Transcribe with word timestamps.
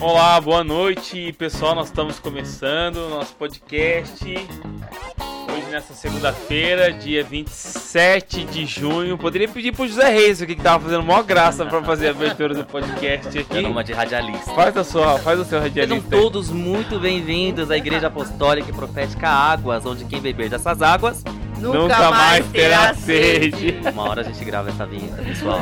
Olá, 0.00 0.38
boa 0.40 0.62
noite, 0.62 1.32
pessoal. 1.32 1.74
Nós 1.74 1.88
estamos 1.88 2.18
começando 2.20 3.08
nosso 3.08 3.34
podcast. 3.36 4.22
Nessa 5.70 5.92
segunda-feira, 5.92 6.92
dia 6.92 7.22
27 7.22 8.44
de 8.44 8.64
junho. 8.64 9.18
Poderia 9.18 9.46
pedir 9.48 9.72
pro 9.72 9.86
José 9.86 10.08
Reis 10.08 10.40
aqui 10.40 10.54
que 10.56 10.62
tava 10.62 10.84
fazendo 10.84 11.02
maior 11.02 11.22
graça 11.22 11.66
para 11.66 11.82
fazer 11.82 12.08
a 12.08 12.10
abertura 12.10 12.54
do 12.54 12.64
podcast 12.64 13.38
aqui. 13.38 13.58
Uma 13.66 13.84
de 13.84 13.92
radialista. 13.92 14.54
Faz, 14.54 14.76
a 14.76 14.82
sua, 14.84 15.18
faz 15.18 15.38
o 15.38 15.44
seu 15.44 15.60
Sejam 15.60 15.62
radialista. 15.64 16.16
aí. 16.16 16.22
todos 16.22 16.50
muito 16.50 16.98
bem-vindos 16.98 17.70
à 17.70 17.76
Igreja 17.76 18.06
Apostólica 18.06 18.70
e 18.70 18.72
Profética 18.72 19.28
Águas, 19.28 19.84
onde 19.84 20.04
quem 20.06 20.20
beber 20.20 20.48
dessas 20.48 20.80
águas, 20.80 21.22
Nunca 21.58 22.10
mais 22.10 22.46
terá 22.46 22.94
sede. 22.94 23.78
uma 23.92 24.08
hora 24.08 24.22
a 24.22 24.24
gente 24.24 24.42
grava 24.44 24.70
essa 24.70 24.86
vinheta, 24.86 25.22
pessoal. 25.22 25.60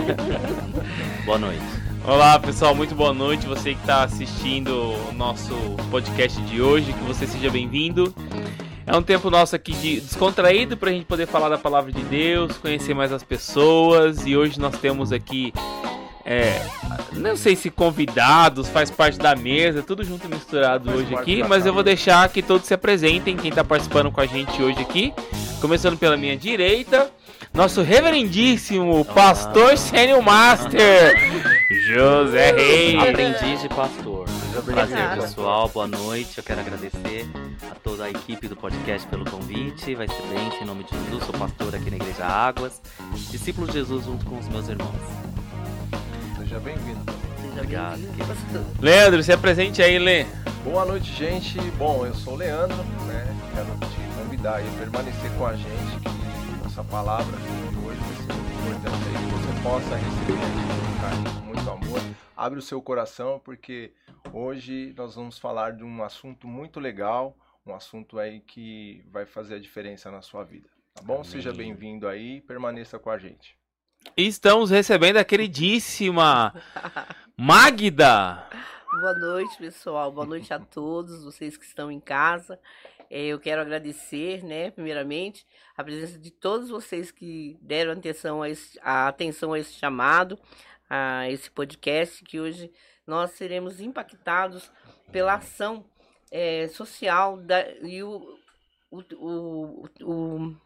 Boa 1.26 1.38
noite. 1.38 1.62
Olá, 2.04 2.38
pessoal, 2.38 2.72
muito 2.72 2.94
boa 2.94 3.12
noite. 3.12 3.46
Você 3.48 3.74
que 3.74 3.80
está 3.80 4.04
assistindo 4.04 4.70
o 5.08 5.12
nosso 5.12 5.52
podcast 5.90 6.40
de 6.42 6.62
hoje, 6.62 6.92
que 6.92 7.02
você 7.02 7.26
seja 7.26 7.50
bem-vindo. 7.50 8.14
É 8.86 8.96
um 8.96 9.02
tempo 9.02 9.28
nosso 9.28 9.56
aqui 9.56 9.72
de 9.72 10.00
descontraído 10.00 10.76
para 10.76 10.90
a 10.90 10.92
gente 10.92 11.06
poder 11.06 11.26
falar 11.26 11.48
da 11.48 11.58
palavra 11.58 11.90
de 11.90 12.02
Deus, 12.02 12.56
conhecer 12.56 12.94
mais 12.94 13.12
as 13.12 13.24
pessoas. 13.24 14.24
E 14.24 14.36
hoje 14.36 14.60
nós 14.60 14.78
temos 14.78 15.10
aqui, 15.10 15.52
é, 16.24 16.64
não 17.12 17.36
sei 17.36 17.56
se 17.56 17.68
convidados, 17.68 18.68
faz 18.68 18.88
parte 18.88 19.18
da 19.18 19.34
mesa, 19.34 19.82
tudo 19.82 20.04
junto 20.04 20.28
misturado 20.28 20.84
Faz 20.84 21.00
hoje 21.00 21.14
aqui, 21.16 21.42
mas 21.42 21.66
eu 21.66 21.74
vou 21.74 21.82
deixar 21.82 22.28
que 22.28 22.40
todos 22.40 22.68
se 22.68 22.74
apresentem, 22.74 23.36
quem 23.36 23.50
está 23.50 23.64
participando 23.64 24.12
com 24.12 24.20
a 24.20 24.26
gente 24.26 24.62
hoje 24.62 24.80
aqui. 24.80 25.12
Começando 25.60 25.98
pela 25.98 26.16
minha 26.16 26.36
direita, 26.36 27.10
nosso 27.52 27.82
reverendíssimo 27.82 29.04
pastor 29.04 29.76
sênior 29.78 30.22
master, 30.22 31.14
José 31.88 32.52
Reis. 32.52 33.02
Aprendiz 33.02 33.62
de 33.62 33.68
pastor. 33.68 34.26
Prazer, 34.64 35.20
pessoal. 35.20 35.68
Boa 35.68 35.86
noite. 35.86 36.38
Eu 36.38 36.44
quero 36.44 36.60
agradecer 36.60 37.28
a 37.70 37.74
toda 37.74 38.04
a 38.04 38.10
equipe 38.10 38.48
do 38.48 38.56
podcast 38.56 39.06
pelo 39.08 39.24
convite. 39.30 39.94
Vai 39.94 40.08
ser 40.08 40.22
bem, 40.22 40.50
em 40.60 40.64
nome 40.64 40.84
de 40.84 40.90
Jesus. 40.90 41.24
Sou 41.24 41.34
pastor 41.34 41.74
aqui 41.74 41.90
na 41.90 41.96
Igreja 41.96 42.24
Águas. 42.24 42.80
Discípulo 43.30 43.66
de 43.66 43.74
Jesus 43.74 44.04
junto 44.04 44.24
com 44.24 44.38
os 44.38 44.48
meus 44.48 44.68
irmãos. 44.68 44.94
Seja 46.38 46.58
bem-vindo. 46.60 47.00
Obrigado. 47.52 48.00
Leandro, 48.80 49.22
se 49.22 49.32
apresente 49.32 49.82
aí, 49.82 49.98
Lê. 49.98 50.26
Boa 50.64 50.84
noite, 50.84 51.12
gente. 51.12 51.58
Bom, 51.78 52.04
eu 52.04 52.14
sou 52.14 52.34
o 52.34 52.36
Leandro, 52.36 52.76
né? 53.06 53.26
Quero 53.54 53.90
te 53.90 54.20
convidar 54.20 54.60
a 54.60 54.78
permanecer 54.78 55.30
com 55.38 55.46
a 55.46 55.54
gente, 55.54 56.00
que 56.02 56.35
essa 56.76 56.84
palavra 56.84 57.38
de 57.38 57.78
hoje 57.78 57.98
vai 58.00 58.16
ser 58.16 58.34
muito 58.34 58.52
importante 58.52 59.08
aí, 59.08 59.14
que 59.14 59.32
você 59.32 59.62
possa 59.62 59.96
receber 59.96 60.32
com 60.38 60.46
muito 60.46 61.00
carinho, 61.00 61.40
com 61.40 61.46
muito 61.46 61.70
amor. 61.70 62.00
Abre 62.36 62.58
o 62.58 62.62
seu 62.62 62.82
coração, 62.82 63.40
porque 63.42 63.94
hoje 64.30 64.92
nós 64.94 65.14
vamos 65.14 65.38
falar 65.38 65.72
de 65.72 65.82
um 65.82 66.04
assunto 66.04 66.46
muito 66.46 66.78
legal, 66.78 67.34
um 67.64 67.74
assunto 67.74 68.18
aí 68.18 68.40
que 68.40 69.02
vai 69.10 69.24
fazer 69.24 69.54
a 69.54 69.58
diferença 69.58 70.10
na 70.10 70.20
sua 70.20 70.44
vida. 70.44 70.68
Tá 70.94 71.02
bom? 71.02 71.14
Amém. 71.14 71.24
Seja 71.24 71.50
bem-vindo 71.50 72.06
aí, 72.06 72.42
permaneça 72.42 72.98
com 72.98 73.08
a 73.08 73.16
gente. 73.16 73.56
Estamos 74.14 74.68
recebendo 74.68 75.16
a 75.16 75.24
queridíssima 75.24 76.52
Magda. 77.38 78.50
Boa 79.00 79.14
noite, 79.14 79.56
pessoal. 79.56 80.12
Boa 80.12 80.26
noite 80.26 80.52
a 80.52 80.58
todos 80.58 81.24
vocês 81.24 81.56
que 81.56 81.64
estão 81.64 81.90
em 81.90 82.00
casa. 82.00 82.60
Eh, 83.10 83.28
Eu 83.28 83.40
quero 83.40 83.62
agradecer, 83.62 84.44
né, 84.44 84.70
primeiramente, 84.70 85.46
a 85.76 85.84
presença 85.84 86.18
de 86.18 86.30
todos 86.30 86.70
vocês 86.70 87.10
que 87.10 87.58
deram 87.60 87.92
atenção 87.92 88.42
a, 88.42 88.48
esse, 88.48 88.78
a 88.82 89.08
atenção 89.08 89.52
a 89.52 89.58
esse 89.58 89.74
chamado, 89.74 90.38
a 90.88 91.30
esse 91.30 91.50
podcast, 91.50 92.24
que 92.24 92.40
hoje 92.40 92.72
nós 93.06 93.32
seremos 93.32 93.80
impactados 93.80 94.70
pela 95.12 95.34
ação 95.34 95.84
eh, 96.30 96.68
social 96.68 97.36
da, 97.36 97.68
e 97.82 98.02
o, 98.02 98.38
o, 98.90 99.02
o, 99.14 99.88
o, 100.02 100.56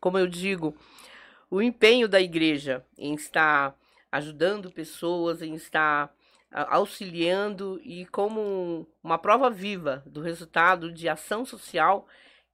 como 0.00 0.18
eu 0.18 0.26
digo, 0.26 0.76
o 1.50 1.60
empenho 1.60 2.08
da 2.08 2.20
igreja 2.20 2.84
em 2.96 3.14
estar 3.14 3.76
ajudando 4.10 4.70
pessoas, 4.70 5.42
em 5.42 5.54
estar 5.54 6.14
auxiliando 6.52 7.80
e 7.82 8.04
como 8.06 8.86
uma 9.02 9.18
prova 9.18 9.48
viva 9.50 10.02
do 10.06 10.20
resultado 10.20 10.92
de 10.92 11.08
ação 11.08 11.44
social 11.44 12.06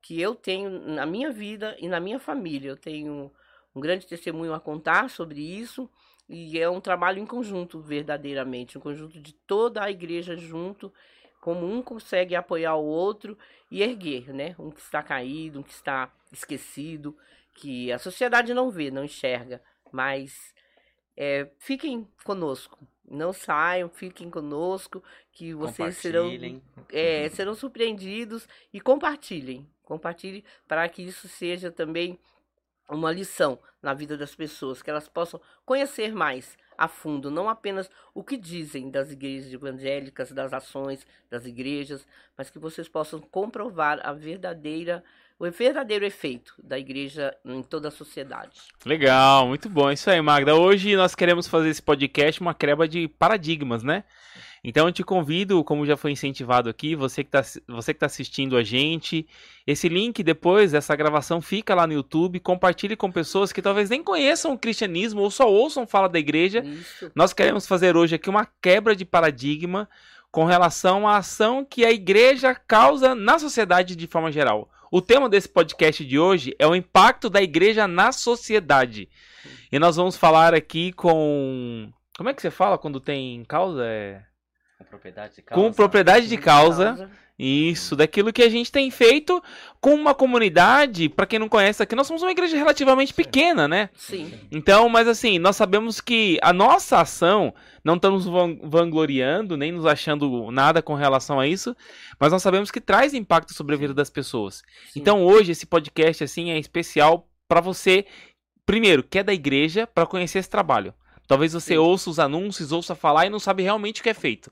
que 0.09 0.19
eu 0.19 0.35
tenho 0.35 0.71
na 0.71 1.05
minha 1.05 1.31
vida 1.31 1.77
e 1.79 1.87
na 1.87 2.01
minha 2.01 2.19
família. 2.19 2.71
Eu 2.71 2.79
tenho 2.79 3.31
um 3.75 3.79
grande 3.79 4.07
testemunho 4.07 4.55
a 4.55 4.59
contar 4.59 5.11
sobre 5.11 5.39
isso 5.39 5.87
e 6.27 6.59
é 6.59 6.67
um 6.67 6.81
trabalho 6.81 7.19
em 7.19 7.27
conjunto, 7.27 7.79
verdadeiramente, 7.79 8.79
um 8.79 8.81
conjunto 8.81 9.21
de 9.21 9.35
toda 9.35 9.85
a 9.85 9.91
igreja 9.91 10.35
junto, 10.35 10.91
como 11.43 11.71
um 11.71 11.83
consegue 11.83 12.35
apoiar 12.35 12.75
o 12.77 12.87
outro 12.87 13.37
e 13.71 13.83
erguer, 13.83 14.33
né? 14.33 14.55
Um 14.59 14.71
que 14.71 14.81
está 14.81 15.03
caído, 15.03 15.61
um 15.61 15.63
que 15.63 15.75
está 15.75 16.11
esquecido, 16.33 17.15
que 17.53 17.93
a 17.93 17.99
sociedade 17.99 18.55
não 18.55 18.71
vê, 18.71 18.91
não 18.91 19.05
enxerga, 19.05 19.61
mas 19.93 20.55
é, 21.15 21.51
fiquem 21.59 22.09
conosco. 22.25 22.79
Não 23.11 23.35
saiam, 23.35 23.91
fiquem 23.91 24.31
conosco, 24.31 25.05
que 25.33 25.53
vocês 25.53 25.99
serão, 25.99 26.31
é, 26.91 27.29
serão 27.29 27.55
surpreendidos 27.55 28.49
e 28.73 28.81
compartilhem. 28.81 29.69
Compartilhem 29.89 30.45
para 30.69 30.87
que 30.87 31.01
isso 31.01 31.27
seja 31.27 31.71
também 31.71 32.19
uma 32.91 33.11
lição 33.11 33.59
na 33.83 33.95
vida 33.95 34.19
das 34.19 34.35
pessoas, 34.35 34.83
que 34.83 34.91
elas 34.91 35.09
possam 35.09 35.41
conhecer 35.65 36.15
mais 36.15 36.59
a 36.77 36.87
fundo, 36.87 37.31
não 37.31 37.49
apenas 37.49 37.91
o 38.15 38.23
que 38.23 38.37
dizem 38.37 38.91
das 38.91 39.11
igrejas 39.11 39.51
evangélicas, 39.51 40.31
das 40.31 40.53
ações 40.53 41.07
das 41.31 41.47
igrejas, 41.47 42.07
mas 42.37 42.51
que 42.51 42.59
vocês 42.59 42.87
possam 42.87 43.19
comprovar 43.19 43.99
a 44.07 44.13
verdadeira, 44.13 45.03
o 45.39 45.51
verdadeiro 45.51 46.05
efeito 46.05 46.55
da 46.63 46.79
igreja 46.79 47.35
em 47.47 47.63
toda 47.63 47.89
a 47.89 47.91
sociedade. 47.91 48.61
Legal, 48.85 49.49
muito 49.49 49.71
bom. 49.71 49.91
Isso 49.91 50.11
aí, 50.11 50.21
Magda. 50.21 50.55
Hoje 50.55 50.95
nós 50.97 51.15
queremos 51.15 51.49
fazer 51.49 51.71
esse 51.71 51.83
podcast 51.83 52.41
uma 52.43 52.55
quebra 52.55 52.87
de 52.87 53.09
paradigmas, 53.09 53.83
né? 53.83 54.05
Então 54.63 54.87
eu 54.87 54.93
te 54.93 55.05
convido, 55.05 55.63
como 55.63 55.87
já 55.87 55.97
foi 55.97 56.13
incentivado 56.13 56.69
aqui, 56.69 56.95
você 56.95 57.23
que 57.23 57.29
está 57.37 57.61
você 57.69 57.95
que 57.95 58.01
tá 58.01 58.07
assistindo 58.07 58.57
a 58.57 58.63
gente, 58.63 59.27
esse 59.67 59.89
link 59.89 60.23
depois 60.23 60.73
dessa 60.73 60.97
gravação 60.97 61.41
fica 61.41 61.75
lá 61.75 61.87
no 61.87 61.93
YouTube, 61.93 62.41
compartilhe 62.41 62.97
com 62.97 63.11
pessoas 63.11 63.53
que 63.53 63.63
talvez 63.63 63.89
nem 63.89 64.03
conheçam 64.03 64.53
o 64.53 64.59
cristianismo 64.59 65.21
ou 65.21 65.31
só 65.31 65.51
ouçam 65.51 65.87
falar 65.87 66.09
da 66.09 66.19
igreja. 66.19 66.61
Isso. 66.61 67.11
Nós 67.15 67.33
queremos 67.33 67.67
fazer 67.67 67.97
hoje 67.97 68.17
aqui 68.17 68.29
uma 68.29 68.47
quebra 68.61 68.97
de 68.97 69.05
paradigma 69.05 69.89
com 70.31 70.45
relação 70.45 71.07
à 71.07 71.17
ação 71.17 71.65
que 71.65 71.85
a 71.85 71.91
igreja 71.91 72.55
causa 72.55 73.15
na 73.15 73.39
sociedade 73.39 73.97
de 73.97 74.07
forma 74.07 74.31
geral. 74.31 74.69
O 74.91 75.03
tema 75.03 75.29
desse 75.29 75.49
podcast 75.49 76.05
de 76.05 76.19
hoje 76.19 76.55
é 76.59 76.67
o 76.67 76.75
impacto 76.75 77.29
da 77.29 77.43
igreja 77.43 77.87
na 77.87 78.11
sociedade. 78.11 79.09
E 79.71 79.79
nós 79.79 79.97
vamos 79.97 80.17
falar 80.17 80.55
aqui 80.55 80.93
com. 80.93 81.93
Como 82.17 82.29
é 82.29 82.35
que 82.35 82.41
você 82.41 82.51
fala 82.51 82.79
quando 82.79 82.99
tem 82.99 83.45
causa? 83.45 83.85
É... 83.85 84.23
Com 84.79 84.85
propriedade 84.85 85.35
de 85.35 85.43
causa. 85.43 85.63
Com 85.63 85.73
propriedade 85.73 86.29
de 86.29 86.37
causa. 86.39 87.11
Isso, 87.41 87.95
daquilo 87.95 88.33
que 88.33 88.43
a 88.43 88.49
gente 88.49 88.73
tem 88.73 88.91
feito 88.91 89.41
com 89.81 89.95
uma 89.95 90.13
comunidade. 90.13 91.09
Para 91.09 91.25
quem 91.25 91.39
não 91.39 91.49
conhece 91.49 91.81
aqui, 91.81 91.95
nós 91.95 92.07
somos 92.09 92.21
uma 92.21 92.33
igreja 92.33 92.57
relativamente 92.57 93.15
pequena, 93.15 93.69
né? 93.69 93.91
Sim. 93.95 94.33
Então, 94.51 94.89
mas 94.89 95.07
assim, 95.07 95.39
nós 95.39 95.55
sabemos 95.55 96.01
que 96.01 96.37
a 96.43 96.53
nossa 96.53 97.01
ação, 97.01 97.55
não 97.85 97.95
estamos 97.95 98.25
van- 98.25 98.59
vangloriando, 98.65 99.57
nem 99.57 99.71
nos 99.71 99.87
achando 99.87 100.51
nada 100.51 100.83
com 100.83 100.95
relação 100.95 101.39
a 101.39 101.47
isso, 101.47 101.77
mas 102.19 102.33
nós 102.33 102.43
sabemos 102.43 102.73
que 102.73 102.81
traz 102.81 103.15
impacto 103.15 103.55
sobre 103.55 103.77
a 103.77 103.79
vida 103.79 103.95
das 103.95 104.11
pessoas. 104.11 104.65
sim. 104.93 104.99
Então, 104.99 105.23
hoje, 105.25 105.53
esse 105.53 105.65
podcast, 105.65 106.25
assim, 106.25 106.51
é 106.51 106.59
especial 106.59 107.29
para 107.47 107.61
você, 107.61 108.05
primeiro, 108.67 109.05
que 109.05 109.17
é 109.19 109.23
da 109.23 109.33
igreja, 109.33 109.87
para 109.87 110.07
conhecer 110.07 110.41
esse 110.41 110.51
trabalho. 110.51 110.93
Talvez 111.29 111.53
você 111.53 111.75
Sim. 111.75 111.79
ouça 111.79 112.11
os 112.11 112.19
anúncios, 112.19 112.73
ouça 112.73 112.95
falar 112.97 113.27
e 113.27 113.31
não 113.31 113.39
sabe 113.39 113.63
realmente 113.63 114.01
o 114.01 114.03
que 114.03 114.09
é 114.11 114.15
feito. 114.15 114.51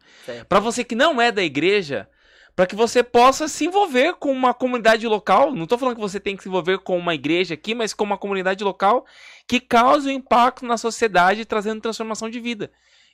Para 0.48 0.60
você 0.60 0.84
que 0.84 0.94
não 0.94 1.20
é 1.20 1.32
da 1.32 1.42
igreja, 1.42 2.08
para 2.54 2.66
que 2.66 2.76
você 2.76 3.02
possa 3.02 3.48
se 3.48 3.64
envolver 3.64 4.14
com 4.14 4.30
uma 4.30 4.54
comunidade 4.54 5.06
local. 5.08 5.52
Não 5.54 5.64
estou 5.64 5.76
falando 5.78 5.94
que 5.96 6.00
você 6.00 6.20
tem 6.20 6.36
que 6.36 6.42
se 6.42 6.48
envolver 6.48 6.78
com 6.78 6.96
uma 6.98 7.14
igreja 7.14 7.54
aqui, 7.54 7.74
mas 7.74 7.92
com 7.92 8.04
uma 8.04 8.16
comunidade 8.18 8.62
local 8.62 9.04
que 9.48 9.58
cause 9.58 10.08
um 10.08 10.12
impacto 10.12 10.64
na 10.64 10.76
sociedade, 10.76 11.44
trazendo 11.44 11.80
transformação 11.80 12.28
de 12.30 12.40
vida. 12.40 12.70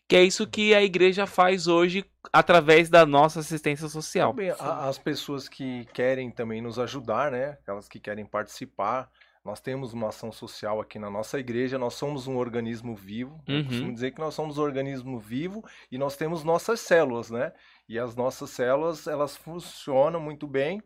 Que 0.09 0.17
é 0.17 0.25
isso 0.25 0.47
que 0.47 0.75
a 0.75 0.83
igreja 0.83 1.27
faz 1.27 1.69
hoje 1.69 2.05
através 2.33 2.89
da 2.89 3.07
nossa 3.07 3.41
assistência 3.41 3.89
social. 3.89 4.31
Também 4.31 4.51
a- 4.51 4.89
as 4.89 4.99
pessoas 4.99 5.49
que 5.49 5.87
querem 5.95 6.31
também 6.31 6.61
nos 6.61 6.79
ajudar, 6.79 7.31
né? 7.31 7.57
Aquelas 7.63 7.89
que 7.89 8.01
querem 8.01 8.25
participar, 8.25 9.09
Nós 9.45 9.61
temos 9.61 9.93
uma 9.93 10.09
ação 10.09 10.31
social 10.31 10.81
aqui 10.81 10.99
na 10.99 11.11
nossa 11.11 11.39
igreja, 11.39 11.79
nós 11.79 11.95
somos 11.95 12.29
um 12.29 12.37
organismo 12.37 12.95
vivo. 12.95 13.43
Eu 13.51 13.59
Uhum. 13.59 13.65
costumo 13.65 13.93
dizer 13.93 14.13
que 14.13 14.21
nós 14.21 14.35
somos 14.35 14.57
um 14.59 14.63
organismo 14.63 15.19
vivo 15.19 15.63
e 15.91 15.99
nós 15.99 16.17
temos 16.17 16.45
nossas 16.45 16.81
células, 16.81 17.31
né? 17.31 17.53
E 17.89 17.99
as 17.99 18.15
nossas 18.15 18.51
células, 18.51 19.07
elas 19.09 19.37
funcionam 19.37 20.21
muito 20.21 20.47
bem, 20.47 20.81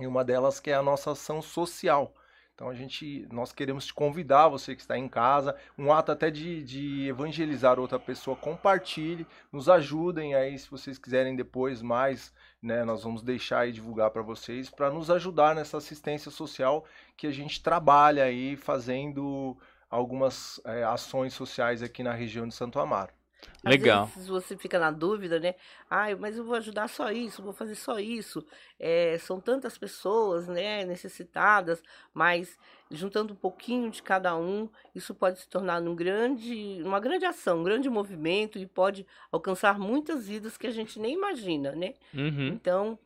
e 0.00 0.06
uma 0.06 0.24
delas 0.24 0.60
que 0.60 0.70
é 0.70 0.74
a 0.74 0.82
nossa 0.82 1.12
ação 1.12 1.42
social. 1.42 2.14
Então 2.56 2.70
a 2.70 2.74
gente, 2.74 3.28
nós 3.30 3.52
queremos 3.52 3.84
te 3.84 3.92
convidar, 3.92 4.48
você 4.48 4.74
que 4.74 4.80
está 4.80 4.96
em 4.96 5.06
casa, 5.06 5.54
um 5.76 5.92
ato 5.92 6.10
até 6.10 6.30
de, 6.30 6.64
de 6.64 7.06
evangelizar 7.06 7.78
outra 7.78 7.98
pessoa, 7.98 8.34
compartilhe, 8.34 9.26
nos 9.52 9.68
ajudem 9.68 10.34
aí, 10.34 10.58
se 10.58 10.70
vocês 10.70 10.96
quiserem 10.96 11.36
depois 11.36 11.82
mais, 11.82 12.32
né, 12.62 12.82
nós 12.82 13.04
vamos 13.04 13.22
deixar 13.22 13.60
aí 13.60 13.72
divulgar 13.72 14.10
para 14.10 14.22
vocês, 14.22 14.70
para 14.70 14.90
nos 14.90 15.10
ajudar 15.10 15.54
nessa 15.54 15.76
assistência 15.76 16.30
social 16.30 16.86
que 17.14 17.26
a 17.26 17.30
gente 17.30 17.62
trabalha 17.62 18.24
aí 18.24 18.56
fazendo 18.56 19.54
algumas 19.90 20.58
é, 20.64 20.82
ações 20.82 21.34
sociais 21.34 21.82
aqui 21.82 22.02
na 22.02 22.14
região 22.14 22.48
de 22.48 22.54
Santo 22.54 22.80
Amaro. 22.80 23.15
Às 23.64 23.70
Legal. 23.72 24.06
vezes 24.06 24.28
você 24.28 24.56
fica 24.56 24.78
na 24.78 24.90
dúvida, 24.90 25.40
né? 25.40 25.54
Ai, 25.90 26.14
mas 26.14 26.36
eu 26.36 26.44
vou 26.44 26.54
ajudar 26.54 26.88
só 26.88 27.10
isso, 27.10 27.42
vou 27.42 27.52
fazer 27.52 27.74
só 27.74 27.98
isso. 27.98 28.44
É, 28.78 29.18
são 29.18 29.40
tantas 29.40 29.76
pessoas, 29.76 30.46
né, 30.46 30.84
necessitadas, 30.84 31.82
mas 32.14 32.56
juntando 32.90 33.32
um 33.32 33.36
pouquinho 33.36 33.90
de 33.90 34.02
cada 34.02 34.36
um, 34.36 34.68
isso 34.94 35.14
pode 35.14 35.40
se 35.40 35.48
tornar 35.48 35.82
um 35.82 35.96
grande, 35.96 36.80
uma 36.84 37.00
grande 37.00 37.24
ação, 37.24 37.60
um 37.60 37.64
grande 37.64 37.90
movimento 37.90 38.58
e 38.58 38.66
pode 38.66 39.06
alcançar 39.32 39.78
muitas 39.78 40.28
vidas 40.28 40.56
que 40.56 40.66
a 40.66 40.70
gente 40.72 41.00
nem 41.00 41.14
imagina, 41.14 41.72
né? 41.72 41.94
Uhum. 42.14 42.48
Então, 42.48 42.98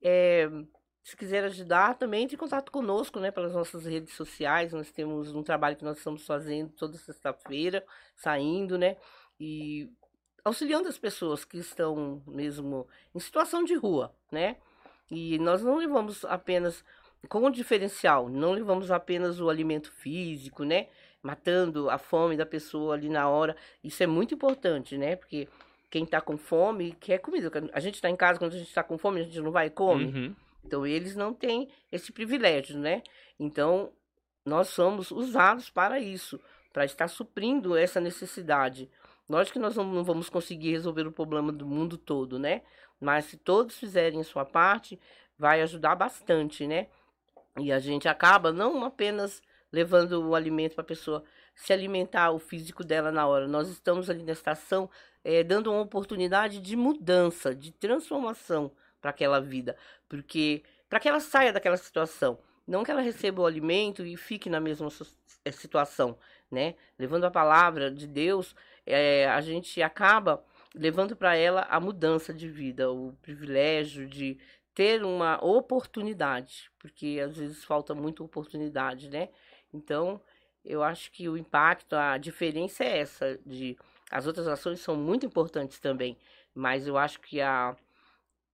é, 0.00 0.48
se 1.06 1.16
quiser 1.16 1.44
ajudar, 1.44 1.94
também 1.94 2.24
entre 2.24 2.34
em 2.34 2.38
contato 2.38 2.72
conosco, 2.72 3.20
né, 3.20 3.30
pelas 3.30 3.52
nossas 3.52 3.86
redes 3.86 4.12
sociais. 4.14 4.72
Nós 4.72 4.90
temos 4.90 5.32
um 5.32 5.42
trabalho 5.42 5.76
que 5.76 5.84
nós 5.84 5.98
estamos 5.98 6.26
fazendo 6.26 6.70
toda 6.70 6.98
sexta-feira, 6.98 7.84
saindo, 8.16 8.76
né, 8.76 8.96
e 9.38 9.90
auxiliando 10.44 10.88
as 10.88 10.98
pessoas 10.98 11.44
que 11.44 11.58
estão 11.58 12.22
mesmo 12.26 12.86
em 13.14 13.18
situação 13.18 13.64
de 13.64 13.74
rua, 13.74 14.14
né. 14.30 14.56
E 15.10 15.38
nós 15.38 15.62
não 15.62 15.76
levamos 15.76 16.24
apenas 16.24 16.84
com 17.28 17.44
o 17.44 17.50
diferencial, 17.50 18.28
não 18.28 18.52
levamos 18.52 18.90
apenas 18.90 19.40
o 19.40 19.48
alimento 19.48 19.90
físico, 19.92 20.64
né, 20.64 20.88
matando 21.22 21.90
a 21.90 21.98
fome 21.98 22.36
da 22.36 22.46
pessoa 22.46 22.94
ali 22.94 23.08
na 23.08 23.28
hora. 23.28 23.56
Isso 23.82 24.02
é 24.02 24.06
muito 24.06 24.34
importante, 24.34 24.96
né, 24.96 25.16
porque 25.16 25.48
quem 25.90 26.04
está 26.04 26.20
com 26.20 26.36
fome 26.36 26.92
quer 27.00 27.18
comida. 27.18 27.50
A 27.72 27.80
gente 27.80 27.94
está 27.94 28.10
em 28.10 28.16
casa, 28.16 28.38
quando 28.38 28.54
a 28.54 28.58
gente 28.58 28.68
está 28.68 28.82
com 28.82 28.98
fome, 28.98 29.20
a 29.20 29.24
gente 29.24 29.40
não 29.40 29.50
vai 29.50 29.66
e 29.66 29.70
come. 29.70 30.04
Uhum. 30.06 30.34
Então, 30.64 30.86
eles 30.86 31.14
não 31.14 31.32
têm 31.32 31.68
esse 31.92 32.10
privilégio, 32.12 32.76
né? 32.78 33.02
Então, 33.38 33.92
nós 34.44 34.68
somos 34.68 35.12
usados 35.12 35.70
para 35.70 36.00
isso, 36.00 36.40
para 36.72 36.84
estar 36.84 37.06
suprindo 37.06 37.76
essa 37.76 38.00
necessidade. 38.00 38.90
Lógico 39.28 39.54
que 39.54 39.58
nós 39.58 39.76
não, 39.76 40.04
vamos 40.04 40.28
conseguir 40.28 40.72
resolver 40.72 41.06
o 41.06 41.12
problema 41.12 41.52
do 41.52 41.66
mundo 41.66 41.98
todo, 41.98 42.38
né? 42.38 42.62
Mas 43.00 43.26
se 43.26 43.36
todos 43.36 43.76
fizerem 43.76 44.20
a 44.20 44.24
sua 44.24 44.44
parte, 44.44 44.98
vai 45.38 45.60
ajudar 45.62 45.94
bastante, 45.94 46.66
né? 46.66 46.88
E 47.58 47.72
a 47.72 47.78
gente 47.78 48.08
acaba 48.08 48.52
não 48.52 48.84
apenas 48.84 49.42
levando 49.72 50.22
o 50.28 50.34
alimento 50.34 50.74
para 50.74 50.82
a 50.82 50.86
pessoa 50.86 51.24
se 51.54 51.72
alimentar, 51.72 52.30
o 52.30 52.38
físico 52.38 52.84
dela 52.84 53.10
na 53.10 53.26
hora. 53.26 53.48
Nós 53.48 53.68
estamos 53.68 54.08
ali 54.08 54.22
na 54.22 54.32
estação 54.32 54.88
eh, 55.24 55.42
dando 55.42 55.72
uma 55.72 55.80
oportunidade 55.80 56.60
de 56.60 56.76
mudança, 56.76 57.54
de 57.54 57.72
transformação 57.72 58.70
para 59.00 59.10
aquela 59.10 59.40
vida, 59.40 59.76
porque 60.08 60.62
para 60.88 61.00
que 61.00 61.08
ela 61.08 61.20
saia 61.20 61.52
daquela 61.52 61.76
situação, 61.76 62.38
não 62.66 62.82
que 62.82 62.90
ela 62.90 63.00
receba 63.00 63.42
o 63.42 63.46
alimento 63.46 64.04
e 64.04 64.16
fique 64.16 64.50
na 64.50 64.60
mesma 64.60 64.88
eh, 65.44 65.52
situação, 65.52 66.18
né? 66.50 66.74
Levando 66.98 67.24
a 67.24 67.30
palavra 67.30 67.90
de 67.90 68.06
Deus, 68.06 68.54
eh, 68.84 69.26
a 69.28 69.40
gente 69.40 69.80
acaba 69.82 70.44
levando 70.74 71.16
para 71.16 71.36
ela 71.36 71.62
a 71.70 71.80
mudança 71.80 72.34
de 72.34 72.48
vida, 72.48 72.90
o 72.90 73.12
privilégio 73.22 74.06
de 74.08 74.38
ter 74.74 75.02
uma 75.04 75.42
oportunidade, 75.42 76.70
porque 76.78 77.20
às 77.24 77.36
vezes 77.36 77.64
falta 77.64 77.94
muita 77.94 78.22
oportunidade, 78.22 79.08
né? 79.08 79.30
Então, 79.72 80.20
eu 80.64 80.82
acho 80.82 81.10
que 81.12 81.28
o 81.28 81.36
impacto, 81.36 81.94
a 81.94 82.18
diferença 82.18 82.84
é 82.84 82.98
essa 82.98 83.38
de 83.46 83.76
as 84.10 84.26
outras 84.26 84.46
ações 84.46 84.80
são 84.80 84.96
muito 84.96 85.24
importantes 85.24 85.78
também, 85.80 86.16
mas 86.54 86.86
eu 86.86 86.98
acho 86.98 87.20
que 87.20 87.40
a 87.40 87.76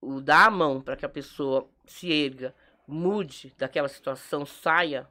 o 0.01 0.19
dar 0.19 0.47
a 0.47 0.51
mão 0.51 0.81
para 0.81 0.97
que 0.97 1.05
a 1.05 1.09
pessoa 1.09 1.67
se 1.85 2.11
erga, 2.11 2.53
mude 2.87 3.53
daquela 3.57 3.87
situação, 3.87 4.45
saia 4.45 5.07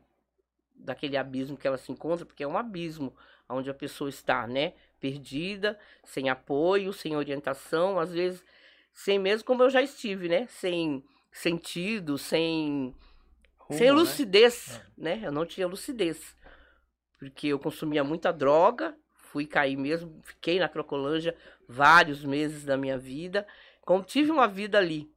daquele 0.75 1.17
abismo 1.17 1.57
que 1.57 1.67
ela 1.67 1.79
se 1.79 1.93
encontra, 1.93 2.27
porque 2.27 2.43
é 2.43 2.49
um 2.49 2.57
abismo 2.57 3.15
onde 3.49 3.71
a 3.71 3.75
pessoa 3.75 4.11
está, 4.11 4.47
né? 4.47 4.73
Perdida, 4.99 5.79
sem 6.05 6.29
apoio, 6.29 6.93
sem 6.93 7.17
orientação, 7.17 7.99
às 7.99 8.13
vezes 8.13 8.45
sem 8.93 9.19
mesmo 9.19 9.45
como 9.45 9.63
eu 9.63 9.71
já 9.71 9.83
estive, 9.83 10.29
né? 10.29 10.47
Sem 10.49 11.05
sentido, 11.31 12.19
sem 12.19 12.95
Rumo, 13.59 13.79
sem 13.79 13.87
né? 13.87 13.93
lucidez, 13.93 14.81
né? 14.97 15.21
Eu 15.23 15.33
não 15.33 15.47
tinha 15.47 15.67
lucidez. 15.67 16.37
Porque 17.19 17.49
eu 17.49 17.59
consumia 17.59 18.05
muita 18.05 18.33
droga, 18.33 18.97
fui 19.15 19.47
cair 19.47 19.77
mesmo, 19.77 20.21
fiquei 20.23 20.59
na 20.59 20.69
Crocolândia 20.69 21.37
vários 21.69 22.25
meses 22.25 22.65
da 22.65 22.77
minha 22.77 22.99
vida. 22.99 23.47
Como 23.83 24.05
tive 24.05 24.31
uma 24.31 24.47
vida 24.47 24.79
ali, 24.79 25.12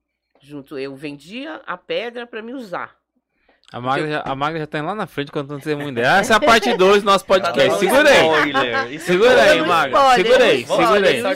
junto, 0.45 0.77
eu 0.77 0.95
vendia 0.95 1.55
a 1.65 1.77
pedra 1.77 2.25
para 2.27 2.41
me 2.41 2.53
usar. 2.53 3.04
A 3.73 3.81
Magda, 3.81 4.07
já, 4.07 4.21
a 4.21 4.35
Magda 4.35 4.59
já 4.59 4.67
tá 4.67 4.81
lá 4.81 4.93
na 4.95 5.07
frente 5.07 5.31
contando 5.31 5.55
testemunho 5.57 5.93
dela. 5.93 6.19
Essa 6.19 6.33
é 6.33 6.35
a 6.37 6.39
parte 6.39 6.71
2 6.77 7.01
do 7.01 7.05
nosso 7.07 7.25
podcast. 7.25 7.79
Segura 7.79 8.09
aí. 8.09 8.95
É 8.95 8.99
Segura 8.99 9.41
aí, 9.41 9.57
Dando 9.57 9.67
Magda. 9.67 10.15
Segura 10.15 10.43
aí, 10.45 10.63
dando 10.63 10.83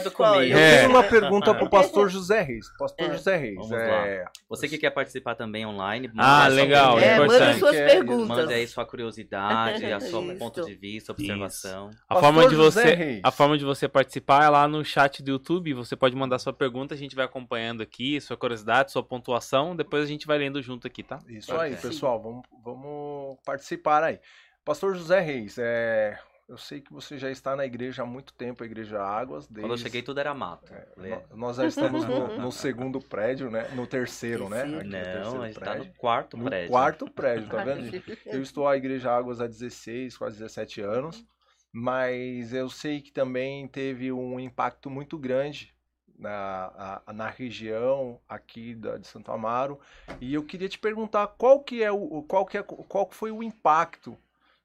segura 0.02 0.30
aí. 0.38 0.50
Eu 0.50 0.56
É. 0.58 0.78
tenho 0.78 0.90
uma 0.90 1.02
pergunta 1.02 1.54
pro 1.54 1.68
pastor 1.68 2.08
José 2.08 2.40
Reis. 2.42 2.66
Pastor 2.78 3.06
É. 3.10 3.12
José 3.12 3.36
Reis, 3.36 3.56
Vamos 3.56 3.72
é, 3.72 4.24
Você 4.48 4.68
que 4.68 4.78
quer 4.78 4.90
participar 4.90 5.34
também 5.34 5.66
online, 5.66 6.08
manda 6.08 6.22
Ah, 6.22 6.44
aí 6.44 6.50
sua 6.52 6.62
legal, 6.62 6.98
é 6.98 7.04
É, 7.04 7.18
manda 7.18 7.24
importante. 7.34 7.58
suas 7.58 7.74
é- 7.76 7.86
perguntas. 7.86 8.28
Manda 8.28 8.52
aí 8.54 8.66
sua 8.66 8.86
curiosidade, 8.86 9.92
a 9.92 10.00
seu 10.00 10.22
Isso. 10.22 10.34
ponto 10.38 10.64
de 10.64 10.74
vista, 10.74 11.12
observação. 11.12 11.90
A 12.08 12.16
forma, 12.16 12.48
de 12.48 12.54
você, 12.54 13.20
a 13.22 13.30
forma 13.30 13.58
de 13.58 13.64
você 13.64 13.88
participar 13.88 14.44
é 14.44 14.48
lá 14.48 14.66
no 14.68 14.84
chat 14.84 15.22
do 15.22 15.30
YouTube. 15.32 15.74
Você 15.74 15.96
pode 15.96 16.14
mandar 16.16 16.38
sua 16.38 16.52
pergunta, 16.52 16.94
a 16.94 16.96
gente 16.98 17.14
vai 17.16 17.24
acompanhando 17.24 17.82
aqui, 17.82 18.20
sua 18.20 18.36
curiosidade, 18.36 18.92
sua 18.92 19.02
pontuação. 19.02 19.74
Depois 19.76 20.04
a 20.04 20.06
gente 20.06 20.26
vai 20.26 20.38
lendo 20.38 20.62
junto 20.62 20.86
aqui, 20.86 21.02
tá? 21.02 21.18
Isso 21.28 21.52
aí, 21.52 21.74
Ok. 21.74 21.90
Pessoal, 22.20 22.22
vamos, 22.22 22.42
vamos 22.62 23.38
participar 23.44 24.04
aí. 24.04 24.20
Pastor 24.64 24.94
José 24.94 25.20
Reis, 25.20 25.56
é, 25.58 26.18
eu 26.48 26.56
sei 26.58 26.80
que 26.80 26.92
você 26.92 27.18
já 27.18 27.30
está 27.30 27.56
na 27.56 27.64
igreja 27.64 28.02
há 28.02 28.06
muito 28.06 28.32
tempo, 28.34 28.62
a 28.62 28.66
Igreja 28.66 29.02
Águas. 29.02 29.46
Desde, 29.46 29.62
Quando 29.62 29.72
eu 29.72 29.78
cheguei, 29.78 30.02
tudo 30.02 30.20
era 30.20 30.34
mato. 30.34 30.72
é, 30.72 31.24
nós 31.34 31.56
já 31.56 31.66
estamos 31.66 32.04
no, 32.04 32.36
no 32.38 32.52
segundo 32.52 33.00
prédio, 33.00 33.50
né? 33.50 33.68
No 33.74 33.86
terceiro, 33.86 34.48
né? 34.48 34.62
Aqui 34.62 34.86
Não, 34.86 35.42
a 35.42 35.46
gente 35.46 35.58
tá 35.58 35.70
prédio. 35.72 35.84
no 35.86 35.94
quarto 35.94 36.36
No 36.36 36.44
prédio. 36.44 36.70
quarto 36.70 37.10
prédio, 37.10 37.48
tá 37.48 37.62
vendo? 37.64 37.84
gente? 37.84 38.18
Eu 38.26 38.42
estou 38.42 38.68
à 38.68 38.76
Igreja 38.76 39.10
Águas 39.10 39.40
há 39.40 39.46
16, 39.46 40.16
quase 40.16 40.38
17 40.38 40.80
anos, 40.82 41.24
mas 41.72 42.52
eu 42.52 42.68
sei 42.68 43.00
que 43.00 43.12
também 43.12 43.66
teve 43.66 44.12
um 44.12 44.38
impacto 44.38 44.90
muito 44.90 45.18
grande 45.18 45.74
na, 46.20 47.02
na 47.12 47.28
região 47.28 48.20
aqui 48.28 48.74
da, 48.74 48.96
de 48.98 49.06
Santo 49.06 49.32
Amaro. 49.32 49.80
E 50.20 50.32
eu 50.34 50.44
queria 50.44 50.68
te 50.68 50.78
perguntar 50.78 51.26
qual 51.26 51.60
que 51.60 51.82
é 51.82 51.90
o 51.90 52.22
qual 52.22 52.44
que 52.46 52.58
é, 52.58 52.62
qual 52.62 53.08
foi 53.10 53.30
o 53.32 53.42
impacto 53.42 54.16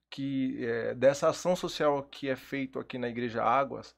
que 0.09 0.63
é, 0.63 0.93
dessa 0.93 1.29
ação 1.29 1.55
social 1.55 2.03
que 2.03 2.29
é 2.29 2.35
feito 2.35 2.79
aqui 2.79 2.97
na 2.97 3.09
Igreja 3.09 3.43
Águas. 3.43 3.95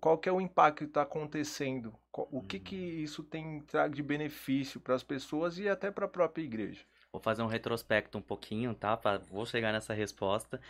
Qual 0.00 0.18
que 0.18 0.28
é 0.28 0.32
o 0.32 0.40
impacto 0.40 0.78
que 0.78 0.84
está 0.84 1.02
acontecendo? 1.02 1.94
O 2.12 2.42
que 2.42 2.58
que 2.58 2.76
isso 2.76 3.22
tem 3.22 3.64
de 3.90 4.02
benefício 4.02 4.80
para 4.80 4.94
as 4.94 5.02
pessoas 5.02 5.58
e 5.58 5.68
até 5.68 5.90
para 5.90 6.04
a 6.04 6.08
própria 6.08 6.42
igreja? 6.42 6.84
Vou 7.10 7.22
fazer 7.22 7.42
um 7.42 7.46
retrospecto 7.46 8.18
um 8.18 8.22
pouquinho, 8.22 8.74
tá? 8.74 8.96
Pra- 8.96 9.16
Vou 9.18 9.46
chegar 9.46 9.72
nessa 9.72 9.94
resposta. 9.94 10.60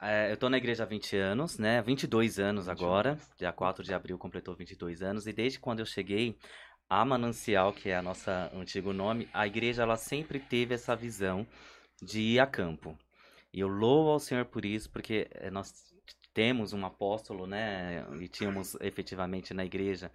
É, 0.00 0.30
eu 0.30 0.36
tô 0.36 0.48
na 0.48 0.56
igreja 0.56 0.84
há 0.84 0.86
20 0.86 1.16
anos, 1.16 1.58
né? 1.58 1.82
22 1.82 2.38
anos 2.38 2.66
22. 2.66 2.68
agora. 2.68 3.18
Dia 3.36 3.52
4 3.52 3.82
de 3.82 3.92
abril 3.92 4.16
completou 4.16 4.54
22 4.54 5.02
anos. 5.02 5.26
E 5.26 5.32
desde 5.32 5.58
quando 5.58 5.80
eu 5.80 5.86
cheguei, 5.86 6.36
a 6.88 7.04
Manancial, 7.04 7.72
que 7.72 7.90
é 7.90 7.96
a 7.96 8.02
nossa 8.02 8.50
antigo 8.54 8.92
nome, 8.92 9.28
a 9.32 9.46
igreja 9.46 9.82
ela 9.82 9.96
sempre 9.96 10.38
teve 10.38 10.74
essa 10.74 10.94
visão 10.94 11.46
de 12.00 12.20
ir 12.20 12.40
a 12.40 12.46
campo. 12.46 12.96
E 13.52 13.60
eu 13.60 13.68
louvo 13.68 14.10
ao 14.10 14.20
Senhor 14.20 14.44
por 14.44 14.64
isso, 14.64 14.88
porque 14.90 15.28
eh, 15.32 15.50
nós 15.50 15.72
temos 16.32 16.72
um 16.72 16.86
apóstolo, 16.86 17.46
né? 17.46 18.06
E 18.20 18.28
tínhamos 18.28 18.76
efetivamente 18.80 19.52
na 19.52 19.64
igreja 19.64 20.12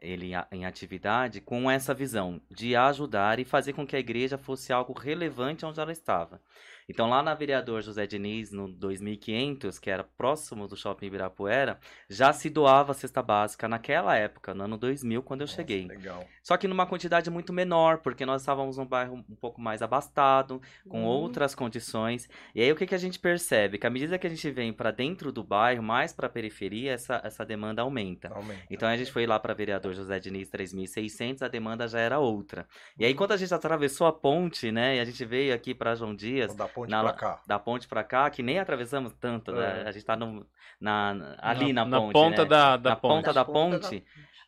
ele 0.00 0.32
em 0.52 0.64
atividade 0.64 1.40
com 1.40 1.70
essa 1.70 1.94
visão 1.94 2.40
de 2.50 2.76
ajudar 2.76 3.38
e 3.38 3.44
fazer 3.44 3.72
com 3.72 3.86
que 3.86 3.96
a 3.96 3.98
igreja 3.98 4.38
fosse 4.38 4.72
algo 4.72 4.92
relevante 4.92 5.64
onde 5.64 5.80
ela 5.80 5.92
estava. 5.92 6.40
Então, 6.88 7.08
lá 7.08 7.22
na 7.22 7.34
vereador 7.34 7.82
José 7.82 8.06
Diniz, 8.06 8.52
no 8.52 8.68
2500, 8.68 9.78
que 9.78 9.90
era 9.90 10.04
próximo 10.04 10.66
do 10.68 10.76
shopping 10.76 11.06
Ibirapuera, 11.06 11.78
já 12.08 12.32
se 12.32 12.48
doava 12.48 12.94
cesta 12.94 13.22
básica 13.22 13.68
naquela 13.68 14.16
época, 14.16 14.54
no 14.54 14.64
ano 14.64 14.76
2000, 14.76 15.22
quando 15.22 15.40
eu 15.42 15.46
Nossa, 15.46 15.56
cheguei. 15.56 15.86
Legal. 15.86 16.26
Só 16.42 16.56
que 16.56 16.68
numa 16.68 16.86
quantidade 16.86 17.30
muito 17.30 17.52
menor, 17.52 17.98
porque 17.98 18.24
nós 18.24 18.42
estávamos 18.42 18.76
num 18.76 18.86
bairro 18.86 19.24
um 19.28 19.34
pouco 19.36 19.60
mais 19.60 19.82
abastado, 19.82 20.60
com 20.88 21.00
Uhum. 21.00 21.04
outras 21.06 21.54
condições. 21.54 22.28
E 22.54 22.62
aí 22.62 22.70
o 22.70 22.76
que, 22.76 22.86
que 22.86 22.94
a 22.94 22.98
gente 22.98 23.18
percebe? 23.18 23.78
Que 23.78 23.86
à 23.86 23.90
medida 23.90 24.18
que 24.18 24.26
a 24.26 24.30
gente 24.30 24.50
vem 24.50 24.72
para 24.72 24.90
dentro 24.90 25.32
do 25.32 25.42
bairro, 25.42 25.82
mais 25.82 26.12
para 26.12 26.26
a 26.26 26.30
periferia, 26.30 26.92
essa, 26.92 27.20
essa 27.24 27.44
demanda 27.44 27.82
aumenta. 27.82 28.28
Aumenta. 28.28 28.62
Então 28.70 28.88
a 28.88 28.96
gente 28.96 29.10
foi 29.12 29.26
lá 29.26 29.38
para 29.38 29.54
vereador 29.54 29.92
José 29.94 30.18
Diniz 30.20 30.48
3600, 30.48 31.42
a 31.42 31.48
demanda 31.48 31.88
já 31.88 31.98
era 31.98 32.18
outra. 32.18 32.66
E 32.98 33.04
aí 33.04 33.14
quando 33.14 33.32
a 33.32 33.36
gente 33.36 33.52
atravessou 33.52 34.06
a 34.06 34.12
ponte, 34.12 34.70
né, 34.70 34.96
e 34.96 35.00
a 35.00 35.04
gente 35.04 35.24
veio 35.24 35.54
aqui 35.54 35.74
para 35.74 35.94
João 35.94 36.14
Dias, 36.14 36.54
ponte 36.76 36.90
na- 36.90 37.02
pra 37.02 37.12
cá. 37.12 37.40
da 37.46 37.58
ponte 37.58 37.88
para 37.88 38.04
cá, 38.04 38.30
que 38.30 38.42
nem 38.42 38.58
atravessamos 38.58 39.12
tanto, 39.14 39.52
né? 39.52 39.82
É. 39.84 39.88
A 39.88 39.92
gente 39.92 40.04
tá 40.04 40.14
no, 40.16 40.46
na, 40.80 41.14
na- 41.14 41.36
ali 41.38 41.72
na, 41.72 41.84
na 41.84 41.98
ponte, 42.00 42.12
ponta 42.12 42.42
né? 42.42 42.48
da, 42.48 42.76
da 42.76 42.90
na 42.90 42.96
ponte. 42.96 43.12
ponta 43.14 43.32
da 43.32 43.40
Da 43.40 43.44
ponta 43.44 43.78
da 43.78 43.80
ponte, 43.88 44.04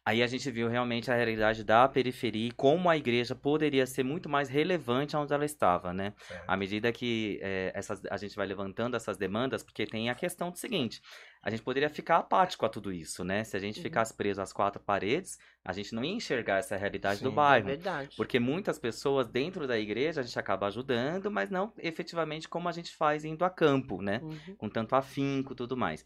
aí 0.08 0.22
a 0.22 0.26
gente 0.26 0.50
viu 0.50 0.68
realmente 0.68 1.10
a 1.10 1.14
realidade 1.14 1.62
da 1.64 1.88
periferia 1.88 2.48
e 2.48 2.52
como 2.52 2.88
a 2.88 2.96
igreja 2.96 3.34
poderia 3.34 3.86
ser 3.86 4.02
muito 4.04 4.28
mais 4.28 4.48
relevante 4.48 5.16
onde 5.16 5.32
ela 5.32 5.44
estava, 5.44 5.92
né? 5.92 6.14
É. 6.30 6.40
À 6.46 6.56
medida 6.56 6.90
que 6.92 7.38
eh, 7.42 7.72
essas, 7.74 8.02
a 8.06 8.16
gente 8.16 8.34
vai 8.36 8.46
levantando 8.46 8.96
essas 8.96 9.16
demandas, 9.16 9.62
porque 9.62 9.84
tem 9.86 10.08
a 10.10 10.14
questão 10.14 10.50
do 10.50 10.56
seguinte, 10.58 11.00
a 11.42 11.50
gente 11.50 11.62
poderia 11.62 11.88
ficar 11.88 12.16
apático 12.18 12.66
a 12.66 12.68
tudo 12.68 12.92
isso, 12.92 13.22
né? 13.24 13.44
Se 13.44 13.56
a 13.56 13.60
gente 13.60 13.76
Uhum. 13.78 13.82
ficasse 13.82 14.12
preso 14.14 14.40
às 14.42 14.52
quatro 14.52 14.80
paredes, 14.82 15.38
a 15.64 15.72
gente 15.72 15.94
não 15.94 16.04
ia 16.04 16.12
enxergar 16.12 16.58
essa 16.58 16.76
realidade 16.76 17.20
do 17.22 17.28
Sim. 17.28 17.32
É 17.32 17.36
bairro. 17.36 17.66
verdade. 17.66 18.16
Porque 18.16 18.38
muitas 18.40 18.78
pessoas 18.78 19.28
dentro 19.28 19.66
da 19.66 19.78
igreja 19.78 20.20
a 20.20 20.24
gente 20.24 20.38
acaba 20.38 20.66
ajudando, 20.66 21.30
mas 21.30 21.50
não 21.50 21.72
efetivamente 21.78 22.48
como 22.48 22.68
a 22.68 22.72
gente 22.72 22.94
faz 22.96 23.24
indo 23.24 23.44
a 23.44 23.50
campo, 23.50 24.00
né? 24.02 24.20
Uhum. 24.22 24.54
Com 24.56 24.68
tanto 24.68 24.94
afinco 24.96 25.52
e 25.52 25.56
tudo 25.56 25.76
mais. 25.76 26.04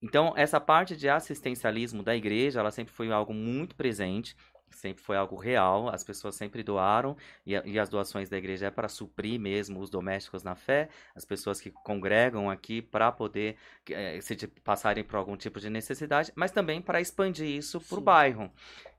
Então, 0.00 0.32
essa 0.36 0.60
parte 0.60 0.96
de 0.96 1.08
assistencialismo 1.08 2.02
da 2.02 2.14
igreja, 2.14 2.60
ela 2.60 2.70
sempre 2.70 2.92
foi 2.92 3.10
algo 3.10 3.34
muito 3.34 3.74
presente, 3.74 4.36
sempre 4.70 5.02
foi 5.02 5.16
algo 5.16 5.36
real, 5.36 5.88
as 5.88 6.04
pessoas 6.04 6.34
sempre 6.36 6.62
doaram, 6.62 7.16
e, 7.44 7.52
e 7.52 7.78
as 7.78 7.88
doações 7.88 8.28
da 8.28 8.36
igreja 8.36 8.66
é 8.66 8.70
para 8.70 8.88
suprir 8.88 9.38
mesmo 9.40 9.80
os 9.80 9.90
domésticos 9.90 10.42
na 10.42 10.54
fé, 10.54 10.88
as 11.14 11.24
pessoas 11.24 11.60
que 11.60 11.70
congregam 11.70 12.50
aqui 12.50 12.80
para 12.80 13.10
poder 13.10 13.56
eh, 13.90 14.20
se 14.20 14.36
passarem 14.62 15.02
por 15.02 15.16
algum 15.16 15.36
tipo 15.36 15.58
de 15.58 15.68
necessidade, 15.68 16.32
mas 16.34 16.50
também 16.50 16.80
para 16.80 17.00
expandir 17.00 17.48
isso 17.48 17.80
para 17.80 17.98
o 17.98 18.02
bairro. 18.02 18.50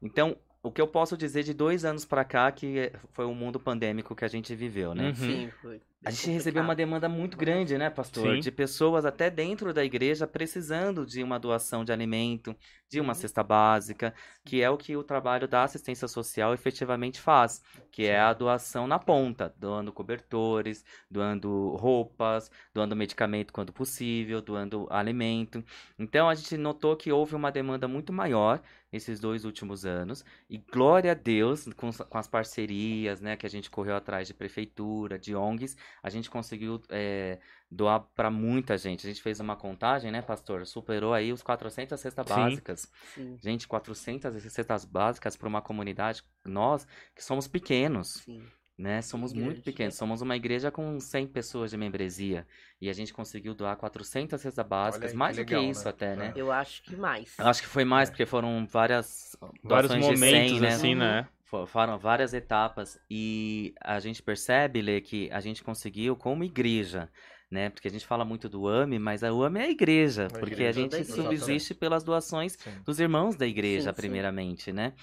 Então, 0.01 0.35
o 0.61 0.71
que 0.71 0.81
eu 0.81 0.87
posso 0.87 1.15
dizer 1.15 1.43
de 1.43 1.53
dois 1.53 1.85
anos 1.85 2.03
para 2.03 2.25
cá, 2.25 2.51
que 2.51 2.79
eh, 2.79 2.93
foi 3.13 3.25
o 3.25 3.33
mundo 3.33 3.59
pandêmico 3.59 4.15
que 4.15 4.25
a 4.25 4.27
gente 4.27 4.53
viveu, 4.55 4.93
né? 4.93 5.09
Uhum. 5.09 5.15
Sim, 5.15 5.51
foi. 5.61 5.81
A 6.05 6.11
bem 6.11 6.11
gente 6.11 6.31
recebeu 6.31 6.63
uma 6.63 6.75
demanda 6.75 7.09
muito 7.09 7.37
grande, 7.37 7.77
né, 7.77 7.89
pastor? 7.89 8.37
Sim. 8.37 8.39
De 8.39 8.49
pessoas 8.51 9.05
até 9.05 9.29
dentro 9.29 9.73
da 9.73 9.83
igreja 9.83 10.25
precisando 10.25 11.05
de 11.05 11.21
uma 11.21 11.37
doação 11.37 11.83
de 11.83 11.91
alimento, 11.91 12.55
de 12.89 13.01
uma 13.01 13.13
Uhum. 13.13 13.13
cesta 13.13 13.43
básica, 13.43 14.13
que 14.45 14.61
é 14.61 14.69
o 14.69 14.77
que 14.77 14.95
o 14.95 15.03
trabalho 15.03 15.45
da 15.47 15.63
assistência 15.63 16.07
social 16.07 16.53
efetivamente 16.53 17.19
faz, 17.19 17.61
que 17.91 18.05
é 18.05 18.17
a 18.17 18.33
doação 18.33 18.87
na 18.87 18.97
ponta, 18.97 19.53
doando 19.57 19.91
cobertores, 19.91 20.85
doando 21.11 21.75
roupas, 21.75 22.49
doando 22.73 22.95
medicamento 22.95 23.51
quando 23.51 23.73
possível, 23.73 24.41
doando 24.41 24.87
alimento. 24.89 25.63
Então 25.97 26.29
a 26.29 26.33
gente 26.35 26.55
notou 26.57 26.95
que 26.95 27.11
houve 27.11 27.35
uma 27.35 27.51
demanda 27.51 27.87
muito 27.89 28.13
maior 28.13 28.61
esses 28.91 29.19
dois 29.19 29.45
últimos 29.45 29.85
anos. 29.85 30.23
E 30.49 30.57
glória 30.57 31.11
a 31.11 31.13
Deus, 31.15 31.65
com, 31.75 31.91
com 31.91 32.17
as 32.17 32.27
parcerias, 32.27 33.21
né, 33.21 33.35
que 33.37 33.45
a 33.45 33.49
gente 33.49 33.69
correu 33.69 33.95
atrás 33.95 34.27
de 34.27 34.33
prefeitura, 34.33 35.19
de 35.19 35.35
ONGs, 35.35 35.75
a 36.01 36.09
gente 36.09 36.29
conseguiu 36.29 36.81
é, 36.89 37.39
doar 37.69 38.01
para 38.15 38.29
muita 38.31 38.77
gente. 38.77 39.05
A 39.05 39.09
gente 39.09 39.21
fez 39.21 39.39
uma 39.39 39.55
contagem, 39.55 40.11
né, 40.11 40.21
pastor? 40.21 40.65
Superou 40.65 41.13
aí 41.13 41.31
os 41.31 41.41
400 41.43 41.99
cestas 41.99 42.25
Sim. 42.27 42.33
básicas. 42.33 42.91
Sim, 43.13 43.37
Gente, 43.41 43.67
400 43.67 44.41
cestas 44.51 44.85
básicas 44.85 45.35
para 45.35 45.47
uma 45.47 45.61
comunidade, 45.61 46.23
nós 46.45 46.87
que 47.15 47.23
somos 47.23 47.47
pequenos, 47.47 48.21
sim. 48.25 48.43
né? 48.77 49.01
Somos 49.01 49.31
Grande, 49.31 49.45
muito 49.45 49.61
pequenos. 49.61 49.95
Somos 49.95 50.21
uma 50.21 50.35
igreja 50.35 50.71
com 50.71 50.99
100 50.99 51.27
pessoas 51.27 51.71
de 51.71 51.77
membresia. 51.77 52.47
E 52.81 52.89
a 52.89 52.93
gente 52.93 53.13
conseguiu 53.13 53.53
doar 53.53 53.75
400 53.75 54.39
cestas 54.39 54.65
básicas, 54.65 55.11
aí, 55.11 55.17
mais 55.17 55.35
que 55.37 55.43
do 55.43 55.47
que 55.47 55.53
legal, 55.55 55.69
isso 55.71 55.83
né? 55.85 55.89
até, 55.89 56.15
né? 56.15 56.33
Eu 56.35 56.51
acho 56.51 56.81
que 56.83 56.95
mais. 56.95 57.37
Eu 57.37 57.47
acho 57.47 57.61
que 57.61 57.67
foi 57.67 57.83
mais, 57.85 58.09
É. 58.09 58.11
porque 58.11 58.25
foram 58.25 58.65
várias 58.65 59.35
Vários 59.63 59.91
de 59.93 60.01
100, 60.01 60.11
momentos, 60.13 60.61
né? 60.61 60.67
assim, 60.69 60.95
né? 60.95 61.27
Fo- 61.49 61.65
Foram 61.65 61.97
várias 61.97 62.33
etapas 62.33 62.99
e 63.09 63.73
a 63.81 63.99
gente 63.99 64.21
percebe, 64.21 64.81
Lê, 64.81 65.01
que 65.01 65.29
a 65.31 65.39
gente 65.39 65.63
conseguiu 65.63 66.15
como 66.15 66.43
igreja, 66.43 67.09
né? 67.49 67.69
Porque 67.71 67.87
a 67.87 67.91
gente 67.91 68.05
fala 68.05 68.23
muito 68.23 68.47
do 68.47 68.67
AME, 68.67 68.99
mas 68.99 69.23
a 69.23 69.33
UAME 69.33 69.59
é 69.59 69.63
a 69.63 69.69
igreja, 69.69 70.27
A 70.27 70.29
porque 70.29 70.53
igreja 70.53 70.69
a 70.69 70.71
gente 70.83 70.93
igreja. 71.01 71.13
subsiste 71.23 71.73
pelas 71.73 72.03
doações 72.03 72.53
Sim. 72.53 72.69
dos 72.85 72.99
irmãos 72.99 73.35
da 73.35 73.47
igreja, 73.47 73.89
Sim, 73.89 73.95
sim. 73.95 74.01
primeiramente, 74.01 74.71
né? 74.71 74.93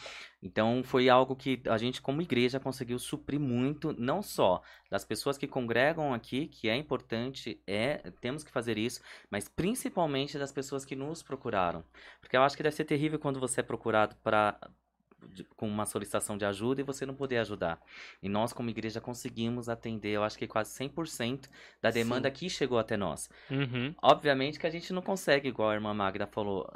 Então 0.41 0.83
foi 0.85 1.09
algo 1.09 1.35
que 1.35 1.61
a 1.67 1.77
gente, 1.77 2.01
como 2.01 2.23
igreja, 2.23 2.61
conseguiu 2.61 2.99
suprir 3.01 3.41
muito, 3.41 3.93
não 3.99 4.23
só 4.23 4.63
das 4.89 5.05
pessoas 5.05 5.37
que 5.37 5.49
congregam 5.49 6.15
aqui, 6.15 6.47
que 6.47 6.69
é 6.69 6.77
importante, 6.77 7.61
é 7.67 8.13
temos 8.21 8.45
que 8.45 8.53
fazer 8.53 8.79
isso, 8.79 9.01
mas 9.29 9.49
principalmente 9.49 10.39
das 10.39 10.53
pessoas 10.53 10.85
que 10.85 10.95
nos 10.95 11.23
procuraram. 11.25 11.83
Porque 12.21 12.37
eu 12.37 12.43
acho 12.43 12.57
que 12.57 12.63
deve 12.63 12.77
ser 12.77 12.85
terrível 12.85 13.19
quando 13.19 13.41
você 13.41 13.61
é 13.61 13.65
procurado 13.65 14.15
para 14.23 14.57
com 15.57 15.69
uma 15.69 15.87
solicitação 15.87 16.37
de 16.37 16.45
ajuda 16.45 16.81
e 16.81 16.85
você 16.85 17.07
não 17.07 17.15
poder 17.15 17.39
ajudar. 17.39 17.81
E 18.23 18.29
nós, 18.29 18.53
como 18.53 18.71
igreja, 18.71 19.01
conseguimos 19.01 19.69
atender, 19.69 20.11
eu 20.11 20.23
acho 20.23 20.39
que 20.39 20.47
quase 20.47 20.77
100% 20.79 21.49
da 21.81 21.91
demanda 21.91 22.31
que 22.31 22.49
chegou 22.49 22.79
até 22.79 22.97
nós. 22.97 23.29
Uhum. 23.51 23.95
Obviamente 24.03 24.59
que 24.59 24.67
a 24.67 24.71
gente 24.71 24.93
não 24.93 25.03
consegue, 25.03 25.49
igual 25.49 25.71
a 25.71 25.75
irmã 25.75 25.93
Magda 25.95 26.27
falou. 26.27 26.71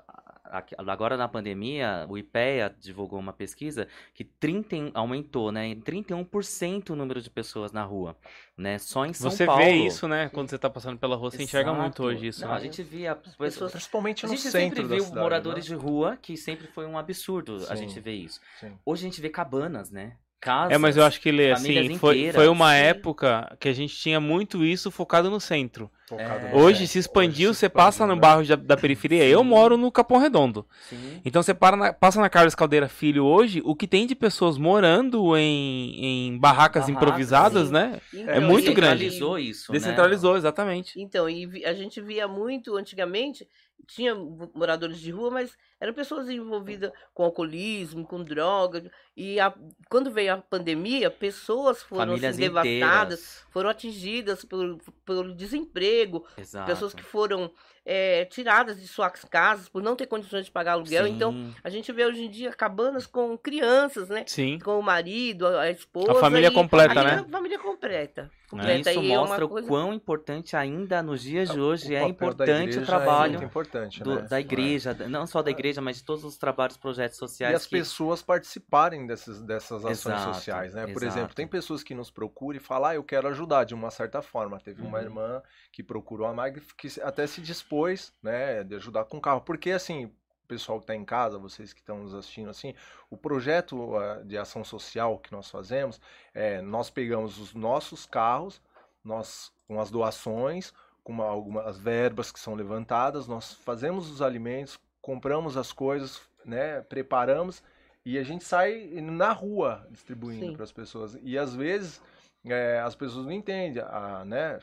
A- 0.51 0.59
a- 0.59 0.93
Agora 0.93 1.17
na 1.17 1.29
pandemia, 1.29 2.07
o 2.09 2.19
IPEA 2.19 2.75
divulgou 2.79 3.19
uma 3.19 3.33
pesquisa 3.33 3.87
que 4.13 4.25
30, 4.25 4.77
e- 4.77 4.91
aumentou, 4.95 5.51
né? 5.53 5.67
Em 5.67 5.81
31% 5.81 6.91
o 6.91 6.97
número 6.97 7.21
de 7.23 7.31
pessoas 7.31 7.73
na 7.73 7.83
rua, 7.85 8.17
né? 8.57 8.79
Só 8.79 9.07
em 9.07 9.13
São 9.13 9.31
Você 9.31 9.47
Paulo. 9.47 9.63
vê 9.63 9.73
isso, 9.73 10.07
né? 10.09 10.29
Quando 10.29 10.51
você 10.51 10.59
tá 10.59 10.69
passando 10.69 10.99
pela 10.99 11.17
rua, 11.17 11.31
você 11.31 11.43
enxerga 11.43 11.73
muito 11.73 12.03
Exato. 12.03 12.03
hoje 12.05 12.27
isso. 12.27 12.41
Não, 12.43 12.49
né? 12.49 12.57
a 12.57 12.61
gente 12.61 12.83
via 12.83 13.15
pessoas- 13.15 13.73
Principalmente 13.73 14.25
a 14.27 14.29
no 14.29 14.35
gente 14.35 14.43
centro 14.51 14.61
sempre 14.61 14.83
da 14.83 14.95
viu 14.97 15.05
cidade, 15.05 15.21
moradores 15.21 15.69
né? 15.69 15.77
de 15.77 15.83
rua, 15.83 16.17
que 16.21 16.37
sempre 16.37 16.67
foi 16.67 16.87
um 16.87 16.99
absurdo 16.99 17.57
a 17.69 17.77
Sim. 17.77 17.89
gente 17.89 18.01
ver 18.01 18.15
isso. 18.15 18.41
Sim. 18.59 18.77
Hoje 18.85 19.07
a 19.07 19.09
gente 19.09 19.21
vê 19.21 19.29
cabanas, 19.29 19.91
né? 19.91 20.17
Casas. 20.41 20.73
É, 20.73 20.79
mas 20.79 20.97
eu 20.97 21.05
acho 21.05 21.21
que, 21.21 21.31
Lê, 21.31 21.55
famílias 21.55 21.87
assim, 21.87 21.99
foi, 21.99 22.33
foi 22.33 22.49
uma 22.49 22.71
sim. 22.73 22.79
época 22.79 23.57
que 23.61 23.69
a 23.69 23.73
gente 23.75 23.95
tinha 23.95 24.19
muito 24.19 24.65
isso 24.65 24.91
focado 24.91 25.29
no 25.31 25.39
centro. 25.39 25.91
Focado 26.09 26.47
É. 26.47 26.51
no 26.53 26.59
Hoje 26.59 26.87
se 26.87 26.99
expandiu, 26.99 27.51
Hoje 27.51 27.55
se 27.57 27.61
você 27.61 27.69
passa 27.69 27.97
expandiu, 28.05 28.09
no 28.09 28.15
né? 28.17 28.21
bairro 28.21 28.47
da, 28.47 28.57
da 28.57 28.77
periferia. 28.77 29.25
Eu 29.29 29.41
Sim. 29.43 29.47
moro 29.47 29.77
no 29.77 29.93
Capão 29.93 30.19
Redondo. 30.19 30.67
Sim. 30.89 31.21
Então 31.25 31.43
você 31.43 31.53
para 31.55 31.77
na- 31.77 31.93
passa 31.93 32.21
na 32.21 32.29
Carlos 32.31 32.55
Caldeira 32.55 32.89
Filho 32.89 33.25
hoje, 33.25 33.61
o 33.65 33.77
que 33.77 33.87
tem 33.87 34.07
de 34.07 34.15
pessoas 34.15 34.57
morando 34.57 35.37
em, 35.37 36.31
em 36.33 36.39
barracas 36.39 36.85
Barracas, 36.85 36.89
improvisadas, 36.89 37.67
sim. 37.69 37.73
né? 37.75 38.01
Então, 38.13 38.35
É 38.35 38.41
muito 38.41 38.73
grande. 38.73 39.05
Descentralizou 39.05 39.39
isso, 39.39 39.73
né? 39.73 39.79
Descentralizou, 39.79 40.37
exatamente. 40.37 41.01
Então, 41.01 41.29
e 41.29 41.47
vi- 41.47 41.65
a 41.65 41.75
gente 41.75 42.01
via 42.01 42.27
muito 42.27 42.77
antigamente, 42.77 43.47
tinha 43.87 44.15
mo- 44.15 44.51
moradores 44.55 44.99
de 45.01 45.11
rua, 45.11 45.31
mas 45.31 45.53
eram 45.81 45.95
pessoas 45.95 46.29
envolvidas 46.29 46.93
com 47.15 47.25
alcoolismo, 47.25 48.05
com 48.07 48.23
droga. 48.23 48.91
E 49.17 49.41
a- 49.41 49.55
quando 49.89 50.11
veio 50.11 50.35
a 50.35 50.37
pandemia, 50.39 51.11
pessoas 51.11 51.83
foram 51.83 52.15
assim, 52.15 52.37
devastadas, 52.37 53.45
foram 53.51 53.71
atingidas 53.71 54.45
pelo, 54.45 54.79
pelo 55.05 55.35
desemprego, 55.35 56.25
Exato. 56.37 56.67
pessoas 56.67 56.95
que 56.95 57.03
foram 57.03 57.51
é, 57.93 58.27
tiradas 58.27 58.79
de 58.79 58.87
suas 58.87 59.25
casas 59.25 59.67
por 59.69 59.83
não 59.83 59.97
ter 59.97 60.07
condições 60.07 60.45
de 60.45 60.51
pagar 60.51 60.73
aluguel. 60.73 61.07
Então, 61.07 61.33
Sim. 61.33 61.55
a 61.65 61.71
gente 61.71 61.91
vê 61.91 62.05
hoje 62.05 62.23
em 62.23 62.31
dia 62.31 62.53
cabanas 62.53 63.07
com 63.07 63.37
crianças, 63.39 64.09
né? 64.11 64.23
Sim. 64.27 64.59
Com 64.63 64.79
o 64.79 64.83
marido, 64.83 65.47
a 65.47 65.63
a 65.63 65.71
esposa. 65.71 66.13
A 66.13 66.15
família 66.17 66.49
e- 66.49 66.53
completa, 66.55 66.93
a 67.01 67.03
né? 67.03 67.11
família- 67.11 67.29
família 67.31 67.59
completa. 67.59 68.31
E 68.47 68.51
completa. 68.51 68.91
isso 68.91 69.01
e 69.01 69.13
é 69.13 69.19
uma 69.19 69.27
mostra 69.29 69.49
coisa- 69.49 69.67
o 69.67 69.69
quão 69.69 69.95
importante 69.95 70.57
ainda 70.57 71.03
nos 71.03 71.23
dias 71.23 71.49
de 71.51 71.59
hoje 71.59 71.95
é 71.95 72.01
papel 72.01 72.35
da 72.35 72.45
importante 72.45 72.79
o 72.79 72.83
é 72.83 72.85
trabalho 72.85 73.43
importante, 73.43 74.03
do- 74.03 74.17
né? 74.17 74.23
da 74.29 74.41
igreja, 74.41 74.95
não 75.09 75.27
só 75.27 75.41
da 75.41 75.51
igreja, 75.51 75.70
mas 75.79 75.99
de 75.99 76.05
todos 76.05 76.25
os 76.25 76.37
trabalhos, 76.39 76.77
projetos 76.77 77.17
E 77.17 77.19
sociais. 77.19 77.55
as 77.55 77.67
que- 77.67 77.77
pessoas 77.77 78.23
participarem 78.23 79.07
dessas, 79.07 79.43
dessas 79.43 79.85
ações 79.85 80.15
Exato, 80.21 80.35
sociais, 80.35 80.75
né? 80.75 80.87
Por 80.87 81.03
exato. 81.03 81.07
exemplo, 81.07 81.35
tem 81.35 81.47
pessoas 81.47 81.83
que 81.83 81.95
nos 81.95 82.11
procuram 82.11 82.57
e 82.57 82.61
falam, 82.61 82.91
ah, 82.91 82.95
eu 82.95 83.05
quero 83.05 83.29
ajudar 83.29 83.65
de 83.65 83.75
uma 83.75 83.91
certa 83.91 84.23
forma. 84.23 84.59
Teve 84.59 84.81
uma 84.83 84.99
Uhum. 84.99 85.05
irmã 85.05 85.43
que 85.71 85.83
procurou 85.83 86.27
a 86.27 86.33
Mag 86.33 86.61
que 86.77 86.89
até 87.03 87.27
se 87.27 87.41
dispôs, 87.43 88.13
né, 88.23 88.65
de 88.65 88.75
ajudar 88.77 89.05
com 89.05 89.19
o 89.19 89.21
carro. 89.21 89.43
Porque, 89.43 89.71
assim, 89.71 90.07
o 90.07 90.13
pessoal 90.49 90.79
que 90.79 90.85
está 90.85 90.97
em 90.97 91.05
casa, 91.05 91.39
vocês 91.39 91.73
que 91.73 91.81
estão 91.81 91.99
nos 92.03 92.15
assistindo, 92.15 92.49
assim, 92.51 92.75
o 93.11 93.17
projeto 93.17 93.97
ah, 93.97 94.23
de 94.25 94.37
ação 94.39 94.65
social 94.65 95.19
que 95.19 95.31
nós 95.31 95.51
fazemos, 95.51 96.01
é, 96.35 96.61
nós 96.63 96.89
pegamos 96.91 97.39
os 97.39 97.55
nossos 97.55 98.07
carros, 98.07 98.61
nós 99.05 99.53
com 99.69 99.81
as 99.81 99.91
doações, 99.91 100.73
com 101.05 101.13
uma- 101.13 101.25
algumas 101.27 101.79
verbas 101.79 102.31
que 102.33 102.39
são 102.41 102.55
levantadas, 102.55 103.27
nós 103.29 103.55
fazemos 103.55 104.11
os 104.11 104.21
alimentos, 104.21 104.79
compramos 105.01 105.57
as 105.57 105.73
coisas, 105.73 106.21
né, 106.45 106.81
preparamos 106.83 107.63
E 108.05 108.19
a 108.19 108.23
gente 108.23 108.45
sai 108.45 108.89
na 109.03 109.33
rua 109.33 109.87
distribuindo 109.91 110.53
para 110.55 110.65
as 110.65 110.73
pessoas. 110.73 111.19
E 111.23 111.39
às 111.39 111.55
vezes 111.55 112.01
é, 112.45 112.81
as 112.81 112.95
pessoas 112.95 113.27
não 113.27 113.33
entendem, 113.33 113.83
a, 113.83 114.25
né? 114.25 114.59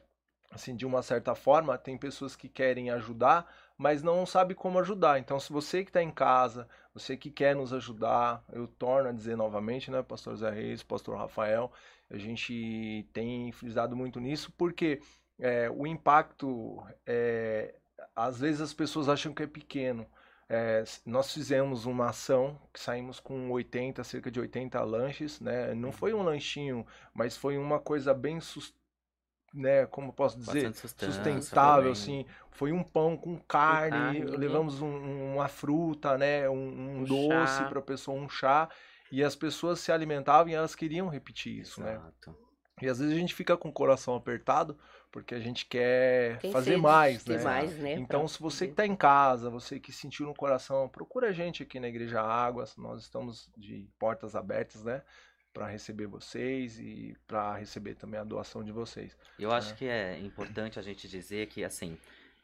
Assim, 0.51 0.75
de 0.75 0.85
uma 0.85 1.01
certa 1.01 1.35
forma, 1.35 1.77
tem 1.77 1.97
pessoas 1.97 2.35
que 2.35 2.47
querem 2.47 2.89
ajudar, 2.89 3.45
mas 3.77 4.01
não 4.01 4.25
sabe 4.25 4.55
como 4.55 4.79
ajudar. 4.79 5.19
Então, 5.19 5.39
se 5.39 5.51
você 5.51 5.83
que 5.83 5.89
está 5.89 6.01
em 6.01 6.09
casa, 6.09 6.67
você 6.93 7.17
que 7.17 7.29
quer 7.29 7.55
nos 7.55 7.73
ajudar, 7.73 8.43
eu 8.53 8.65
torno 8.67 9.09
a 9.09 9.11
dizer 9.11 9.35
novamente, 9.35 9.91
né, 9.91 10.01
Pastor 10.01 10.35
Zé 10.37 10.49
Reis, 10.49 10.81
Pastor 10.83 11.17
Rafael, 11.17 11.71
a 12.09 12.17
gente 12.17 13.07
tem 13.13 13.51
frisado 13.51 13.95
muito 13.95 14.19
nisso, 14.21 14.51
porque 14.57 15.01
é, 15.37 15.69
o 15.69 15.85
impacto, 15.85 16.81
é, 17.05 17.75
às 18.15 18.39
vezes 18.39 18.61
as 18.61 18.73
pessoas 18.73 19.09
acham 19.09 19.33
que 19.33 19.43
é 19.43 19.47
pequeno. 19.47 20.07
É, 20.49 20.83
nós 21.05 21.33
fizemos 21.33 21.85
uma 21.85 22.09
ação 22.09 22.59
que 22.73 22.79
saímos 22.79 23.19
com 23.19 23.51
80, 23.51 24.03
cerca 24.03 24.31
de 24.31 24.39
80 24.39 24.81
lanches, 24.83 25.39
né? 25.41 25.73
Não 25.75 25.91
foi 25.91 26.13
um 26.13 26.23
lanchinho, 26.23 26.85
mas 27.13 27.35
foi 27.35 27.57
uma 27.57 27.79
coisa 27.79 28.13
bem 28.13 28.39
sus- 28.39 28.73
né, 29.53 29.85
como 29.87 30.13
posso 30.13 30.37
dizer, 30.39 30.73
sustentável, 30.97 31.91
assim. 31.91 32.25
Foi 32.51 32.71
um 32.71 32.83
pão 32.83 33.17
com 33.17 33.37
carne, 33.39 34.19
carne, 34.19 34.31
né? 34.31 34.37
levamos 34.37 34.81
um- 34.81 35.33
uma 35.35 35.47
fruta, 35.47 36.17
né, 36.17 36.49
um, 36.49 36.99
um 36.99 37.03
doce 37.05 37.65
para 37.65 37.79
a 37.79 37.81
pessoa, 37.81 38.19
um 38.19 38.29
chá, 38.29 38.69
e 39.11 39.23
as 39.23 39.35
pessoas 39.35 39.79
se 39.79 39.91
alimentavam 39.91 40.49
e 40.51 40.55
elas 40.55 40.75
queriam 40.75 41.07
repetir 41.09 41.59
isso, 41.59 41.81
né? 41.81 42.01
E 42.81 42.87
às 42.87 42.99
vezes 42.99 43.13
a 43.15 43.19
gente 43.19 43.33
fica 43.33 43.57
com 43.57 43.69
o 43.69 43.73
coração 43.73 44.15
apertado 44.15 44.77
porque 45.11 45.33
a 45.33 45.39
gente 45.39 45.65
quer 45.65 46.37
Tem 46.39 46.51
fazer 46.51 46.71
sede 46.71 46.81
mais, 46.81 47.25
né? 47.25 47.43
mais, 47.43 47.77
né, 47.77 47.93
Então, 47.93 48.19
pra 48.21 48.27
se 48.27 48.39
você 48.39 48.65
que 48.65 48.73
está 48.73 48.85
em 48.85 48.95
casa, 48.95 49.49
você 49.49 49.79
que 49.79 49.91
sentiu 49.91 50.25
no 50.27 50.35
coração, 50.35 50.87
procura 50.87 51.29
a 51.29 51.31
gente 51.31 51.63
aqui 51.63 51.79
na 51.79 51.87
Igreja 51.87 52.21
Águas. 52.21 52.75
Nós 52.77 53.01
estamos 53.01 53.49
de 53.57 53.87
portas 53.97 54.35
abertas, 54.35 54.83
né? 54.83 55.01
Para 55.53 55.65
receber 55.67 56.05
vocês 56.05 56.77
e 56.79 57.15
para 57.25 57.55
receber 57.55 57.95
também 57.95 58.19
a 58.19 58.23
doação 58.23 58.63
de 58.63 58.71
vocês. 58.71 59.17
Eu 59.39 59.51
acho 59.51 59.71
É. 59.73 59.75
que 59.75 59.85
é 59.87 60.19
importante 60.19 60.77
a 60.77 60.83
gente 60.83 61.07
dizer 61.07 61.47
que, 61.47 61.63
assim, 61.63 61.97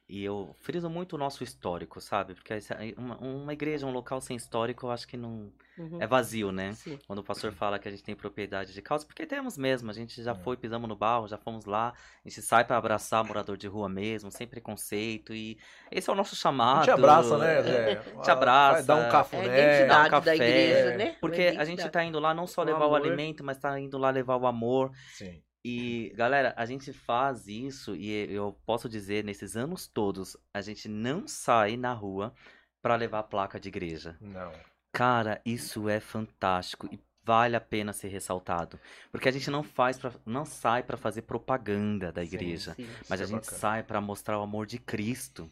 e 0.08 0.24
eu 0.24 0.54
friso 0.60 0.90
muito 0.90 1.14
o 1.14 1.18
nosso 1.18 1.44
histórico, 1.44 2.00
sabe? 2.02 2.34
Porque 2.36 2.54
uma, 2.98 3.18
uma 3.18 3.54
igreja, 3.54 3.86
um 3.88 3.92
local 3.92 4.20
sem 4.22 4.36
histórico, 4.36 4.86
eu 4.86 4.92
acho 4.92 5.08
que 5.08 5.16
não. 5.18 5.52
Uhum. 5.76 5.98
É 6.00 6.06
vazio, 6.06 6.52
né? 6.52 6.74
Sim. 6.74 7.00
Quando 7.08 7.20
o 7.20 7.24
pastor 7.24 7.52
fala 7.52 7.80
que 7.80 7.88
a 7.88 7.92
gente 7.92 8.04
tem 8.04 8.16
propriedade 8.16 8.74
de 8.74 8.82
causa, 8.82 9.06
porque 9.08 9.26
temos 9.26 9.58
mesmo, 9.58 9.90
a 9.90 9.94
gente 9.94 10.22
já 10.22 10.32
É. 10.34 10.36
foi, 10.36 10.56
pisamos 10.56 10.88
no 10.88 10.96
barro, 10.96 11.28
já 11.28 11.38
fomos 11.38 11.66
lá, 11.66 11.94
a 12.24 12.30
gente 12.30 12.42
sai 12.44 12.64
pra 12.64 12.78
abraçar 12.78 13.24
morador 13.24 13.58
de 13.58 13.66
rua 13.68 13.90
mesmo, 13.90 14.30
sem 14.30 14.46
preconceito, 14.46 15.34
e 15.34 15.58
esse 15.90 16.10
é 16.10 16.14
o 16.14 16.16
nosso 16.16 16.36
A 16.36 16.38
chamado. 16.38 16.80
gente 16.86 16.92
abraça, 16.92 17.38
né, 17.40 17.64
Zé? 17.64 17.96
Te 17.96 18.30
abraça. 18.30 18.74
Vai 18.74 18.84
dar 18.84 18.96
um 18.98 19.00
É 19.00 19.08
a 19.08 19.12
cafuné. 19.12 19.44
identidade 19.46 19.88
Dá 19.88 20.00
um 20.00 20.04
da 20.04 20.10
café, 20.10 20.36
igreja, 20.36 20.98
né? 20.98 21.16
Porque 21.20 21.50
Uma 21.52 21.62
a 21.62 21.66
gente 21.66 21.90
tá 21.90 22.04
indo 22.04 22.20
lá 22.20 22.34
não 22.36 22.46
só 22.46 22.62
O 22.62 22.66
levar 22.66 22.86
o 22.86 22.96
amor. 22.96 23.08
alimento, 23.08 23.44
mas 23.44 23.58
tá 23.58 23.80
indo 23.80 23.98
lá 23.98 24.12
levar 24.12 24.36
o 24.38 24.46
amor, 24.46 24.92
Sim. 25.14 25.42
E, 25.64 26.12
galera, 26.16 26.54
a 26.58 26.66
gente 26.66 26.92
faz 26.94 27.48
isso 27.48 27.96
e 27.96 28.12
eu 28.34 28.54
posso 28.66 28.90
dizer, 28.90 29.24
nesses 29.24 29.56
anos 29.56 29.88
todos, 29.88 30.36
a 30.54 30.62
gente 30.62 30.88
não 30.90 31.28
sai 31.28 31.78
na 31.78 31.94
rua 31.94 32.34
pra 32.82 32.96
levar 32.96 33.24
placa 33.24 33.60
de 33.60 33.70
igreja. 33.70 34.18
Não. 34.20 34.52
Cara, 34.92 35.42
isso 35.46 35.88
é 35.90 36.00
fantástico 36.00 36.88
e 36.92 37.00
vale 37.24 37.56
a 37.56 37.62
pena 37.62 37.94
ser 37.94 38.10
ressaltado. 38.10 38.80
Porque 39.12 39.30
a 39.30 39.32
gente 39.32 39.50
não 39.50 39.64
faz 39.64 39.98
pra, 39.98 40.12
não 40.26 40.46
sai 40.46 40.84
pra 40.84 40.98
fazer 40.98 41.22
propaganda 41.24 42.12
da 42.12 42.22
Sim, 42.22 42.28
igreja, 42.28 42.74
Sim. 42.76 42.88
mas 43.10 43.22
a 43.22 43.24
Isso 43.24 43.34
é 43.34 43.36
gente 43.38 43.46
bacana. 43.46 43.58
sai 43.60 43.84
pra 43.84 44.02
mostrar 44.02 44.38
o 44.40 44.44
amor 44.44 44.66
de 44.66 44.78
Cristo. 44.78 45.50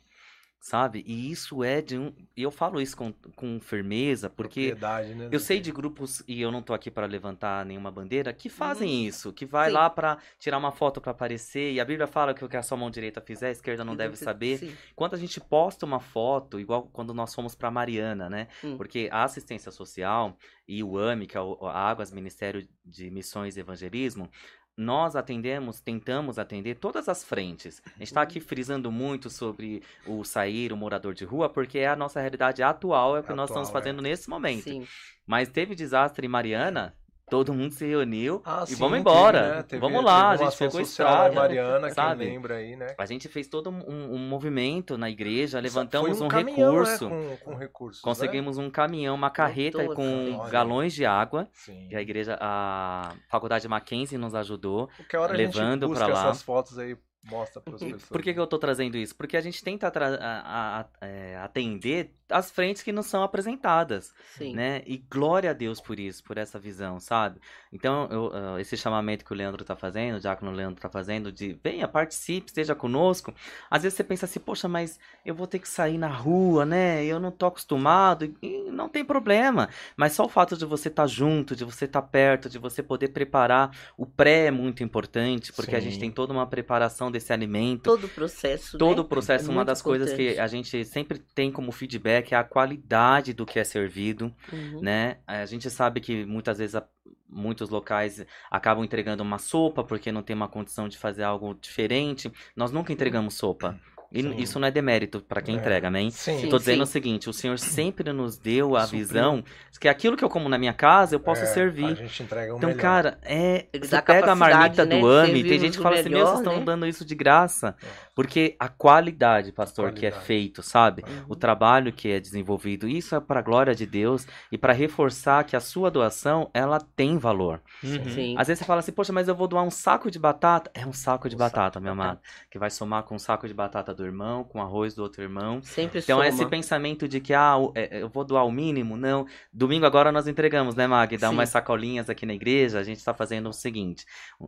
Sabe? 0.61 1.03
E 1.07 1.31
isso 1.31 1.63
é 1.63 1.81
de 1.81 1.97
um. 1.97 2.13
E 2.37 2.43
eu 2.43 2.51
falo 2.51 2.79
isso 2.79 2.95
com, 2.95 3.11
com 3.35 3.59
firmeza, 3.59 4.29
porque 4.29 4.75
né, 4.75 5.27
eu 5.31 5.39
sei 5.39 5.59
de 5.59 5.71
grupos, 5.71 6.21
e 6.27 6.39
eu 6.39 6.51
não 6.51 6.61
tô 6.61 6.71
aqui 6.71 6.91
para 6.91 7.07
levantar 7.07 7.65
nenhuma 7.65 7.89
bandeira, 7.89 8.31
que 8.31 8.47
fazem 8.47 9.07
isso, 9.07 9.33
que 9.33 9.43
vai 9.43 9.69
Sim. 9.69 9.73
lá 9.73 9.89
pra 9.89 10.19
tirar 10.37 10.59
uma 10.59 10.71
foto 10.71 11.01
pra 11.01 11.13
aparecer, 11.13 11.73
e 11.73 11.79
a 11.79 11.83
Bíblia 11.83 12.05
fala 12.05 12.31
que 12.35 12.45
o 12.45 12.47
que 12.47 12.55
a 12.55 12.61
sua 12.61 12.77
mão 12.77 12.91
direita 12.91 13.19
fizer, 13.19 13.47
a 13.47 13.51
esquerda 13.51 13.83
não 13.83 13.95
deve 13.95 14.15
saber. 14.15 14.59
Sim. 14.59 14.77
Quando 14.95 15.15
a 15.15 15.17
gente 15.17 15.41
posta 15.41 15.83
uma 15.83 15.99
foto, 15.99 16.59
igual 16.59 16.83
quando 16.93 17.11
nós 17.11 17.33
fomos 17.33 17.55
pra 17.55 17.71
Mariana, 17.71 18.29
né? 18.29 18.47
Hum. 18.63 18.77
Porque 18.77 19.09
a 19.11 19.23
assistência 19.23 19.71
social 19.71 20.37
e 20.67 20.83
o 20.83 20.95
AMI, 20.95 21.25
que 21.25 21.35
é 21.35 21.41
o 21.41 21.57
a 21.65 21.89
Águas 21.89 22.11
Ministério 22.11 22.67
de 22.85 23.09
Missões 23.09 23.57
e 23.57 23.61
Evangelismo, 23.61 24.29
nós 24.77 25.15
atendemos, 25.15 25.79
tentamos 25.79 26.39
atender 26.39 26.75
todas 26.75 27.09
as 27.09 27.23
frentes. 27.23 27.81
A 27.85 27.89
gente 27.99 28.03
está 28.03 28.21
aqui 28.21 28.39
frisando 28.39 28.91
muito 28.91 29.29
sobre 29.29 29.83
o 30.07 30.23
sair, 30.23 30.71
o 30.71 30.77
morador 30.77 31.13
de 31.13 31.25
rua, 31.25 31.49
porque 31.49 31.79
é 31.79 31.87
a 31.87 31.95
nossa 31.95 32.19
realidade 32.19 32.63
atual, 32.63 33.17
é 33.17 33.19
o 33.19 33.23
que 33.23 33.33
nós 33.33 33.51
Atual, 33.51 33.63
estamos 33.63 33.69
é. 33.69 33.71
fazendo 33.71 34.01
nesse 34.01 34.29
momento. 34.29 34.63
Sim. 34.63 34.87
Mas 35.25 35.49
teve 35.49 35.75
desastre 35.75 36.25
em 36.25 36.29
Mariana, 36.29 36.95
todo 37.31 37.53
mundo 37.53 37.73
se 37.73 37.85
reuniu 37.87 38.41
Ah, 38.45 38.63
e 38.65 38.71
sim, 38.71 38.75
vamos 38.75 38.97
teve, 38.99 39.09
embora. 39.09 39.55
né? 39.55 39.63
Teve- 39.63 39.79
vamos 39.79 40.03
lá, 40.03 40.31
teve 40.31 40.43
a 40.43 40.49
gente 40.49 40.59
pegou 40.59 40.79
em 40.81 40.83
estrada. 40.83 41.33
Mariana, 41.33 41.89
sabe? 41.91 42.25
quem 42.25 42.33
lembra 42.33 42.55
aí, 42.57 42.75
né? 42.75 42.93
A 42.97 43.05
gente 43.05 43.29
fez 43.29 43.47
todo 43.47 43.69
um, 43.69 44.13
um 44.15 44.17
movimento 44.19 44.97
na 44.97 45.09
igreja, 45.09 45.59
levantamos 45.61 46.17
Foi 46.17 46.27
um, 46.27 46.29
caminhão, 46.29 46.73
né, 46.73 46.79
recurso, 46.79 47.09
com, 47.09 47.37
com 47.37 47.55
recursos, 47.55 48.03
né? 48.03 48.09
conseguimos 48.09 48.57
um 48.57 48.69
caminhão, 48.69 49.15
uma 49.15 49.29
carreta 49.29 49.83
com 49.95 50.37
cara. 50.37 50.49
galões 50.49 50.93
de 50.93 51.05
água. 51.05 51.47
Sim. 51.53 51.87
E 51.89 51.95
a 51.95 52.01
igreja, 52.01 52.37
a 52.41 53.13
faculdade 53.29 53.65
Mackenzie 53.67 54.17
nos 54.17 54.35
ajudou. 54.35 54.89
Hora 55.15 55.33
a 55.33 55.37
levando 55.37 55.89
pra 55.89 56.07
lá. 56.07 56.19
essas 56.29 56.41
fotos 56.43 56.77
aí, 56.77 56.97
mostra 57.23 57.61
para 57.61 57.75
as 57.75 57.79
pessoas. 57.81 58.03
Por 58.05 58.21
que, 58.21 58.33
que 58.33 58.39
eu 58.39 58.47
tô 58.47 58.57
trazendo 58.57 58.97
isso? 58.97 59.15
Porque 59.15 59.37
a 59.37 59.41
gente 59.41 59.63
tenta 59.63 59.87
atra- 59.87 60.17
a- 60.19 60.79
a- 60.81 61.05
é, 61.07 61.37
atender 61.37 62.13
as 62.31 62.49
frentes 62.49 62.81
que 62.81 62.91
não 62.91 63.03
são 63.03 63.23
apresentadas, 63.23 64.13
Sim. 64.37 64.55
né? 64.55 64.81
E 64.85 64.97
glória 64.97 65.49
a 65.51 65.53
Deus 65.53 65.79
por 65.81 65.99
isso, 65.99 66.23
por 66.23 66.37
essa 66.37 66.57
visão, 66.59 66.99
sabe? 66.99 67.39
Então, 67.71 68.07
eu, 68.11 68.31
ah, 68.33 68.59
esse 68.61 68.75
chamamento 68.77 69.23
que 69.25 69.31
o 69.31 69.35
Leandro 69.35 69.63
tá 69.63 69.75
fazendo, 69.75 70.15
o 70.17 70.19
Diácono 70.19 70.51
Leandro 70.51 70.81
tá 70.81 70.89
fazendo, 70.89 71.31
de 71.31 71.57
venha, 71.63 71.87
participe, 71.87 72.47
esteja 72.47 72.75
conosco. 72.75 73.33
Às 73.69 73.83
vezes 73.83 73.95
você 73.97 74.03
pensa 74.03 74.25
assim, 74.25 74.39
poxa, 74.39 74.67
mas 74.67 74.99
eu 75.25 75.33
vou 75.35 75.47
ter 75.47 75.59
que 75.59 75.67
sair 75.67 75.97
na 75.97 76.07
rua, 76.09 76.65
né? 76.65 77.03
Eu 77.05 77.19
não 77.19 77.31
tô 77.31 77.45
acostumado. 77.45 78.33
E 78.41 78.69
não 78.71 78.89
tem 78.89 79.03
problema. 79.05 79.69
Mas 79.95 80.13
só 80.13 80.25
o 80.25 80.29
fato 80.29 80.57
de 80.57 80.65
você 80.65 80.87
estar 80.89 81.07
junto, 81.07 81.55
de 81.55 81.63
você 81.63 81.85
estar 81.85 82.01
perto, 82.01 82.49
de 82.49 82.57
você 82.59 82.83
poder 82.83 83.09
preparar 83.09 83.71
o 83.97 84.05
pré 84.05 84.47
é 84.47 84.51
muito 84.51 84.83
importante, 84.83 85.53
porque 85.53 85.75
a 85.75 85.79
gente 85.79 85.95
Sim. 85.95 85.99
tem 86.01 86.11
toda 86.11 86.33
uma 86.33 86.45
preparação 86.47 87.11
desse 87.11 87.31
alimento. 87.33 87.83
Todo 87.83 88.05
o 88.05 88.09
processo, 88.09 88.77
Todo 88.77 88.99
o 88.99 89.03
né? 89.03 89.09
processo, 89.09 89.49
É 89.49 89.53
uma 89.53 89.65
das 89.65 89.81
coisas 89.81 90.09
que 90.13 90.21
importante. 90.21 90.39
a 90.39 90.47
gente 90.47 90.85
sempre 90.85 91.19
tem 91.33 91.51
como 91.51 91.71
feedback 91.71 92.20
é 92.35 92.37
a 92.37 92.43
qualidade 92.43 93.33
do 93.33 93.45
que 93.45 93.59
é 93.59 93.63
servido, 93.63 94.33
Uhum. 94.51 94.81
né? 94.81 95.17
A 95.25 95.45
gente 95.45 95.69
sabe 95.69 95.99
que 95.99 96.25
muitas 96.25 96.57
vezes 96.59 96.75
a- 96.75 96.87
muitos 97.27 97.69
locais 97.69 98.25
acabam 98.49 98.83
entregando 98.83 99.23
uma 99.23 99.37
sopa 99.39 99.83
porque 99.83 100.11
não 100.11 100.21
tem 100.21 100.35
uma 100.35 100.49
condição 100.49 100.87
de 100.89 100.97
fazer 100.97 101.23
algo 101.23 101.53
diferente. 101.53 102.31
Nós 102.55 102.71
nunca 102.71 102.91
entregamos 102.91 103.35
sopa. 103.35 103.79
E 104.11 104.21
Sim. 104.21 104.35
isso 104.37 104.59
não 104.59 104.67
é 104.67 104.71
demérito 104.71 105.21
para 105.21 105.41
quem 105.41 105.55
É. 105.55 105.59
entrega, 105.59 105.87
amém? 105.87 106.09
Sim, 106.11 106.39
Sim. 106.39 106.49
Tô 106.49 106.57
dizendo 106.57 106.83
o 106.83 106.85
seguinte, 106.85 107.29
o 107.29 107.33
Senhor 107.33 107.57
sempre 107.57 108.11
nos 108.11 108.37
deu 108.37 108.75
a 108.75 108.85
visão 108.85 109.43
que 109.79 109.87
aquilo 109.87 110.15
que 110.15 110.23
eu 110.23 110.29
como 110.29 110.47
na 110.47 110.59
minha 110.59 110.73
casa 110.73 111.15
eu 111.15 111.19
posso 111.19 111.41
É, 111.41 111.45
servir. 111.47 111.85
A 111.87 111.95
gente 111.95 112.21
entrega 112.21 112.53
o 112.53 112.57
Então, 112.57 112.69
melhor. 112.69 112.81
cara, 112.81 113.17
é. 113.23 113.65
Você 113.81 113.99
pega 114.01 114.31
a 114.31 114.35
marmita 114.35 114.85
né, 114.85 114.99
do 114.99 115.07
AMI, 115.07 115.43
tem 115.43 115.57
gente 115.59 115.77
que 115.77 115.81
fala 115.83 115.95
assim, 115.99 116.09
meu, 116.09 116.19
melhor, 116.19 116.27
vocês 116.27 116.39
estão 116.41 116.57
né? 116.59 116.63
dando 116.65 116.85
isso 116.85 117.03
de 117.03 117.15
graça. 117.15 117.75
Porque 118.13 118.55
a 118.59 118.67
qualidade, 118.69 119.51
pastor, 119.51 119.91
que 119.91 120.05
é 120.05 120.09
Qualidade. 120.11 120.25
feito, 120.27 120.61
sabe? 120.61 121.03
Uhum. 121.07 121.25
O 121.29 121.35
trabalho 121.35 121.91
que 121.91 122.11
é 122.11 122.19
desenvolvido, 122.19 122.87
isso 122.87 123.15
é 123.15 123.19
para 123.19 123.41
glória 123.41 123.73
de 123.73 123.85
Deus 123.87 124.27
e 124.51 124.57
para 124.57 124.71
reforçar 124.73 125.43
que 125.45 125.55
a 125.55 125.59
sua 125.59 125.89
doação, 125.89 126.51
ela 126.53 126.79
tem 126.95 127.17
valor. 127.17 127.59
Uhum. 127.83 128.05
Sim. 128.09 128.35
Às 128.37 128.47
vezes 128.49 128.59
você 128.59 128.65
fala 128.65 128.81
assim, 128.81 128.91
poxa, 128.91 129.11
mas 129.11 129.27
eu 129.27 129.33
vou 129.33 129.47
doar 129.47 129.63
um 129.63 129.71
saco 129.71 130.11
de 130.11 130.19
batata. 130.19 130.69
É 130.75 130.85
um 130.85 130.93
saco 130.93 131.27
de 131.27 131.35
Um 131.35 131.39
batata, 131.39 131.79
saco 131.79 131.83
meu 131.83 131.93
amado. 131.93 132.19
Que 132.51 132.59
vai 132.59 132.69
somar 132.69 133.01
com 133.03 133.15
um 133.15 133.19
saco 133.19 133.47
de 133.47 133.53
batata 133.53 133.95
do 133.95 134.00
irmão, 134.05 134.43
com 134.43 134.61
arroz 134.61 134.93
do 134.95 135.03
outro 135.03 135.21
irmão. 135.21 135.61
Sempre 135.63 135.99
Então, 135.99 136.17
soma. 136.17 136.27
esse 136.27 136.45
pensamento 136.45 137.07
de 137.07 137.19
que, 137.19 137.33
ah, 137.33 137.57
o- 137.57 137.71
é, 137.75 138.01
eu 138.01 138.09
vou 138.09 138.23
doar 138.23 138.45
o 138.45 138.51
mínimo, 138.51 138.95
não. 138.97 139.25
Domingo 139.53 139.85
agora 139.85 140.11
nós 140.11 140.27
entregamos, 140.27 140.75
né, 140.75 140.87
Mag? 140.87 141.17
Dá 141.17 141.27
Sim. 141.29 141.33
umas 141.33 141.49
sacolinhas 141.49 142.09
aqui 142.09 142.25
na 142.25 142.33
igreja. 142.33 142.79
A 142.79 142.83
gente 142.83 142.97
está 142.97 143.13
fazendo 143.13 143.49
o 143.49 143.53
seguinte: 143.53 144.05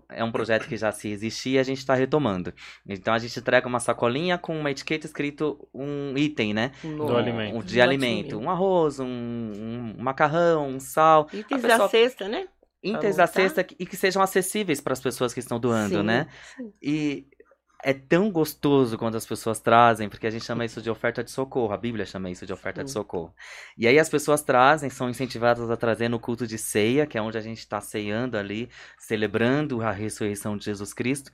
é 0.10 0.24
um 0.24 0.32
projeto 0.32 0.68
que 0.68 0.78
já 0.78 0.92
se 0.92 1.08
existia, 1.10 1.62
a 1.62 1.64
gente 1.64 1.80
está 1.80 1.94
retomando. 1.94 2.54
Então, 2.88 3.14
a 3.14 3.20
gente 3.20 3.40
entrega 3.40 3.68
uma 3.68 3.80
sacolinha 3.80 4.38
com 4.38 4.58
uma 4.60 4.72
etiqueta 4.72 5.06
escrito 5.06 5.68
um 5.74 6.18
item, 6.18 6.54
né? 6.54 6.72
Um 6.84 6.96
Do 6.98 7.16
alimento. 7.18 7.56
Um, 7.58 7.62
de 7.62 7.80
Um 7.80 7.84
alimento. 7.84 8.38
Um 8.40 8.50
arroz, 8.50 9.00
um, 9.00 9.06
um 9.08 9.96
macarrão, 10.02 10.68
um 10.68 10.80
sal. 10.80 11.28
Itens 11.34 11.64
A 11.64 11.68
pessoa- 11.68 11.78
da 11.80 11.90
cesta, 11.90 12.28
né? 12.28 12.48
Itens 12.86 13.16
da 13.16 13.26
cesta 13.28 13.66
e 13.80 13.86
que 13.86 13.96
sejam 13.96 14.22
acessíveis 14.22 14.82
para 14.82 14.92
as 14.92 15.00
pessoas 15.00 15.34
que 15.34 15.40
estão 15.40 15.58
doando, 15.58 16.00
Sim, 16.00 16.04
né? 16.04 16.28
sim. 16.58 16.74
E 16.82 17.26
é 17.84 17.94
tão 17.94 18.32
gostoso 18.32 18.98
quando 18.98 19.16
as 19.16 19.26
pessoas 19.26 19.60
trazem, 19.60 20.08
porque 20.08 20.26
a 20.26 20.30
gente 20.30 20.46
chama 20.46 20.64
isso 20.64 20.82
de 20.82 20.90
oferta 20.90 21.24
de 21.24 21.30
socorro, 21.30 21.74
a 21.74 21.78
Bíblia 21.78 22.06
chama 22.06 22.30
isso 22.30 22.46
de 22.46 22.54
oferta 22.54 22.84
de 22.84 22.90
Sim. 22.90 22.94
socorro. 22.94 23.34
E 23.78 23.86
aí 23.86 24.00
as 24.00 24.10
pessoas 24.10 24.42
trazem, 24.42 24.90
são 24.90 25.10
incentivadas 25.10 25.70
a 25.70 25.76
trazer 25.76 26.08
no 26.08 26.20
culto 26.20 26.48
de 26.48 26.58
ceia, 26.58 27.06
que 27.06 27.18
é 27.18 27.22
onde 27.22 27.38
a 27.38 27.42
gente 27.42 27.60
está 27.60 27.82
ceando 27.82 28.38
ali, 28.38 28.70
celebrando 28.98 29.82
a 29.82 29.92
ressurreição 29.92 30.56
de 30.56 30.64
Jesus 30.64 30.94
Cristo. 30.94 31.30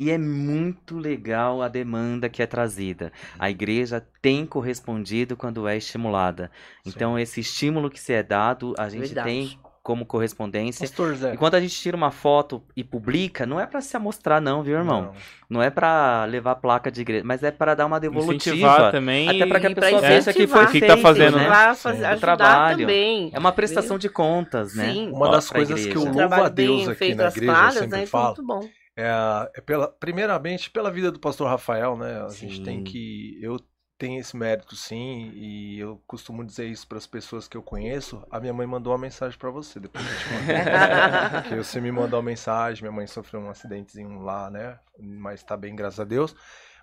E 0.00 0.10
é 0.10 0.18
muito 0.18 0.96
legal 0.96 1.60
a 1.60 1.68
demanda 1.68 2.28
que 2.28 2.40
é 2.40 2.46
trazida. 2.46 3.12
A 3.36 3.50
igreja 3.50 4.04
tem 4.22 4.46
correspondido 4.46 5.36
quando 5.36 5.66
é 5.66 5.76
estimulada. 5.76 6.52
Então, 6.86 7.18
esse 7.18 7.40
estímulo 7.40 7.90
que 7.90 7.98
se 7.98 8.12
é 8.12 8.22
dado, 8.22 8.74
a 8.78 8.88
gente 8.88 9.06
Verdade. 9.08 9.28
tem 9.28 9.58
como 9.88 10.04
correspondência. 10.04 10.86
Pastor 10.86 11.14
Zé. 11.14 11.32
E 11.32 11.36
quando 11.38 11.54
a 11.54 11.60
gente 11.62 11.74
tira 11.74 11.96
uma 11.96 12.10
foto 12.10 12.62
e 12.76 12.84
publica, 12.84 13.46
não 13.46 13.58
é 13.58 13.64
pra 13.66 13.80
se 13.80 13.96
amostrar, 13.96 14.38
não, 14.38 14.62
viu, 14.62 14.76
irmão? 14.76 15.12
Não, 15.48 15.62
é 15.62 15.70
pra 15.70 16.26
levar 16.26 16.56
placa 16.56 16.90
de 16.90 17.00
igreja, 17.00 17.24
mas 17.24 17.42
é 17.42 17.50
pra 17.50 17.74
dar 17.74 17.86
uma 17.86 17.96
Incentivar 17.96 18.12
devolutiva. 18.20 18.92
também. 18.92 19.30
Até 19.30 19.46
pra 19.46 19.58
que 19.60 19.66
a 19.68 19.74
pessoa 19.74 20.00
veja 20.02 20.30
que 20.34 20.46
foi 20.46 20.64
o 20.64 20.66
que 20.66 20.72
feito, 20.80 20.86
tá 20.94 20.98
fazendo, 20.98 21.38
né? 21.38 21.44
Incentivar, 21.44 21.74
fazer- 21.76 22.04
ajudar 22.04 22.20
trabalho. 22.36 22.80
também. 22.80 23.30
É 23.32 23.38
uma 23.38 23.50
prestação 23.50 23.96
de 23.98 24.10
contas, 24.10 24.74
né? 24.74 24.92
Sim. 24.92 25.10
Uma 25.10 25.30
das 25.30 25.48
coisas 25.48 25.86
que 25.86 25.96
eu 25.96 26.04
louvo 26.04 26.34
a 26.34 26.48
Deus 26.50 26.86
aqui 26.88 26.98
feito 26.98 27.16
na 27.16 27.28
igreja, 27.28 27.46
eu 27.50 27.54
claras, 27.54 27.74
sempre 27.78 27.98
né? 28.00 28.06
falo, 28.06 28.26
Muito 28.26 28.44
bom. 28.46 28.68
É, 28.94 29.50
é 29.56 29.60
pela, 29.62 29.88
primeiramente 29.88 30.68
pela 30.70 30.90
vida 30.90 31.10
do 31.10 31.18
pastor 31.18 31.48
Rafael, 31.48 31.96
né? 31.96 32.26
A 32.26 32.28
gente 32.28 32.56
Sim. 32.56 32.62
tem 32.62 32.84
que. 32.84 33.38
Eu 33.40 33.58
tenho 33.98 34.20
esse 34.20 34.36
mérito 34.36 34.76
sim, 34.76 35.32
e 35.34 35.80
eu 35.80 36.00
costumo 36.06 36.44
dizer 36.44 36.66
isso 36.66 36.86
para 36.86 36.98
as 36.98 37.06
pessoas 37.06 37.48
que 37.48 37.56
eu 37.56 37.62
conheço. 37.62 38.24
A 38.30 38.38
minha 38.38 38.54
mãe 38.54 38.66
mandou 38.66 38.92
uma 38.92 38.98
mensagem 38.98 39.36
para 39.36 39.50
você, 39.50 39.80
depois 39.80 40.04
eu 40.06 40.18
te 40.18 40.24
mando. 40.32 41.42
que 41.48 41.56
você 41.56 41.80
me 41.80 41.90
mandou 41.90 42.20
uma 42.20 42.24
mensagem, 42.26 42.82
minha 42.82 42.92
mãe 42.92 43.06
sofreu 43.08 43.40
um 43.40 43.50
acidentezinho 43.50 44.20
lá, 44.20 44.48
né? 44.50 44.78
Mas 44.98 45.42
tá 45.42 45.56
bem, 45.56 45.74
graças 45.74 45.98
a 45.98 46.04
Deus. 46.04 46.34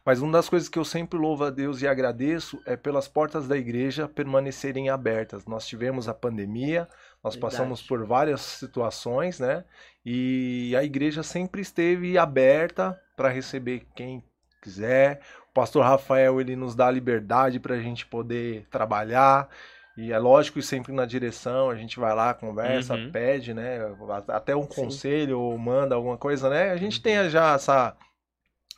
Mas 0.05 0.21
uma 0.21 0.33
das 0.33 0.47
coisas 0.47 0.69
que 0.69 0.77
eu 0.77 0.85
sempre 0.85 1.17
louvo 1.17 1.45
a 1.45 1.49
Deus 1.49 1.81
e 1.81 1.87
agradeço 1.87 2.61
é 2.65 2.75
pelas 2.75 3.07
portas 3.07 3.47
da 3.47 3.57
igreja 3.57 4.07
permanecerem 4.07 4.89
abertas. 4.89 5.45
Nós 5.47 5.65
tivemos 5.65 6.07
a 6.07 6.13
pandemia, 6.13 6.87
nós 7.23 7.33
Verdade. 7.33 7.39
passamos 7.39 7.81
por 7.81 8.05
várias 8.05 8.41
situações, 8.41 9.39
né? 9.39 9.63
E 10.05 10.75
a 10.77 10.83
igreja 10.83 11.23
sempre 11.23 11.61
esteve 11.61 12.19
aberta 12.19 13.01
para 13.15 13.29
receber 13.29 13.87
quem 13.95 14.23
quiser. 14.61 15.21
O 15.55 15.61
pastor 15.61 15.85
Rafael 15.85 16.41
ele 16.41 16.53
nos 16.53 16.75
dá 16.75 16.87
a 16.87 16.91
liberdade 16.91 17.61
para 17.61 17.75
a 17.75 17.79
gente 17.79 18.05
poder 18.05 18.67
trabalhar. 18.69 19.47
E 19.95 20.11
é 20.11 20.19
lógico, 20.19 20.61
sempre 20.61 20.91
na 20.91 21.05
direção, 21.05 21.69
a 21.69 21.75
gente 21.75 21.97
vai 21.97 22.13
lá, 22.13 22.33
conversa, 22.33 22.95
Uhum. 22.95 23.09
pede, 23.09 23.53
né? 23.53 23.79
Até 24.27 24.53
um 24.53 24.63
Sim. 24.63 24.67
conselho 24.67 25.39
ou 25.39 25.57
manda 25.57 25.95
alguma 25.95 26.17
coisa, 26.17 26.49
né? 26.49 26.71
A 26.71 26.75
gente 26.75 27.01
tem 27.01 27.29
já 27.29 27.53
essa, 27.53 27.95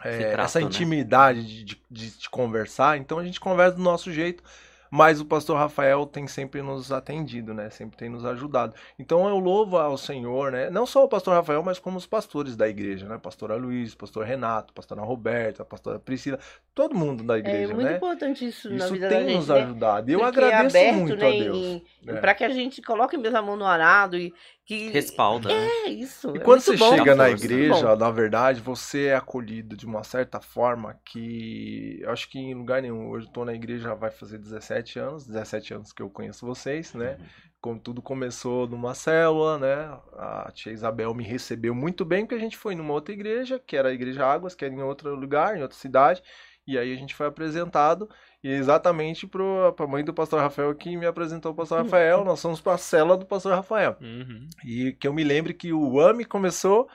é, 0.03 0.31
trato, 0.33 0.45
essa 0.45 0.59
né? 0.59 0.65
intimidade 0.67 1.43
de, 1.43 1.63
de, 1.65 1.81
de- 1.89 2.19
de 2.19 2.29
conversar, 2.29 2.97
então 2.99 3.17
a 3.17 3.25
gente 3.25 3.39
conversa 3.39 3.75
do 3.75 3.81
nosso 3.81 4.11
jeito. 4.13 4.43
Mas 4.89 5.19
o 5.19 5.25
pastor 5.25 5.57
Rafael 5.57 6.05
tem 6.05 6.27
sempre 6.27 6.61
nos 6.61 6.91
atendido, 6.91 7.53
né? 7.53 7.69
Sempre 7.69 7.97
tem 7.97 8.09
nos 8.09 8.25
ajudado. 8.25 8.73
Então 8.97 9.27
eu 9.27 9.37
louvo 9.37 9.77
ao 9.77 9.97
Senhor, 9.97 10.51
né? 10.51 10.69
Não 10.69 10.85
só 10.85 11.03
o 11.03 11.07
pastor 11.07 11.33
Rafael, 11.33 11.63
mas 11.63 11.79
como 11.79 11.97
os 11.97 12.05
pastores 12.05 12.55
da 12.55 12.67
igreja, 12.67 13.07
né? 13.07 13.17
Pastora 13.17 13.55
Luiz, 13.55 13.93
pastor 13.95 14.25
Renato, 14.25 14.73
pastora 14.73 15.01
Roberta, 15.01 15.65
pastora 15.65 15.99
Priscila, 15.99 16.39
todo 16.73 16.95
mundo 16.95 17.23
da 17.23 17.35
É 17.35 17.39
igreja, 17.39 17.73
muito 17.73 17.87
né? 17.87 17.97
importante 17.97 18.45
isso, 18.45 18.69
na 18.69 18.85
Isso 18.85 18.93
vida 18.93 19.09
tem 19.09 19.19
da 19.19 19.23
gente, 19.25 19.37
nos 19.37 19.47
né? 19.47 19.59
ajudado. 19.61 20.09
E 20.09 20.13
eu 20.13 20.19
Porque 20.19 20.39
é 20.39 20.43
agradeço 20.45 20.77
aberto, 20.77 20.95
muito 20.97 21.15
né, 21.15 21.27
a 21.27 21.31
Deus. 21.31 21.81
É. 22.07 22.13
Para 22.21 22.33
que 22.33 22.43
a 22.43 22.49
gente 22.49 22.81
coloque 22.81 23.17
mesmo 23.17 23.37
a 23.37 23.41
mão 23.41 23.57
no 23.57 23.65
arado 23.65 24.17
e 24.17 24.33
que 24.67 24.89
Respalda. 24.89 25.47
né? 25.47 25.65
é 25.85 25.89
isso. 25.89 26.35
E 26.35 26.39
é 26.39 26.41
quando 26.41 26.59
você 26.59 26.75
bom, 26.75 26.89
chega 26.89 27.15
na 27.15 27.29
muito 27.29 27.45
igreja, 27.45 27.95
na 27.95 28.11
verdade, 28.11 28.59
você 28.59 29.05
é 29.05 29.15
acolhido 29.15 29.77
de 29.77 29.85
uma 29.85 30.03
certa 30.03 30.41
forma 30.41 30.99
que 31.05 31.99
eu 32.01 32.11
acho 32.11 32.29
que 32.29 32.37
em 32.37 32.53
lugar 32.53 32.81
nenhum. 32.81 33.09
Hoje 33.09 33.27
eu 33.27 33.31
tô 33.31 33.45
na 33.45 33.53
igreja 33.53 33.95
vai 33.95 34.11
fazer 34.11 34.37
17 34.37 34.99
anos, 34.99 35.25
17 35.25 35.73
anos 35.73 35.93
que 35.93 36.01
eu 36.01 36.09
conheço 36.09 36.45
vocês, 36.45 36.93
né? 36.93 37.17
Como 37.61 37.79
tudo 37.79 38.01
começou 38.01 38.67
numa 38.67 38.93
célula, 38.93 39.57
né? 39.57 39.97
A 40.17 40.51
tia 40.53 40.73
Isabel 40.73 41.13
me 41.13 41.23
recebeu 41.23 41.73
muito 41.73 42.03
bem, 42.03 42.25
porque 42.25 42.35
a 42.35 42.39
gente 42.39 42.57
foi 42.57 42.75
numa 42.75 42.93
outra 42.93 43.13
igreja, 43.13 43.57
que 43.65 43.77
era 43.77 43.87
a 43.87 43.93
Igreja 43.93 44.25
Águas, 44.25 44.53
que 44.53 44.65
era 44.65 44.73
em 44.73 44.81
outro 44.81 45.15
lugar, 45.15 45.57
em 45.57 45.61
outra 45.61 45.77
cidade. 45.77 46.21
E 46.67 46.77
aí 46.77 46.91
a 46.91 46.97
gente 46.97 47.15
foi 47.15 47.25
apresentado, 47.25 48.09
e 48.43 48.49
exatamente 48.49 49.25
para 49.25 49.43
a 49.77 49.87
mãe 49.87 50.03
do 50.03 50.13
pastor 50.13 50.39
Rafael 50.39 50.73
que 50.75 50.95
me 50.95 51.05
apresentou 51.05 51.51
o 51.51 51.55
pastor 51.55 51.83
Rafael. 51.83 52.23
Nós 52.23 52.39
somos 52.39 52.61
para 52.61 52.73
a 52.73 52.77
célula 52.77 53.17
do 53.17 53.25
pastor 53.25 53.53
Rafael. 53.53 53.97
Uhum. 53.99 54.47
E 54.63 54.93
que 54.93 55.07
eu 55.07 55.13
me 55.13 55.23
lembre 55.23 55.53
que 55.53 55.73
o 55.73 55.99
AME 55.99 56.23
começou 56.23 56.87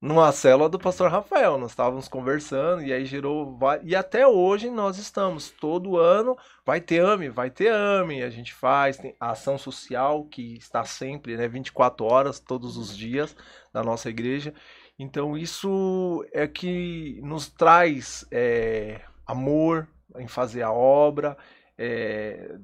numa 0.00 0.30
célula 0.32 0.68
do 0.68 0.78
pastor 0.78 1.10
Rafael. 1.10 1.56
Nós 1.56 1.70
estávamos 1.70 2.08
conversando 2.08 2.82
e 2.82 2.92
aí 2.92 3.06
gerou. 3.06 3.58
E 3.82 3.96
até 3.96 4.26
hoje 4.26 4.68
nós 4.68 4.98
estamos. 4.98 5.50
Todo 5.50 5.96
ano 5.96 6.36
vai 6.66 6.80
ter 6.80 7.02
AME, 7.02 7.30
vai 7.30 7.50
ter 7.50 7.72
AME. 7.72 8.22
A 8.22 8.30
gente 8.30 8.52
faz 8.52 8.98
tem 8.98 9.16
a 9.18 9.30
ação 9.30 9.56
social 9.56 10.24
que 10.26 10.56
está 10.56 10.84
sempre, 10.84 11.38
né? 11.38 11.48
24 11.48 12.04
horas, 12.04 12.38
todos 12.38 12.76
os 12.76 12.94
dias 12.94 13.34
na 13.72 13.82
nossa 13.82 14.10
igreja. 14.10 14.52
Então 14.98 15.38
isso 15.38 16.22
é 16.32 16.46
que 16.46 17.18
nos 17.22 17.48
traz 17.48 18.26
é, 18.30 19.00
amor 19.26 19.88
em 20.18 20.28
fazer 20.28 20.62
a 20.62 20.72
obra, 20.72 21.36
é, 21.78 22.56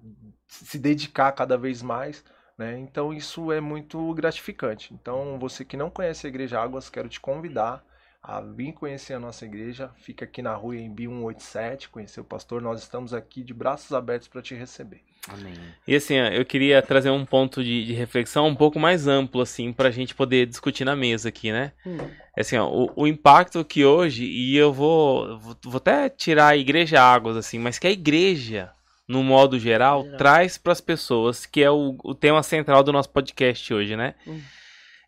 se 0.47 0.79
dedicar 0.79 1.33
cada 1.33 1.57
vez 1.57 1.83
mais. 1.83 2.25
Né? 2.57 2.79
Então 2.79 3.13
isso 3.13 3.53
é 3.53 3.61
muito 3.61 4.13
gratificante. 4.15 4.93
Então 4.95 5.39
você 5.39 5.65
que 5.65 5.77
não 5.77 5.91
conhece 5.91 6.27
a 6.27 6.31
Igreja 6.31 6.61
Águas, 6.61 6.91
quero 6.91 7.09
te 7.09 7.21
convidar 7.21 7.85
a 8.23 8.41
vir 8.41 8.73
conhecer 8.73 9.15
a 9.15 9.21
nossa 9.21 9.45
igreja. 9.45 9.91
Fica 9.97 10.25
aqui 10.25 10.43
na 10.43 10.55
rua 10.55 10.77
Embi 10.77 11.07
187, 11.07 11.89
conhecer 11.89 12.21
o 12.21 12.25
pastor. 12.25 12.61
Nós 12.61 12.81
estamos 12.83 13.15
aqui 13.15 13.43
de 13.43 13.55
braços 13.55 13.93
abertos 13.93 14.29
para 14.29 14.43
te 14.43 14.55
receber. 14.55 15.08
Amém. 15.29 15.55
E 15.87 15.97
assim, 15.97 16.17
eu 16.17 16.45
queria 16.45 16.83
trazer 16.83 17.11
um 17.11 17.25
ponto 17.25 17.65
de, 17.65 17.85
de 17.85 17.95
reflexão 17.95 18.47
um 18.47 18.55
pouco 18.55 18.79
mais 18.79 19.07
amplo, 19.07 19.41
assim, 19.41 19.73
pra 19.73 19.91
gente 19.91 20.15
poder 20.15 20.47
discutir 20.47 20.85
na 20.85 20.95
mesa 20.95 21.31
aqui, 21.31 21.51
né? 21.51 21.73
Hum. 21.87 21.97
Assim, 22.37 22.59
ó, 22.59 22.69
o, 22.69 22.93
o 22.95 23.07
impacto 23.07 23.65
que 23.65 23.85
hoje, 23.85 24.25
e 24.25 24.57
eu 24.57 24.73
vou, 24.73 25.39
vou, 25.39 25.57
vou 25.65 25.77
até 25.79 26.09
tirar 26.11 26.49
a 26.49 26.57
igreja 26.57 27.01
águas, 27.01 27.37
assim, 27.37 27.59
mas 27.59 27.79
que 27.79 27.87
a 27.87 27.91
igreja, 27.91 28.71
no 29.09 29.23
modo 29.23 29.59
geral, 29.59 30.03
Geral. 30.03 30.19
traz 30.19 30.59
pras 30.59 30.81
pessoas, 30.81 31.47
que 31.47 31.63
é 31.63 31.71
o, 31.71 31.97
o 32.05 32.15
tema 32.15 32.43
central 32.43 32.83
do 32.83 32.93
nosso 32.93 33.09
podcast 33.09 33.73
hoje, 33.73 33.97
né? 33.97 34.15
Hum. 34.27 34.41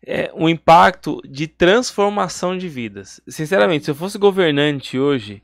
É 0.03 0.31
um 0.33 0.49
impacto 0.49 1.21
de 1.23 1.47
transformação 1.47 2.57
de 2.57 2.67
vidas. 2.67 3.21
Sinceramente, 3.27 3.85
se 3.85 3.91
eu 3.91 3.95
fosse 3.95 4.17
governante 4.17 4.97
hoje. 4.97 5.43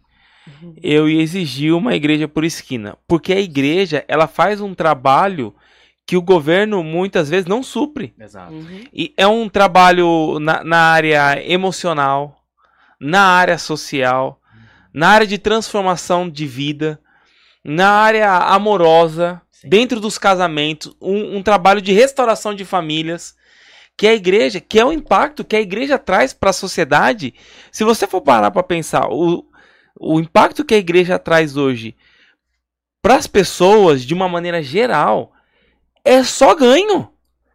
Eu 0.81 1.09
ia 1.09 1.21
exigir 1.21 1.73
uma 1.73 1.95
igreja 1.95 2.27
por 2.27 2.43
esquina. 2.43 2.97
Porque 3.07 3.33
a 3.33 3.39
igreja, 3.39 4.03
ela 4.07 4.27
faz 4.27 4.61
um 4.61 4.73
trabalho 4.73 5.53
que 6.07 6.15
o 6.15 6.21
governo 6.21 6.81
muitas 6.81 7.29
vezes 7.29 7.45
não 7.45 7.61
supre. 7.61 8.13
Exato. 8.17 8.53
Uhum. 8.53 8.83
E 8.93 9.13
é 9.17 9.27
um 9.27 9.49
trabalho 9.49 10.39
na, 10.39 10.63
na 10.63 10.77
área 10.77 11.43
emocional, 11.45 12.41
na 12.97 13.21
área 13.21 13.57
social, 13.57 14.41
na 14.93 15.09
área 15.09 15.27
de 15.27 15.37
transformação 15.37 16.29
de 16.29 16.47
vida, 16.47 16.99
na 17.63 17.89
área 17.89 18.31
amorosa, 18.31 19.41
Sim. 19.51 19.67
dentro 19.67 19.99
dos 19.99 20.17
casamentos, 20.17 20.95
um, 21.01 21.37
um 21.37 21.43
trabalho 21.43 21.81
de 21.81 21.91
restauração 21.91 22.55
de 22.55 22.63
famílias. 22.63 23.35
Que 23.97 24.07
a 24.07 24.13
igreja, 24.13 24.61
que 24.61 24.79
é 24.79 24.85
o 24.85 24.93
impacto 24.93 25.43
que 25.43 25.55
a 25.55 25.61
igreja 25.61 25.97
traz 25.97 26.31
para 26.31 26.51
a 26.51 26.53
sociedade. 26.53 27.33
Se 27.71 27.83
você 27.83 28.05
for 28.05 28.21
parar 28.21 28.51
para 28.51 28.61
pensar, 28.61 29.07
o, 29.09 29.43
o 29.99 30.19
impacto 30.19 30.65
que 30.65 30.75
a 30.75 30.77
igreja 30.77 31.19
traz 31.19 31.57
hoje 31.57 31.95
para 33.01 33.15
as 33.15 33.27
pessoas, 33.27 34.03
de 34.03 34.13
uma 34.13 34.27
maneira 34.27 34.61
geral, 34.61 35.31
é 36.03 36.23
só 36.23 36.53
ganho. 36.55 37.09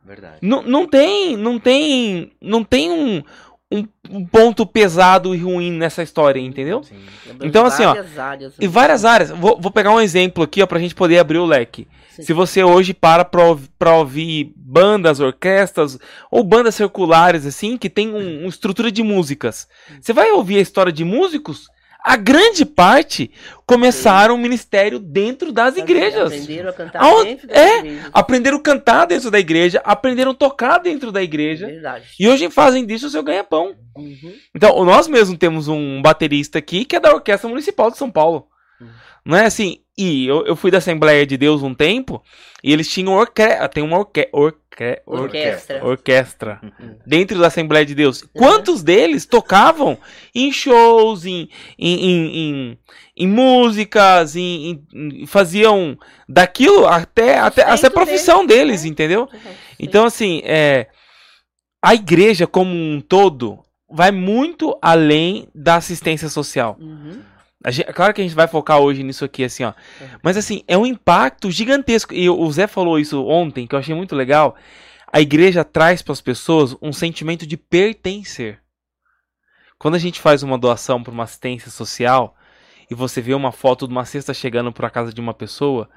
Verdade. 0.05 0.38
Não, 0.42 0.62
não 0.62 0.87
tem, 0.87 1.37
não 1.37 1.59
tem, 1.59 2.33
não 2.40 2.64
tem 2.64 2.90
um, 2.90 3.22
um, 3.70 3.88
um 4.11 4.26
ponto 4.26 4.66
pesado 4.66 5.35
e 5.35 5.38
ruim 5.38 5.72
nessa 5.72 6.02
história, 6.02 6.40
entendeu? 6.40 6.83
Sim. 6.83 6.96
Então, 7.42 7.64
assim, 7.64 7.85
ó, 7.85 7.94
várias 7.94 8.18
áreas, 8.18 8.55
E 8.59 8.62
né? 8.62 8.68
várias 8.68 9.05
áreas. 9.05 9.31
Vou, 9.31 9.61
vou 9.61 9.70
pegar 9.70 9.90
um 9.90 10.00
exemplo 10.00 10.44
aqui, 10.44 10.62
ó, 10.62 10.66
pra 10.66 10.78
gente 10.78 10.94
poder 10.94 11.18
abrir 11.18 11.38
o 11.38 11.46
leque. 11.46 11.87
Sim. 12.11 12.22
Se 12.22 12.33
você 12.33 12.62
hoje 12.62 12.92
para 12.92 13.24
pra, 13.24 13.42
pra 13.78 13.96
ouvir 13.96 14.52
bandas, 14.57 15.20
orquestras 15.20 15.98
ou 16.31 16.44
bandas 16.44 16.74
circulares, 16.74 17.46
assim, 17.46 17.76
que 17.76 17.88
tem 17.88 18.12
um, 18.12 18.40
uma 18.40 18.48
estrutura 18.48 18.92
de 18.92 19.02
músicas, 19.02 19.68
você 20.00 20.12
vai 20.12 20.31
ouvir 20.33 20.59
a 20.59 20.62
história 20.62 20.92
de 20.92 21.05
músicos? 21.05 21.68
A 22.04 22.16
grande 22.16 22.64
parte 22.64 23.30
começaram 23.64 24.34
o 24.34 24.38
ministério 24.38 24.98
dentro 24.98 25.52
das 25.52 25.76
igrejas. 25.76 26.32
Aprenderam 26.32 26.70
a 26.70 26.72
cantar 26.72 27.02
Aonde- 27.02 27.24
dentro 27.30 27.46
das 27.46 27.56
é, 27.56 27.78
igrejas. 27.78 28.10
Aprenderam 28.12 28.56
a 28.56 28.60
cantar 28.60 29.06
dentro 29.06 29.30
da 29.30 29.38
igreja, 29.38 29.80
aprenderam 29.84 30.30
a 30.32 30.34
tocar 30.34 30.78
dentro 30.78 31.12
da 31.12 31.22
igreja. 31.22 31.66
Verdade. 31.66 32.06
E 32.18 32.28
hoje 32.28 32.50
fazem 32.50 32.84
disso 32.84 33.06
o 33.06 33.10
seu 33.10 33.22
ganha-pão. 33.22 33.76
Uhum. 33.96 34.34
Então, 34.54 34.84
nós 34.84 35.06
mesmos 35.06 35.38
temos 35.38 35.68
um 35.68 36.02
baterista 36.02 36.58
aqui 36.58 36.84
que 36.84 36.96
é 36.96 37.00
da 37.00 37.14
Orquestra 37.14 37.48
Municipal 37.48 37.90
de 37.90 37.98
São 37.98 38.10
Paulo. 38.10 38.48
Hum. 38.80 38.86
Não 39.24 39.37
é 39.37 39.44
assim? 39.46 39.78
E 39.96 40.26
eu, 40.26 40.44
eu 40.46 40.56
fui 40.56 40.70
da 40.70 40.78
Assembleia 40.78 41.24
de 41.26 41.37
Deus 41.37 41.62
um 41.62 41.74
tempo 41.74 42.22
e 42.64 42.72
eles 42.72 42.88
tinham 42.88 43.12
orque 43.12 43.42
tem 43.72 43.82
uma 43.82 43.98
orque 43.98 44.28
orque 44.32 45.00
Orquestra. 45.06 45.85
orquestra 45.85 46.61
Hum. 46.80 46.96
dentro 47.06 47.38
da 47.38 47.48
Assembleia 47.48 47.85
de 47.85 47.94
Deus. 47.94 48.22
Quantos 48.32 48.82
deles 48.82 49.26
tocavam 49.26 49.98
em 50.35 50.50
shows, 50.50 51.26
em, 51.26 51.48
em, 51.78 51.94
em, 52.06 52.37
em- 52.37 52.78
em 53.18 53.28
músicas, 53.28 54.35
em, 54.35 54.82
em- 54.94 55.26
faziam 55.26 55.96
daquilo 56.28 56.87
até, 56.87 57.38
até, 57.38 57.62
até 57.62 57.87
a 57.87 57.90
profissão 57.90 58.46
deles, 58.46 58.80
deles, 58.80 58.85
né? 58.85 58.88
entendeu? 58.88 59.28
Sim. 59.30 59.38
Então, 59.78 60.06
assim, 60.06 60.40
é, 60.44 60.87
a 61.85 61.94
igreja 61.94 62.46
como 62.46 62.74
um 62.74 63.00
todo, 63.00 63.58
vai 63.90 64.11
muito 64.11 64.76
além 64.80 65.46
da 65.54 65.76
assistência 65.76 66.30
social. 66.30 66.78
Uhum. 66.80 67.20
Gente- 67.68 67.88
é 67.88 67.92
claro 67.92 68.12
que 68.14 68.20
a 68.20 68.25
gente 68.25 68.35
vai 68.35 68.48
focar 68.48 68.79
hoje 68.81 69.03
nisso 69.03 69.25
aqui, 69.25 69.44
assim, 69.44 69.64
ó. 69.64 69.72
Mas 70.22 70.37
assim, 70.37 70.62
é 70.66 70.77
um 70.77 70.87
impacto 70.87 71.51
gigantesco. 71.51 72.12
E 72.14 72.29
o 72.29 72.51
Zé 72.51 72.66
falou 72.66 72.98
isso 72.98 73.25
ontem, 73.25 73.66
que 73.66 73.75
eu 73.75 73.79
achei 73.79 73.94
muito 73.94 74.14
legal. 74.16 74.57
A 75.12 75.20
igreja 75.20 75.62
traz 75.64 76.01
para 76.03 76.12
as 76.12 76.20
pessoas 76.20 76.77
um 76.81 76.92
sentimento 76.92 77.46
de 77.46 77.57
pertencer. 77.57 78.61
Quando 79.79 79.94
a 79.96 79.98
gente 79.98 80.20
faz 80.20 80.42
uma 80.42 80.57
doação 80.57 81.03
para 81.03 81.12
uma 81.12 81.25
assistência 81.25 81.70
social 81.70 82.37
e 82.90 82.94
você 82.94 83.20
vê 83.20 83.35
uma 83.35 83.53
foto 83.53 83.87
de 83.87 83.92
uma 83.92 84.05
cesta 84.05 84.33
chegando 84.33 84.72
para 84.72 84.87
a 84.87 84.90
casa 84.90 85.12
de 85.12 85.20
uma 85.20 85.35
pessoa, 85.35 85.88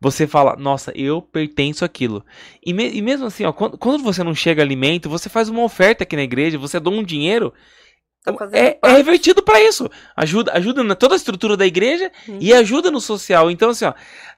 você 0.00 0.26
fala, 0.26 0.56
nossa, 0.56 0.92
eu 0.94 1.20
pertenço 1.22 1.84
àquilo. 1.84 2.24
E, 2.64 2.72
me- 2.72 2.90
e 2.90 3.00
mesmo 3.02 3.26
assim, 3.26 3.44
ó, 3.44 3.52
quando, 3.52 3.78
quando 3.78 4.02
você 4.02 4.22
não 4.24 4.34
chega 4.34 4.62
alimento, 4.62 5.08
você 5.08 5.28
faz 5.28 5.48
uma 5.48 5.62
oferta 5.62 6.02
aqui 6.04 6.16
na 6.16 6.22
igreja, 6.22 6.58
você 6.58 6.80
doa 6.80 6.94
um 6.94 7.02
dinheiro, 7.02 7.52
Tá 8.32 8.48
é, 8.52 8.78
é 8.82 8.92
revertido 8.92 9.42
para 9.42 9.60
isso. 9.60 9.88
Ajuda, 10.16 10.52
ajuda 10.52 10.82
na 10.82 10.94
toda 10.94 11.14
a 11.14 11.16
estrutura 11.16 11.56
da 11.56 11.66
igreja 11.66 12.10
Uhum. 12.26 12.38
e 12.40 12.52
ajuda 12.52 12.90
no 12.90 13.00
social. 13.00 13.50
Então, 13.50 13.70
assim, 13.70 13.84
ó, 13.84 13.94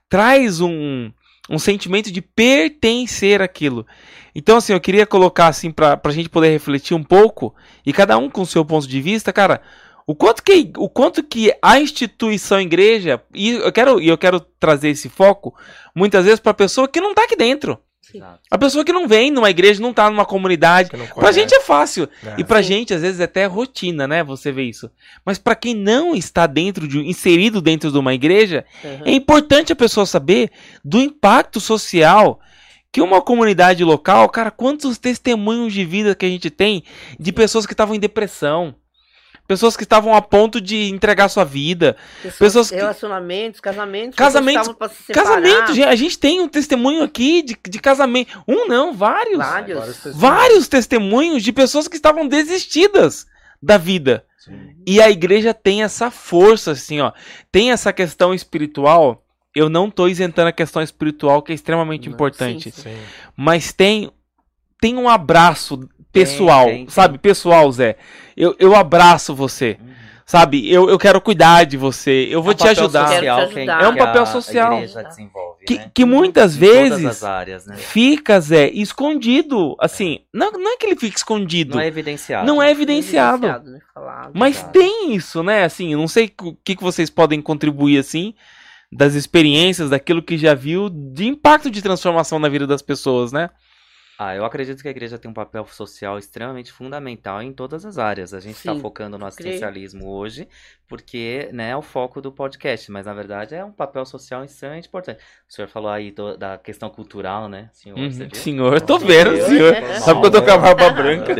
traz 0.09 0.61
um, 0.61 1.11
um 1.49 1.59
sentimento 1.59 2.11
de 2.13 2.21
pertencer 2.21 3.41
àquilo. 3.41 3.87
Então, 4.35 4.59
assim, 4.59 4.73
eu 4.73 4.81
queria 4.81 5.07
colocar, 5.07 5.49
assim, 5.49 5.71
pra, 5.71 5.97
pra 5.97 6.13
gente 6.13 6.29
poder 6.29 6.51
refletir 6.51 6.95
um 6.95 7.03
pouco, 7.03 7.55
e 7.85 7.93
cada 7.93 8.17
um 8.19 8.29
com 8.31 8.43
o 8.43 8.47
seu 8.47 8.65
ponto 8.65 8.87
de 8.87 9.01
vista, 9.01 9.33
cara, 9.33 9.61
o 10.07 10.15
quanto 10.15 10.43
que, 10.43 10.71
o 10.77 10.89
quanto 10.89 11.23
que 11.23 11.53
a 11.61 11.81
instituição 11.81 12.61
igreja, 12.61 13.21
e 13.35 13.51
eu 13.51 13.73
quero, 13.73 14.01
e 14.01 14.09
eu 14.09 14.17
quero 14.17 14.41
trazer 14.61 14.91
esse 14.91 15.09
foco, 15.09 15.55
muitas 15.95 16.25
vezes, 16.25 16.41
pra 16.41 16.55
pessoa 16.55 16.87
que 16.89 17.01
não 17.01 17.15
tá 17.15 17.25
aqui 17.25 17.37
dentro. 17.37 17.79
Exato. 18.15 18.41
A 18.51 18.59
pessoa 18.59 18.85
que 18.85 18.93
não 18.93 19.07
vem 19.07 19.31
numa 19.31 19.51
igreja, 19.51 19.81
não 19.81 19.93
tá 19.93 20.09
numa 20.11 20.25
comunidade. 20.25 20.91
Pra 21.15 21.33
gente 21.33 21.55
é 21.55 21.61
fácil. 21.61 22.09
É. 22.25 22.37
E 22.39 22.45
pra 22.45 22.63
Sim. 22.63 22.69
gente, 22.69 22.95
às 22.95 23.03
vezes, 23.03 23.21
é 23.21 23.25
até 23.25 23.47
rotina, 23.47 24.07
né? 24.09 24.23
Você 24.25 24.51
vê 24.51 24.63
isso. 24.65 24.91
Mas 25.25 25.39
pra 25.39 25.55
quem 25.55 25.75
não 25.75 26.15
está 26.15 26.47
dentro 26.47 26.89
de 26.89 26.99
inserido 26.99 27.61
dentro 27.61 27.91
de 27.93 27.99
uma 27.99 28.15
igreja, 28.15 28.65
Uhum. 28.85 29.03
é 29.05 29.13
importante 29.13 29.73
a 29.73 29.77
pessoa 29.77 30.07
saber 30.07 30.51
do 30.85 31.01
impacto 31.01 31.61
social 31.61 32.41
que 32.91 33.03
uma 33.03 33.21
comunidade 33.21 33.85
local, 33.85 34.29
cara, 34.31 34.51
quantos 34.51 34.97
testemunhos 34.97 35.73
de 35.75 35.85
vida 35.85 36.15
que 36.15 36.25
a 36.25 36.29
gente 36.29 36.49
tem 36.49 36.83
de 37.21 37.33
pessoas 37.33 37.67
que 37.67 37.75
estavam 37.75 37.95
em 37.95 38.01
depressão, 38.01 38.75
pessoas 39.49 39.77
que 39.77 39.83
estavam 39.83 40.15
a 40.15 40.23
ponto 40.23 40.61
de 40.61 40.91
entregar 40.91 41.29
sua 41.29 41.43
vida, 41.45 41.97
pessoas 42.39 42.69
que- 42.71 42.77
Relacionamentos, 42.77 43.59
casamentos. 43.61 44.15
Casamentos- 44.15 44.69
pessoas 44.69 44.77
que 44.77 44.85
estavam 44.85 44.89
pra 44.89 44.89
se 44.89 45.03
separar. 45.05 45.43
casamento, 45.43 45.75
gente, 45.75 45.89
a 45.89 45.97
gente 45.97 46.19
tem 46.19 46.41
um 46.41 46.47
testemunho 46.49 47.03
aqui 47.03 47.43
de, 47.43 47.57
de 47.69 47.79
casamento, 47.81 48.41
um 48.47 48.69
não, 48.69 48.93
vários, 48.95 49.39
Vários. 49.39 49.87
pessoas- 49.97 50.15
vários 50.17 50.69
testemunhos 50.69 51.43
de 51.43 51.53
pessoas 51.53 51.89
que 51.89 51.97
estavam 51.97 52.29
desistidas 52.29 53.27
da 53.61 53.77
vida. 53.79 54.25
Sim. 54.39 54.77
E 54.87 55.01
a 55.01 55.11
igreja 55.11 55.53
tem 55.53 55.83
essa 55.83 56.11
força, 56.11 56.71
assim, 56.73 57.01
ó. 57.01 57.13
Tem 57.51 57.73
essa 57.73 57.93
questão 57.93 58.33
espiritual. 58.33 59.25
Eu 59.55 59.69
não 59.69 59.91
tô 59.91 60.07
isentando 60.07 60.49
a 60.49 60.53
questão 60.53 60.81
espiritual, 60.83 61.43
que 61.43 61.51
é 61.53 61.55
extremamente 61.55 62.07
Não, 62.07 62.15
importante. 62.15 62.71
sim, 62.71 62.83
Sim. 62.83 62.97
Mas 63.37 63.73
tem, 63.73 64.11
tem 64.81 64.97
um 64.97 65.09
abraço 65.09 65.89
pessoal, 66.21 66.67
tem, 66.67 66.77
tem. 66.77 66.89
sabe? 66.89 67.19
Pessoal, 67.19 67.71
Zé. 67.73 67.97
Eu, 68.37 68.55
eu 68.59 68.75
abraço 68.77 69.35
você, 69.35 69.77
Uhum. 69.81 69.89
sabe? 70.25 70.71
Eu, 70.73 70.89
eu 70.89 70.99
quero 70.99 71.21
cuidar 71.21 71.65
de 71.65 71.77
você. 71.77 72.29
Eu 72.31 72.43
vou 72.43 72.53
É 72.53 72.55
um 72.55 72.57
te 72.57 72.65
papel 72.65 72.73
ajudar. 72.85 73.05
Te 73.05 73.11
social 73.15 73.37
que- 73.37 73.59
ajudar. 73.59 73.79
que 73.79 73.85
É 73.85 73.89
um 73.89 73.97
papel 73.97 74.23
a 74.23 74.27
social. 74.27 74.73
igreja 74.75 75.03
desenvolve, 75.03 75.65
Que, 75.67 75.75
né? 75.77 75.91
que 75.95 76.05
muitas 76.05 76.57
Em 76.57 76.61
todas 76.61 76.79
vezes 76.91 77.05
as 77.07 77.25
áreas, 77.25 77.67
né? 77.67 77.77
fica, 77.77 78.39
Zé, 78.41 78.69
escondido. 78.71 79.75
Assim, 79.81 80.21
não, 80.33 80.53
não 80.53 80.73
é 80.73 80.77
que 80.77 80.87
ele 80.87 80.97
fique 80.97 81.17
escondido. 81.17 81.75
Não 81.75 81.83
é 81.83 81.87
evidenciado. 81.89 82.47
Não 82.47 82.63
é 82.63 82.71
evidenciado. 82.71 83.47
né? 83.47 83.81
Falado. 83.93 84.31
Mas 84.35 84.57
Exato. 84.59 84.73
tem 84.79 85.15
isso, 85.15 85.43
né? 85.43 85.65
Assim, 85.65 85.93
eu 85.93 85.99
não 85.99 86.09
sei 86.09 86.33
o 86.43 86.55
que, 86.65 86.77
que 86.77 86.83
vocês 86.83 87.11
podem 87.11 87.41
contribuir, 87.43 87.99
assim, 87.99 88.35
das 88.93 89.15
experiências, 89.15 89.91
daquilo 89.91 90.23
que 90.23 90.39
já 90.39 90.55
viu, 90.55 90.89
de 90.89 91.27
impacto 91.27 91.71
de 91.71 91.83
transformação 91.83 92.39
na 92.39 92.49
vida 92.49 92.67
das 92.67 92.81
pessoas, 92.83 93.33
né? 93.33 93.51
Ah, 94.21 94.35
eu 94.35 94.45
acredito 94.45 94.83
que 94.83 94.89
a 94.89 94.91
igreja 94.91 95.17
tem 95.17 95.31
um 95.31 95.35
papel 95.35 95.65
social 95.69 96.19
extremamente 96.19 96.73
fundamental 96.73 97.41
em 97.41 97.53
todas 97.53 97.85
as 97.85 97.99
áreas. 97.99 98.35
A 98.35 98.41
gente 98.41 98.57
está 98.57 98.75
focando 98.75 99.17
no 99.17 99.19
creio. 99.19 99.29
assistencialismo 99.29 100.09
hoje, 100.09 100.49
porque 100.89 101.49
né, 101.53 101.71
é 101.71 101.77
o 101.77 101.83
foco 101.83 102.21
do 102.21 102.33
podcast, 102.33 102.91
mas 102.91 103.07
na 103.07 103.15
verdade 103.15 103.55
é 103.55 103.65
um 103.65 103.71
papel 103.71 104.05
social 104.05 104.43
extremamente 104.45 104.89
importante. 104.89 105.21
O 105.49 105.53
senhor 105.53 105.69
falou 105.69 105.89
aí 105.91 106.11
do- 106.11 106.37
da 106.37 106.59
questão 106.59 106.91
cultural, 106.91 107.49
né, 107.49 107.71
senhor? 107.73 107.97
Você 108.11 108.25
Uhum. 108.25 108.29
viu? 108.29 108.35
Senhor, 108.35 108.75
eu 108.75 108.81
tô 108.81 108.99
vendo, 108.99 109.31
Deus, 109.35 109.45
senhor. 109.47 109.75
Sabe 110.01 110.21
que 110.21 110.27
eu 110.27 110.31
tô 110.33 110.43
com 110.43 110.51
a 110.51 110.59
barba 110.59 110.91
branca? 110.91 111.35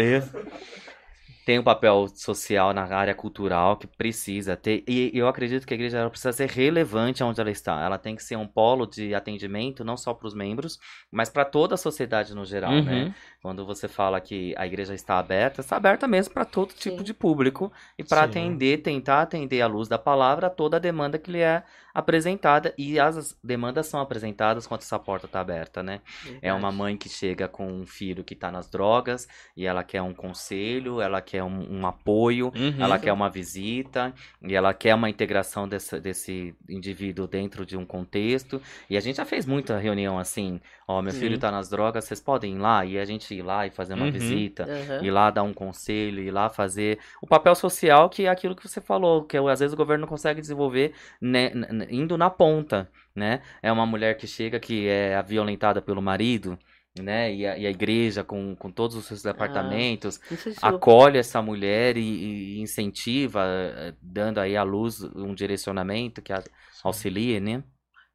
Tem 1.49 1.59
um 1.59 1.63
papel 1.63 2.09
social 2.15 2.75
na 2.75 2.83
área 2.95 3.15
cultural 3.15 3.79
que 3.79 3.87
precisa 3.87 4.55
ter. 4.55 4.85
E 4.87 5.11
eu 5.15 5.27
acredito 5.27 5.67
que 5.67 5.73
a 5.73 5.77
igreja 5.77 6.11
precisa 6.11 6.31
ser 6.31 6.51
relevante 6.51 7.25
onde 7.25 7.41
ela 7.41 7.51
está. 7.51 7.83
Ela 7.83 7.97
tem 7.97 8.15
que 8.15 8.23
ser 8.23 8.37
um 8.37 8.47
polo 8.47 8.85
de 8.87 9.15
atendimento, 9.15 9.83
não 9.83 9.97
só 9.97 10.13
para 10.13 10.29
os 10.29 10.35
membros, 10.35 10.79
mas 11.11 11.31
para 11.31 11.47
toda 11.47 11.75
a 11.75 11.79
sociedade 11.79 12.35
no 12.35 12.45
geral, 12.45 12.73
né? 12.83 13.15
Quando 13.41 13.65
você 13.65 13.87
fala 13.87 14.21
que 14.21 14.53
a 14.59 14.67
igreja 14.67 14.95
está 14.95 15.19
aberta, 15.19 15.61
está 15.61 15.77
aberta 15.77 16.09
mesmo 16.09 16.35
para 16.35 16.45
todo 16.45 16.75
tipo 16.75 16.99
Sim. 16.99 17.05
de 17.05 17.15
público 17.15 17.73
e 17.97 18.03
para 18.03 18.23
Sim. 18.25 18.29
atender, 18.31 18.79
tentar 18.79 19.23
atender 19.23 19.61
à 19.61 19.67
luz 19.69 19.87
da 19.89 19.97
palavra 19.99 20.51
toda 20.51 20.77
a 20.77 20.81
demanda 20.81 21.19
que 21.19 21.31
lhe 21.31 21.41
é 21.41 21.63
apresentada 21.95 22.73
e 22.79 22.99
as 22.99 23.37
demandas 23.43 23.87
são 23.87 24.01
apresentadas 24.01 24.67
quando 24.67 24.83
essa 24.83 24.99
porta 24.99 25.27
está 25.27 25.41
aberta, 25.41 25.83
né? 25.83 26.01
É 26.41 26.53
uma 26.53 26.71
mãe 26.71 26.97
que 26.97 27.09
chega 27.09 27.49
com 27.49 27.67
um 27.67 27.87
filho 27.87 28.23
que 28.23 28.35
está 28.35 28.51
nas 28.53 28.69
drogas 28.71 29.27
e 29.57 29.67
ela 29.67 29.83
quer 29.83 30.03
um 30.03 30.15
conselho, 30.15 31.01
ela 31.01 31.21
quer 31.21 31.43
um, 31.43 31.81
um 31.81 31.87
apoio, 31.87 32.53
Uhum. 32.55 32.75
ela 32.83 32.99
quer 32.99 33.13
uma 33.13 33.29
visita 33.29 34.13
e 34.43 34.55
ela 34.55 34.73
quer 34.73 34.95
uma 34.95 35.11
integração 35.11 35.69
desse, 35.69 36.01
desse 36.01 36.55
indivíduo 36.69 37.27
dentro 37.27 37.65
de 37.67 37.77
um 37.77 37.85
contexto. 37.85 38.61
E 38.89 38.97
a 38.97 39.01
gente 39.01 39.17
já 39.17 39.25
fez 39.25 39.45
muita 39.47 39.77
reunião 39.79 40.19
assim: 40.19 40.61
ó, 40.89 41.01
meu 41.03 41.13
Sim. 41.13 41.21
filho 41.21 41.39
tá 41.39 41.51
nas 41.53 41.69
drogas, 41.69 42.05
vocês 42.05 42.21
podem 42.21 42.55
ir 42.57 42.59
lá 42.59 42.85
e 42.85 42.99
a 42.99 43.05
gente 43.05 43.33
ir 43.35 43.43
lá 43.43 43.67
e 43.67 43.71
fazer 43.71 43.95
uma 43.95 44.07
Uhum. 44.07 44.11
visita. 44.11 44.65
Aham. 44.65 45.05
Ir 45.05 45.11
lá 45.11 45.31
dar 45.31 45.43
um 45.45 45.53
conselho, 45.55 46.21
ir 46.21 46.31
lá 46.33 46.49
fazer 46.49 46.99
o 47.23 47.27
papel 47.27 47.55
social, 47.55 48.09
que 48.11 48.25
é 48.25 48.29
aquilo 48.29 48.57
que 48.57 48.67
você 48.67 48.81
falou, 48.81 49.25
que 49.25 49.37
às 49.37 49.61
vezes 49.61 49.75
o 49.75 49.77
governo 49.77 50.03
não 50.03 50.09
consegue 50.09 50.41
desenvolver 50.41 50.95
né, 51.21 51.53
indo 51.91 52.17
na 52.19 52.31
ponta, 52.31 52.91
né? 53.15 53.43
É 53.63 53.71
uma 53.71 53.87
mulher 53.87 54.17
que 54.17 54.27
chega 54.27 54.59
que 54.59 54.89
é 54.89 55.23
violentada 55.23 55.83
pelo 55.83 56.01
marido, 56.03 56.59
né? 56.99 57.33
E 57.33 57.47
a, 57.47 57.59
e 57.59 57.67
a 57.67 57.71
igreja, 57.71 58.25
com, 58.25 58.57
com 58.57 58.71
todos 58.71 58.97
os 58.97 59.05
seus 59.05 59.23
departamentos, 59.23 60.17
sei 60.29 60.53
se 60.53 60.67
eu- 60.67 60.75
acolhe 60.77 61.19
essa 61.19 61.41
mulher 61.43 61.97
e, 61.97 62.57
e 62.57 62.61
incentiva, 62.61 63.45
eh, 63.47 63.95
dando 64.03 64.39
aí 64.39 64.57
à 64.57 64.63
luz 64.63 65.03
um 65.03 65.35
direcionamento 65.35 66.21
que 66.23 66.33
a- 66.33 66.43
auxilie, 66.83 67.39
né? 67.41 67.63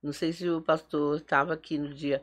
Não 0.01 0.11
sei 0.11 0.33
se 0.33 0.49
o 0.49 0.61
pastor 0.61 1.17
estava 1.17 1.53
aqui 1.53 1.77
no 1.77 1.93
dia 1.93 2.21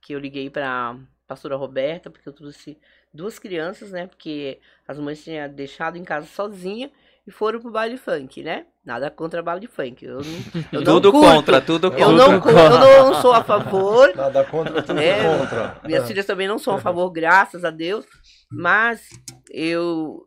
que 0.00 0.12
eu 0.14 0.18
liguei 0.18 0.48
para 0.50 0.96
pastora 1.26 1.56
Roberta, 1.56 2.10
porque 2.10 2.28
eu 2.28 2.32
trouxe 2.32 2.78
duas 3.12 3.38
crianças, 3.38 3.90
né? 3.90 4.06
Porque 4.06 4.58
as 4.86 4.98
mães 4.98 5.22
tinham 5.22 5.48
deixado 5.52 5.96
em 5.96 6.04
casa 6.04 6.26
sozinha 6.26 6.90
e 7.26 7.30
foram 7.30 7.60
pro 7.60 7.70
baile 7.70 7.98
funk, 7.98 8.42
né? 8.42 8.64
Nada 8.84 9.10
contra 9.10 9.42
baile 9.42 9.66
funk. 9.66 10.02
Eu 10.04 10.16
não, 10.16 10.22
eu 10.72 10.80
não 10.80 10.84
tudo 10.84 11.12
curto. 11.12 11.26
contra, 11.34 11.60
tudo 11.60 11.90
contra. 11.90 12.04
Eu 12.06 12.12
não, 12.12 12.86
eu 12.88 13.04
não 13.12 13.14
sou 13.20 13.32
a 13.34 13.44
favor. 13.44 14.14
Nada 14.16 14.42
contra, 14.44 14.82
tudo 14.82 14.98
É, 14.98 15.38
contra. 15.38 15.80
Minhas 15.84 16.04
É. 16.04 16.06
filhas 16.06 16.24
também 16.26 16.48
não 16.48 16.58
são 16.58 16.74
a 16.74 16.78
favor, 16.78 17.10
graças 17.10 17.64
a 17.64 17.70
Deus. 17.70 18.06
Mas 18.50 19.06
eu. 19.50 20.24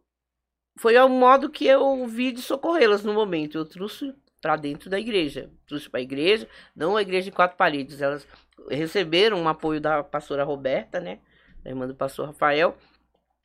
Foi 0.77 0.95
o 0.97 1.09
modo 1.09 1.49
que 1.49 1.65
eu 1.65 2.07
vi 2.07 2.31
de 2.31 2.41
socorrê-las 2.41 3.03
no 3.03 3.13
momento. 3.13 3.57
Eu 3.57 3.65
trouxe 3.65 4.13
para 4.41 4.55
dentro 4.55 4.89
da 4.89 4.99
igreja. 4.99 5.49
Trouxe 5.67 5.89
para 5.89 5.99
a 5.99 6.03
igreja, 6.03 6.47
não 6.75 6.97
a 6.97 7.01
igreja 7.01 7.25
de 7.25 7.31
quatro 7.31 7.55
paredes. 7.55 8.01
Elas 8.01 8.27
receberam 8.69 9.39
um 9.39 9.47
apoio 9.47 9.79
da 9.79 10.03
pastora 10.03 10.43
Roberta, 10.43 10.99
né? 10.99 11.19
Da 11.63 11.69
irmã 11.69 11.87
do 11.87 11.95
pastor 11.95 12.27
Rafael. 12.27 12.75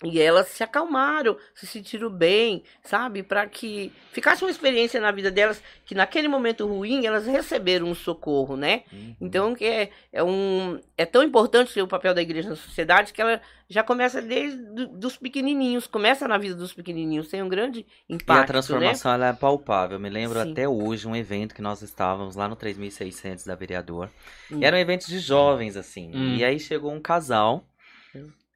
E 0.04 0.20
elas 0.20 0.48
se 0.48 0.62
acalmaram, 0.62 1.38
se 1.54 1.66
sentiram 1.66 2.11
bem, 2.11 2.62
sabe? 2.82 3.22
Para 3.22 3.46
que 3.46 3.90
ficasse 4.12 4.44
uma 4.44 4.50
experiência 4.50 5.00
na 5.00 5.11
vida 5.11 5.30
delas, 5.30 5.62
que 5.87 5.94
naquele 5.94 6.28
momento 6.28 6.66
ruim 6.66 7.06
elas 7.06 7.26
receberam 7.26 7.87
um 7.87 7.94
socorro, 7.94 8.59
né? 8.59 8.82
Uhum. 8.92 9.16
Então, 9.20 9.54
que 9.54 9.64
é, 9.64 9.90
é, 10.12 10.22
um, 10.22 10.78
é 10.98 11.06
tão 11.06 11.22
importante 11.22 11.80
o 11.80 11.88
papel 11.88 12.12
da 12.12 12.20
igreja 12.20 12.50
na 12.50 12.56
sociedade 12.56 13.12
que 13.14 13.22
ela 13.22 13.40
já 13.68 13.82
começa 13.82 14.20
desde 14.20 14.59
do- 14.59 14.87
dos 14.88 15.16
pequenininhos, 15.16 15.87
começa 15.87 16.28
na 16.28 16.37
vida 16.37 16.54
dos 16.54 16.74
pequenininhos, 16.74 17.28
tem 17.28 17.42
um 17.42 17.48
grande 17.48 17.87
E 18.06 18.14
impacto, 18.14 18.42
a 18.42 18.46
transformação 18.46 19.12
ela 19.12 19.28
é 19.28 19.32
palpável. 19.32 19.96
Eu 19.96 20.00
me 20.00 20.11
lembro 20.11 20.40
Sim. 20.42 20.52
até 20.52 20.68
hoje 20.68 21.09
um 21.09 21.16
evento 21.16 21.54
que 21.54 21.62
nós 21.62 21.80
estávamos 21.80 22.37
lá 22.37 22.46
no 22.46 22.54
3600 22.54 23.46
da 23.46 23.54
Vereador. 23.54 24.11
Hum. 24.52 24.59
E 24.61 24.64
era 24.64 24.76
um 24.76 24.78
evento 24.78 25.06
de 25.06 25.18
jovens, 25.18 25.74
assim. 25.74 26.12
Hum. 26.14 26.37
E 26.37 26.44
aí 26.44 26.61
chegou 26.61 26.92
um 26.92 27.00
casal 27.00 27.56
Hum. 27.56 27.76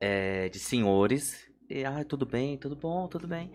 É, 0.01 0.49
de 0.49 0.59
senhores. 0.59 1.49
E, 1.69 1.85
ah, 1.85 2.05
tudo 2.05 2.27
bem, 2.27 2.59
tudo 2.59 2.75
bom, 2.77 3.07
tudo 3.09 3.29
bem. 3.29 3.53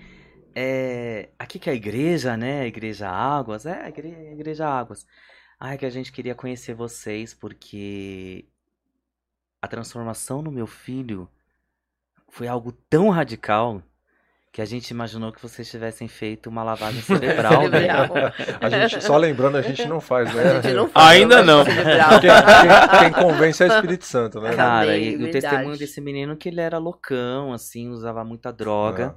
É, 0.55 1.29
aqui 1.37 1.59
que 1.59 1.69
é 1.69 1.73
a 1.73 1.75
igreja, 1.75 2.37
né? 2.37 2.61
A 2.61 2.67
Igreja 2.67 3.09
Águas. 3.09 3.65
É, 3.65 3.81
a 3.83 3.89
igre- 3.89 4.15
a 4.15 4.31
Igreja 4.33 4.67
Águas. 4.67 5.05
Ai, 5.59 5.77
que 5.77 5.85
a 5.85 5.89
gente 5.89 6.11
queria 6.11 6.35
conhecer 6.35 6.73
vocês 6.73 7.33
porque 7.33 8.45
a 9.61 9.67
transformação 9.67 10.41
no 10.41 10.51
meu 10.51 10.67
filho 10.67 11.29
foi 12.29 12.47
algo 12.47 12.71
tão 12.89 13.09
radical 13.09 13.81
que 14.55 14.61
a 14.61 14.65
gente 14.65 14.89
imaginou 14.91 15.33
que 15.33 15.41
vocês 15.41 15.69
tivessem 15.69 16.07
feito 16.07 16.49
uma 16.49 16.63
lavagem 16.63 17.01
cerebral. 17.03 17.67
Né? 17.67 17.89
A 18.61 18.69
gente, 18.69 19.03
só 19.03 19.17
lembrando, 19.17 19.57
a 19.57 19.61
gente 19.61 19.85
não 19.85 19.99
faz, 19.99 20.33
né? 20.33 20.43
A 20.43 20.61
gente 20.61 20.73
não 20.73 20.87
fala, 20.87 21.09
Ainda 21.09 21.43
não. 21.43 21.65
cerebral. 21.65 22.09
Quem, 22.21 22.29
quem- 22.29 22.99
quem 23.11 23.21
convence 23.21 23.61
é 23.61 23.67
o 23.67 23.73
Espírito 23.75 24.05
Santo, 24.05 24.39
né? 24.39 24.55
Cara, 24.55 24.93
Amém, 24.93 25.09
e 25.09 25.23
o 25.25 25.29
testemunho 25.29 25.77
desse 25.77 25.99
menino 25.99 26.37
que 26.37 26.47
ele 26.47 26.61
era 26.61 26.77
loucão, 26.77 27.51
assim, 27.51 27.89
usava 27.89 28.23
muita 28.23 28.53
droga, 28.53 29.13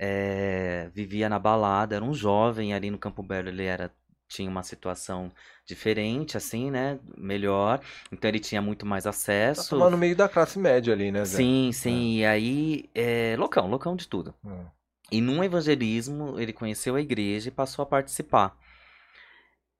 é, 0.00 0.88
vivia 0.94 1.28
na 1.28 1.38
balada, 1.38 1.96
era 1.96 2.04
um 2.04 2.14
jovem 2.14 2.72
ali 2.72 2.90
no 2.90 2.96
Campo 2.96 3.22
Belo, 3.22 3.50
ele 3.50 3.66
era 3.66 3.90
tinha 4.30 4.48
uma 4.48 4.62
situação 4.62 5.30
diferente, 5.66 6.36
assim, 6.36 6.70
né? 6.70 6.98
Melhor. 7.18 7.80
Então 8.12 8.28
ele 8.28 8.38
tinha 8.38 8.62
muito 8.62 8.86
mais 8.86 9.04
Tá 9.04 9.10
acesso. 9.10 9.68
tomando 9.70 9.90
no 9.92 9.98
meio 9.98 10.14
da 10.16 10.28
classe 10.28 10.58
média 10.58 10.94
ali, 10.94 11.10
né, 11.10 11.24
Zé? 11.24 11.38
Sim, 11.38 11.70
sim. 11.72 12.18
E 12.18 12.24
aí, 12.24 12.88
é, 12.94 13.34
loucão, 13.36 13.66
loucão 13.68 13.96
de 13.96 14.06
tudo. 14.06 14.32
Hum. 14.44 14.64
E 15.10 15.20
num 15.20 15.42
evangelismo, 15.42 16.38
ele 16.38 16.52
conheceu 16.52 16.94
a 16.94 17.00
igreja 17.00 17.48
e 17.48 17.52
passou 17.52 17.82
a 17.82 17.86
participar. 17.86 18.56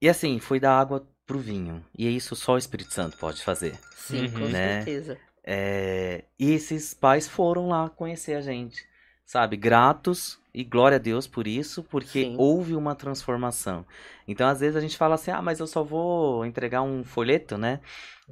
E 0.02 0.08
assim, 0.08 0.40
foi 0.40 0.58
da 0.58 0.76
água 0.76 1.06
pro 1.24 1.38
vinho. 1.38 1.84
E 1.96 2.06
é 2.08 2.10
isso 2.10 2.34
só 2.34 2.54
o 2.54 2.58
Espírito 2.58 2.92
Santo 2.92 3.16
pode 3.16 3.42
fazer. 3.44 3.78
Sim, 3.94 4.28
com 4.30 4.40
Uhum. 4.40 4.48
Né? 4.48 4.82
certeza. 4.82 5.16
É, 5.44 6.24
e 6.38 6.50
esses 6.50 6.92
pais 6.92 7.28
foram 7.28 7.68
lá 7.68 7.88
conhecer 7.88 8.34
a 8.34 8.40
gente, 8.40 8.84
sabe? 9.24 9.56
Gratos 9.56 10.39
e 10.52 10.64
glória 10.64 10.96
a 10.96 10.98
Deus 11.00 11.26
por 11.26 11.46
isso, 11.46 11.82
porque 11.84 12.24
Sim. 12.24 12.34
houve 12.38 12.74
uma 12.74 12.94
transformação. 12.94 13.84
Então, 14.26 14.48
às 14.48 14.60
vezes 14.60 14.76
a 14.76 14.80
gente 14.80 14.96
fala 14.96 15.14
assim: 15.14 15.30
ah, 15.30 15.42
mas 15.42 15.60
eu 15.60 15.66
só 15.66 15.82
vou 15.82 16.44
entregar 16.44 16.82
um 16.82 17.04
folheto, 17.04 17.56
né? 17.58 17.80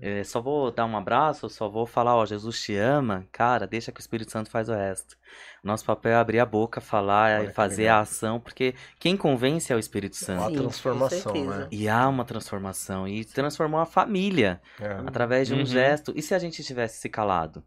É, 0.00 0.22
só 0.22 0.40
vou 0.40 0.70
dar 0.70 0.86
um 0.86 0.96
abraço, 0.96 1.46
eu 1.46 1.50
só 1.50 1.68
vou 1.68 1.84
falar, 1.84 2.14
ó, 2.14 2.24
Jesus 2.24 2.60
te 2.62 2.76
ama. 2.76 3.26
Cara, 3.32 3.66
deixa 3.66 3.90
que 3.90 3.98
o 3.98 4.02
Espírito 4.02 4.30
Santo 4.30 4.48
faz 4.48 4.68
o 4.68 4.72
resto. 4.72 5.16
Nosso 5.62 5.84
papel 5.84 6.12
é 6.12 6.14
abrir 6.14 6.38
a 6.38 6.46
boca, 6.46 6.80
falar 6.80 7.42
e 7.44 7.48
fazer 7.52 7.88
a 7.88 7.98
ação, 7.98 8.38
porque 8.38 8.76
quem 9.00 9.16
convence 9.16 9.72
é 9.72 9.76
o 9.76 9.78
Espírito 9.78 10.14
Uma 10.14 10.20
Santo. 10.26 10.42
Sim, 10.50 10.54
com 10.54 10.60
transformação, 10.62 11.32
né? 11.46 11.68
E 11.72 11.88
há 11.88 12.08
uma 12.08 12.24
transformação, 12.24 13.08
e 13.08 13.24
transformou 13.24 13.80
a 13.80 13.86
família 13.86 14.60
É. 14.80 14.92
através 15.04 15.48
de 15.48 15.54
um 15.54 15.58
Uhum. 15.58 15.66
gesto. 15.66 16.12
E 16.14 16.22
se 16.22 16.32
a 16.32 16.38
gente 16.38 16.62
tivesse 16.62 17.00
se 17.00 17.08
calado? 17.08 17.64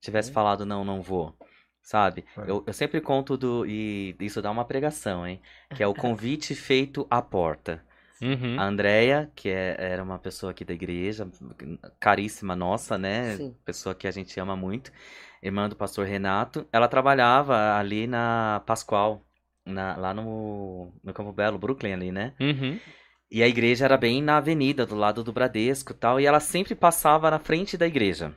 Tivesse 0.00 0.30
falado, 0.30 0.64
não, 0.64 0.84
não 0.84 1.02
vou. 1.02 1.34
Sabe? 1.84 2.24
É. 2.38 2.50
Eu, 2.50 2.64
eu 2.66 2.72
sempre 2.72 3.00
conto 3.00 3.36
do. 3.36 3.64
E 3.66 4.16
isso 4.18 4.40
dá 4.42 4.50
uma 4.50 4.64
pregação, 4.64 5.26
hein? 5.26 5.40
Que 5.76 5.82
é 5.82 5.86
o 5.86 5.94
convite 5.94 6.54
feito 6.54 7.06
à 7.10 7.22
porta. 7.22 7.84
Uhum. 8.22 8.58
A 8.58 8.64
Andrea, 8.64 9.30
que 9.36 9.50
é- 9.50 9.76
era 9.78 10.02
uma 10.02 10.18
pessoa 10.18 10.52
aqui 10.52 10.64
da 10.64 10.72
igreja, 10.72 11.28
caríssima 12.00 12.56
nossa, 12.56 12.96
né? 12.96 13.36
Sim. 13.36 13.54
Pessoa 13.64 13.94
que 13.94 14.06
a 14.08 14.10
gente 14.10 14.38
ama 14.40 14.56
muito. 14.56 14.90
Irmã 15.42 15.68
do 15.68 15.76
pastor 15.76 16.06
Renato. 16.06 16.66
Ela 16.72 16.88
trabalhava 16.88 17.76
ali 17.76 18.06
na 18.06 18.62
Pascoal, 18.64 19.22
na- 19.66 19.94
lá 19.96 20.14
no, 20.14 20.90
no 21.04 21.12
Campo 21.12 21.32
Belo, 21.32 21.58
Brooklyn 21.58 21.92
ali, 21.92 22.10
né? 22.10 22.32
Uhum. 22.40 22.80
E 23.30 23.42
a 23.42 23.48
igreja 23.48 23.84
era 23.84 23.98
bem 23.98 24.22
na 24.22 24.38
avenida, 24.38 24.86
do 24.86 24.94
lado 24.94 25.22
do 25.22 25.32
Bradesco 25.32 25.92
e 25.92 25.94
tal, 25.94 26.18
e 26.20 26.24
ela 26.24 26.40
sempre 26.40 26.74
passava 26.74 27.30
na 27.30 27.38
frente 27.38 27.76
da 27.76 27.86
igreja. 27.86 28.34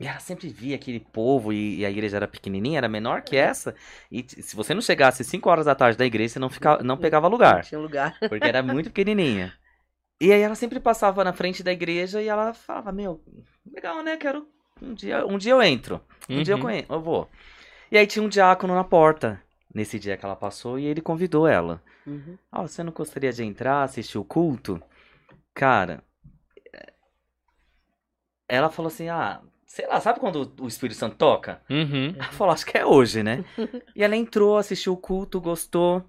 E 0.00 0.06
ela 0.06 0.20
sempre 0.20 0.48
via 0.48 0.76
aquele 0.76 1.00
povo, 1.00 1.52
e, 1.52 1.78
e 1.78 1.86
a 1.86 1.90
igreja 1.90 2.16
era 2.16 2.28
pequenininha, 2.28 2.78
era 2.78 2.88
menor 2.88 3.22
que 3.22 3.36
essa, 3.36 3.74
e 4.12 4.24
se 4.28 4.54
você 4.54 4.72
não 4.74 4.80
chegasse 4.82 5.24
5 5.24 5.48
horas 5.50 5.66
da 5.66 5.74
tarde 5.74 5.98
da 5.98 6.06
igreja, 6.06 6.34
você 6.34 6.38
não, 6.38 6.50
ficava, 6.50 6.82
não 6.82 6.96
pegava 6.96 7.26
Não 7.26 7.32
lugar, 7.32 7.62
tinha 7.62 7.80
lugar. 7.80 8.16
porque 8.28 8.46
era 8.46 8.62
muito 8.62 8.90
pequenininha. 8.90 9.52
E 10.20 10.32
aí 10.32 10.40
ela 10.40 10.54
sempre 10.54 10.78
passava 10.80 11.24
na 11.24 11.32
frente 11.32 11.62
da 11.62 11.72
igreja 11.72 12.20
e 12.22 12.28
ela 12.28 12.52
falava, 12.52 12.92
meu, 12.92 13.20
legal, 13.72 14.02
né, 14.02 14.16
quero, 14.16 14.46
um 14.82 14.94
dia, 14.94 15.26
um 15.26 15.38
dia 15.38 15.52
eu 15.52 15.62
entro, 15.62 16.00
um 16.28 16.42
dia 16.42 16.54
eu, 16.54 16.58
Uhum. 16.58 16.64
conhe- 16.64 16.86
eu 16.88 17.00
vou. 17.00 17.28
E 17.90 17.98
aí 17.98 18.06
tinha 18.06 18.22
um 18.22 18.28
diácono 18.28 18.74
na 18.74 18.84
porta, 18.84 19.42
nesse 19.74 19.98
dia 19.98 20.16
que 20.16 20.24
ela 20.24 20.36
passou, 20.36 20.78
e 20.78 20.84
ele 20.84 21.00
convidou 21.00 21.46
ela. 21.46 21.82
Uhum. 22.06 22.36
Ah, 22.52 22.62
você 22.62 22.82
não 22.82 22.92
gostaria 22.92 23.32
de 23.32 23.42
entrar, 23.44 23.82
assistir 23.82 24.18
o 24.18 24.24
culto? 24.24 24.80
Cara, 25.54 26.02
é- 26.72 26.92
ela 28.48 28.70
falou 28.70 28.88
assim, 28.88 29.08
ah, 29.08 29.40
sei 29.68 29.86
lá, 29.86 30.00
sabe 30.00 30.18
quando 30.18 30.50
o 30.58 30.66
Espírito 30.66 30.96
Santo 30.96 31.16
toca? 31.16 31.60
Uhum. 31.70 32.14
Ela 32.16 32.32
falou, 32.32 32.54
acho 32.54 32.64
que 32.66 32.76
é 32.76 32.84
hoje, 32.84 33.22
né? 33.22 33.44
E 33.94 34.02
ela 34.02 34.16
entrou, 34.16 34.56
assistiu 34.56 34.94
o 34.94 34.96
culto, 34.96 35.40
gostou. 35.40 36.04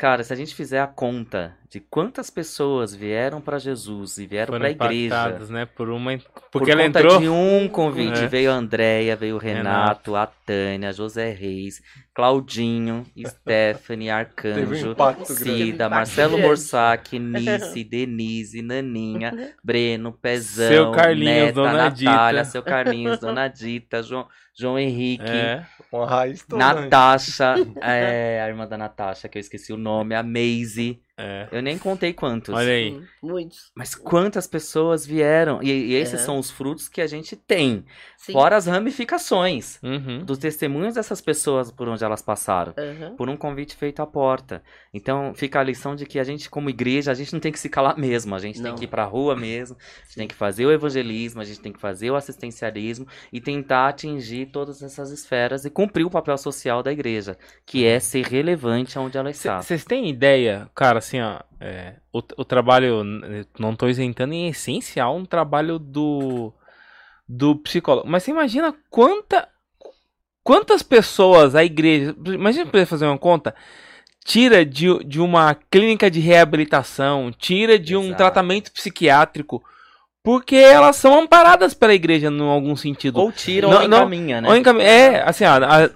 Cara, 0.00 0.24
se 0.24 0.32
a 0.32 0.36
gente 0.36 0.54
fizer 0.54 0.80
a 0.80 0.86
conta 0.86 1.54
de 1.68 1.78
quantas 1.78 2.30
pessoas 2.30 2.94
vieram 2.94 3.38
pra 3.38 3.58
Jesus 3.58 4.16
e 4.16 4.26
vieram 4.26 4.54
Foram 4.54 4.60
pra 4.60 4.70
igreja 4.70 5.38
né? 5.50 5.66
Por 5.66 5.90
uma. 5.90 6.16
por 6.16 6.42
Porque 6.52 6.70
ela 6.70 6.82
conta 6.84 7.00
entrou. 7.00 7.20
de 7.20 7.28
um 7.28 7.68
convite, 7.68 8.20
É. 8.24 8.26
veio 8.26 8.50
a 8.50 8.54
Andréia, 8.54 9.14
veio 9.14 9.34
o 9.34 9.38
Renato. 9.38 9.68
Renato, 10.10 10.16
a 10.16 10.26
Tânia, 10.26 10.90
José 10.90 11.32
Reis, 11.32 11.82
Claudinho, 12.14 13.04
Stephanie, 13.26 14.08
um 14.10 14.14
Arcanjo, 14.14 14.94
grande. 14.94 15.26
Cida, 15.34 15.84
Impacto 15.84 15.90
Marcelo. 15.90 16.38
Borsac, 16.40 17.18
Nice, 17.20 17.84
Denise, 17.84 18.62
Naninha, 18.62 19.54
Breno, 19.62 20.12
Pezão, 20.14 20.66
Seu 20.68 20.90
Carlinhos, 20.92 21.34
Neta, 21.34 21.52
Dona 21.52 21.72
Natália, 21.74 22.40
Dita. 22.40 22.50
seu 22.50 22.62
Carlinhos, 22.62 23.18
Dona 23.20 23.48
Dita, 23.48 24.02
João, 24.02 24.26
João 24.58 24.78
Henrique, 24.78 25.24
É. 25.28 25.62
Uma 25.92 26.06
raiz 26.06 26.44
toda. 26.46 26.64
Natasha, 26.74 27.54
é, 27.82 28.40
a 28.42 28.48
irmã 28.48 28.66
da 28.66 28.78
Natasha, 28.78 29.28
que 29.28 29.38
eu 29.38 29.40
esqueci 29.40 29.72
o 29.72 29.76
nome, 29.76 30.14
a 30.14 30.22
Maisie. 30.22 31.02
É. 31.20 31.48
Eu 31.52 31.60
nem 31.62 31.76
contei 31.78 32.12
quantos. 32.12 32.54
Olha 32.54 32.72
aí. 32.72 32.90
Sim, 32.92 33.04
Muitos. 33.22 33.70
Mas 33.74 33.94
quantas 33.94 34.46
pessoas 34.46 35.04
vieram? 35.06 35.62
E, 35.62 35.70
e 35.70 35.94
esses 35.94 36.14
Aham. 36.14 36.24
são 36.24 36.38
os 36.38 36.50
frutos 36.50 36.88
que 36.88 37.00
a 37.00 37.06
gente 37.06 37.36
tem. 37.36 37.84
Sim. 38.16 38.32
Fora 38.32 38.56
as 38.56 38.66
ramificações 38.66 39.78
Uhum. 39.82 40.24
dos 40.24 40.38
testemunhos 40.38 40.94
dessas 40.94 41.20
pessoas 41.20 41.70
por 41.70 41.88
onde 41.88 42.04
elas 42.04 42.22
passaram. 42.22 42.72
Aham. 42.76 43.16
Por 43.16 43.28
um 43.28 43.36
convite 43.36 43.74
feito 43.76 44.00
à 44.00 44.06
porta. 44.06 44.62
Então 44.92 45.32
fica 45.34 45.60
a 45.60 45.62
lição 45.62 45.94
de 45.94 46.06
que 46.06 46.18
a 46.18 46.24
gente, 46.24 46.48
como 46.48 46.70
igreja, 46.70 47.10
a 47.10 47.14
gente 47.14 47.32
não 47.32 47.40
tem 47.40 47.52
que 47.52 47.58
se 47.58 47.68
calar 47.68 47.98
mesmo. 47.98 48.34
A 48.34 48.38
gente 48.38 48.60
tem 48.60 48.70
Não. 48.70 48.78
que 48.78 48.84
ir 48.84 48.88
pra 48.88 49.04
rua 49.04 49.36
mesmo. 49.36 49.76
A 49.78 50.04
gente 50.06 50.16
tem 50.16 50.28
que 50.28 50.34
fazer 50.34 50.66
o 50.66 50.72
evangelismo, 50.72 51.40
a 51.40 51.44
gente 51.44 51.60
tem 51.60 51.72
que 51.72 51.80
fazer 51.80 52.10
o 52.10 52.16
assistencialismo 52.16 53.06
e 53.32 53.40
tentar 53.40 53.88
atingir 53.88 54.46
todas 54.46 54.82
essas 54.82 55.10
esferas 55.10 55.64
e 55.64 55.70
cumprir 55.70 56.04
o 56.04 56.10
papel 56.10 56.36
social 56.38 56.82
da 56.82 56.92
igreja, 56.92 57.36
que 57.66 57.84
é 57.84 57.98
ser 57.98 58.24
relevante 58.26 58.98
onde 58.98 59.16
ela 59.18 59.30
está. 59.30 59.60
Vocês 59.62 59.84
têm 59.84 60.08
ideia, 60.08 60.68
cara, 60.74 61.00
assim, 61.10 61.20
ó, 61.20 61.40
é, 61.60 61.94
o, 62.12 62.18
o 62.36 62.44
trabalho, 62.44 63.02
não 63.58 63.74
tô 63.74 63.88
isentando, 63.88 64.32
em 64.32 64.48
essencial 64.48 65.16
um 65.16 65.24
trabalho 65.24 65.78
do 65.78 66.52
do 67.28 67.54
psicólogo. 67.56 68.08
Mas 68.08 68.22
você 68.24 68.30
imagina 68.30 68.74
quanta 68.88 69.48
quantas 70.42 70.82
pessoas 70.82 71.54
a 71.54 71.64
igreja, 71.64 72.14
imagina 72.26 72.66
pra 72.66 72.84
fazer 72.86 73.06
uma 73.06 73.18
conta, 73.18 73.54
tira 74.24 74.64
de, 74.64 75.04
de 75.04 75.20
uma 75.20 75.54
clínica 75.54 76.10
de 76.10 76.18
reabilitação, 76.18 77.30
tira 77.30 77.78
de 77.78 77.96
um 77.96 78.04
Exato. 78.06 78.16
tratamento 78.16 78.72
psiquiátrico, 78.72 79.62
porque 80.24 80.56
elas 80.56 80.96
são 80.96 81.20
amparadas 81.20 81.72
pela 81.74 81.94
igreja 81.94 82.28
em 82.28 82.40
algum 82.40 82.74
sentido. 82.74 83.20
Ou 83.20 83.30
tira 83.30 83.68
Não, 83.68 83.78
ou 83.78 83.84
encaminha, 83.84 84.40
né? 84.40 84.48
Ou 84.48 84.56
encam- 84.56 84.80
É, 84.80 85.22
assim, 85.22 85.44
ó, 85.44 85.54
a- 85.64 85.90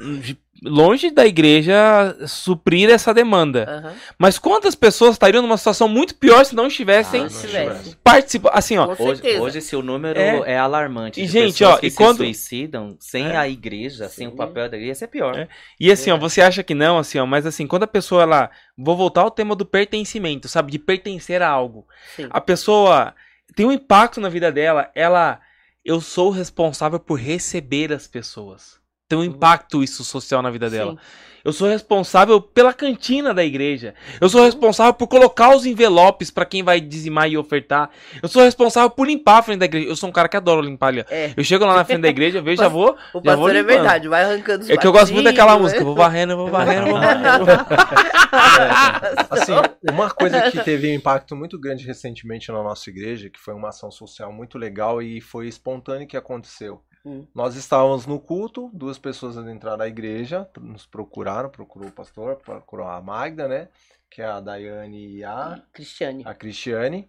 longe 0.64 1.11
da 1.11 1.27
igreja 1.27 2.16
suprir 2.27 2.88
essa 2.90 3.12
demanda. 3.12 3.64
Aham. 3.68 3.94
Mas 4.18 4.38
quantas 4.38 4.74
pessoas 4.74 5.12
estariam 5.12 5.42
numa 5.42 5.57
situação 5.59 5.87
muito 5.88 6.14
pior 6.14 6.44
se 6.44 6.55
não 6.55 6.66
estivessem 6.66 7.27
Ah, 7.27 7.92
participando? 8.03 8.53
Assim, 8.55 8.77
ó. 8.79 8.94
Com 8.96 9.05
Hoje, 9.05 9.22
hoje 9.38 9.59
esse 9.59 9.77
o 9.77 9.83
número 9.83 10.18
É. 10.18 10.53
é, 10.53 10.59
alarmante. 10.59 11.20
E, 11.20 11.27
de 11.27 11.31
gente, 11.33 11.62
ó, 11.64 11.77
que 11.77 11.87
e 11.87 11.90
se 11.90 11.96
quando- 11.96 12.18
suicidam 12.18 12.96
sem 12.98 13.27
É. 13.27 13.37
a 13.37 13.48
igreja, 13.48 14.09
sem 14.09 14.27
o 14.27 14.31
Sim. 14.31 14.37
papel 14.37 14.68
da 14.68 14.77
igreja, 14.77 14.92
isso 14.92 15.05
é 15.05 15.09
pior. 15.09 15.37
É. 15.37 15.48
E 15.79 15.90
assim, 15.92 16.11
ó, 16.11 16.16
você 16.16 16.40
acha 16.40 16.62
que 16.62 16.74
não, 16.74 16.98
assim, 16.98 17.18
ó, 17.18 17.27
mas 17.27 17.44
assim, 17.46 17.66
quando 17.66 17.83
a 17.85 17.88
pessoa, 17.88 18.22
ela. 18.22 18.50
Vou 18.77 18.96
voltar 18.96 19.20
ao 19.22 19.31
tema 19.31 19.55
do 19.55 19.64
pertencimento, 19.64 20.48
sabe? 20.48 20.72
De 20.72 20.79
pertencer 20.79 21.40
a 21.42 21.48
algo. 21.48 21.87
Sim. 22.16 22.27
A 22.31 22.40
pessoa 22.40 23.14
tem 23.55 23.64
um 23.66 23.72
impacto 23.72 24.20
na 24.20 24.29
vida 24.29 24.50
dela, 24.50 24.90
ela. 24.94 25.40
Eu 25.85 26.00
sou 26.00 26.31
responsável 26.31 26.98
por 26.98 27.18
receber 27.20 27.92
as 27.92 28.07
pessoas. 28.07 28.83
Tem 29.08 29.18
um 29.18 29.24
impacto 29.24 29.82
isso 29.82 30.02
social 30.02 30.40
na 30.40 30.50
vida 30.50 30.70
dela. 30.70 30.92
Sim. 30.92 30.98
Eu 31.44 31.52
sou 31.52 31.68
responsável 31.68 32.40
pela 32.40 32.72
cantina 32.72 33.34
da 33.34 33.44
igreja. 33.44 33.94
Eu 34.18 34.30
sou 34.30 34.42
responsável 34.42 34.94
por 34.94 35.06
colocar 35.06 35.54
os 35.54 35.66
envelopes 35.66 36.30
pra 36.30 36.46
quem 36.46 36.62
vai 36.62 36.80
dizimar 36.80 37.28
e 37.28 37.36
ofertar. 37.36 37.90
Eu 38.22 38.30
sou 38.30 38.42
responsável 38.42 38.88
por 38.88 39.06
limpar 39.06 39.40
a 39.40 39.42
frente 39.42 39.58
da 39.58 39.66
igreja. 39.66 39.86
Eu 39.86 39.94
sou 39.94 40.08
um 40.08 40.12
cara 40.12 40.26
que 40.26 40.38
adora 40.38 40.62
limpar 40.62 40.86
ali. 40.86 41.04
É. 41.10 41.34
Eu 41.36 41.44
chego 41.44 41.66
lá 41.66 41.74
na 41.74 41.84
frente 41.84 42.00
da 42.00 42.08
igreja, 42.08 42.40
vejo, 42.40 42.62
já 42.62 42.68
vou. 42.68 42.92
O 43.12 43.20
Já 43.22 43.36
vou 43.36 43.44
pastor 43.44 43.56
é 43.56 43.62
verdade, 43.62 44.08
vai 44.08 44.24
arrancando 44.24 44.64
os 44.64 44.70
É 44.70 44.76
que 44.78 44.86
eu 44.86 44.92
gosto 44.92 45.12
muito 45.12 45.26
daquela 45.26 45.58
música. 45.58 45.80
né? 45.80 45.84
Vou 45.84 45.94
varrendo, 45.94 46.34
vou 46.34 46.48
varrendo, 46.48 46.86
vou 46.86 46.98
varrendo. 46.98 47.44
Assim, 49.28 49.52
uma 49.92 50.08
coisa 50.08 50.50
que 50.50 50.64
teve 50.64 50.90
um 50.90 50.94
impacto 50.94 51.36
muito 51.36 51.60
grande 51.60 51.84
recentemente 51.86 52.50
na 52.50 52.62
nossa 52.62 52.88
igreja, 52.88 53.28
que 53.28 53.38
foi 53.38 53.52
uma 53.52 53.68
ação 53.68 53.90
social 53.90 54.32
muito 54.32 54.56
legal 54.56 55.02
e 55.02 55.20
foi 55.20 55.46
espontâneo 55.46 56.08
que 56.08 56.16
aconteceu. 56.16 56.82
Hum. 57.04 57.26
Nós 57.34 57.54
estávamos 57.54 58.06
no 58.06 58.18
culto, 58.18 58.70
duas 58.72 58.98
pessoas 58.98 59.36
entraram 59.36 59.78
na 59.78 59.86
igreja, 59.86 60.48
nos 60.58 60.86
procuraram, 60.86 61.50
procurou 61.50 61.88
o 61.88 61.92
pastor, 61.92 62.37
procurou 62.37 62.87
a 62.87 63.00
Magda, 63.00 63.46
né? 63.46 63.68
Que 64.10 64.22
é 64.22 64.26
a 64.26 64.40
Daiane 64.40 65.16
e 65.16 65.24
a, 65.24 65.60
Cristiane. 65.72 66.22
a 66.24 66.33
Cristiane. 66.35 67.08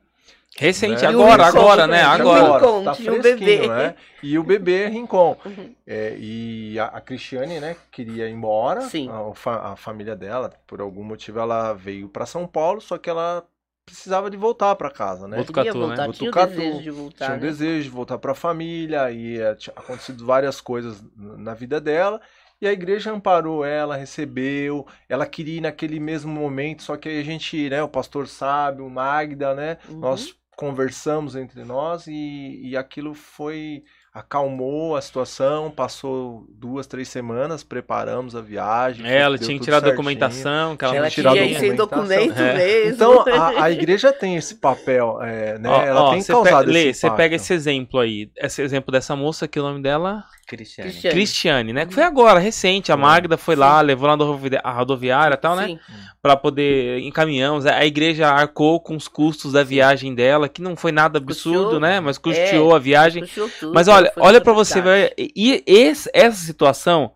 Recente, 0.58 1.02
Né? 1.02 1.08
agora, 1.10 1.44
o 1.44 1.46
Rincon, 1.48 1.60
agora, 1.60 1.88
né? 1.88 1.98
né? 1.98 2.04
Agora. 2.04 2.54
Rincon, 2.58 2.84
tá 2.84 2.92
um 2.92 2.96
fresquinho, 2.96 3.22
bebê. 3.22 3.68
né? 3.68 3.96
E 4.24 4.40
o 4.40 4.44
bebê 4.44 4.84
é 4.84 4.88
Rincon. 4.88 5.38
Uhum. 5.46 5.76
É, 5.86 6.16
e 6.18 6.80
a, 6.80 6.86
a 6.86 7.02
Cristiane, 7.02 7.60
né, 7.60 7.76
queria 7.92 8.28
ir 8.28 8.32
embora. 8.34 8.82
Sim. 8.82 9.10
A, 9.10 9.72
a 9.74 9.76
família 9.76 10.16
dela, 10.16 10.54
por 10.66 10.80
algum 10.80 11.04
motivo, 11.04 11.40
ela 11.40 11.74
veio 11.74 12.08
para 12.08 12.26
São 12.26 12.48
Paulo, 12.48 12.80
só 12.80 12.98
que 12.98 13.10
ela 13.10 13.46
precisava 13.86 14.30
de 14.30 14.38
voltar 14.38 14.76
para 14.76 14.90
casa, 14.92 15.28
né? 15.28 15.38
Botucatu, 15.38 15.54
Queria 15.54 15.74
voltar, 15.74 16.08
né? 16.08 16.10
Tinha 16.10 16.32
o 16.32 16.34
Botucatu, 16.34 16.56
desejo 16.56 16.82
de 16.82 16.92
voltar. 16.92 17.26
tinha 17.26 17.36
um 17.36 17.40
né? 17.40 17.40
desejo 17.40 17.84
de 17.84 17.90
voltar 17.90 18.18
para 18.18 18.32
a 18.32 18.36
família 18.36 19.12
e 19.12 19.40
eh, 19.40 19.56
tinha 19.56 19.74
acontecido 19.76 20.26
várias 20.26 20.60
coisas 20.62 21.04
na 21.16 21.54
vida 21.54 21.80
dela. 21.80 22.22
E 22.62 22.68
a 22.68 22.72
igreja 22.72 23.12
amparou 23.12 23.66
ela, 23.66 23.96
recebeu. 23.98 24.88
Ela 25.10 25.26
queria 25.26 25.58
ir 25.58 25.62
naquele 25.62 26.00
mesmo 26.00 26.32
momento, 26.34 26.84
só 26.84 26.98
que 26.98 27.10
aí 27.10 27.20
a 27.20 27.24
gente, 27.24 27.70
né, 27.70 27.84
o 27.84 27.90
pastor 27.90 28.28
sabe, 28.28 28.82
o 28.82 28.90
Magda, 28.90 29.54
né, 29.54 29.78
Uhum. 29.90 30.00
nós 30.00 30.34
conversamos 30.56 31.36
entre 31.36 31.64
nós 31.66 32.08
e, 32.08 32.62
e 32.70 32.78
aquilo 32.78 33.14
foi 33.14 33.84
acalmou 34.16 34.96
a 34.96 35.02
situação. 35.02 35.70
Passou 35.70 36.46
duas, 36.50 36.88
três 36.88 37.10
semanas, 37.10 37.64
preparamos 37.64 38.34
a 38.34 38.40
viagem. 38.42 39.06
É, 39.06 39.18
ela 39.20 39.38
tinha 39.38 39.58
que 39.58 39.64
tirar 39.66 39.78
a 39.78 39.80
certinho. 39.82 39.98
documentação, 39.98 40.78
que 40.78 40.86
ela, 40.86 40.94
Tinha 41.10 41.26
Ela 41.28 41.36
queria 41.36 41.46
ir 41.46 41.60
sem 41.60 41.76
documentação. 41.76 42.26
documento 42.28 42.40
É. 42.40 42.54
mesmo. 42.56 42.94
Então 42.96 43.26
a, 43.28 43.64
a 43.66 43.72
igreja 43.72 44.14
tem 44.14 44.38
esse 44.38 44.56
papel, 44.56 45.22
é, 45.22 45.60
né? 45.60 45.70
Ó, 45.70 45.82
ela 45.82 46.02
ó, 46.04 46.12
tem 46.12 46.22
você 46.22 46.32
causado 46.32 46.60
pega, 46.60 46.72
Lê, 46.72 46.88
esse 46.88 47.02
você 47.02 47.08
impacto. 47.08 47.18
pega 47.18 47.36
esse 47.36 47.54
exemplo 47.54 48.00
aí, 48.00 48.32
esse 48.38 48.62
exemplo 48.62 48.90
dessa 48.92 49.16
moça 49.18 49.48
que 49.50 49.60
o 49.60 49.64
nome 49.64 49.82
dela 49.82 50.24
Cristiane. 50.48 50.90
Cristiane. 50.92 51.14
Cristiane, 51.16 51.74
né? 51.74 51.86
Que 51.86 51.94
foi 51.94 52.04
agora, 52.04 52.40
recente. 52.40 52.92
A. 52.92 52.98
Magda 52.98 53.36
foi 53.38 53.56
lá, 53.56 53.82
levou 53.82 54.08
lá 54.08 54.16
na 54.16 54.24
rodovi- 54.24 54.60
a 54.64 54.72
rodoviária 54.72 55.34
e 55.34 55.38
tal, 55.38 55.56
né? 55.56 55.68
Sim. 55.68 55.80
Pra 56.22 56.36
poder 56.36 57.00
encaminhamos. 57.00 57.66
A 57.66 57.86
igreja 57.86 58.30
arcou 58.30 58.80
com 58.80 58.96
os 58.96 59.08
custos 59.08 59.54
da 59.54 59.64
viagem 59.64 60.14
dela, 60.14 60.48
que 60.48 60.62
não 60.62 60.76
foi 60.76 60.92
nada 60.92 61.18
absurdo, 61.18 61.60
Custeou. 61.64 61.80
né? 61.80 62.00
Mas 62.00 62.18
custeou 62.18 62.76
a 62.76 62.80
viagem. 62.80 63.24
Puxou 63.24 63.50
tudo, 63.60 63.74
Mas 63.74 63.88
olha, 63.88 64.12
olha 64.18 64.40
para 64.40 64.54
você 64.54 64.82
ver. 64.82 65.14
E 65.18 65.64
esse- 65.66 66.10
essa 66.14 66.38
situação, 66.46 67.12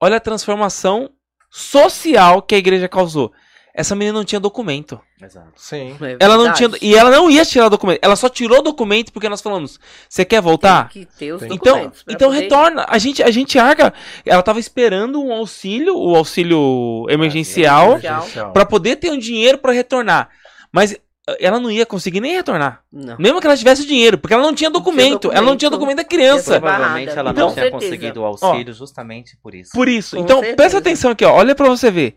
olha 0.00 0.16
a 0.16 0.20
transformação 0.20 1.10
social 1.50 2.42
que 2.42 2.54
a 2.54 2.58
igreja 2.58 2.88
causou. 2.88 3.32
Essa 3.78 3.94
menina 3.94 4.18
não 4.18 4.24
tinha 4.24 4.40
documento. 4.40 5.00
Exato. 5.22 5.52
Sim. 5.54 5.96
É 6.02 6.16
Ela 6.18 6.36
não 6.36 6.52
tinha. 6.52 6.68
E 6.82 6.96
ela 6.96 7.10
não 7.12 7.30
ia 7.30 7.44
tirar 7.44 7.68
documento. 7.68 8.00
Ela 8.02 8.16
só 8.16 8.28
tirou 8.28 8.60
documento 8.60 9.12
porque 9.12 9.28
nós 9.28 9.40
falamos: 9.40 9.78
você 10.08 10.24
quer 10.24 10.40
voltar? 10.42 10.88
Tem 10.90 11.04
que 11.04 11.16
ter 11.16 11.32
os 11.32 11.40
Tem. 11.40 11.52
Então, 11.52 11.92
então 12.08 12.28
poder- 12.30 12.42
retorna. 12.42 12.84
A 12.88 12.98
gente, 12.98 13.22
a 13.22 13.30
gente 13.30 13.56
arca. 13.56 13.94
Ela 14.26 14.42
tava 14.42 14.58
esperando 14.58 15.22
um 15.22 15.32
auxílio, 15.32 15.96
o 15.96 16.16
auxílio 16.16 17.06
emergencial, 17.08 17.98
Emergencial. 18.00 18.52
para 18.52 18.66
poder 18.66 18.96
ter 18.96 19.12
um 19.12 19.18
dinheiro 19.18 19.58
para 19.58 19.72
retornar. 19.72 20.28
Mas 20.72 20.92
eh, 20.94 21.36
ela 21.38 21.60
não 21.60 21.70
ia 21.70 21.86
conseguir 21.86 22.20
nem 22.20 22.34
retornar. 22.34 22.82
Não. 22.92 23.16
Mesmo 23.16 23.40
que 23.40 23.46
ela 23.46 23.56
tivesse 23.56 23.86
dinheiro, 23.86 24.18
porque 24.18 24.34
ela 24.34 24.42
não 24.42 24.52
tinha 24.54 24.70
Não 24.70 24.80
tinha 24.80 24.92
documento. 24.92 25.30
Ela 25.30 25.42
não 25.46 25.56
tinha 25.56 25.70
documento. 25.70 25.96
documento 25.96 25.96
da 25.98 26.04
criança. 26.04 26.54
Ia 26.54 26.60
Provavelmente 26.60 27.10
ela 27.16 27.30
Então- 27.30 27.46
não 27.46 27.54
tinha 27.54 27.64
certeza. 27.66 27.84
conseguido 27.86 28.22
o 28.22 28.24
auxílio 28.24 28.74
justamente 28.74 29.36
por 29.40 29.54
isso. 29.54 29.70
Por 29.72 29.88
isso. 29.88 30.16
Com 30.16 30.22
então, 30.22 30.36
certeza. 30.38 30.56
presta 30.56 30.78
atenção 30.78 31.10
aqui, 31.12 31.24
ó. 31.24 31.32
Olha 31.32 31.54
pra 31.54 31.68
você 31.68 31.92
ver. 31.92 32.16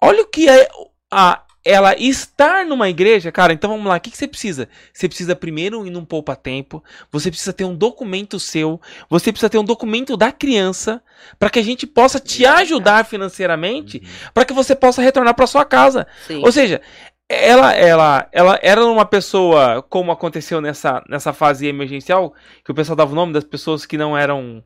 Olha 0.00 0.22
o 0.22 0.26
que 0.26 0.48
é 0.48 0.68
a, 1.12 1.42
ela 1.64 1.94
estar 1.96 2.66
numa 2.66 2.88
igreja, 2.88 3.30
cara. 3.30 3.52
Então 3.52 3.70
vamos 3.70 3.86
lá. 3.86 3.96
O 3.96 4.00
que, 4.00 4.10
que 4.10 4.16
você 4.16 4.26
precisa? 4.26 4.68
Você 4.92 5.06
precisa 5.06 5.36
primeiro 5.36 5.86
ir 5.86 5.90
num 5.90 6.04
poupa-tempo. 6.04 6.82
Você 7.10 7.30
precisa 7.30 7.52
ter 7.52 7.64
um 7.64 7.74
documento 7.74 8.40
seu. 8.40 8.80
Você 9.08 9.30
precisa 9.30 9.50
ter 9.50 9.58
um 9.58 9.64
documento 9.64 10.16
da 10.16 10.32
criança. 10.32 11.02
para 11.38 11.50
que 11.50 11.58
a 11.58 11.62
gente 11.62 11.86
possa 11.86 12.18
te 12.18 12.44
ajudar 12.44 13.04
financeiramente. 13.04 13.98
Uhum. 13.98 14.30
para 14.34 14.44
que 14.44 14.52
você 14.52 14.74
possa 14.74 15.02
retornar 15.02 15.34
para 15.34 15.46
sua 15.46 15.64
casa. 15.64 16.06
Sim. 16.26 16.42
Ou 16.44 16.50
seja, 16.50 16.80
ela, 17.28 17.72
ela, 17.72 18.28
ela 18.32 18.58
era 18.62 18.84
uma 18.84 19.06
pessoa, 19.06 19.82
como 19.88 20.10
aconteceu 20.10 20.60
nessa, 20.60 21.02
nessa 21.08 21.32
fase 21.32 21.66
emergencial, 21.66 22.34
que 22.64 22.72
o 22.72 22.74
pessoal 22.74 22.96
dava 22.96 23.12
o 23.12 23.16
nome 23.16 23.32
das 23.32 23.44
pessoas 23.44 23.86
que 23.86 23.96
não 23.96 24.16
eram. 24.16 24.62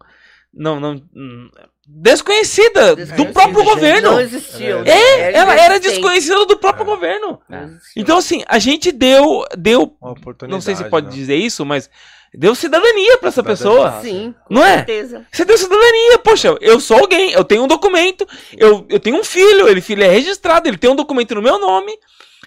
Não, 0.53 0.81
não. 0.81 1.03
Desconhecida 1.89 2.97
do 2.97 3.27
próprio 3.33 3.61
gente. 3.65 3.69
governo. 3.75 4.11
Não 4.13 4.21
existiam. 4.21 4.83
né? 4.83 4.91
É, 4.91 5.33
ela 5.35 5.55
era 5.55 5.79
desconhecida 5.79 6.45
do 6.45 6.57
próprio 6.59 6.83
É. 6.83 6.87
governo. 6.87 7.41
Não 7.49 7.59
É. 7.59 7.69
Então, 7.97 8.19
assim, 8.19 8.43
a 8.49 8.59
gente 8.59 8.91
deu. 8.93 9.45
deu 9.57 9.95
Uma 10.01 10.13
oportunidade. 10.13 10.51
não 10.53 10.61
sei 10.61 10.75
se 10.75 10.85
pode 10.85 11.07
né? 11.07 11.13
dizer 11.13 11.37
isso, 11.37 11.65
mas 11.65 11.89
deu 12.35 12.55
cidadania 12.55 13.17
pra 13.19 13.29
essa 13.29 13.41
Cidadania. 13.43 13.57
pessoa. 13.57 14.01
Sim, 14.03 14.35
com 14.45 14.55
Não 14.55 14.65
é? 14.65 14.77
certeza. 14.79 15.25
Você 15.33 15.45
deu 15.45 15.57
cidadania, 15.57 16.19
poxa, 16.19 16.57
eu 16.61 16.81
sou 16.81 16.99
alguém, 16.99 17.31
eu 17.33 17.45
tenho 17.45 17.63
um 17.63 17.69
documento, 17.69 18.27
eu, 18.57 18.85
eu 18.91 19.01
tenho 19.01 19.17
um 19.19 19.25
filho, 19.25 19.69
ele 19.69 19.81
filho 19.81 20.03
é 20.03 20.09
registrado, 20.09 20.69
ele 20.69 20.77
tem 20.77 20.91
um 20.91 20.97
documento 20.97 21.35
no 21.35 21.43
meu 21.43 21.59
nome. 21.59 21.93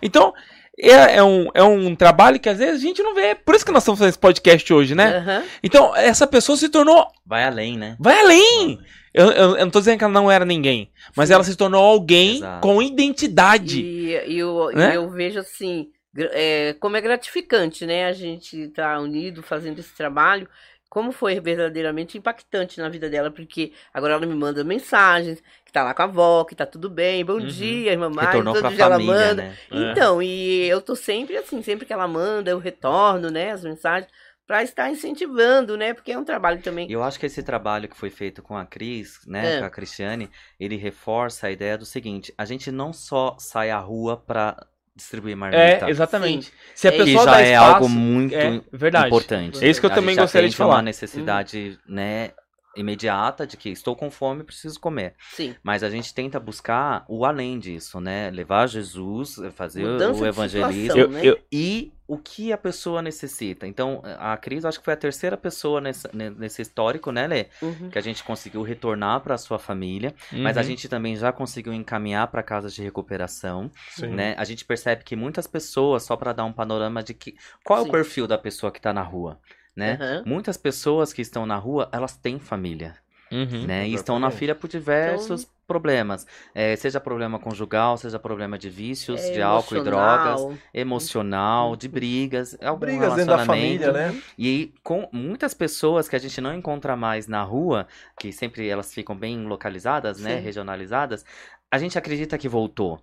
Então, 0.02 0.34
é, 0.78 1.16
é 1.18 1.24
um, 1.24 1.50
é 1.54 1.64
um 1.64 1.96
trabalho 1.96 2.40
que 2.40 2.48
às 2.50 2.58
vezes 2.58 2.76
a 2.76 2.86
gente 2.86 3.02
não 3.02 3.16
vê. 3.16 3.36
Por 3.36 3.56
isso 3.56 3.66
que 3.66 3.72
nós 3.72 3.84
estamos 3.84 3.98
fazendo 4.00 4.12
esse 4.12 4.20
podcast 4.20 4.74
hoje, 4.74 4.94
né? 4.96 5.18
Aham. 5.18 5.44
Então, 5.64 5.96
essa 5.96 6.28
pessoa 6.28 6.58
se 6.58 6.70
tornou. 6.70 7.08
Vai 7.26 7.44
além, 7.46 7.78
né? 7.78 7.96
Vai 8.00 8.20
além! 8.20 8.80
Eu, 9.14 9.32
eu, 9.32 9.49
eu 9.57 9.66
não 9.66 9.72
tô 9.72 9.80
dizendo 9.80 9.97
que 9.97 10.03
ela 10.03 10.14
não 10.14 10.30
era 10.32 10.45
ninguém, 10.45 10.91
mas 11.16 11.30
Sim. 11.30 11.34
ela 11.36 11.43
se 11.43 11.55
tornou 11.55 11.84
alguém 11.84 12.38
Exato. 12.38 12.62
com 12.62 12.82
identidade. 12.82 13.82
E, 13.82 14.10
e 14.28 14.38
eu, 14.39 14.70
Né? 14.74 14.95
eu 14.95 15.10
vejo 15.10 15.39
assim, 15.39 15.91
é, 16.32 16.74
como 16.80 16.95
é 16.97 17.01
gratificante, 17.01 17.86
né? 17.86 18.05
A 18.05 18.14
gente 18.14 18.57
estar 18.57 18.99
unido 18.99 19.41
fazendo 19.43 19.80
esse 19.80 19.93
trabalho. 19.95 20.47
Como 20.89 21.12
foi 21.12 21.39
verdadeiramente 21.39 22.18
impactante 22.18 22.80
na 22.80 22.89
vida 22.89 23.07
dela, 23.12 23.30
porque 23.30 23.74
agora 23.93 24.14
ela 24.16 24.26
me 24.26 24.34
manda 24.34 24.64
mensagens, 24.64 25.39
que 25.64 25.72
tá 25.72 25.84
lá 25.84 25.93
com 25.93 26.01
a 26.01 26.05
avó, 26.05 26.43
que 26.43 26.55
tá 26.55 26.66
tudo 26.66 26.89
bem, 26.89 27.24
bom 27.24 27.38
Uhum. 27.38 27.45
dia, 27.45 27.91
irmã 27.91 28.10
Mari, 28.10 28.28
Retornou 28.32 28.53
todo 28.55 28.64
pra 28.64 28.72
dia 28.72 28.84
ela 28.86 28.95
família, 28.95 29.14
manda. 29.14 29.43
né? 29.43 29.53
É. 29.72 29.91
Então, 29.91 30.20
e 30.20 30.66
eu 30.68 30.82
tô 30.82 30.95
sempre 30.95 31.38
assim, 31.38 31.62
sempre 31.62 31.86
que 31.86 31.93
ela 31.93 32.07
manda, 32.07 32.49
eu 32.49 32.57
retorno, 32.57 33.30
né, 33.30 33.51
as 33.51 33.64
mensagens, 33.64 34.10
pra 34.50 34.64
estar 34.64 34.89
incentivando, 34.89 35.78
né, 35.78 35.93
porque 35.93 36.12
é 36.12 36.18
um 36.18 36.24
trabalho 36.26 36.60
também. 36.60 36.91
Eu 36.91 37.04
acho 37.04 37.20
que 37.20 37.28
esse 37.28 37.43
trabalho 37.43 37.88
que 37.88 37.95
foi 37.95 38.10
feito 38.10 38.41
com 38.41 38.58
a 38.58 38.66
Cris, 38.66 39.20
né, 39.28 39.58
É. 39.58 39.60
com 39.60 39.66
a 39.66 39.70
Cristiane, 39.70 40.28
ele 40.60 40.76
reforça 40.76 41.45
a 41.45 41.52
ideia 41.52 41.78
do 41.78 41.86
seguinte: 41.86 42.34
a 42.36 42.45
gente 42.45 42.72
não 42.72 42.91
só 42.91 43.36
sai 43.38 43.70
à 43.70 43.78
rua 43.78 44.18
pra 44.18 44.58
distribuir 44.95 45.38
marmita. 45.38 45.86
É, 45.86 45.89
exatamente. 45.91 46.52
Se 46.74 46.88
a 46.88 46.89
É, 46.89 46.97
Que 46.97 47.04
pessoa 47.06 47.26
já 47.26 47.32
dá 47.32 47.41
é 47.43 47.54
espaço, 47.54 47.74
algo 47.76 47.89
muito 47.89 48.34
é 48.36 48.62
verdade. 48.74 49.06
importante. 49.08 49.64
É 49.64 49.70
isso 49.70 49.80
que 49.80 49.86
eu 49.86 49.91
A 49.91 49.95
também 49.95 50.16
gente 50.16 50.24
gostaria 50.24 50.50
de 50.50 50.56
falar. 50.56 50.76
uma 50.78 50.82
necessidade, 50.82 51.78
né, 51.88 52.32
imediata 52.76 53.45
de 53.47 53.57
que 53.57 53.70
estou 53.70 53.95
com 53.95 54.09
fome, 54.11 54.43
preciso 54.43 54.80
comer. 54.80 55.15
Sim. 55.32 55.55
Mas 55.63 55.84
a 55.84 55.89
gente 55.89 56.13
tenta 56.13 56.39
buscar 56.39 57.03
o 57.07 57.26
além 57.26 57.59
disso, 57.59 57.99
né? 57.99 58.30
Levar 58.30 58.67
Jesus, 58.67 59.36
fazer 59.55 59.84
Mudança 59.86 60.20
o 60.20 60.24
de 60.24 60.28
evangelismo 60.30 60.82
situação, 60.82 61.01
Eu, 61.01 61.09
né? 61.09 61.22
eu, 61.26 61.39
e 61.51 61.91
o 62.07 62.17
que 62.17 62.51
a 62.51 62.57
pessoa 62.57 63.01
necessita. 63.03 63.67
Então, 63.67 64.01
a 64.17 64.36
Cris, 64.36 64.65
acho 64.65 64.80
que 64.80 64.86
foi 64.86 64.93
a 64.95 64.97
terceira 64.97 65.38
pessoa 65.38 65.80
nessa- 65.80 66.09
ne- 66.11 66.32
nesse 66.32 66.59
histórico, 66.61 67.11
né, 67.11 67.28
Lê? 67.28 67.45
Uhum. 67.61 67.89
Que 67.91 67.99
a 67.99 68.01
gente 68.01 68.24
conseguiu 68.24 68.63
retornar 68.63 69.22
para 69.22 69.38
sua 69.38 69.59
família, 69.59 70.13
mas 70.32 70.57
a 70.57 70.61
Uhum. 70.61 70.67
gente 70.67 70.89
também 70.89 71.15
já 71.15 71.32
conseguiu 71.32 71.72
encaminhar 71.72 72.28
para 72.28 72.41
casas 72.41 72.74
de 72.74 72.82
recuperação, 72.82 73.70
Sim. 73.91 74.07
né? 74.07 74.34
A 74.39 74.43
gente 74.43 74.65
percebe 74.65 75.03
que 75.03 75.15
muitas 75.15 75.45
pessoas, 75.45 76.01
só 76.03 76.15
para 76.17 76.34
dar 76.34 76.45
um 76.45 76.53
panorama 76.53 77.03
de 77.03 77.13
que 77.13 77.36
qual 77.63 77.80
é 77.80 77.82
o 77.88 77.91
perfil 77.91 78.26
da 78.26 78.38
pessoa 78.39 78.72
que 78.72 78.82
tá 78.82 78.91
na 78.91 79.03
rua, 79.03 79.39
né? 79.80 79.97
Aham. 79.99 80.23
Muitas 80.25 80.57
pessoas 80.57 81.13
que 81.13 81.21
estão 81.21 81.45
na 81.45 81.55
rua, 81.57 81.89
elas 81.91 82.15
têm 82.17 82.38
família, 82.38 82.95
Uhum. 83.32 83.65
né? 83.67 83.88
E 83.88 83.93
estão 83.93 84.19
na 84.19 84.30
filha 84.32 84.53
por 84.55 84.67
diversos 84.67 85.47
problemas, 85.67 86.25
É, 86.55 86.75
seja 86.75 86.99
problema 86.99 87.38
conjugal, 87.38 87.95
seja 87.95 88.17
problema 88.17 88.57
de 88.57 88.69
vícios, 88.71 89.30
É, 89.30 89.34
de 89.34 89.41
álcool 89.41 89.77
e 89.77 89.84
drogas, 89.84 90.41
emocional. 90.73 91.75
de 91.75 91.88
brigas, 91.88 92.57
algum 92.61 92.80
Brigas 92.80 93.13
dentro 93.15 93.27
da 93.27 93.38
relacionamento. 93.38 93.84
família, 93.86 93.91
né? 94.13 94.21
E 94.38 94.73
com 94.84 95.07
muitas 95.11 95.53
pessoas 95.53 96.09
que 96.09 96.15
a 96.15 96.19
gente 96.19 96.41
não 96.41 96.53
encontra 96.53 96.95
mais 96.95 97.27
na 97.27 97.43
rua, 97.43 97.88
que 98.19 98.32
sempre 98.34 98.67
elas 98.67 98.93
ficam 98.93 99.15
bem 99.15 99.45
localizadas, 99.45 100.19
né, 100.19 100.38
Sim. 100.38 100.43
regionalizadas, 100.43 101.23
a 101.71 101.77
gente 101.77 101.97
acredita 101.99 102.36
que 102.38 102.49
voltou 102.49 102.99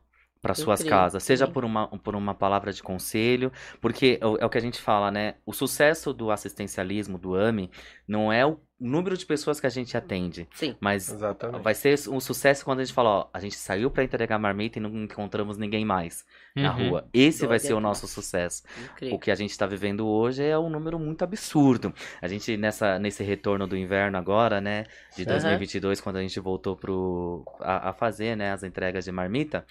para 0.46 0.54
suas 0.54 0.82
creio, 0.82 0.90
casas, 0.90 1.22
seja 1.24 1.46
sim. 1.46 1.52
por 1.52 1.64
uma, 1.64 1.88
por 1.88 2.14
uma 2.16 2.34
palavra 2.34 2.72
de 2.72 2.82
conselho, 2.82 3.50
porque 3.80 4.18
é 4.20 4.26
o- 4.26 4.36
é 4.38 4.44
o 4.46 4.50
que 4.50 4.58
a 4.58 4.60
gente 4.60 4.80
fala, 4.80 5.10
né? 5.10 5.34
O 5.44 5.52
sucesso 5.52 6.12
do 6.12 6.30
assistencialismo, 6.30 7.18
do 7.18 7.34
AMI, 7.34 7.70
não 8.06 8.32
é 8.32 8.46
o 8.46 8.58
número 8.78 9.16
de 9.16 9.24
pessoas 9.24 9.58
que 9.58 9.66
a 9.66 9.70
gente 9.70 9.96
atende, 9.96 10.46
Sim. 10.54 10.76
mas 10.80 11.08
Exatamente. 11.10 11.62
vai 11.62 11.74
ser 11.74 11.98
um 12.10 12.20
sucesso 12.20 12.62
quando 12.64 12.80
a 12.80 12.84
gente 12.84 12.92
fala, 12.94 13.08
ó, 13.08 13.28
a 13.32 13.40
gente 13.40 13.56
saiu 13.56 13.90
para 13.90 14.04
entregar 14.04 14.38
marmita 14.38 14.78
e 14.78 14.82
não 14.82 14.90
encontramos 15.04 15.56
ninguém 15.56 15.82
mais 15.84 16.26
na 16.54 16.76
Uhum. 16.76 16.90
rua. 16.90 17.08
Esse 17.12 17.46
vai 17.46 17.58
ser 17.58 17.72
o 17.72 17.80
nosso 17.80 18.06
sucesso. 18.06 18.62
Incrível. 18.92 19.16
O 19.16 19.18
que 19.18 19.30
a 19.30 19.34
gente 19.34 19.50
está 19.50 19.66
vivendo 19.66 20.06
hoje 20.06 20.44
é 20.44 20.58
um 20.58 20.68
número 20.68 20.98
muito 20.98 21.22
absurdo. 21.24 21.92
A 22.20 22.28
gente, 22.28 22.56
nessa, 22.58 22.98
nesse 22.98 23.24
retorno 23.24 23.66
do 23.66 23.76
inverno 23.76 24.18
agora, 24.18 24.60
né, 24.60 24.84
de 25.16 25.22
Aham. 25.22 25.30
2022, 25.32 26.00
quando 26.00 26.16
a 26.16 26.22
gente 26.22 26.38
voltou 26.38 26.76
pro, 26.76 27.44
a, 27.60 27.90
a 27.90 27.92
fazer, 27.94 28.36
né, 28.36 28.52
as 28.52 28.62
entregas 28.62 29.04
de 29.06 29.12
marmita, 29.12 29.66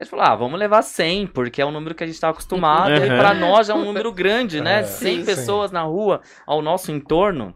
a 0.00 0.04
gente 0.04 0.10
falou, 0.10 0.24
ah, 0.24 0.36
vamos 0.36 0.58
levar 0.58 0.82
100, 0.82 1.26
porque 1.28 1.60
é 1.60 1.64
o 1.64 1.72
número 1.72 1.94
que 1.94 2.04
a 2.04 2.06
gente 2.06 2.14
está 2.14 2.28
acostumado, 2.28 2.92
e 2.92 3.08
Aham. 3.08 3.18
para 3.18 3.34
nós 3.34 3.68
é 3.68 3.74
um 3.74 3.84
número 3.84 4.12
grande, 4.12 4.60
né? 4.60 4.80
É, 4.80 4.82
100 4.84 5.18
sim, 5.18 5.24
pessoas 5.24 5.72
na 5.72 5.82
rua, 5.82 6.20
ao 6.46 6.62
nosso 6.62 6.92
entorno. 6.92 7.52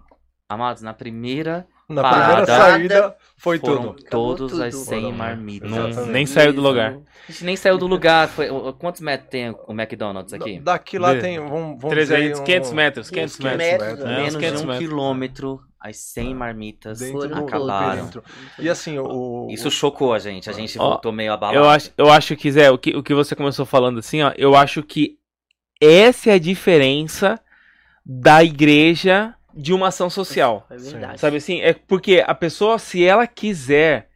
Amados, 0.48 0.82
na 0.82 0.92
primeira 0.92 1.66
Na 1.92 2.02
Parada. 2.02 2.24
primeira 2.44 2.46
saída 2.46 3.16
foi 3.36 3.58
Foram 3.58 3.92
tudo. 3.94 4.04
todos 4.10 4.52
Acabou 4.52 4.66
as 4.66 4.74
tudo. 4.74 4.84
100 4.86 5.00
Foram, 5.02 5.12
marmitas. 5.16 5.70
Não- 5.70 6.06
nem 6.06 6.26
saiu 6.26 6.52
do 6.52 6.60
lugar. 6.60 6.96
A 7.28 7.32
gente 7.32 7.44
nem 7.44 7.56
saiu 7.56 7.78
do 7.78 7.86
lugar. 7.86 8.28
Foi, 8.28 8.48
quantos 8.78 9.00
metros 9.00 9.28
tem 9.30 9.50
o 9.50 9.72
McDonald's 9.72 10.32
aqui? 10.32 10.58
Daqui 10.60 10.98
lá 10.98 11.14
De- 11.14 11.20
tem, 11.20 11.38
vamos, 11.38 11.80
vamos 11.80 11.88
300, 11.90 12.22
dizer, 12.30 12.40
um- 12.40 12.44
500 12.44 12.72
metros, 12.72 13.10
500 13.10 13.36
500 13.36 13.56
metros. 13.58 13.88
metros, 13.88 14.00
É, 14.04 14.08
né? 14.08 14.16
Menos 14.16 14.36
500 14.36 14.60
de 14.60 14.66
um 14.66 14.70
metros. 14.70 14.88
quilômetro, 14.88 15.60
as 15.80 15.96
100 15.96 16.34
marmitas 16.34 16.98
dentro 17.00 17.36
acabaram. 17.36 18.10
E 18.58 18.68
assim, 18.68 18.98
o, 18.98 19.48
Isso 19.50 19.70
chocou 19.70 20.14
a 20.14 20.18
gente. 20.18 20.48
A 20.48 20.52
gente 20.52 20.78
Ó, 20.78 20.90
voltou 20.90 21.10
meio 21.12 21.32
abalado. 21.32 21.58
Eu 21.58 21.68
acho, 21.68 21.90
eu 21.98 22.10
acho 22.10 22.36
que, 22.36 22.50
Zé, 22.52 22.70
o 22.70 22.78
que, 22.78 22.96
o 22.96 23.02
que 23.02 23.14
você 23.14 23.34
começou 23.34 23.66
falando 23.66 23.98
assim, 23.98 24.22
ó, 24.22 24.32
eu 24.36 24.54
acho 24.54 24.82
que 24.82 25.16
essa 25.80 26.30
é 26.30 26.34
a 26.34 26.38
diferença 26.38 27.40
da 28.04 28.42
igreja 28.44 29.34
de 29.54 29.72
uma 29.72 29.88
ação 29.88 30.08
social. 30.10 30.66
É 30.70 30.76
verdade. 30.76 31.20
Sabe 31.20 31.36
assim? 31.36 31.60
É 31.60 31.72
porque 31.74 32.22
a 32.26 32.34
pessoa, 32.34 32.78
se 32.78 33.04
ela 33.04 33.26
quiser, 33.26 34.08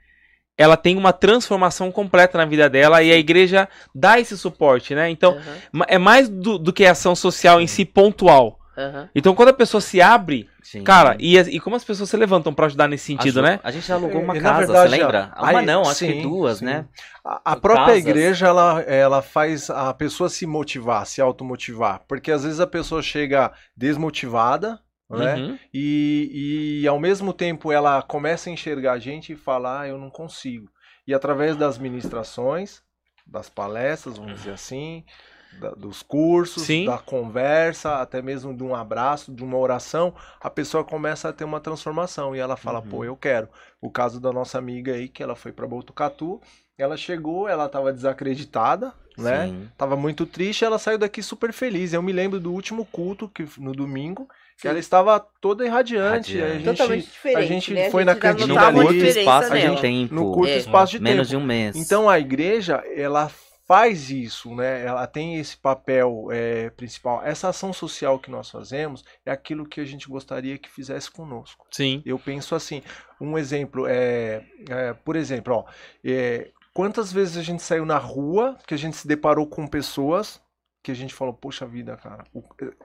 ela 0.58 0.76
tem 0.76 0.96
uma 0.96 1.12
transformação 1.12 1.92
completa 1.92 2.38
na 2.38 2.44
vida 2.46 2.68
dela 2.70 3.02
e 3.02 3.12
a 3.12 3.16
igreja 3.16 3.68
dá 3.94 4.18
esse 4.18 4.36
suporte, 4.38 4.94
né? 4.94 5.10
Então, 5.10 5.38
ma- 5.72 5.84
é 5.88 5.98
mais 5.98 6.28
do, 6.28 6.58
do 6.58 6.72
que 6.72 6.86
a 6.86 6.92
ação 6.92 7.14
social 7.14 7.60
em 7.60 7.66
si 7.66 7.84
pontual. 7.84 8.58
aham. 8.76 9.08
Então, 9.14 9.34
quando 9.34 9.50
a 9.50 9.52
pessoa 9.54 9.80
se 9.82 10.00
abre, 10.00 10.48
Sim. 10.62 10.82
cara, 10.82 11.14
e, 11.20 11.36
e 11.38 11.60
como 11.60 11.76
as 11.76 11.84
pessoas 11.84 12.08
se 12.10 12.16
levantam 12.16 12.54
pra 12.54 12.66
ajudar 12.66 12.88
nesse 12.88 13.04
sentido, 13.04 13.40
né? 13.42 13.60
A 13.62 13.70
gente 13.70 13.90
alugou 13.92 14.20
uma 14.22 14.34
E, 14.36 14.40
na 14.40 14.50
casa, 14.50 14.66
verdade, 14.66 14.90
você 14.90 14.96
lembra? 14.96 15.30
a- 15.34 15.42
Uma 15.50 15.60
aí- 15.60 15.66
não, 15.66 15.82
acho 15.82 15.94
sim, 15.94 16.12
que 16.12 16.22
duas, 16.22 16.58
sim. 16.58 16.64
né? 16.64 16.86
A, 17.24 17.52
a 17.52 17.56
própria 17.56 17.86
Casas. 17.88 18.00
igreja, 18.06 18.46
ela, 18.46 18.80
ela 18.82 19.20
faz 19.22 19.68
a 19.68 19.92
pessoa 19.92 20.28
se 20.30 20.46
motivar, 20.46 21.06
se 21.06 21.20
automotivar. 21.20 22.00
Porque 22.08 22.32
às 22.32 22.44
vezes 22.44 22.60
a 22.60 22.66
pessoa 22.66 23.02
chega 23.02 23.52
desmotivada, 23.76 24.78
né? 25.08 25.36
Uhum. 25.36 25.58
E, 25.72 26.80
e 26.82 26.88
ao 26.88 26.98
mesmo 26.98 27.32
tempo 27.32 27.70
ela 27.72 28.02
começa 28.02 28.48
a 28.50 28.52
enxergar 28.52 28.92
a 28.92 28.98
gente 28.98 29.32
e 29.32 29.36
fala, 29.36 29.80
ah, 29.80 29.88
eu 29.88 29.98
não 29.98 30.10
consigo. 30.10 30.68
E 31.06 31.14
através 31.14 31.56
das 31.56 31.78
ministrações, 31.78 32.82
das 33.26 33.48
palestras, 33.48 34.16
vamos 34.18 34.38
dizer 34.38 34.52
assim, 34.52 35.04
da- 35.52 35.70
dos 35.70 36.02
cursos, 36.02 36.64
Sim. 36.64 36.84
da 36.84 36.98
conversa, 36.98 37.96
até 38.00 38.20
mesmo 38.20 38.54
de 38.54 38.62
um 38.62 38.74
abraço, 38.74 39.32
de 39.32 39.42
uma 39.42 39.56
oração, 39.56 40.14
a 40.40 40.50
pessoa 40.50 40.84
começa 40.84 41.28
a 41.28 41.32
ter 41.32 41.44
uma 41.44 41.60
transformação 41.60 42.34
e 42.34 42.38
ela 42.38 42.56
fala, 42.56 42.80
Uhum. 42.80 42.88
pô, 42.88 43.04
eu 43.04 43.16
quero. 43.16 43.48
O 43.80 43.90
caso 43.90 44.20
da 44.20 44.32
nossa 44.32 44.58
amiga 44.58 44.94
aí, 44.94 45.08
que 45.08 45.22
ela 45.22 45.34
foi 45.36 45.52
para 45.52 45.66
Botucatu, 45.66 46.40
ela 46.76 46.96
chegou, 46.96 47.48
ela 47.48 47.66
estava 47.66 47.92
desacreditada, 47.92 48.92
né? 49.16 49.46
Sim. 49.46 49.68
Tava 49.78 49.96
muito 49.96 50.26
triste, 50.26 50.64
ela 50.64 50.78
saiu 50.78 50.98
daqui 50.98 51.22
super 51.22 51.52
feliz. 51.52 51.92
Eu 51.92 52.02
me 52.02 52.12
lembro 52.12 52.38
do 52.38 52.52
último 52.52 52.84
culto, 52.84 53.28
que 53.28 53.48
no 53.58 53.72
domingo, 53.72 54.28
que 54.60 54.66
ela 54.66 54.78
estava 54.78 55.20
toda 55.40 55.64
irradiante. 55.64 56.38
Radiante. 56.38 56.42
A 56.42 56.54
gente, 56.54 56.64
Totalmente 56.64 57.04
diferente. 57.04 57.38
a 57.38 57.42
gente 57.46 57.74
né? 57.74 57.90
foi 57.90 58.02
a 58.02 58.06
na 58.06 58.12
gente 58.14 58.22
já 58.22 58.34
cantina 58.34 58.72
curto 58.72 58.94
espaço 58.94 59.48
de 59.52 59.54
nela. 59.58 59.80
tempo. 59.80 60.14
no 60.14 60.32
curto 60.32 60.50
É. 60.50 60.56
espaço 60.56 60.92
de 60.92 61.00
Menos 61.02 61.28
tempo. 61.28 61.38
de 61.38 61.44
um 61.44 61.46
mês. 61.46 61.76
Então 61.76 62.08
a 62.08 62.18
igreja, 62.18 62.82
ela 62.94 63.30
faz 63.66 64.10
isso, 64.10 64.54
né? 64.54 64.84
Ela 64.86 65.06
tem 65.08 65.36
esse 65.38 65.56
papel 65.56 66.28
é, 66.30 66.70
principal. 66.70 67.20
Essa 67.24 67.48
ação 67.48 67.72
social 67.72 68.18
que 68.18 68.30
nós 68.30 68.48
fazemos 68.48 69.04
é 69.24 69.30
aquilo 69.32 69.66
que 69.66 69.80
a 69.80 69.84
gente 69.84 70.08
gostaria 70.08 70.56
que 70.56 70.70
fizesse 70.70 71.10
conosco. 71.10 71.66
Sim. 71.70 72.00
Eu 72.06 72.18
penso 72.18 72.54
assim, 72.54 72.80
um 73.20 73.36
exemplo 73.36 73.84
é, 73.88 74.44
é, 74.70 74.94
por 75.04 75.16
exemplo, 75.16 75.52
ó, 75.52 75.64
é, 76.04 76.48
quantas 76.72 77.12
vezes 77.12 77.36
a 77.36 77.42
gente 77.42 77.62
saiu 77.62 77.84
na 77.84 77.98
rua, 77.98 78.56
que 78.66 78.72
a 78.72 78.78
gente 78.78 78.96
se 78.96 79.08
deparou 79.08 79.46
com 79.48 79.66
pessoas 79.66 80.40
que 80.86 80.92
a 80.92 80.94
gente 80.94 81.12
falou, 81.14 81.34
poxa 81.34 81.66
vida, 81.66 81.96
cara. 81.96 82.24
O- 82.32 82.42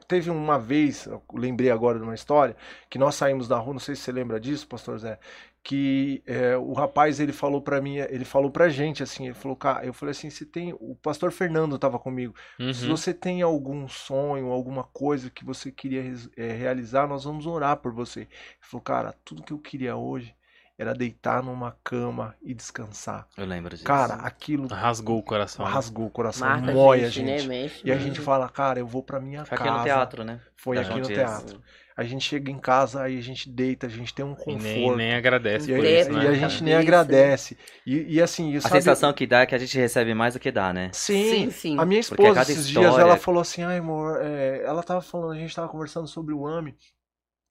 teve 0.08 0.30
uma 0.32 0.58
vez, 0.58 1.06
eu 1.06 1.22
lembrei 1.34 1.70
agora 1.70 2.00
de 2.00 2.04
uma 2.04 2.16
história, 2.16 2.56
que 2.90 2.98
nós 2.98 3.14
saímos 3.16 3.48
na 3.48 3.58
rua, 3.58 3.74
não 3.74 3.80
sei 3.80 3.96
se 3.96 4.02
você 4.02 4.12
lembra 4.12 4.40
disso, 4.40 4.68
pastor 4.68 4.98
Zé, 4.98 5.20
que 5.64 6.24
é, 6.26 6.58
o 6.58 6.74
rapaz 6.74 7.20
ele 7.20 7.32
falou 7.32 7.62
pra 7.62 7.80
mim, 7.80 7.98
ele 7.98 8.26
falou 8.26 8.50
pra 8.50 8.70
gente 8.70 9.04
assim, 9.04 9.26
ele 9.26 9.36
falou, 9.36 9.56
cara, 9.56 9.86
eu 9.86 9.94
falei 9.94 10.12
assim, 10.12 10.30
você 10.30 10.46
tem, 10.46 10.74
o 10.80 10.96
pastor 10.96 11.32
Fernando 11.32 11.78
tava 11.78 12.00
comigo, 12.00 12.34
se 12.72 12.88
Uhum. 12.88 12.88
você 12.88 13.14
tem 13.14 13.42
algum 13.44 13.88
sonho, 13.88 14.48
alguma 14.52 14.84
coisa 14.84 15.30
que 15.30 15.46
você 15.46 15.72
queria 15.72 16.02
eh, 16.36 16.54
realizar, 16.54 17.08
nós 17.08 17.24
vamos 17.24 17.46
orar 17.46 17.78
por 17.78 17.94
você. 17.94 18.22
Ele 18.22 18.30
falou, 18.62 18.82
cara, 18.84 19.14
tudo 19.24 19.44
que 19.44 19.54
eu 19.54 19.60
queria 19.60 19.96
hoje 19.96 20.36
era 20.82 20.94
deitar 20.96 21.44
numa 21.44 21.76
cama 21.84 22.34
e 22.42 22.54
descansar. 22.56 23.28
Eu 23.38 23.46
lembro 23.46 23.70
disso. 23.76 23.84
Cara, 23.86 24.16
aquilo 24.16 24.68
Rasgou 24.68 25.20
o 25.20 25.24
coração. 25.24 25.64
né? 25.66 25.72
rasgou 25.72 26.08
o 26.08 26.10
coração, 26.10 26.48
Marca 26.48 26.72
mói 26.72 27.04
a 27.04 27.10
gente, 27.10 27.28
gente. 27.28 27.48
né? 27.48 27.62
Mexe. 27.62 27.82
E 27.86 27.92
a 27.92 27.98
gente 27.98 28.20
fala, 28.20 28.50
cara, 28.50 28.80
eu 28.80 28.88
vou 28.88 29.04
pra 29.04 29.20
minha 29.20 29.46
Foi 29.46 29.58
casa. 29.58 29.70
aqui 29.70 29.78
no 29.80 29.84
teatro, 29.84 30.24
né? 30.24 30.40
Foi 30.58 30.76
Da 30.76 30.82
aqui 30.82 30.96
no 31.00 31.02
Dias. 31.06 31.18
teatro. 31.20 31.62
A 31.96 32.04
gente 32.04 32.24
chega 32.28 32.50
em 32.50 32.58
casa, 32.58 33.04
aí 33.04 33.18
a 33.18 33.22
gente 33.22 33.48
deita, 33.50 33.86
a 33.86 33.90
gente 33.90 34.12
tem 34.14 34.26
um 34.26 34.32
E 34.32 34.36
conforto. 34.36 34.64
nem, 34.64 34.96
nem 34.96 35.14
agradece 35.14 35.72
E, 35.72 35.76
por 35.76 35.86
isso, 35.86 36.10
e 36.10 36.14
né? 36.14 36.28
a 36.30 36.34
gente 36.34 36.64
nem 36.64 36.74
Isso. 36.74 36.82
agradece. 36.82 37.58
E, 37.86 38.16
e 38.16 38.22
assim, 38.22 38.52
e 38.54 38.58
A 38.58 38.62
sabe- 38.62 38.76
sensação 38.76 39.14
que 39.14 39.28
dá 39.28 39.42
é 39.42 39.46
que 39.46 39.54
a 39.54 39.58
gente 39.60 39.78
recebe 39.78 40.14
mais 40.16 40.34
do 40.34 40.40
que 40.40 40.50
dá, 40.52 40.74
né? 40.74 40.90
Sim, 40.94 41.30
Sim, 41.30 41.52
sim. 41.52 41.78
A 41.78 41.86
minha 41.86 42.00
esposa, 42.00 42.34
cada 42.34 42.52
esses 42.52 42.68
dias, 42.68 42.84
história- 42.86 43.04
ela 43.04 43.18
falou 43.18 43.42
assim, 43.42 43.62
ai 43.62 43.78
amor, 43.78 44.18
é, 44.20 44.64
ela 44.64 44.82
tava 44.82 45.02
falando, 45.02 45.34
a 45.34 45.36
gente 45.38 45.56
tava 45.56 45.68
conversando 45.68 46.08
sobre 46.08 46.34
o 46.34 46.48
AMI, 46.48 46.76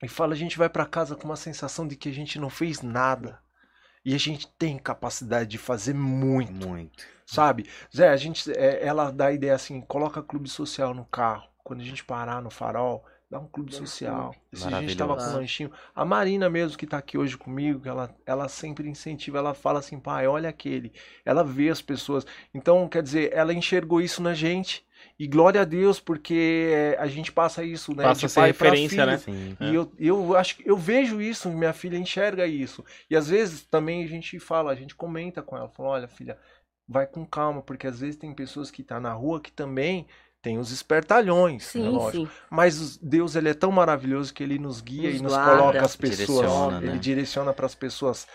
e 0.03 0.09
fala, 0.09 0.35
a 0.35 0.37
gente 0.37 0.59
vai 0.59 0.69
pra 0.69 0.87
casa 0.87 1.15
com 1.17 1.25
uma 1.25 1.37
sensação 1.37 1.87
de 1.87 1.97
que 1.97 2.09
a 2.09 2.13
gente 2.13 2.39
não 2.39 2.51
fez 2.51 2.83
nada. 2.83 3.39
E 4.05 4.15
a 4.15 4.19
gente 4.19 4.49
tem 4.59 4.79
capacidade 4.79 5.51
de 5.51 5.59
fazer 5.59 5.95
muito, 5.95 6.53
Muito. 6.67 7.05
sabe? 7.27 7.69
Zé, 7.95 8.09
a 8.09 8.17
gente, 8.17 8.51
é, 8.53 8.85
ela 8.85 9.11
dá 9.11 9.27
a 9.27 9.33
ideia 9.33 9.55
assim, 9.55 9.81
coloca 9.83 10.23
clube 10.23 10.49
social 10.49 10.95
no 10.95 11.05
carro. 11.05 11.49
Quando 11.63 11.81
a 11.81 11.85
gente 11.85 12.03
parar 12.05 12.41
no 12.41 12.51
farol, 12.51 13.05
dá 13.31 13.39
um 13.39 13.47
clube 13.47 13.73
social. 13.73 14.35
Se 14.53 14.67
a 14.67 14.81
gente 14.81 14.97
tava 14.97 15.17
com 15.17 15.23
um 15.23 15.35
lanchinho. 15.35 15.71
A 15.95 16.05
Marina 16.05 16.51
mesmo, 16.51 16.77
que 16.77 16.87
tá 16.87 16.99
aqui 16.99 17.17
hoje 17.17 17.37
comigo, 17.37 17.89
ela, 17.89 18.13
ela 18.27 18.49
sempre 18.49 18.89
incentiva, 18.89 19.39
ela 19.39 19.55
fala 19.55 19.79
assim, 19.79 20.01
pai, 20.01 20.27
olha 20.27 20.49
aquele. 20.49 20.93
Ela 21.25 21.45
vê 21.45 21.69
as 21.69 21.81
pessoas. 21.81 22.27
Então, 22.53 22.89
quer 22.89 23.03
dizer, 23.03 23.33
ela 23.33 23.55
enxergou 23.55 24.01
isso 24.01 24.21
na 24.21 24.35
gente. 24.35 24.85
E 25.19 25.27
glória 25.27 25.63
a 25.63 25.65
Deus, 25.65 26.01
porque 26.01 26.71
é, 26.73 26.97
a 26.99 27.07
gente 27.07 27.31
passa 27.33 27.63
isso, 27.63 27.95
né? 27.95 28.03
Passa 28.03 28.27
de 28.27 28.35
pai 28.35 28.53
pra 28.53 28.71
referência, 28.71 29.07
né? 29.07 29.17
Sim. 29.19 29.57
E 29.61 29.75
eu, 29.75 29.91
eu 29.99 30.37
acho 30.37 30.57
que 30.57 30.69
eu 30.69 30.77
vejo 30.77 31.23
isso, 31.23 31.49
minha 31.51 31.73
filha 31.73 31.97
enxerga 31.97 32.47
isso. 32.47 32.85
E 33.09 33.17
às 33.17 33.29
vezes 33.29 33.63
também 33.65 34.05
a 34.05 34.07
gente 34.07 34.39
fala, 34.39 34.73
a 34.73 34.75
gente 34.75 34.95
comenta 34.95 35.41
com 35.41 35.57
ela, 35.57 35.69
fala, 35.69 35.89
olha, 35.91 36.09
filha, 36.09 36.37
vai 36.87 37.07
com 37.07 37.25
calma, 37.25 37.63
porque 37.63 37.87
às 37.87 38.01
vezes 38.01 38.17
tem 38.17 38.35
pessoas 38.35 38.71
que 38.71 38.83
estão 38.83 39.01
na 39.01 39.13
rua 39.13 39.41
que 39.41 39.53
também 39.53 40.07
tem 40.43 40.59
os 40.59 40.71
espertalhões, 40.73 41.75
né, 41.75 41.83
Sim, 41.83 41.89
lógico. 41.91 42.27
sim. 42.27 42.33
Mas 42.51 42.97
Deus 42.97 43.37
ele 43.37 43.51
é 43.51 43.55
tão 43.55 43.71
maravilhoso 43.71 44.33
que 44.33 44.43
ele 44.43 44.59
nos 44.59 44.81
guia 44.81 45.11
Nos 45.11 45.21
e 45.21 45.23
nos 45.23 45.33
guarda. 45.33 45.59
coloca 45.59 45.85
as 45.85 45.97
pessoas, 45.97 46.19
Direciona, 46.19 46.79
ele 46.79 46.93
né? 46.93 46.99
direciona 46.99 47.53
para 47.53 47.67
as 47.67 47.75
pessoas 47.75 48.27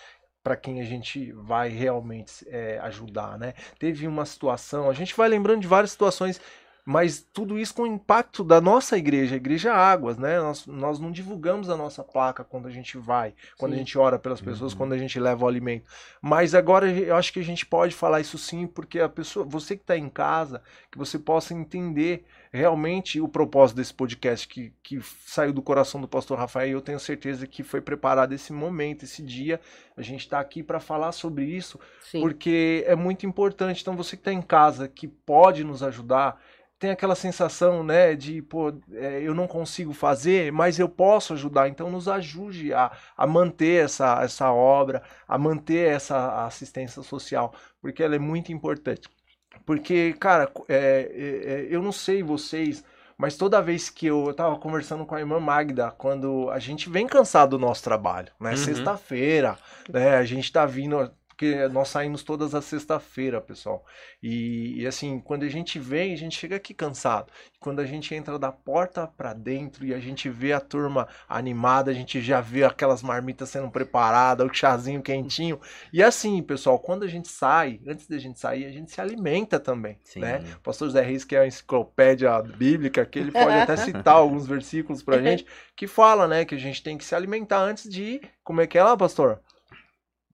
para 0.44 0.56
quem 0.56 0.80
a 0.80 0.84
gente 0.84 1.32
vai 1.32 1.70
realmente 1.70 2.46
é, 2.48 2.78
ajudar, 2.84 3.40
né? 3.40 3.54
Teve 3.80 4.08
uma 4.08 4.26
situação, 4.26 4.88
a 4.88 4.94
gente 4.94 5.16
vai 5.16 5.28
lembrando 5.28 5.62
de 5.62 5.68
várias 5.68 5.90
situações, 5.90 6.40
mas 6.86 7.28
tudo 7.34 7.58
isso 7.58 7.74
com 7.74 7.82
o 7.82 7.88
impacto 7.88 8.44
da 8.44 8.62
nossa 8.62 8.96
igreja, 8.96 9.34
a 9.34 9.38
Igreja 9.38 9.74
Águas, 9.74 10.20
né? 10.20 10.40
Nós, 10.40 10.68
nós 10.68 11.00
não 11.00 11.12
divulgamos 11.12 11.68
a 11.68 11.76
nossa 11.76 12.04
placa 12.04 12.44
quando 12.44 12.68
a 12.68 12.72
gente 12.72 12.96
vai, 12.96 13.34
quando 13.58 13.72
a 13.72 13.76
Sim. 13.76 13.80
gente 13.80 13.98
ora 13.98 14.20
pelas 14.20 14.40
pessoas, 14.40 14.74
Uhum. 14.74 14.78
quando 14.78 14.94
a 14.94 14.98
gente 14.98 15.20
leva 15.20 15.44
o 15.44 15.48
alimento. 15.48 15.86
Mas 16.22 16.54
agora 16.54 16.88
eu 16.92 17.16
acho 17.16 17.34
que 17.34 17.40
a 17.40 17.44
gente 17.44 17.66
pode 17.66 17.96
falar 17.96 18.22
isso 18.22 18.38
sim, 18.38 18.68
porque 18.68 19.00
a 19.00 19.10
pessoa, 19.10 19.44
você 19.44 19.76
que 19.76 19.82
está 19.82 19.98
em 19.98 20.08
casa, 20.10 20.62
que 20.92 20.98
você 20.98 21.18
possa 21.18 21.54
entender 21.56 22.24
realmente 22.52 23.20
o 23.20 23.28
propósito 23.28 23.78
desse 23.78 23.94
podcast 23.94 24.48
que, 24.48 24.72
que 24.82 25.02
saiu 25.26 25.52
do 25.52 25.62
coração 25.62 26.00
do 26.00 26.08
pastor 26.08 26.38
Rafael, 26.38 26.70
e 26.70 26.72
eu 26.72 26.82
tenho 26.82 27.00
certeza 27.00 27.46
que 27.48 27.64
foi 27.64 27.82
preparado 27.82 28.32
esse 28.34 28.54
momento, 28.54 29.04
esse 29.04 29.22
dia. 29.24 29.60
A 29.98 30.02
gente 30.02 30.22
está 30.22 30.40
aqui 30.40 30.62
para 30.64 30.80
falar 30.80 31.12
sobre 31.12 31.46
isso, 31.46 31.80
sim. 32.12 32.22
porque 32.22 32.84
é 32.88 32.96
muito 32.96 33.26
importante. 33.26 33.82
Então, 33.82 33.96
você 33.96 34.16
que 34.16 34.22
está 34.22 34.32
em 34.32 34.42
casa, 34.42 34.88
que 34.88 35.08
pode 35.08 35.64
nos 35.64 35.82
ajudar, 35.84 36.40
tem 36.78 36.92
aquela 36.92 37.16
sensação, 37.16 37.84
né, 37.84 38.16
de, 38.16 38.42
pô, 38.42 38.74
é, 38.92 39.22
eu 39.22 39.34
não 39.34 39.48
consigo 39.48 39.94
fazer, 39.94 40.52
mas 40.52 40.78
eu 40.78 40.90
posso 40.90 41.34
ajudar. 41.34 41.70
Então, 41.70 41.90
nos 41.90 42.08
ajude 42.08 42.74
a, 42.74 42.92
a 43.16 43.26
manter 43.26 43.86
essa, 43.86 44.22
essa 44.22 44.52
obra, 44.52 45.02
a 45.28 45.38
manter 45.38 45.90
essa 45.90 46.46
assistência 46.46 47.02
social, 47.02 47.54
porque 47.82 48.04
ela 48.04 48.16
é 48.16 48.20
muito 48.20 48.52
importante. 48.52 49.08
Porque, 49.66 50.14
cara, 50.20 50.52
é, 50.68 50.76
é, 50.76 51.52
é, 51.54 51.68
eu 51.70 51.82
não 51.82 51.92
sei 51.92 52.22
vocês, 52.22 52.84
mas 53.18 53.38
toda 53.38 53.62
vez 53.62 53.90
que 53.90 54.08
eu, 54.08 54.26
eu 54.28 54.34
tava 54.34 54.58
conversando 54.58 55.06
com 55.06 55.16
a 55.16 55.20
irmã 55.20 55.40
Magda, 55.40 55.92
quando 55.92 56.50
a 56.50 56.60
gente 56.60 56.90
vem 56.90 57.08
cansado 57.08 57.52
do 57.52 57.60
nosso 57.60 57.84
trabalho, 57.84 58.32
né? 58.40 58.52
Uhum. 58.52 58.58
Sexta-feira, 58.58 59.58
né? 59.90 60.18
A 60.18 60.26
gente 60.26 60.52
tá 60.52 60.66
vindo, 60.66 61.10
porque 61.36 61.68
nós 61.68 61.90
saímos 61.90 62.24
todas 62.24 62.56
as 62.56 62.64
sexta-feira, 62.64 63.42
pessoal. 63.42 63.86
E, 64.24 64.82
e, 64.82 64.88
assim, 64.88 65.20
quando 65.20 65.44
a 65.44 65.50
gente 65.50 65.78
vem, 65.78 66.14
a 66.14 66.18
gente 66.18 66.38
chega 66.40 66.56
aqui 66.56 66.74
cansado. 66.74 67.32
Quando 67.60 67.82
a 67.82 67.86
gente 67.86 68.16
entra 68.16 68.40
da 68.40 68.54
porta 68.54 69.06
para 69.06 69.34
dentro 69.34 69.86
e 69.86 69.94
a 69.94 70.00
gente 70.00 70.30
vê 70.30 70.54
a 70.54 70.62
turma 70.62 71.10
animada, 71.28 71.92
a 71.92 71.94
gente 71.94 72.22
já 72.22 72.40
vê 72.40 72.64
aquelas 72.64 73.04
marmitas 73.04 73.50
sendo 73.50 73.70
preparadas, 73.70 74.48
o 74.48 74.54
chazinho 74.54 75.02
quentinho. 75.02 75.60
E 75.92 76.02
assim, 76.02 76.42
pessoal, 76.42 76.80
quando 76.80 77.04
a 77.04 77.08
gente 77.08 77.28
sai, 77.28 77.82
antes 77.86 78.08
da 78.08 78.18
gente 78.18 78.40
sair, 78.40 78.66
a 78.66 78.72
gente 78.72 78.92
se 78.92 79.02
alimenta 79.02 79.60
também, 79.60 80.00
Sim. 80.04 80.22
né? 80.22 80.42
O 80.56 80.62
pastor 80.62 80.90
Zé 80.90 81.02
Reis, 81.02 81.26
que 81.26 81.36
é 81.36 81.40
a 81.40 81.48
enciclopédia 81.48 82.42
bíblica, 82.42 83.06
que 83.06 83.20
ele 83.20 83.32
pode 83.32 83.56
até 83.56 83.76
citar 83.78 84.16
alguns 84.16 84.48
versículos 84.48 85.04
pra 85.04 85.22
gente, 85.22 85.46
que 85.76 85.86
fala, 85.86 86.30
né, 86.30 86.46
que 86.46 86.56
a 86.56 86.60
gente 86.60 86.82
tem 86.82 86.98
que 86.98 87.04
se 87.04 87.14
alimentar 87.14 87.60
antes 87.60 87.90
de 87.90 88.04
ir. 88.04 88.22
Como 88.42 88.62
é 88.62 88.68
que 88.68 88.78
é 88.78 88.84
lá, 88.84 88.96
pastor? 88.96 89.42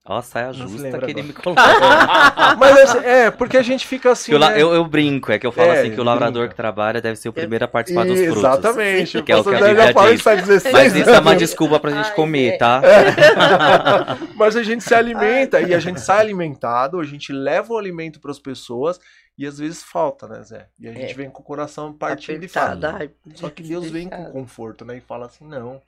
Ó, 0.03 0.19
saia 0.19 0.51
justa 0.51 0.97
que 0.99 1.11
ele 1.11 1.21
me 1.21 1.31
colocou. 1.31 1.63
Mas 2.59 2.79
assim, 2.79 2.97
é, 3.05 3.29
porque 3.29 3.55
a 3.55 3.61
gente 3.61 3.85
fica 3.85 4.11
assim. 4.11 4.33
La- 4.33 4.49
né? 4.49 4.59
eu, 4.61 4.73
eu 4.73 4.83
brinco, 4.83 5.31
é 5.31 5.37
que 5.37 5.45
eu 5.45 5.51
falo 5.51 5.71
É, 5.71 5.79
assim 5.81 5.91
que 5.91 6.01
o 6.01 6.03
lavrador 6.03 6.41
brinca. 6.41 6.49
que 6.49 6.55
trabalha 6.55 6.99
deve 6.99 7.17
ser 7.17 7.29
o 7.29 7.33
primeiro 7.33 7.65
a 7.65 7.67
participar 7.67 8.05
dos 8.05 8.19
frutos. 8.19 8.37
Exatamente. 8.37 9.21
Que 9.21 9.31
é 9.31 9.37
o 9.37 9.43
que 9.43 9.49
a 9.55 9.59
Bíblia 9.61 9.93
fala 9.93 10.09
diz. 10.09 10.19
isso 10.19 10.29
há 10.29 10.35
16 10.35 10.73
Mas 10.73 10.95
isso 10.95 11.09
é 11.09 11.19
uma 11.19 11.35
desculpa 11.35 11.79
pra 11.79 11.91
gente 11.91 12.09
Ai, 12.09 12.15
comer, 12.15 12.53
é. 12.53 12.57
tá? 12.57 12.81
Mas 14.35 14.55
a 14.55 14.63
gente 14.63 14.83
se 14.83 14.93
alimenta 14.95 15.61
e 15.61 15.73
a 15.73 15.79
gente 15.79 16.01
sai 16.01 16.19
alimentado, 16.19 16.99
a 16.99 17.03
gente 17.05 17.31
leva 17.31 17.71
o 17.73 17.77
alimento 17.77 18.19
para 18.19 18.31
as 18.31 18.39
pessoas 18.39 18.99
e 19.37 19.45
às 19.45 19.59
vezes 19.59 19.83
falta, 19.83 20.27
né, 20.27 20.41
Zé? 20.43 20.65
E 20.79 20.87
a 20.87 20.93
gente 20.93 21.11
É. 21.11 21.15
vem 21.15 21.29
com 21.29 21.41
o 21.41 21.45
coração 21.45 21.93
partido 21.93 22.43
e 22.43 22.47
fala. 22.47 22.95
Ai, 22.99 23.09
Só 23.35 23.49
que 23.51 23.61
Deus 23.61 23.89
vem 23.91 24.09
com 24.09 24.25
conforto, 24.31 24.83
né? 24.83 24.97
E 24.97 25.01
fala 25.01 25.27
assim: 25.27 25.45
não, 25.47 25.79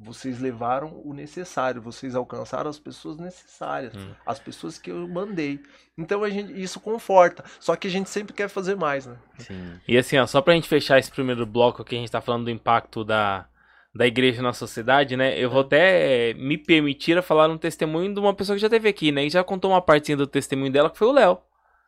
vocês 0.00 0.40
levaram 0.40 1.00
o 1.04 1.12
necessário, 1.12 1.82
vocês 1.82 2.14
alcançaram 2.14 2.70
as 2.70 2.78
pessoas 2.78 3.16
necessárias, 3.18 3.94
Hum. 3.96 4.10
as 4.24 4.38
pessoas 4.38 4.78
que 4.78 4.90
eu 4.92 5.08
mandei. 5.08 5.60
Então 5.96 6.22
a 6.22 6.30
gente, 6.30 6.52
isso 6.60 6.78
conforta. 6.78 7.44
Só 7.58 7.74
que 7.74 7.88
a 7.88 7.90
gente 7.90 8.08
sempre 8.08 8.32
quer 8.32 8.48
fazer 8.48 8.76
mais, 8.76 9.06
né? 9.06 9.16
Sim. 9.38 9.72
E 9.88 9.98
assim, 9.98 10.16
ó, 10.16 10.26
só 10.26 10.40
pra 10.40 10.54
gente 10.54 10.68
fechar 10.68 10.98
esse 10.98 11.10
primeiro 11.10 11.44
bloco 11.44 11.82
aqui, 11.82 11.96
a 11.96 11.98
gente 11.98 12.12
tá 12.12 12.20
falando 12.20 12.44
do 12.44 12.50
impacto 12.50 13.02
da, 13.04 13.46
da 13.92 14.06
igreja 14.06 14.40
na 14.40 14.52
sociedade, 14.52 15.16
né? 15.16 15.36
Eu 15.36 15.50
vou 15.50 15.62
até 15.62 16.30
eh, 16.30 16.34
me 16.34 16.56
permitir 16.56 17.18
a 17.18 17.22
falar 17.22 17.50
um 17.50 17.58
testemunho 17.58 18.14
de 18.14 18.20
uma 18.20 18.32
pessoa 18.34 18.54
que 18.54 18.62
já 18.62 18.68
teve 18.68 18.88
aqui, 18.88 19.10
né? 19.10 19.24
E 19.24 19.30
já 19.30 19.42
contou 19.42 19.72
uma 19.72 19.82
partinha 19.82 20.16
do 20.16 20.26
testemunho 20.28 20.70
dela, 20.70 20.90
que 20.90 20.98
foi 20.98 21.08
o 21.08 21.12
Léo. 21.12 21.38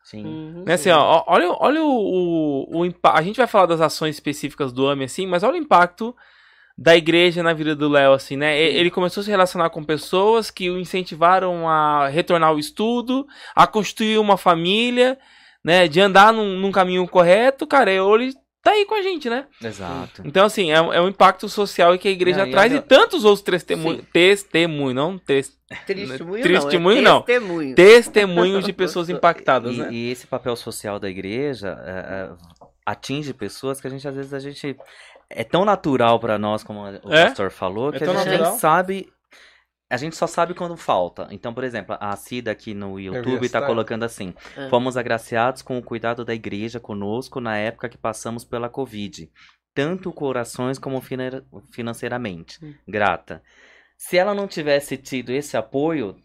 Sim. 0.02 0.24
Uhum, 0.24 0.64
Né, 0.66 0.72
assim, 0.74 0.90
ó, 0.90 1.22
olha, 1.28 1.46
olha 1.61 1.80
o, 1.84 2.66
o, 2.66 2.78
o 2.80 2.84
impacto. 2.86 3.18
A 3.18 3.22
gente 3.22 3.36
vai 3.36 3.46
falar 3.46 3.66
das 3.66 3.80
ações 3.80 4.16
específicas 4.16 4.72
do 4.72 4.88
AME, 4.88 5.04
assim, 5.04 5.26
mas 5.28 5.44
olha 5.44 5.54
o 5.54 5.62
impacto 5.62 6.16
da 6.83 6.97
igreja 6.97 7.43
na 7.43 7.53
vida 7.53 7.76
do 7.76 7.91
Léo, 7.91 8.14
assim, 8.14 8.39
né? 8.39 8.59
E- 8.59 8.76
Ele 8.78 8.91
começou 8.91 9.20
a 9.20 9.24
se 9.24 9.31
relacionar 9.31 9.68
com 9.68 9.85
pessoas 9.85 10.51
que 10.51 10.70
o 10.70 10.78
incentivaram 10.78 11.68
a 11.68 12.09
retornar 12.09 12.49
ao 12.49 12.59
estudo, 12.59 13.26
a 13.55 13.66
construir 13.66 14.16
uma 14.18 14.39
família, 14.39 15.18
né? 15.62 15.87
De 15.87 16.01
andar 16.01 16.33
num, 16.33 16.59
num 16.59 16.72
caminho 16.72 17.07
correto, 17.07 17.66
cara. 17.66 17.93
E 17.93 18.01
hoje 18.01 18.33
tá 18.62 18.70
aí 18.70 18.87
com 18.87 18.95
a 18.95 19.03
gente, 19.03 19.28
né? 19.28 19.47
Exato. 19.62 20.22
Então, 20.24 20.47
assim, 20.47 20.70
é, 20.72 20.81
um- 20.81 20.91
é 20.93 21.01
um 21.03 21.09
impacto 21.09 21.51
social 21.51 21.99
que 21.99 22.09
a 22.09 22.11
igreja 22.11 22.39
Não, 22.41 22.47
e 22.47 22.51
traz 22.51 22.72
olha- 22.72 22.78
e 22.78 22.83
tantos 22.83 23.24
outros 23.26 23.45
testemunhos. 23.45 24.03
Testemunho, 24.11 24.95
não 24.95 25.18
tes- 25.18 25.53
Testemunho, 26.43 27.03
não. 27.03 27.18
É 27.18 27.22
testemunho. 27.22 27.74
testemunhos 27.74 28.64
de 28.64 28.72
pessoas 28.72 29.09
impactadas, 29.09 29.74
E, 29.74 29.78
né? 29.78 29.89
e 29.93 30.11
esse 30.11 30.26
papel 30.26 30.57
social 30.57 30.99
da 30.99 31.09
igreja 31.11 31.78
é, 31.87 31.91
é, 31.91 32.31
atinge 32.87 33.33
pessoas 33.33 33.81
que 33.81 33.87
a 33.87 33.91
gente 33.91 34.07
às 34.09 34.14
vezes 34.14 34.33
a 34.35 34.41
gente 34.41 34.76
é 35.31 35.45
tão 35.45 35.64
natural 35.64 36.18
pra 36.20 36.39
nós 36.39 36.62
como 36.62 36.81
o 36.83 37.12
É? 37.14 37.26
pastor 37.26 37.51
falou 37.51 37.89
É 37.95 37.99
que 37.99 38.05
a 38.05 38.07
gente 38.09 38.16
natural. 38.26 38.51
nem 38.51 38.59
sabe 38.59 39.12
a 39.93 39.97
gente 39.97 40.14
só 40.14 40.26
sabe 40.28 40.55
quando 40.55 40.76
falta. 40.76 41.26
Então, 41.33 41.53
por 41.53 41.64
exemplo, 41.64 41.97
a 41.99 42.14
Cida 42.14 42.53
aqui 42.53 42.74
no 42.74 42.99
YouTube 43.01 43.41
tá 43.41 43.47
estar. 43.47 43.66
colocando 43.66 44.05
assim: 44.05 44.33
Ah. 44.57 44.68
Fomos 44.70 44.97
agraciados 44.97 45.62
com 45.62 45.76
o 45.78 45.83
cuidado 45.83 46.24
da 46.24 46.33
igreja 46.33 46.78
conosco 46.78 47.41
na 47.41 47.57
época 47.57 47.89
que 47.89 47.99
passamos 47.99 48.45
pela 48.45 48.68
Covid, 48.68 49.28
tanto 49.74 50.12
corações 50.12 50.78
como 50.78 51.01
fina- 51.01 51.45
financeiramente. 51.72 52.64
Hum. 52.64 52.72
Grata. 52.87 53.43
Se 53.99 54.16
ela 54.16 54.33
não 54.33 54.47
tivesse 54.47 54.97
tido 54.97 55.31
esse 55.33 55.57
apoio, 55.57 56.16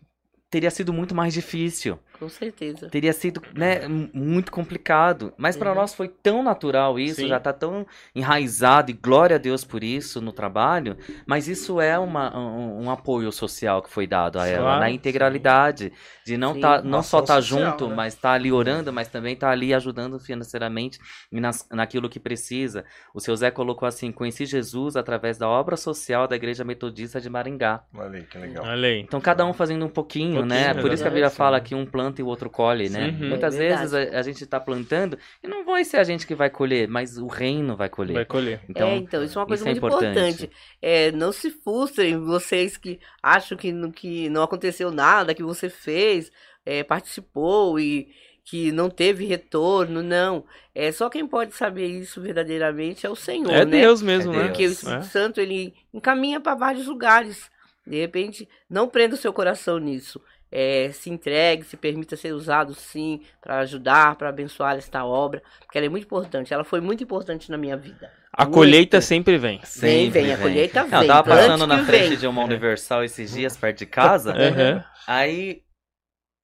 teria 0.50 0.70
sido 0.70 0.94
muito 0.94 1.16
mais 1.16 1.34
difícil. 1.34 1.98
Com 2.18 2.30
certeza. 2.30 2.88
Teria 2.90 3.12
sido, 3.12 3.42
né, 3.54 3.88
muito 4.14 4.50
complicado. 4.52 5.34
Mas 5.38 5.58
para 5.58 5.72
Uhum. 5.72 5.76
nós 5.76 5.94
foi 5.94 6.08
tão 6.08 6.42
natural 6.42 6.98
isso, 6.98 7.22
Sim. 7.22 7.28
já 7.28 7.40
tá 7.42 7.52
tão 7.52 7.86
enraizado, 8.16 8.90
e 8.90 8.94
glória 8.94 9.36
a 9.36 9.40
Deus 9.40 9.66
por 9.66 9.84
isso 9.84 10.22
no 10.22 10.32
trabalho. 10.32 10.98
Mas 11.26 11.48
isso 11.50 11.82
é 11.82 12.00
uma, 12.00 12.36
um, 12.38 12.86
um 12.86 12.90
apoio 12.92 13.32
social 13.34 13.82
que 13.82 13.90
foi 13.90 14.08
dado 14.08 14.40
a 14.40 14.48
ela, 14.48 14.64
Claro, 14.64 14.80
na 14.80 14.90
integralidade. 14.90 15.92
De 16.26 16.38
não, 16.38 16.54
Sim. 16.54 16.62
tá, 16.62 16.82
não 16.82 17.04
só 17.04 17.20
estar 17.20 17.42
social, 17.42 17.72
junto, 17.72 17.90
né? 17.90 17.96
mas 17.96 18.16
tá 18.16 18.32
ali 18.32 18.52
orando, 18.52 18.94
mas 18.94 19.10
também 19.10 19.36
tá 19.36 19.50
ali 19.50 19.74
ajudando 19.74 20.18
financeiramente 20.20 21.00
e 21.32 21.40
nas, 21.42 21.68
naquilo 21.70 22.10
que 22.10 22.20
precisa. 22.20 22.86
O 23.14 23.20
seu 23.20 23.36
Zé 23.36 23.52
colocou 23.52 23.88
assim: 23.88 24.12
conheci 24.12 24.46
Jesus 24.46 24.96
através 24.96 25.38
da 25.38 25.50
obra 25.50 25.76
social 25.76 26.28
da 26.28 26.36
Igreja 26.36 26.64
Metodista 26.64 27.20
de 27.20 27.30
Maringá. 27.30 27.84
Olha 27.94 28.20
aí, 28.20 28.24
que 28.24 28.38
legal. 28.38 28.64
Olha 28.66 28.88
aí. 28.88 29.00
Então 29.02 29.20
cada 29.20 29.46
um 29.46 29.54
fazendo 29.54 29.86
um 29.86 29.90
pouquinho, 29.90 30.36
Pouquinho, 30.42 30.46
né? 30.46 30.74
Por 30.74 30.92
isso 30.94 31.04
que 31.04 31.08
a 31.08 31.12
Bíblia 31.12 31.30
fala 31.30 31.60
que 31.60 31.76
um 31.76 31.86
planta 32.06 32.22
e 32.22 32.24
o 32.24 32.28
outro 32.28 32.50
colhe, 32.50 32.90
né? 32.90 33.10
Uhum. 33.20 33.30
Muitas 33.30 33.56
É 33.56 33.58
vezes 33.58 33.94
a, 33.94 34.00
a 34.20 34.22
gente 34.22 34.46
tá 34.46 34.60
plantando 34.60 35.18
e 35.44 35.48
não 35.48 35.66
vai 35.66 35.84
ser 35.84 35.98
a 35.98 36.04
gente 36.04 36.26
que 36.28 36.36
vai 36.36 36.50
colher, 36.50 36.88
mas 36.88 37.18
o 37.18 37.28
reino 37.28 37.76
vai 37.76 37.90
colher. 37.90 38.14
Vai 38.14 38.26
colher. 38.26 38.62
Então, 38.70 38.88
é, 38.90 38.96
então, 38.98 39.24
isso 39.24 39.38
é 39.38 39.42
uma 39.42 39.48
coisa 39.48 39.64
é 39.64 39.66
muito 39.66 39.78
importante. 39.78 40.18
importante. 40.44 40.52
É, 40.82 41.12
não 41.12 41.32
se 41.32 41.50
frustrem, 41.52 42.18
vocês 42.20 42.78
que 42.78 43.00
acham 43.22 43.58
que, 43.58 43.72
não- 43.72 43.92
que 43.92 44.30
não 44.30 44.44
aconteceu 44.44 44.92
nada, 44.92 45.34
que 45.34 45.44
você 45.44 45.70
fez, 45.70 46.32
é, 46.66 46.84
participou 46.84 47.80
e 47.80 48.08
que 48.44 48.72
não 48.72 48.92
teve 48.92 49.26
retorno, 49.26 50.04
não. 50.04 50.46
É 50.76 50.92
só 50.92 51.10
quem 51.10 51.26
pode 51.26 51.56
saber 51.56 51.88
isso 51.88 52.22
verdadeiramente 52.22 53.06
é 53.06 53.10
o 53.10 53.16
Senhor, 53.16 53.52
É 53.52 53.66
né? 53.66 53.82
Deus 53.82 54.02
mesmo, 54.04 54.32
É 54.34 54.38
né? 54.38 54.44
Porque 54.48 54.68
o 54.68 54.72
Espírito 54.72 55.00
É. 55.00 55.04
Santo 55.04 55.42
ele 55.42 55.74
encaminha 55.92 56.40
para 56.40 56.54
vários 56.54 56.86
lugares. 56.86 57.50
De 57.88 58.00
repente, 58.00 58.48
não 58.70 58.88
prenda 58.88 59.16
o 59.16 59.18
seu 59.18 59.32
coração 59.34 59.80
nisso. 59.80 60.20
É, 60.52 60.90
se 60.94 61.10
entregue, 61.10 61.64
se 61.64 61.76
permita 61.76 62.16
ser 62.16 62.32
usado 62.34 62.74
sim 62.74 63.22
para 63.42 63.60
ajudar, 63.60 64.16
para 64.16 64.30
abençoar 64.30 64.78
esta 64.78 65.04
obra, 65.04 65.42
porque 65.60 65.78
ela 65.78 65.88
é 65.88 65.90
muito 65.90 66.06
importante. 66.06 66.54
Ela 66.54 66.64
foi 66.64 66.80
muito 66.80 67.04
importante 67.04 67.50
na 67.52 67.58
minha 67.58 67.76
vida. 67.76 68.12
A 68.32 68.44
Muito. 68.44 68.56
colheita 68.56 69.00
sempre 69.00 69.38
vem. 69.38 69.60
Vem, 69.60 69.66
sempre 69.66 70.10
vem, 70.10 70.34
a 70.34 70.38
colheita 70.38 70.84
Não, 70.84 70.90
eu 70.92 71.00
vem. 71.00 71.08
tava 71.08 71.30
passando 71.30 71.66
na 71.66 71.86
frente 71.86 72.10
vem. 72.10 72.18
de 72.18 72.28
uma 72.28 72.44
Universal 72.44 73.04
esses 73.06 73.32
dias, 73.34 73.56
perto 73.56 73.80
de 73.80 73.86
casa. 73.86 74.34
Aham. 74.34 74.84
Aí. 75.08 75.62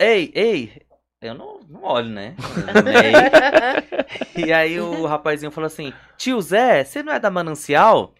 Ei, 0.01 0.31
ei! 0.33 0.81
Eu 1.21 1.35
não, 1.35 1.59
não 1.69 1.83
olho, 1.83 2.09
né? 2.09 2.35
E 4.35 4.51
aí 4.51 4.79
o 4.79 5.05
rapazinho 5.05 5.51
falou 5.51 5.67
assim: 5.67 5.93
Tio 6.17 6.41
Zé, 6.41 6.83
você 6.83 7.03
não 7.03 7.13
é 7.13 7.19
da 7.19 7.29
Manancial? 7.29 8.13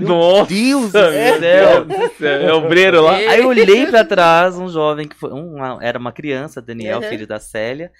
Nossa, 0.00 0.46
Deus 0.54 0.92
do 0.92 0.98
meu 0.98 1.38
céu! 1.40 1.84
Deus 1.84 2.00
do 2.10 2.14
céu. 2.16 2.40
É 2.48 2.52
o 2.54 2.68
Breiro 2.68 3.02
lá. 3.02 3.16
Aí 3.16 3.40
eu 3.40 3.48
olhei 3.48 3.86
pra 3.86 4.04
trás, 4.04 4.56
um 4.58 4.68
jovem 4.68 5.08
que 5.08 5.16
foi. 5.16 5.30
uma- 5.32 5.78
era 5.82 5.98
uma 5.98 6.12
criança, 6.12 6.60
Daniel, 6.62 7.00
Uhum. 7.00 7.08
filho 7.08 7.26
da 7.26 7.40
Célia. 7.40 7.90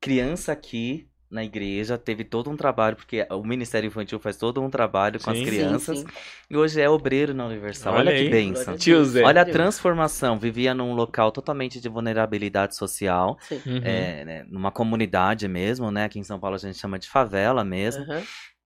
Criança 0.00 0.52
aqui 0.52 1.06
na 1.30 1.44
igreja, 1.44 1.96
teve 1.96 2.24
todo 2.24 2.50
um 2.50 2.56
trabalho, 2.56 2.96
porque 2.96 3.24
o 3.30 3.44
Ministério 3.44 3.86
Infantil 3.86 4.18
faz 4.18 4.36
todo 4.36 4.60
um 4.60 4.68
trabalho 4.68 5.20
com 5.20 5.26
Sim. 5.26 5.30
as 5.30 5.38
Sim, 5.38 5.44
crianças. 5.44 5.98
sim. 6.00 6.06
E 6.50 6.56
hoje 6.56 6.80
é 6.80 6.90
obreiro 6.90 7.32
na 7.32 7.46
Universal. 7.46 7.94
Olha 7.94 8.10
Olha, 8.10 8.24
que 8.24 8.28
bênção. 8.28 8.76
Tio 8.76 9.04
Zé. 9.04 9.22
Olha 9.22 9.42
a 9.42 9.44
transformação. 9.44 10.38
Vivia 10.40 10.74
num 10.74 10.92
local 10.92 11.30
totalmente 11.30 11.80
de 11.80 11.88
vulnerabilidade 11.88 12.74
social, 12.76 13.38
Sim. 13.42 13.60
Uhum. 13.64 13.80
é, 13.84 14.24
né, 14.24 14.44
numa 14.50 14.72
comunidade 14.72 15.46
mesmo, 15.46 15.90
né? 15.92 16.04
Aqui 16.06 16.18
em 16.18 16.24
São 16.24 16.40
Paulo 16.40 16.56
a 16.56 16.58
gente 16.58 16.76
chama 16.78 16.98
de 16.98 17.08
favela 17.08 17.64
mesmo. 17.64 18.02
Aham. 18.02 18.22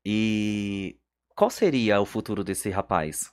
E 0.07 0.97
qual 1.35 1.51
seria 1.51 2.01
o 2.01 2.07
futuro 2.07 2.45
desse 2.45 2.71
rapaz? 2.71 3.33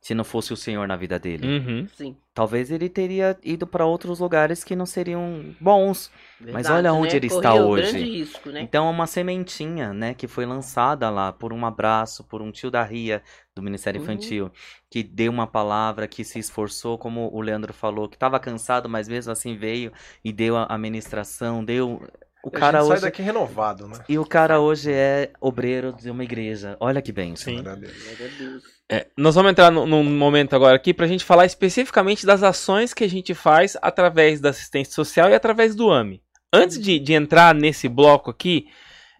Se 0.00 0.14
não 0.14 0.24
fosse 0.24 0.52
o 0.52 0.56
Senhor 0.56 0.86
na 0.88 0.96
vida 0.96 1.18
dele? 1.18 1.46
Uhum. 1.46 1.88
Sim. 1.88 2.16
Talvez 2.34 2.70
ele 2.70 2.88
teria 2.88 3.38
ido 3.42 3.66
para 3.66 3.86
outros 3.86 4.18
lugares 4.18 4.64
que 4.64 4.74
não 4.74 4.86
seriam 4.86 5.54
bons. 5.60 6.10
Mas 6.50 6.68
Verdade, 6.68 6.72
olha 6.72 6.92
onde 6.92 7.10
né? 7.12 7.16
ele 7.16 7.26
está 7.28 7.52
Correu 7.52 7.68
hoje. 7.68 7.92
grande 7.92 8.04
risco, 8.04 8.50
né? 8.50 8.60
Então 8.62 8.86
é 8.88 8.90
uma 8.90 9.06
sementinha, 9.06 9.92
né, 9.92 10.14
que 10.14 10.26
foi 10.26 10.44
lançada 10.46 11.08
lá 11.10 11.32
por 11.32 11.52
um 11.52 11.64
abraço, 11.64 12.24
por 12.24 12.42
um 12.42 12.50
tio 12.50 12.70
da 12.70 12.82
Ria 12.82 13.22
do 13.54 13.62
Ministério 13.62 13.98
Uhum. 13.98 14.04
Infantil, 14.04 14.50
que 14.90 15.02
deu 15.02 15.30
uma 15.30 15.46
palavra, 15.46 16.08
que 16.08 16.24
se 16.24 16.38
esforçou, 16.38 16.98
como 16.98 17.30
o 17.32 17.40
Leandro 17.40 17.72
falou, 17.72 18.08
que 18.08 18.16
estava 18.16 18.40
cansado, 18.40 18.88
mas 18.88 19.08
mesmo 19.08 19.30
assim 19.32 19.56
veio 19.56 19.92
e 20.24 20.32
deu 20.32 20.56
a, 20.56 20.66
a 20.66 20.78
ministração, 20.78 21.64
deu 21.64 22.02
o 22.44 22.48
a 22.48 22.58
cara 22.58 22.78
gente 22.78 22.88
sai 22.88 22.96
hoje 22.96 23.02
daqui 23.02 23.22
renovado, 23.22 23.86
né? 23.86 23.98
e 24.08 24.18
o 24.18 24.26
cara 24.26 24.60
hoje 24.60 24.90
é 24.92 25.30
obreiro 25.40 25.92
de 25.92 26.10
uma 26.10 26.24
igreja. 26.24 26.76
Olha 26.80 27.00
que 27.00 27.12
bênção. 27.12 27.52
Sim. 27.52 27.64
A 27.66 27.72
a. 27.72 27.78
É, 28.90 29.06
nós 29.16 29.34
vamos 29.34 29.52
entrar 29.52 29.70
num, 29.70 29.86
num 29.86 30.04
momento 30.04 30.54
agora 30.54 30.76
aqui 30.76 30.92
pra 30.92 31.06
gente 31.06 31.24
falar 31.24 31.46
especificamente 31.46 32.26
das 32.26 32.42
ações 32.42 32.92
que 32.92 33.04
a 33.04 33.08
gente 33.08 33.32
faz 33.32 33.76
através 33.80 34.40
da 34.40 34.50
assistência 34.50 34.92
social 34.92 35.30
e 35.30 35.34
através 35.34 35.74
do 35.74 35.90
AME. 35.90 36.22
Antes 36.52 36.78
de, 36.78 36.98
de 36.98 37.14
entrar 37.14 37.54
nesse 37.54 37.88
bloco 37.88 38.30
aqui, 38.30 38.66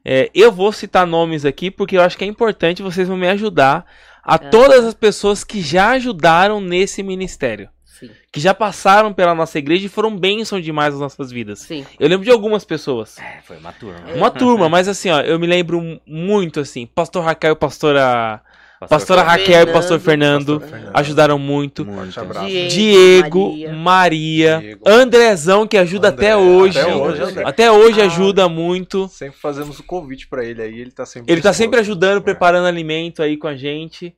é, 0.05 0.31
eu 0.35 0.53
vou 0.53 0.73
citar 0.73 1.07
nomes 1.07 1.45
aqui 1.45 1.71
porque 1.71 1.97
eu 1.97 2.03
acho 2.03 2.19
que 2.19 2.25
é 2.25 2.27
importante 2.27 2.83
vocês 2.83 3.09
vão 3.09 3.17
me 3.17 3.29
ajudar 3.29 3.87
a 4.23 4.35
Ah. 4.35 4.39
todas 4.39 4.85
as 4.85 4.95
pessoas 4.95 5.43
que 5.43 5.61
já 5.63 5.91
ajudaram 5.93 6.61
nesse 6.61 7.03
ministério. 7.03 7.71
Sim, 8.03 8.11
que 8.33 8.41
já 8.41 8.53
passaram 8.53 9.13
pela 9.13 9.35
nossa 9.35 9.59
igreja 9.59 9.87
e 9.87 9.89
foram 9.89 10.17
bênção 10.17 10.61
demais 10.61 10.93
nas 10.95 11.01
nossas 11.01 11.31
vidas. 11.31 11.61
sim. 11.61 11.87
Eu 11.99 12.09
lembro 12.09 12.25
de 12.25 12.31
algumas 12.31 12.65
pessoas. 12.65 13.19
É, 13.19 13.41
foi 13.45 13.57
uma 13.59 13.73
turma. 13.73 14.01
Uma 14.15 14.31
turma, 14.33 14.69
mas 14.69 14.89
assim, 14.89 15.11
ó, 15.11 15.21
eu 15.21 15.39
me 15.39 15.47
lembro 15.47 15.81
muito 16.07 16.61
assim, 16.61 16.87
pastor 16.87 17.25
Raquel 17.25 17.53
e 17.53 17.57
pastora 17.57 18.41
pastora 18.89 18.99
Pastor 18.99 19.19
Raquel 19.19 19.63
e 19.63 19.73
pastor 19.73 20.01
Fernando 20.01 20.59
Pastor 20.59 20.69
Fernando. 20.79 20.97
ajudaram 20.97 21.39
muito. 21.39 21.85
Muito. 21.85 22.13
Forte 22.15 22.19
abraço. 22.19 22.49
Diego, 22.69 23.51
Maria. 23.53 23.73
Maria, 23.73 24.59
Diego. 24.61 24.83
Andrezão 24.89 25.67
que 25.69 25.77
ajuda 25.77 26.09
André, 26.09 26.27
até 26.33 26.37
hoje. 26.37 26.79
até 26.81 26.93
hoje, 26.95 27.23
André. 27.23 27.43
Até 27.47 27.71
hoje 27.71 28.01
Ah. 28.01 28.05
ajuda 28.07 28.49
muito. 28.49 29.07
Sempre 29.09 29.39
fazemos 29.39 29.79
o 29.79 29.85
convite 29.85 30.27
pra 30.27 30.45
ele 30.45 30.61
aí, 30.61 30.81
ele 30.81 30.91
tá 30.91 31.07
sempre 31.07 31.33
Ele 31.33 31.41
tá 31.41 31.53
sempre 31.53 31.79
ajudando, 31.79 32.19
É. 32.19 32.21
preparando 32.23 32.67
alimento 32.67 33.23
aí 33.23 33.37
com 33.37 33.47
a 33.47 33.55
gente. 33.55 34.13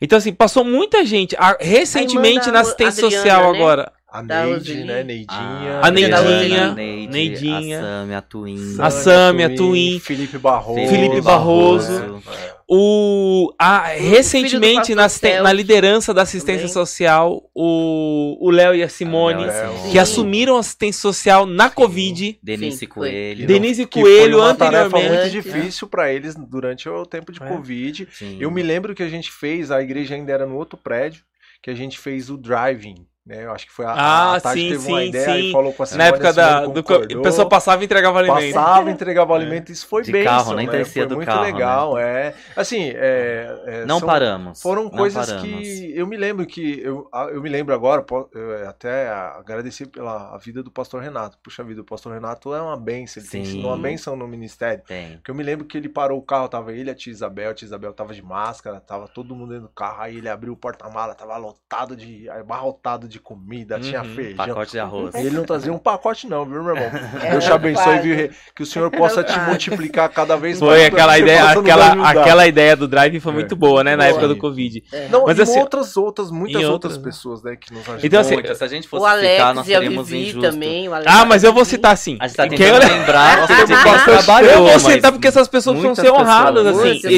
Então, 0.00 0.18
assim, 0.18 0.32
passou 0.32 0.64
muita 0.64 1.04
gente. 1.04 1.34
Ah, 1.38 1.56
recentemente 1.60 2.38
A 2.38 2.42
irmã 2.42 2.52
na 2.52 2.60
assistência 2.60 3.04
Adriana, 3.06 3.24
social 3.24 3.52
né? 3.52 3.58
agora. 3.58 3.92
A 4.10 4.22
Neide, 4.22 4.84
né? 4.84 5.04
Neidinha. 5.04 5.80
A 5.82 5.82
da 5.82 5.90
Neidinha, 5.90 6.68
Roseli. 6.68 7.06
Neidinha. 7.08 7.78
A 7.78 7.82
Sami, 7.82 8.14
a 8.14 8.22
Twin. 8.22 8.76
A 8.78 8.90
Sami, 8.90 9.44
a 9.44 9.54
Twin. 9.54 10.00
Felipe 10.00 10.38
Barroso. 10.38 10.88
Felipe 10.88 11.20
Barroso. 11.20 12.22
É. 12.26 12.57
O, 12.70 13.50
a, 13.58 13.86
recentemente, 13.88 14.94
na, 14.94 15.08
liderança 15.54 16.12
da 16.12 16.20
assistência 16.22 16.68
também. 16.68 16.72
social, 16.74 17.48
o 17.54 18.50
Léo 18.50 18.74
e 18.74 18.82
a 18.82 18.88
Simone, 18.90 19.44
que 19.86 19.92
Sim. 19.92 19.98
assumiram 19.98 20.58
assistência 20.58 21.00
social 21.00 21.46
na 21.46 21.70
Covid. 21.70 22.38
Denise 22.42 22.76
Sim, 22.76 22.86
foi. 22.86 23.08
Coelho. 23.10 23.46
Denise 23.46 23.86
Coelho, 23.86 24.32
foi 24.38 24.40
uma 24.42 24.54
tarefa 24.54 24.90
muito 24.98 25.12
anteriormente. 25.12 25.30
difícil 25.40 25.88
pra 25.88 26.12
eles 26.12 26.34
durante 26.34 26.86
o 26.90 27.06
tempo 27.06 27.32
de 27.32 27.42
É. 27.42 27.46
Covid. 27.46 28.06
Sim. 28.12 28.36
Eu 28.38 28.50
me 28.50 28.62
lembro 28.62 28.94
que 28.94 29.02
a 29.02 29.08
gente 29.08 29.32
fez, 29.32 29.70
a 29.70 29.80
igreja 29.80 30.14
ainda 30.14 30.30
era 30.32 30.44
no 30.46 30.56
outro 30.56 30.76
prédio, 30.76 31.22
que 31.62 31.70
a 31.70 31.74
gente 31.74 31.98
fez 31.98 32.28
o 32.28 32.36
driving. 32.36 33.06
Né? 33.28 33.44
Eu 33.44 33.52
acho 33.52 33.66
que 33.66 33.72
foi 33.72 33.84
a, 33.84 33.90
Ah, 33.90 34.34
a 34.36 34.40
Tati 34.40 34.58
sim, 34.58 34.68
teve 34.70 34.88
uma 34.88 35.00
sim, 35.02 35.08
ideia 35.08 35.26
sim. 35.42 35.48
e 35.50 35.52
falou 35.52 35.72
com 35.74 35.82
a 35.82 35.86
Simone, 35.86 36.02
Na 36.02 36.08
época 36.08 36.28
a 36.30 36.32
Simone 36.32 36.50
da. 36.50 36.66
Do, 36.66 36.82
concordou. 36.82 37.20
a 37.20 37.22
pessoa 37.22 37.48
passava 37.48 37.82
e 37.82 37.84
entregava 37.84 38.18
alimento. 38.18 38.54
Passava, 38.54 38.90
entregava 38.90 39.34
alimento, 39.36 39.70
isso 39.70 39.86
foi 39.86 40.02
bem. 40.04 40.24
carro, 40.24 40.54
nem 40.54 40.66
né? 40.66 40.72
descia 40.72 41.06
do 41.06 41.16
muito 41.16 41.26
carro, 41.26 41.42
legal, 41.42 41.98
é. 41.98 42.34
Assim, 42.56 42.90
é, 42.94 43.60
é, 43.66 43.84
Não 43.84 43.98
são- 43.98 44.08
paramos. 44.08 44.62
Foram 44.62 44.84
não 44.84 44.90
coisas 44.90 45.26
paramos. 45.26 45.46
que 45.46 45.92
eu 45.94 46.06
me 46.06 46.16
lembro 46.16 46.46
que 46.46 46.80
eu, 46.80 47.06
eu 47.30 47.42
me 47.42 47.50
lembro 47.50 47.74
agora, 47.74 48.02
eu 48.32 48.66
até 48.66 49.08
agradecer 49.10 49.86
pela 49.88 50.34
a 50.34 50.38
vida 50.38 50.62
do 50.62 50.70
pastor 50.70 51.02
Renato. 51.02 51.36
Puxa 51.42 51.62
vida, 51.62 51.82
o 51.82 51.84
pastor 51.84 52.14
Renato 52.14 52.54
é 52.54 52.62
uma 52.62 52.76
benção, 52.78 53.22
ele 53.22 53.28
tem 53.30 53.62
uma 53.64 53.76
benção 53.76 54.16
no 54.16 54.26
ministério. 54.26 54.82
Tem. 54.86 55.16
Porque 55.16 55.30
eu 55.30 55.34
me 55.34 55.42
lembro 55.42 55.66
que 55.66 55.76
ele 55.76 55.88
parou 55.88 56.18
o 56.18 56.22
carro, 56.22 56.48
tava 56.48 56.72
ele, 56.72 56.90
a 56.90 56.94
tia 56.94 57.12
Isabel, 57.12 57.50
a 57.50 57.54
tia 57.54 57.66
Isabel 57.66 57.92
tava 57.92 58.14
de 58.14 58.22
máscara, 58.22 58.80
tava 58.80 59.06
todo 59.06 59.34
mundo 59.34 59.50
dentro 59.50 59.68
do 59.68 59.74
carro, 59.74 60.00
aí 60.02 60.16
ele 60.16 60.28
abriu 60.30 60.54
o 60.54 60.56
porta-mala, 60.56 61.14
tava 61.14 61.36
lotado 61.36 61.94
de, 61.94 62.28
abarrotado 62.30 63.06
de 63.06 63.17
comida, 63.18 63.78
tinha 63.80 64.02
Uhum. 64.02 64.14
feijão. 64.14 64.36
Pacote 64.46 64.72
de 64.72 64.78
arroz. 64.78 65.14
Ele 65.14 65.30
não 65.30 65.44
trazia 65.44 65.72
um 65.72 65.78
pacote 65.78 66.26
não, 66.26 66.44
viu, 66.44 66.62
meu 66.62 66.74
irmão? 66.76 66.90
É, 67.22 67.30
Deus 67.32 67.44
te 67.44 67.52
abençoe, 67.52 67.98
viu? 68.00 68.30
Que 68.54 68.62
o 68.62 68.66
Senhor 68.66 68.90
possa 68.90 69.22
te 69.24 69.38
multiplicar 69.40 70.08
cada 70.10 70.36
vez 70.36 70.60
mais. 70.60 70.72
Foi 70.72 70.84
aquela 70.86 71.14
que 71.14 71.20
ideia, 71.22 71.44
aquela, 71.50 72.10
aquela 72.10 72.46
ideia 72.46 72.76
do 72.76 72.86
drive 72.88 73.20
foi 73.20 73.32
É. 73.32 73.34
muito 73.34 73.56
boa, 73.56 73.82
né? 73.84 73.96
Na 73.96 74.04
Boa. 74.04 74.10
época 74.10 74.28
do 74.28 74.36
Covid. 74.36 74.82
É. 74.92 75.08
Não, 75.08 75.24
Mas 75.26 75.38
e 75.38 75.42
assim- 75.42 75.58
outras, 75.60 75.96
outras, 75.96 76.30
muitas 76.30 76.56
outras, 76.62 76.72
outras, 76.72 76.98
né? 76.98 77.04
pessoas, 77.04 77.42
né, 77.42 77.56
que 77.56 77.72
nos 77.72 77.82
ajudam. 77.82 78.00
Então, 78.04 78.20
assim, 78.20 78.34
Muita. 78.34 78.54
Se 78.54 78.64
a 78.64 78.68
gente 78.68 78.88
fosse 78.88 79.02
O 79.02 79.06
Alex 79.06 79.32
ficar, 79.34 79.54
nós 79.54 79.68
e 79.68 79.74
a 79.74 79.78
seríamos 79.78 80.08
Vivi 80.08 80.28
injustos. 80.30 80.50
também. 80.50 80.88
o 80.88 80.94
Alex 80.94 81.12
Ah, 81.14 81.24
mas 81.24 81.44
eu 81.44 81.52
vou 81.52 81.64
citar 81.64 81.92
assim. 81.92 82.16
A 82.20 82.26
gente 82.26 82.36
tá 82.36 82.48
Quem- 82.48 82.58
tentando 82.58 82.80
lembrar 82.92 83.38
Nós 83.38 83.48
de 83.48 83.54
temos 83.56 83.82
quem 83.82 83.92
bastante- 83.92 84.24
trabalhou, 84.24 84.50
eu 84.52 84.62
vou 84.64 84.78
citar 84.80 85.12
porque 85.12 85.28
essas 85.28 85.48
pessoas 85.48 85.78
precisam 85.78 85.94
ser 86.04 86.10
honradas, 86.12 86.66
assim. 86.66 86.88
E- 86.88 86.90
assim, 86.98 87.14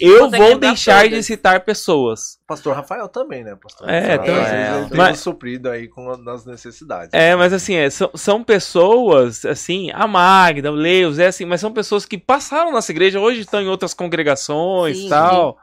eu 0.00 0.30
vou 0.30 0.30
lembrar 0.30 0.58
deixar 0.58 1.08
de 1.08 1.22
citar 1.22 1.60
pessoas. 1.60 2.38
Pastor 2.46 2.74
Rafael 2.74 3.08
também, 3.08 3.42
né? 3.42 3.56
Pastor 3.60 3.88
É, 3.88 4.16
Rafael, 4.16 4.18
também. 4.84 4.93
Às 4.94 4.98
vezes 4.98 4.98
ele 4.98 5.02
tem 5.02 5.12
Mas- 5.12 5.20
suprido 5.20 5.68
aí 5.70 5.88
com 5.88 6.10
a- 6.10 6.16
nas 6.16 6.44
necessidades. 6.46 7.10
É, 7.12 7.34
mas 7.36 7.52
assim, 7.52 7.74
é, 7.74 7.88
são, 7.90 8.10
são 8.14 8.42
pessoas, 8.42 9.44
assim, 9.44 9.90
a 9.92 10.06
Magda, 10.06 10.70
o 10.72 10.74
Leus, 10.74 11.18
é 11.18 11.26
assim, 11.26 11.44
mas 11.44 11.60
são 11.60 11.72
pessoas 11.72 12.04
que 12.06 12.16
passaram 12.18 12.72
nossa 12.72 12.90
igreja, 12.92 13.20
hoje 13.20 13.40
estão 13.40 13.60
em 13.60 13.68
outras 13.68 13.94
congregações 13.94 14.96
e 14.96 15.00
Sim, 15.02 15.08
tal. 15.08 15.56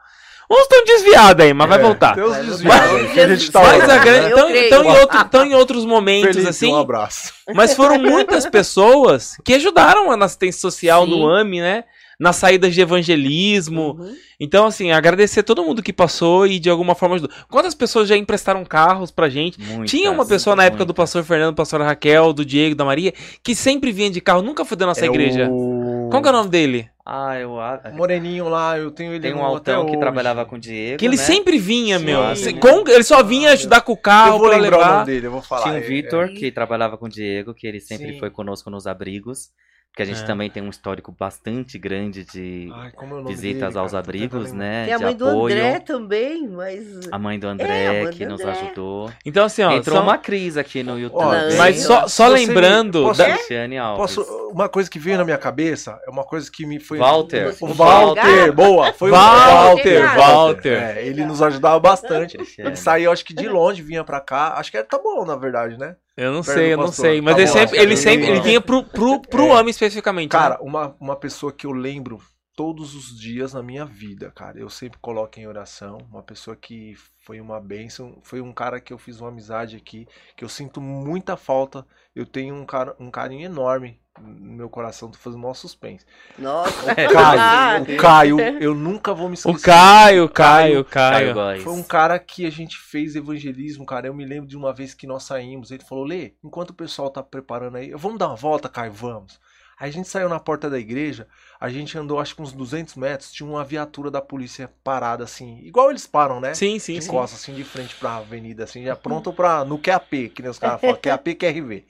Uns 0.50 0.62
estão 0.62 0.84
desviados 0.84 1.44
aí, 1.44 1.54
mas 1.54 1.68
vai 1.68 1.78
É, 1.78 1.82
voltar. 1.82 2.14
Deus 2.14 2.32
Vai 2.32 2.42
desviou. 2.44 2.74
voltar. 2.74 3.12
que 3.14 3.20
a 3.20 3.28
gente 3.34 3.50
tá 3.50 3.60
Mas 3.62 3.74
orando, 3.76 3.92
a 3.92 3.98
grande, 3.98 4.30
Eu 4.30 4.48
estão, 4.50 4.84
em 4.84 4.88
outro- 5.00 5.20
estão 5.20 5.46
em 5.46 5.54
outros 5.54 5.84
momentos, 5.86 6.30
Felipe, 6.34 6.50
assim, 6.50 6.72
um 6.72 6.76
abraço. 6.78 7.32
mas 7.54 7.74
foram 7.74 7.98
muitas 7.98 8.44
pessoas 8.44 9.36
que 9.44 9.54
ajudaram 9.54 10.14
na 10.16 10.26
assistência 10.26 10.60
social 10.60 11.04
Sim. 11.06 11.10
no 11.10 11.26
AME, 11.26 11.60
né? 11.62 11.84
Nas 12.22 12.36
saídas 12.36 12.72
de 12.72 12.80
evangelismo. 12.80 13.96
Uhum. 13.98 14.14
Então, 14.38 14.66
assim, 14.66 14.92
agradecer 14.92 15.42
todo 15.42 15.64
mundo 15.64 15.82
que 15.82 15.92
passou 15.92 16.46
e 16.46 16.58
de 16.60 16.70
alguma 16.70 16.94
forma 16.94 17.16
ajudou. 17.16 17.34
Quantas 17.50 17.74
pessoas 17.74 18.08
já 18.08 18.16
emprestaram 18.16 18.64
carros 18.64 19.10
pra 19.10 19.28
gente? 19.28 19.60
Muitas, 19.60 19.90
Tinha 19.90 20.10
uma 20.10 20.24
pessoa 20.24 20.54
na 20.54 20.64
época 20.64 20.84
do 20.84 20.88
muitas. 20.90 21.02
pastor 21.02 21.24
Fernando, 21.24 21.54
pastora 21.56 21.84
Raquel, 21.84 22.32
do 22.32 22.44
Diego, 22.44 22.74
da 22.76 22.84
Maria, 22.84 23.12
que 23.42 23.54
sempre 23.56 23.90
vinha 23.90 24.08
de 24.10 24.20
carro, 24.20 24.40
nunca 24.42 24.64
foi 24.64 24.76
da 24.76 24.86
nossa 24.86 25.04
É 25.04 25.08
igreja. 25.08 25.48
O... 25.50 26.08
Qual 26.10 26.22
que 26.22 26.28
é 26.28 26.30
o 26.30 26.34
nome 26.34 26.48
dele? 26.50 26.88
Ah, 27.04 27.36
eu 27.40 27.58
acho. 27.60 27.88
o 27.88 27.94
Moreninho 27.96 28.48
lá, 28.48 28.78
eu 28.78 28.92
tenho 28.92 29.12
ele 29.12 29.20
Tem 29.20 29.34
um 29.34 29.42
altão 29.44 29.84
que 29.84 29.90
hoje. 29.90 30.00
trabalhava 30.00 30.44
com 30.44 30.54
o 30.54 30.58
Diego. 30.60 30.98
Que 30.98 31.04
ele 31.06 31.16
né? 31.16 31.22
sempre 31.22 31.58
vinha, 31.58 31.98
Sim, 31.98 32.04
meu. 32.04 32.36
sim. 32.36 32.54
Com- 32.56 32.84
ele 32.88 33.02
só 33.02 33.20
vinha 33.24 33.50
ajudar 33.50 33.80
com 33.80 33.92
o 33.92 33.96
carro 33.96 34.34
Eu 34.36 34.38
vou 34.38 34.48
pra 34.48 34.58
lembrar 34.58 34.76
o 34.76 34.80
levar. 34.80 34.92
nome 35.00 35.06
dele, 35.06 35.26
eu 35.26 35.32
vou 35.32 35.42
falar. 35.42 35.62
Tinha 35.64 35.74
o 35.74 35.78
É- 35.78 35.80
Vitor, 35.80 36.24
é. 36.26 36.28
que 36.28 36.52
trabalhava 36.52 36.96
com 36.96 37.06
o 37.06 37.08
Diego, 37.08 37.52
que 37.52 37.66
ele 37.66 37.80
sempre 37.80 38.12
Sim. 38.12 38.18
foi 38.20 38.30
conosco 38.30 38.70
nos 38.70 38.86
abrigos. 38.86 39.50
Porque 39.92 40.02
a 40.04 40.06
gente 40.06 40.22
É. 40.22 40.24
também 40.26 40.48
tem 40.48 40.62
um 40.62 40.70
histórico 40.70 41.12
bastante 41.12 41.78
grande 41.78 42.24
de 42.24 42.70
é- 42.70 42.74
Ai, 42.74 42.92
é 42.96 43.24
visitas 43.28 43.68
dele, 43.74 43.78
aos 43.78 43.92
cara? 43.92 44.02
Tô 44.02 44.08
abrigos, 44.08 44.50
né? 44.50 44.86
Tem 44.86 44.94
a 44.94 44.96
de 44.96 45.04
mãe 45.04 45.14
do 45.14 45.28
apoio. 45.28 45.54
André 45.54 45.80
também, 45.80 46.48
mas. 46.48 47.00
A 47.12 47.18
mãe 47.18 47.38
do 47.38 47.46
É, 47.46 47.50
André, 47.50 47.86
a 48.00 48.04
mãe 48.04 48.12
que 48.12 48.24
do 48.24 48.30
nos 48.32 48.40
André. 48.40 48.52
ajudou. 48.52 49.12
Então, 49.22 49.44
assim, 49.44 49.62
ó. 49.62 49.70
Entrou 49.70 49.96
são- 49.98 50.02
uma 50.06 50.16
crise 50.16 50.58
aqui 50.58 50.82
no 50.82 50.98
YouTube. 50.98 51.20
Olha, 51.26 51.50
Não, 51.50 51.56
Mas 51.58 51.82
só, 51.82 52.08
só 52.08 52.26
lembrando. 52.28 53.02
posso- 53.02 53.18
da- 53.18 53.34
Cristiane 53.34 53.76
Alves. 53.76 54.16
Posso, 54.16 54.48
uma 54.50 54.66
coisa 54.66 54.88
que 54.88 54.98
veio 54.98 55.18
na 55.18 55.24
minha 55.26 55.36
cabeça 55.36 56.00
é 56.06 56.10
uma 56.10 56.24
coisa 56.24 56.50
que 56.50 56.64
me 56.64 56.80
foi. 56.80 56.96
Walter. 56.96 57.54
O 57.60 57.66
Walter, 57.74 58.50
boa. 58.50 58.94
Foi 58.94 59.10
Walter, 59.10 60.02
o 60.04 60.16
Walter. 60.18 60.82
É, 60.96 61.06
ele 61.06 61.22
nos 61.26 61.42
ajudava 61.42 61.78
bastante. 61.78 62.38
Ele 62.58 62.76
saía, 62.76 63.10
acho 63.10 63.26
que 63.26 63.34
de 63.34 63.46
longe, 63.46 63.82
vinha 63.82 64.02
pra 64.02 64.22
cá. 64.22 64.54
Acho 64.56 64.70
que 64.70 64.78
era 64.78 64.86
tá 64.86 64.98
bom, 64.98 65.22
na 65.26 65.36
verdade, 65.36 65.76
né? 65.78 65.96
Eu 66.16 66.32
não 66.32 66.42
sei, 66.42 66.72
eu 66.74 66.76
não 66.76 66.86
pastor. 66.86 67.06
sei. 67.06 67.20
Mas 67.20 67.34
Tá 67.34 67.40
ele 67.40 67.46
bom, 67.50 67.52
sempre, 67.58 67.78
ele 67.78 67.96
sempre, 67.96 68.26
ele 68.28 68.40
vinha 68.40 68.60
pro, 68.60 68.84
pro, 68.84 69.20
pro 69.22 69.46
É. 69.46 69.52
homem 69.54 69.70
especificamente. 69.70 70.30
Cara, 70.30 70.54
né? 70.54 70.60
uma, 70.62 70.96
uma 71.00 71.16
pessoa 71.16 71.52
que 71.52 71.66
eu 71.66 71.72
lembro 71.72 72.20
todos 72.54 72.94
os 72.94 73.18
dias 73.18 73.54
na 73.54 73.62
minha 73.62 73.84
vida, 73.86 74.30
cara. 74.30 74.58
Eu 74.58 74.68
sempre 74.68 74.98
coloco 75.00 75.40
em 75.40 75.46
oração. 75.46 75.98
Uma 76.10 76.22
pessoa 76.22 76.54
que 76.54 76.94
foi 77.24 77.40
uma 77.40 77.58
bênção. 77.60 78.18
Foi 78.22 78.40
um 78.42 78.52
cara 78.52 78.78
que 78.80 78.92
eu 78.92 78.98
fiz 78.98 79.20
uma 79.20 79.30
amizade 79.30 79.74
aqui. 79.76 80.06
Que 80.36 80.44
eu 80.44 80.48
sinto 80.48 80.80
muita 80.80 81.36
falta. 81.36 81.86
Eu 82.14 82.26
tenho 82.26 82.54
um, 82.54 82.66
cara, 82.66 82.94
um 83.00 83.10
carinho 83.10 83.44
enorme 83.44 83.98
no 84.20 84.52
meu 84.52 84.68
coração. 84.68 85.10
Tô 85.10 85.18
fazendo 85.18 85.40
maior 85.40 85.54
suspense. 85.54 86.04
Nossa. 86.38 86.94
Caio, 86.94 87.82
o 87.82 87.96
Caio, 87.96 88.40
eu 88.60 88.74
nunca 88.74 89.14
vou 89.14 89.28
me 89.28 89.34
esquecer. 89.34 89.56
O 89.56 89.60
Caio, 89.60 90.28
Caio, 90.28 90.84
Caio 90.84 91.34
Caio. 91.34 91.62
Foi 91.62 91.72
um 91.72 91.82
cara 91.82 92.18
que 92.18 92.44
a 92.44 92.50
gente 92.50 92.76
fez 92.76 93.16
evangelismo, 93.16 93.86
cara. 93.86 94.06
Eu 94.06 94.14
me 94.14 94.24
lembro 94.24 94.46
de 94.46 94.56
uma 94.56 94.72
vez 94.72 94.92
que 94.94 95.06
nós 95.06 95.24
saímos. 95.24 95.70
Ele 95.70 95.84
falou: 95.84 96.04
Lê, 96.04 96.34
enquanto 96.44 96.70
o 96.70 96.74
pessoal 96.74 97.10
tá 97.10 97.22
preparando 97.22 97.76
aí, 97.76 97.92
vamos 97.92 98.18
dar 98.18 98.28
uma 98.28 98.36
volta, 98.36 98.68
Caio, 98.68 98.92
vamos. 98.92 99.40
Aí 99.78 99.88
a 99.88 99.92
gente 99.92 100.08
saiu 100.08 100.28
na 100.28 100.38
porta 100.38 100.70
da 100.70 100.78
igreja, 100.78 101.26
a 101.62 101.68
gente 101.68 101.96
andou 101.96 102.18
acho 102.18 102.34
que 102.34 102.42
uns 102.42 102.52
200 102.52 102.96
metros, 102.96 103.30
tinha 103.30 103.48
uma 103.48 103.62
viatura 103.62 104.10
da 104.10 104.20
polícia 104.20 104.68
parada 104.82 105.22
assim, 105.22 105.60
igual 105.60 105.90
eles 105.90 106.08
param, 106.08 106.40
né? 106.40 106.54
Sim, 106.54 106.76
sim, 106.80 106.94
de 106.94 107.02
sim. 107.02 107.08
costas, 107.08 107.40
assim, 107.40 107.54
de 107.54 107.62
frente 107.62 107.94
pra 107.94 108.16
avenida, 108.16 108.64
assim, 108.64 108.82
já 108.82 108.96
pronto 108.96 109.32
pra. 109.32 109.64
No 109.64 109.78
QAP, 109.78 110.30
que 110.30 110.42
nem 110.42 110.50
os 110.50 110.58
caras 110.58 110.80
falam, 110.80 110.96
QAP 111.00 111.36
QRV. 111.36 111.86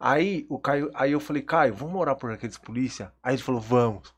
Aí 0.00 0.44
o 0.48 0.58
Caio, 0.58 0.90
aí 0.92 1.12
eu 1.12 1.20
falei, 1.20 1.40
Caio, 1.40 1.72
vamos 1.72 1.94
morar 1.94 2.16
por 2.16 2.32
aqueles 2.32 2.58
polícia? 2.58 3.12
Aí 3.22 3.36
ele 3.36 3.42
falou, 3.42 3.60
vamos. 3.60 4.12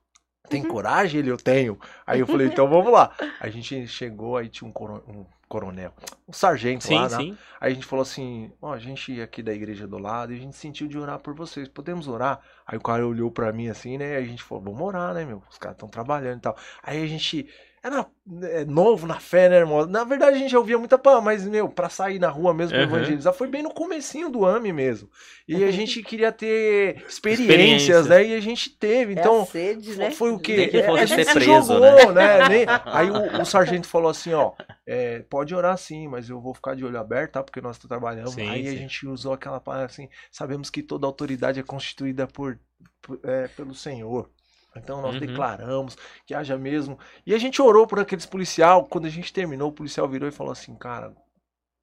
Tem 0.48 0.62
coragem? 0.62 1.20
Ele, 1.20 1.30
eu 1.30 1.36
tenho. 1.36 1.78
Aí 2.06 2.20
eu 2.20 2.26
falei, 2.26 2.46
então 2.46 2.66
vamos 2.66 2.90
lá. 2.90 3.14
A 3.38 3.50
gente 3.50 3.86
chegou, 3.86 4.38
aí 4.38 4.48
tinha 4.48 4.66
um, 4.66 4.72
um 5.06 5.26
coronel, 5.54 5.94
um 6.28 6.32
sargento 6.32 6.82
Sim, 6.82 6.96
lá, 6.96 7.08
né? 7.08 7.16
sim. 7.16 7.38
Aí 7.60 7.70
a 7.70 7.74
gente 7.74 7.86
falou 7.86 8.02
assim, 8.02 8.50
ó, 8.60 8.72
a 8.72 8.78
gente 8.80 9.20
aqui 9.20 9.40
da 9.40 9.54
igreja 9.54 9.86
do 9.86 9.98
lado, 9.98 10.32
e 10.32 10.36
a 10.36 10.40
gente 10.40 10.56
sentiu 10.56 10.88
de 10.88 10.98
orar 10.98 11.20
por 11.20 11.32
vocês, 11.32 11.68
podemos 11.68 12.08
orar? 12.08 12.40
Aí 12.66 12.76
o 12.76 12.80
cara 12.80 13.06
olhou 13.06 13.30
pra 13.30 13.52
mim 13.52 13.68
assim, 13.68 13.96
né, 13.96 14.14
e 14.14 14.16
a 14.16 14.26
gente 14.26 14.42
falou, 14.42 14.64
vamos 14.64 14.80
orar, 14.80 15.14
né, 15.14 15.24
meu, 15.24 15.40
os 15.48 15.56
caras 15.56 15.76
estão 15.76 15.88
trabalhando 15.88 16.38
e 16.38 16.40
tal. 16.40 16.56
Aí 16.82 17.00
a 17.00 17.06
gente, 17.06 17.48
era 17.84 18.06
é, 18.44 18.64
novo 18.64 19.06
na 19.06 19.20
fé, 19.20 19.48
né, 19.48 19.56
irmão? 19.58 19.86
Na 19.86 20.04
verdade 20.04 20.36
a 20.36 20.38
gente 20.38 20.50
já 20.50 20.58
ouvia 20.58 20.78
muita 20.78 20.98
pá, 20.98 21.20
mas, 21.20 21.46
meu, 21.46 21.68
pra 21.68 21.90
sair 21.90 22.18
na 22.18 22.30
rua 22.30 22.54
mesmo, 22.54 22.74
pra 22.74 22.82
Uhum. 22.82 22.84
evangelizar, 22.84 23.34
foi 23.34 23.46
bem 23.46 23.62
no 23.62 23.74
comecinho 23.74 24.30
do 24.30 24.44
AME 24.46 24.72
mesmo. 24.72 25.10
E 25.46 25.62
a 25.62 25.70
gente 25.70 26.02
queria 26.02 26.32
ter 26.32 27.04
experiências, 27.06 28.06
Experiências. 28.06 28.08
né, 28.08 28.24
e 28.26 28.34
a 28.34 28.40
gente 28.40 28.70
teve, 28.70 29.12
Então, 29.12 29.34
então... 29.34 29.36
é 29.36 29.42
a 29.42 29.46
sede, 29.46 29.96
né? 29.96 30.10
Foi 30.10 30.30
o 30.32 30.38
quê? 30.38 30.66
Que 30.68 30.78
É, 30.78 30.88
a 30.96 31.04
gente 31.04 31.08
ser 31.14 31.24
se 31.24 31.32
preso, 31.34 31.72
jogou, 31.74 32.12
né? 32.12 32.42
Nem- 32.42 32.66
Aí 32.90 33.10
o, 33.10 33.40
o 33.40 33.44
sargento 33.44 33.86
falou 33.86 34.10
assim, 34.10 34.32
ó, 34.32 34.52
é, 34.86 35.20
pode 35.22 35.54
orar 35.54 35.76
sim, 35.78 36.08
mas 36.08 36.28
eu 36.30 36.40
vou 36.40 36.54
ficar 36.54 36.74
de 36.74 36.84
olho 36.84 36.98
aberto, 36.98 37.32
tá? 37.32 37.42
Porque 37.42 37.60
nós 37.60 37.78
trabalhamos. 37.78 38.32
Sim, 38.32 38.46
Aí 38.46 38.66
a 38.68 38.70
sim. 38.70 38.76
gente 38.76 39.06
usou 39.06 39.32
aquela 39.32 39.60
palavra 39.60 39.86
assim, 39.86 40.08
sabemos 40.30 40.70
que 40.70 40.82
toda 40.82 41.06
autoridade 41.06 41.60
é 41.60 41.62
constituída 41.62 42.26
por, 42.26 42.58
por- 43.02 43.20
é, 43.24 43.48
pelo 43.48 43.74
Senhor. 43.74 44.30
Então 44.76 45.00
nós 45.00 45.14
Uhum. 45.14 45.20
declaramos 45.20 45.96
que 46.26 46.34
haja 46.34 46.56
mesmo. 46.58 46.98
E 47.26 47.34
a 47.34 47.38
gente 47.38 47.60
orou 47.62 47.86
por 47.86 47.98
aqueles 48.00 48.26
policial. 48.26 48.86
Quando 48.86 49.06
a 49.06 49.10
gente 49.10 49.32
terminou, 49.32 49.70
o 49.70 49.72
policial 49.72 50.08
virou 50.08 50.28
e 50.28 50.32
falou 50.32 50.52
assim, 50.52 50.74
cara, 50.76 51.14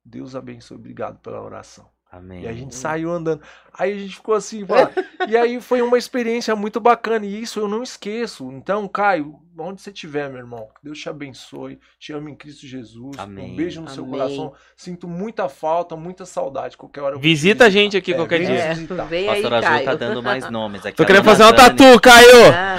Deus 0.05 0.35
abençoe, 0.35 0.77
obrigado 0.77 1.19
pela 1.19 1.41
oração. 1.41 1.89
Amém. 2.11 2.43
E 2.43 2.47
a 2.47 2.51
gente 2.51 2.75
saiu 2.75 3.09
andando. 3.09 3.41
Aí 3.73 3.93
a 3.93 3.97
gente 3.97 4.15
ficou 4.15 4.35
assim, 4.35 4.65
e 5.29 5.37
aí 5.37 5.61
foi 5.61 5.81
uma 5.81 5.97
experiência 5.97 6.53
muito 6.57 6.77
bacana. 6.81 7.25
E 7.25 7.41
isso 7.41 7.57
eu 7.59 7.69
não 7.69 7.81
esqueço. 7.81 8.51
Então, 8.51 8.85
Caio, 8.85 9.39
onde 9.57 9.81
você 9.81 9.91
estiver, 9.91 10.27
meu 10.29 10.39
irmão, 10.39 10.67
que 10.75 10.83
Deus 10.83 10.99
te 10.99 11.07
abençoe, 11.07 11.79
te 11.97 12.11
amo 12.11 12.27
em 12.27 12.35
Cristo 12.35 12.67
Jesus. 12.67 13.17
Amém. 13.17 13.53
Um 13.53 13.55
beijo 13.55 13.79
no 13.79 13.87
seu 13.89 14.03
Amém. 14.03 14.19
coração. 14.19 14.53
Sinto 14.75 15.07
muita 15.07 15.47
falta, 15.47 15.95
muita 15.95 16.25
saudade. 16.25 16.75
Qualquer 16.75 16.99
hora 17.01 17.17
Visita 17.17 17.65
a 17.65 17.69
gente 17.69 17.95
aqui 17.95 18.11
É, 18.11 18.15
qualquer 18.17 18.39
vem 18.39 18.47
dia. 18.47 18.71
aí, 18.71 19.25
Pastora 19.25 19.61
Ju 19.61 19.67
Caio. 19.69 19.85
tá 19.85 19.95
dando 19.95 20.21
mais 20.21 20.49
nomes 20.49 20.85
aqui. 20.85 20.97
Tô 20.97 21.03
A 21.03 21.05
querendo 21.05 21.23
fazer 21.23 21.43
uma 21.43 21.53
Dani- 21.53 21.77
tatu, 21.77 22.01
Caio! 22.01 22.51
Ah, 22.53 22.77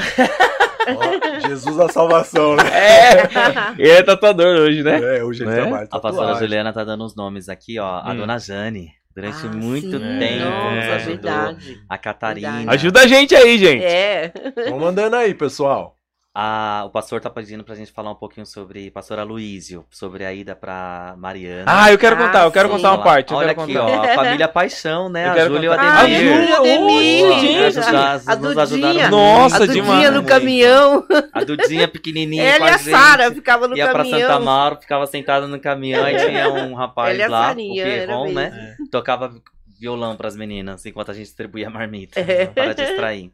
Ó, 0.97 1.49
Jesus 1.49 1.77
da 1.77 1.89
salvação, 1.89 2.57
né? 2.57 2.65
É! 2.75 3.23
Ele 3.79 3.89
é 3.91 4.03
tatuador 4.03 4.59
hoje, 4.59 4.83
né? 4.83 5.19
É, 5.19 5.25
hoje 5.25 5.43
ele 5.45 5.51
Né? 5.51 5.61
trabalha. 5.63 5.89
A 5.91 6.01
pastora. 6.01 6.35
Juliana 6.35 6.73
tá 6.73 6.83
dando 6.85 7.05
os 7.05 7.15
nomes 7.15 7.49
aqui, 7.49 7.79
ó. 7.79 8.01
A 8.01 8.11
Hum. 8.11 8.17
dona 8.17 8.37
Jane, 8.39 8.93
durante 9.15 9.47
ah, 9.47 9.51
muito 9.51 9.99
sim, 9.99 10.19
tempo, 10.19 10.45
nos 10.45 10.77
Nossa, 10.77 10.95
ajudou. 10.95 11.15
verdade. 11.15 11.83
A 11.89 11.99
Catarina. 11.99 12.53
Verdade. 12.53 12.77
Ajuda 12.77 13.01
a 13.01 13.07
gente 13.07 13.35
aí, 13.35 13.59
gente. 13.59 13.85
É. 13.85 14.33
Vamos 14.69 14.81
mandando 14.81 15.17
aí, 15.17 15.35
pessoal. 15.35 15.99
A- 16.35 16.85
o 16.87 16.91
pastor 16.91 17.21
tá 17.21 17.29
pedindo 17.29 17.63
pra 17.63 17.75
gente 17.75 17.93
falar 17.93 18.11
um 18.11 18.15
pouquinho 18.15 18.47
sobre 18.47 18.91
pastor 18.91 19.19
Aloísio, 19.19 19.85
sobre 19.91 20.25
a 20.25 20.33
ida 20.33 20.57
pra 20.57 21.15
Mariana. 21.19 21.65
Ah, 21.67 21.93
eu 21.93 21.99
quero 21.99 22.17
Ah, 22.17 22.27
contar, 22.27 22.45
eu 22.45 22.51
quero 22.51 22.69
sim. 22.71 22.75
contar 22.77 22.93
uma 22.95 23.03
parte. 23.05 23.33
Eu 23.33 23.37
Olha 23.39 23.49
quero 23.49 23.61
aqui, 23.63 23.75
contar. 23.75 23.85
ó, 23.91 24.03
a 24.03 24.15
família 24.15 24.49
Paixão, 24.49 25.11
né? 25.11 25.27
Eu 25.27 25.31
a 25.31 25.35
quero 25.35 25.55
Júlia 25.55 25.67
e 25.67 25.69
o. 25.69 25.73
Ah, 25.73 26.01
Ademir. 26.01 26.19
Júlia, 26.35 26.57
Ademir. 26.57 27.25
oi, 27.27 27.41
gente. 27.71 27.79
A 28.27 28.37
nos 28.37 28.71
Dudinha. 28.71 29.11
Nossa, 29.11 29.57
a 29.57 29.59
Dudinha 29.67 29.83
demais. 29.83 30.15
no 30.15 30.25
caminhão. 30.25 31.07
A 31.35 31.45
Dudinha 31.45 31.87
pequenininha 31.87 32.43
Ela 32.45 32.59
com 32.61 32.65
e 32.65 32.71
a 32.71 32.75
a 32.77 32.79
Sara 32.79 33.25
gente. 33.25 33.35
ficavam 33.35 33.69
no 33.69 33.77
Ia 33.77 33.89
pra 33.91 33.99
caminhão. 33.99 34.21
Santa 34.21 34.41
Mauro, 34.41 34.79
ficava 34.81 35.07
sentada 35.07 35.47
no 35.47 35.61
caminhão, 35.61 36.03
aí 36.03 36.17
tinha 36.17 36.49
um 36.49 36.73
rapaz 36.73 37.11
Ela 37.15 37.19
e 37.19 37.23
a 37.25 37.29
lá, 37.29 37.47
Sarinha, 37.49 37.83
o 37.83 37.87
Pierron, 37.87 38.33
né? 38.33 38.51
mesmo. 38.51 38.89
Tocava 38.91 39.35
violão 39.79 40.17
pras 40.17 40.35
meninas, 40.35 40.87
enquanto 40.87 41.11
a 41.11 41.15
gente 41.15 41.25
distribuía 41.27 41.67
a 41.67 41.71
marmita, 41.71 42.19
É. 42.21 42.47
para 42.47 42.73
distrair. 42.73 43.33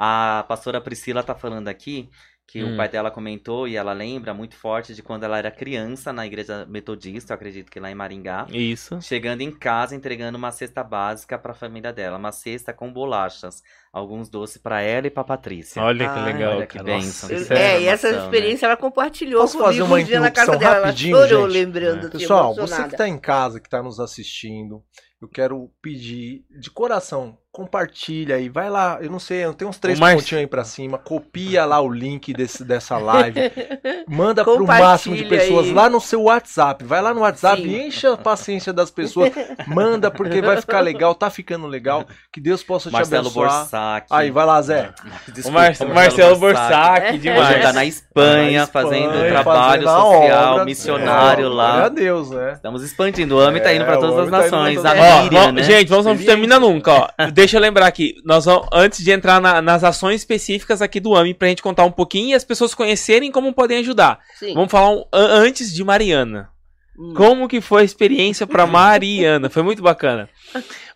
A 0.00 0.44
pastora 0.48 0.80
Priscila 0.80 1.22
tá 1.22 1.34
falando 1.34 1.68
aqui 1.68 2.08
que 2.50 2.64
Hum. 2.64 2.74
o 2.74 2.76
pai 2.76 2.88
dela 2.88 3.12
comentou 3.12 3.68
e 3.68 3.76
ela 3.76 3.92
lembra 3.92 4.34
muito 4.34 4.56
forte 4.56 4.92
de 4.92 5.04
quando 5.04 5.22
ela 5.22 5.38
era 5.38 5.52
criança 5.52 6.12
na 6.12 6.26
igreja 6.26 6.66
metodista, 6.68 7.32
eu 7.32 7.36
acredito 7.36 7.70
que 7.70 7.78
lá 7.78 7.88
em 7.90 7.94
Maringá. 7.94 8.44
Isso. 8.50 9.00
Chegando 9.00 9.40
em 9.42 9.52
casa, 9.52 9.94
entregando 9.94 10.36
uma 10.36 10.50
cesta 10.50 10.82
básica 10.82 11.38
para 11.38 11.52
a 11.52 11.54
família 11.54 11.92
dela, 11.92 12.18
uma 12.18 12.32
cesta 12.32 12.72
com 12.72 12.92
bolachas, 12.92 13.62
alguns 13.92 14.28
doces 14.28 14.58
para 14.58 14.80
ela 14.82 15.06
e 15.06 15.10
para 15.10 15.22
Patrícia. 15.22 15.80
Olha 15.80 16.08
que 16.12 16.18
Ah, 16.18 16.24
legal, 16.24 16.56
olha 16.56 16.66
que 16.66 16.82
bênção. 16.82 17.30
É- 17.30 17.34
É, 17.76 17.80
e 17.82 17.86
essa 17.86 18.08
informação, 18.08 18.32
experiência 18.32 18.66
ela 18.66 18.76
compartilhou 18.76 19.42
Posso 19.42 19.52
comigo 19.56 19.70
fazer 19.70 19.82
uma 19.82 19.98
um 19.98 20.02
dia 20.04 20.18
na 20.18 20.30
casa 20.32 20.56
dela. 20.56 20.74
Ela 20.76 20.86
rapidinho, 20.86 21.16
chorou 21.16 21.44
gente? 21.48 21.52
lembrando. 21.52 22.06
assim, 22.08 22.18
Pessoal, 22.18 22.52
você 22.54 22.82
que 22.82 22.88
está 22.90 23.06
em 23.08 23.18
casa, 23.18 23.60
que 23.60 23.68
está 23.68 23.80
nos 23.80 24.00
assistindo, 24.00 24.82
eu 25.22 25.28
quero 25.28 25.70
pedir 25.80 26.44
de 26.50 26.68
coração, 26.70 27.38
compartilha 27.52 28.36
aí, 28.36 28.48
vai 28.48 28.70
lá, 28.70 28.98
eu 29.00 29.10
não 29.10 29.18
sei, 29.18 29.44
eu 29.44 29.52
tenho 29.52 29.68
uns 29.68 29.78
três 29.78 29.98
O 29.98 30.00
Marci- 30.00 30.16
pontinhos 30.18 30.40
aí 30.40 30.46
pra 30.46 30.62
cima, 30.62 30.98
copia 30.98 31.64
lá 31.64 31.80
o 31.80 31.88
link 31.92 32.32
desse, 32.32 32.64
dessa 32.64 32.96
live, 32.96 33.40
manda 34.08 34.44
pro 34.44 34.64
máximo 34.64 35.16
de 35.16 35.24
pessoas 35.24 35.66
aí. 35.66 35.72
lá 35.72 35.90
no 35.90 36.00
seu 36.00 36.22
WhatsApp, 36.22 36.84
vai 36.84 37.02
lá 37.02 37.12
no 37.12 37.20
WhatsApp 37.22 37.60
Sim. 37.60 37.68
e 37.68 37.86
encha 37.88 38.12
a 38.14 38.16
paciência 38.16 38.72
das 38.72 38.90
pessoas, 38.92 39.32
manda 39.66 40.10
porque 40.12 40.40
vai 40.40 40.60
ficar 40.60 40.78
legal, 40.80 41.12
tá 41.14 41.28
ficando 41.28 41.66
legal, 41.66 42.04
que 42.32 42.40
Deus 42.40 42.62
possa 42.62 42.88
te 42.88 42.92
Marcelo 42.92 43.22
abençoar. 43.26 43.48
Borsac. 43.50 44.06
Aí, 44.10 44.30
vai 44.30 44.46
lá, 44.46 44.62
Zé. 44.62 44.90
O 45.28 45.32
Desculpa, 45.32 45.58
Mar- 45.60 45.94
Marcelo 45.94 46.36
Borsac, 46.36 47.08
Hoje 47.08 47.18
demais. 47.18 47.62
tá 47.62 47.72
na 47.72 47.84
Espanha, 47.84 48.58
Na 48.60 48.64
Espanha, 48.64 48.66
fazendo 48.68 49.28
trabalho 49.28 49.82
fazendo 49.84 50.02
social, 50.02 50.52
obra. 50.54 50.64
missionário 50.64 51.46
É, 51.46 51.50
Glória 51.50 51.74
a 51.78 51.82
lá. 51.82 51.88
Deus, 51.88 52.30
né? 52.30 52.52
Estamos 52.52 52.82
expandindo. 52.84 53.36
O 53.36 53.40
AMI 53.40 53.60
tá 53.60 53.72
indo 53.74 53.82
É, 53.82 53.86
pra 53.86 53.98
o 53.98 54.00
todas 54.00 54.18
as 54.24 54.30
tá 54.30 54.38
nações. 54.38 54.76
todas 54.76 54.92
A 54.92 54.94
Ó, 54.94 55.22
Miriam, 55.24 55.40
vamos- 55.42 55.54
né? 55.54 55.62
Gente, 55.64 55.88
vamos, 55.88 56.06
não 56.06 56.16
termina 56.16 56.58
nunca, 56.60 56.92
ó. 56.92 57.08
Deixa 57.40 57.56
eu 57.56 57.60
lembrar 57.62 57.86
aqui. 57.86 58.16
Nós 58.22 58.44
vamos, 58.44 58.68
antes 58.70 59.02
de 59.02 59.10
entrar 59.10 59.40
na- 59.40 59.62
nas 59.62 59.82
ações 59.82 60.16
específicas 60.20 60.82
aqui 60.82 61.00
do 61.00 61.16
AMI, 61.16 61.32
pra 61.32 61.48
gente 61.48 61.62
contar 61.62 61.84
um 61.86 61.90
pouquinho 61.90 62.28
e 62.28 62.34
as 62.34 62.44
pessoas 62.44 62.74
conhecerem 62.74 63.32
como 63.32 63.50
podem 63.54 63.78
ajudar. 63.78 64.18
Sim. 64.38 64.52
Vamos 64.52 64.70
falar 64.70 64.90
um- 64.90 65.04
an- 65.10 65.26
antes 65.46 65.72
de 65.72 65.82
Mariana. 65.82 66.50
Hum. 66.98 67.14
Como 67.16 67.48
que 67.48 67.62
foi 67.62 67.80
a 67.80 67.84
experiência 67.84 68.46
pra 68.46 68.66
Mariana? 68.66 69.48
Foi 69.48 69.62
muito 69.62 69.82
bacana. 69.82 70.28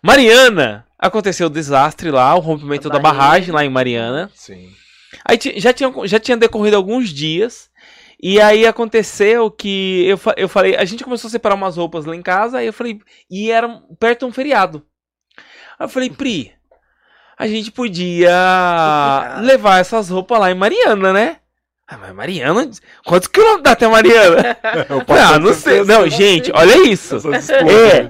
Mariana, 0.03 0.85
aconteceu 0.99 1.47
o 1.47 1.49
desastre 1.49 2.11
lá, 2.11 2.35
o 2.35 2.39
rompimento 2.39 2.89
Da 2.89 2.99
barragem 2.99 3.51
lá 3.51 3.65
em 3.65 3.69
Mariana. 3.69 4.29
Sim. 4.35 4.69
Aí 5.27 5.39
já 5.57 5.73
tinha, 5.73 5.91
já 6.05 6.19
tinha 6.19 6.37
decorrido 6.37 6.75
alguns 6.77 7.09
dias. 7.09 7.71
E 8.21 8.39
aí 8.39 8.67
aconteceu 8.67 9.49
que 9.49 10.05
eu, 10.07 10.19
eu 10.37 10.47
falei, 10.47 10.75
a 10.75 10.85
gente 10.85 11.03
começou 11.03 11.27
a 11.27 11.31
separar 11.31 11.55
umas 11.55 11.75
roupas 11.75 12.05
lá 12.05 12.15
em 12.15 12.21
casa, 12.21 12.59
aí 12.59 12.67
eu 12.67 12.73
falei, 12.73 12.99
e 13.31 13.49
era 13.49 13.81
perto 13.99 14.19
de 14.19 14.25
um 14.25 14.31
feriado. 14.31 14.83
Aí 15.79 15.85
eu 15.85 15.89
falei, 15.89 16.09
Pri, 16.09 16.51
a 17.37 17.47
gente 17.47 17.71
podia 17.71 19.37
levar 19.41 19.79
essas 19.79 20.09
roupas 20.09 20.39
lá 20.39 20.51
em 20.51 20.55
Mariana, 20.55 21.11
né? 21.11 21.37
Ah, 21.87 21.97
mas 21.97 22.15
Mariana, 22.15 22.69
quantos 23.05 23.27
quilômetros 23.27 23.63
dá 23.63 23.71
até 23.71 23.87
Mariana? 23.87 24.57
Ah, 25.07 25.37
não 25.37 25.53
sei. 25.53 25.83
Não, 25.83 26.07
gente, 26.09 26.51
olha 26.53 26.77
isso. 26.87 27.17
É. 27.29 28.07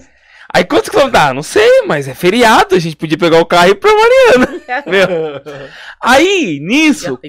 Aí 0.54 0.64
quantos 0.64 0.90
quilômetros 0.90 1.22
dá? 1.22 1.34
Não 1.34 1.44
sei, 1.44 1.82
mas 1.86 2.08
é 2.08 2.14
feriado, 2.14 2.76
a 2.76 2.80
gente 2.80 2.96
podia 2.96 3.18
pegar 3.18 3.40
o 3.40 3.46
carro 3.46 3.68
e 3.68 3.72
ir 3.72 3.76
pra 3.76 3.92
Mariana. 3.94 4.62
Meu. 4.88 5.08
Aí, 6.02 6.60
nisso, 6.62 7.20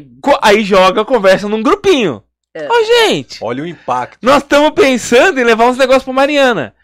aí 0.40 0.62
joga 0.62 1.00
a 1.00 1.04
conversa 1.04 1.48
num 1.48 1.62
grupinho. 1.62 2.22
É. 2.54 2.68
Ó, 2.70 2.84
gente, 2.84 3.38
Olha 3.42 3.62
o 3.64 3.66
impacto. 3.66 4.18
nós 4.22 4.42
estamos 4.42 4.70
pensando 4.70 5.40
em 5.40 5.44
levar 5.44 5.66
uns 5.66 5.76
negócios 5.76 6.04
pra 6.04 6.12
Mariana. 6.12 6.74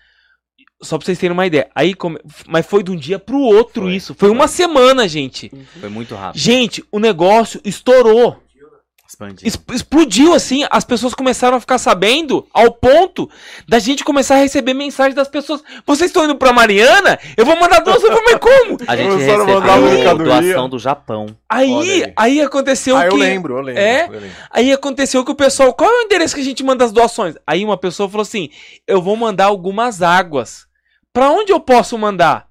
Só 0.83 0.99
pra 0.99 1.05
vocês 1.07 1.19
terem 1.19 1.33
uma 1.33 1.47
ideia. 1.47 1.69
Aí, 1.75 1.95
come- 1.95 2.19
mas 2.47 2.67
foi 2.67 2.83
de 2.83 2.91
um 2.91 2.97
dia 2.97 3.19
pro 3.19 3.39
outro 3.39 3.83
Foi, 3.85 3.95
isso. 3.95 4.15
Foi 4.15 4.31
uma 4.31 4.49
semana, 4.49 5.07
gente. 5.09 5.51
Foi 5.81 5.89
muito 5.89 6.15
rápido. 6.15 6.41
Gente, 6.41 6.85
o 6.91 6.99
negócio 6.99 7.61
estourou. 7.65 8.37
Expandiu. 9.09 9.47
Explodiu 9.75 10.33
assim, 10.33 10.65
as 10.71 10.85
pessoas 10.87 11.13
começaram 11.13 11.59
a 11.59 11.61
ficar 11.61 11.77
sabendo 11.77 12.47
ao 12.53 12.73
ponto 12.73 13.29
da 13.69 13.79
gente 13.79 14.03
começar 14.05 14.37
a 14.37 14.39
receber 14.39 14.73
mensagem 14.73 15.15
das 15.15 15.29
pessoas. 15.29 15.63
Vocês 15.87 16.09
estão 16.09 16.25
indo 16.25 16.35
pra 16.37 16.51
Mariana? 16.51 17.19
Eu 17.37 17.45
vou 17.45 17.55
mandar 17.61 17.87
eu 17.87 18.01
vou 18.01 18.23
mas 18.25 18.37
como? 18.37 18.79
A 18.89 18.97
gente 18.97 19.11
a 19.13 19.17
recebeu 19.17 19.61
mercadoria. 19.83 20.41
doação 20.55 20.67
do 20.69 20.79
Japão. 20.79 21.27
Aí, 21.47 21.71
aí, 22.05 22.13
aí. 22.17 22.41
aconteceu 22.41 22.97
Ah, 22.97 23.03
que 23.03 23.09
eu 23.09 23.17
lembro, 23.17 23.59
eu 23.59 23.61
lembro. 23.63 23.83
É? 23.83 24.07
eu 24.07 24.13
lembro. 24.13 24.31
aí 24.51 24.73
aconteceu 24.73 25.23
que 25.23 25.31
o 25.31 25.35
pessoal, 25.37 25.75
qual 25.75 25.91
é 25.91 25.99
o 25.99 26.03
endereço 26.07 26.35
que 26.35 26.41
a 26.41 26.45
gente 26.45 26.65
manda 26.65 26.83
as 26.83 26.91
doações? 26.91 27.35
Aí 27.47 27.63
uma 27.63 27.77
pessoa 27.77 28.09
falou 28.09 28.23
assim: 28.23 28.49
"Eu 28.89 29.03
vou 29.03 29.15
mandar 29.15 29.45
algumas 29.45 30.01
águas. 30.01 30.65
Pra 31.13 31.31
onde 31.31 31.53
eu 31.53 31.61
posso 31.61 31.97
mandar?" 31.99 32.47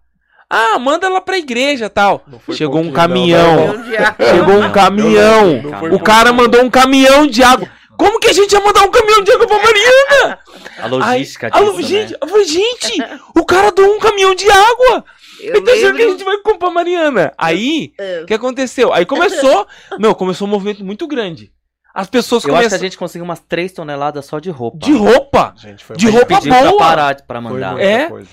Ah, 0.53 0.78
manda 0.78 1.07
lá 1.07 1.22
pra 1.22 1.38
igreja, 1.38 1.89
tal. 1.89 2.26
Não 2.28 2.41
Chegou 2.53 2.82
um 2.82 2.86
não, 2.86 2.91
caminhão. 2.91 3.74
Chegou 4.20 4.55
um 4.55 4.62
Não, 4.64 4.72
caminhão. 4.74 5.62
Não 5.62 5.95
O 5.95 5.99
cara 5.99 6.34
mandou 6.34 6.62
um 6.62 6.70
caminhão 6.70 7.26
de 7.26 7.41
água. 7.41 7.70
Como 7.97 8.20
que 8.20 8.28
a 8.28 8.34
gente 8.34 8.51
ia 8.51 8.59
mandar 8.59 8.82
um 8.84 8.91
caminhão 8.91 9.24
de 9.24 9.32
água 9.32 9.47
pra 9.47 9.57
Mariana? 9.64 10.39
A 10.82 10.88
logística 10.88 11.47
Aí, 11.47 11.51
disso, 11.64 11.72
alô, 11.72 11.82
gente, 11.82 12.12
né? 12.12 12.18
eu 12.22 12.28
falei, 12.28 12.45
gente, 12.45 12.97
o 13.34 13.45
cara 13.45 13.72
doou 13.72 13.95
um 13.95 13.99
caminhão 13.99 14.36
de 14.36 14.49
água. 14.51 15.05
Eu 15.39 15.55
então 15.57 15.74
achando 15.74 15.95
que 15.95 16.03
a 16.03 16.09
gente 16.09 16.24
vai 16.26 16.38
comprar 16.39 16.70
Mariana. 16.70 17.32
Aí, 17.38 17.93
É. 17.97 18.22
o 18.24 18.26
que 18.26 18.34
aconteceu? 18.34 18.91
Aí 18.93 19.05
começou, 19.05 19.66
meu, 19.97 20.14
começou 20.14 20.47
um 20.47 20.51
movimento 20.51 20.84
muito 20.84 21.07
grande. 21.07 21.51
As 21.93 22.07
pessoas 22.07 22.43
Eu 22.43 22.55
acho 22.57 22.70
que 22.70 22.76
a 22.76 22.78
gente 22.78 22.97
conseguiu 22.97 23.24
umas 23.24 23.39
3 23.39 23.72
toneladas 23.72 24.26
só 24.26 24.38
de 24.39 24.49
roupa. 24.49 24.80
de 24.80 24.91
roupa. 24.93 25.53
Gente, 25.57 25.84
foi 25.86 25.95
De 25.95 26.09
roupa 26.09 26.26
Pediu 26.26 26.51
pra 26.51 26.64
boa. 26.64 26.78
parar 26.78 27.16
pra 27.26 27.41
Foi 27.41 27.51
mandar. 27.51 27.72
muita 27.72 27.86
É? 27.88 28.07
coisa. 28.09 28.30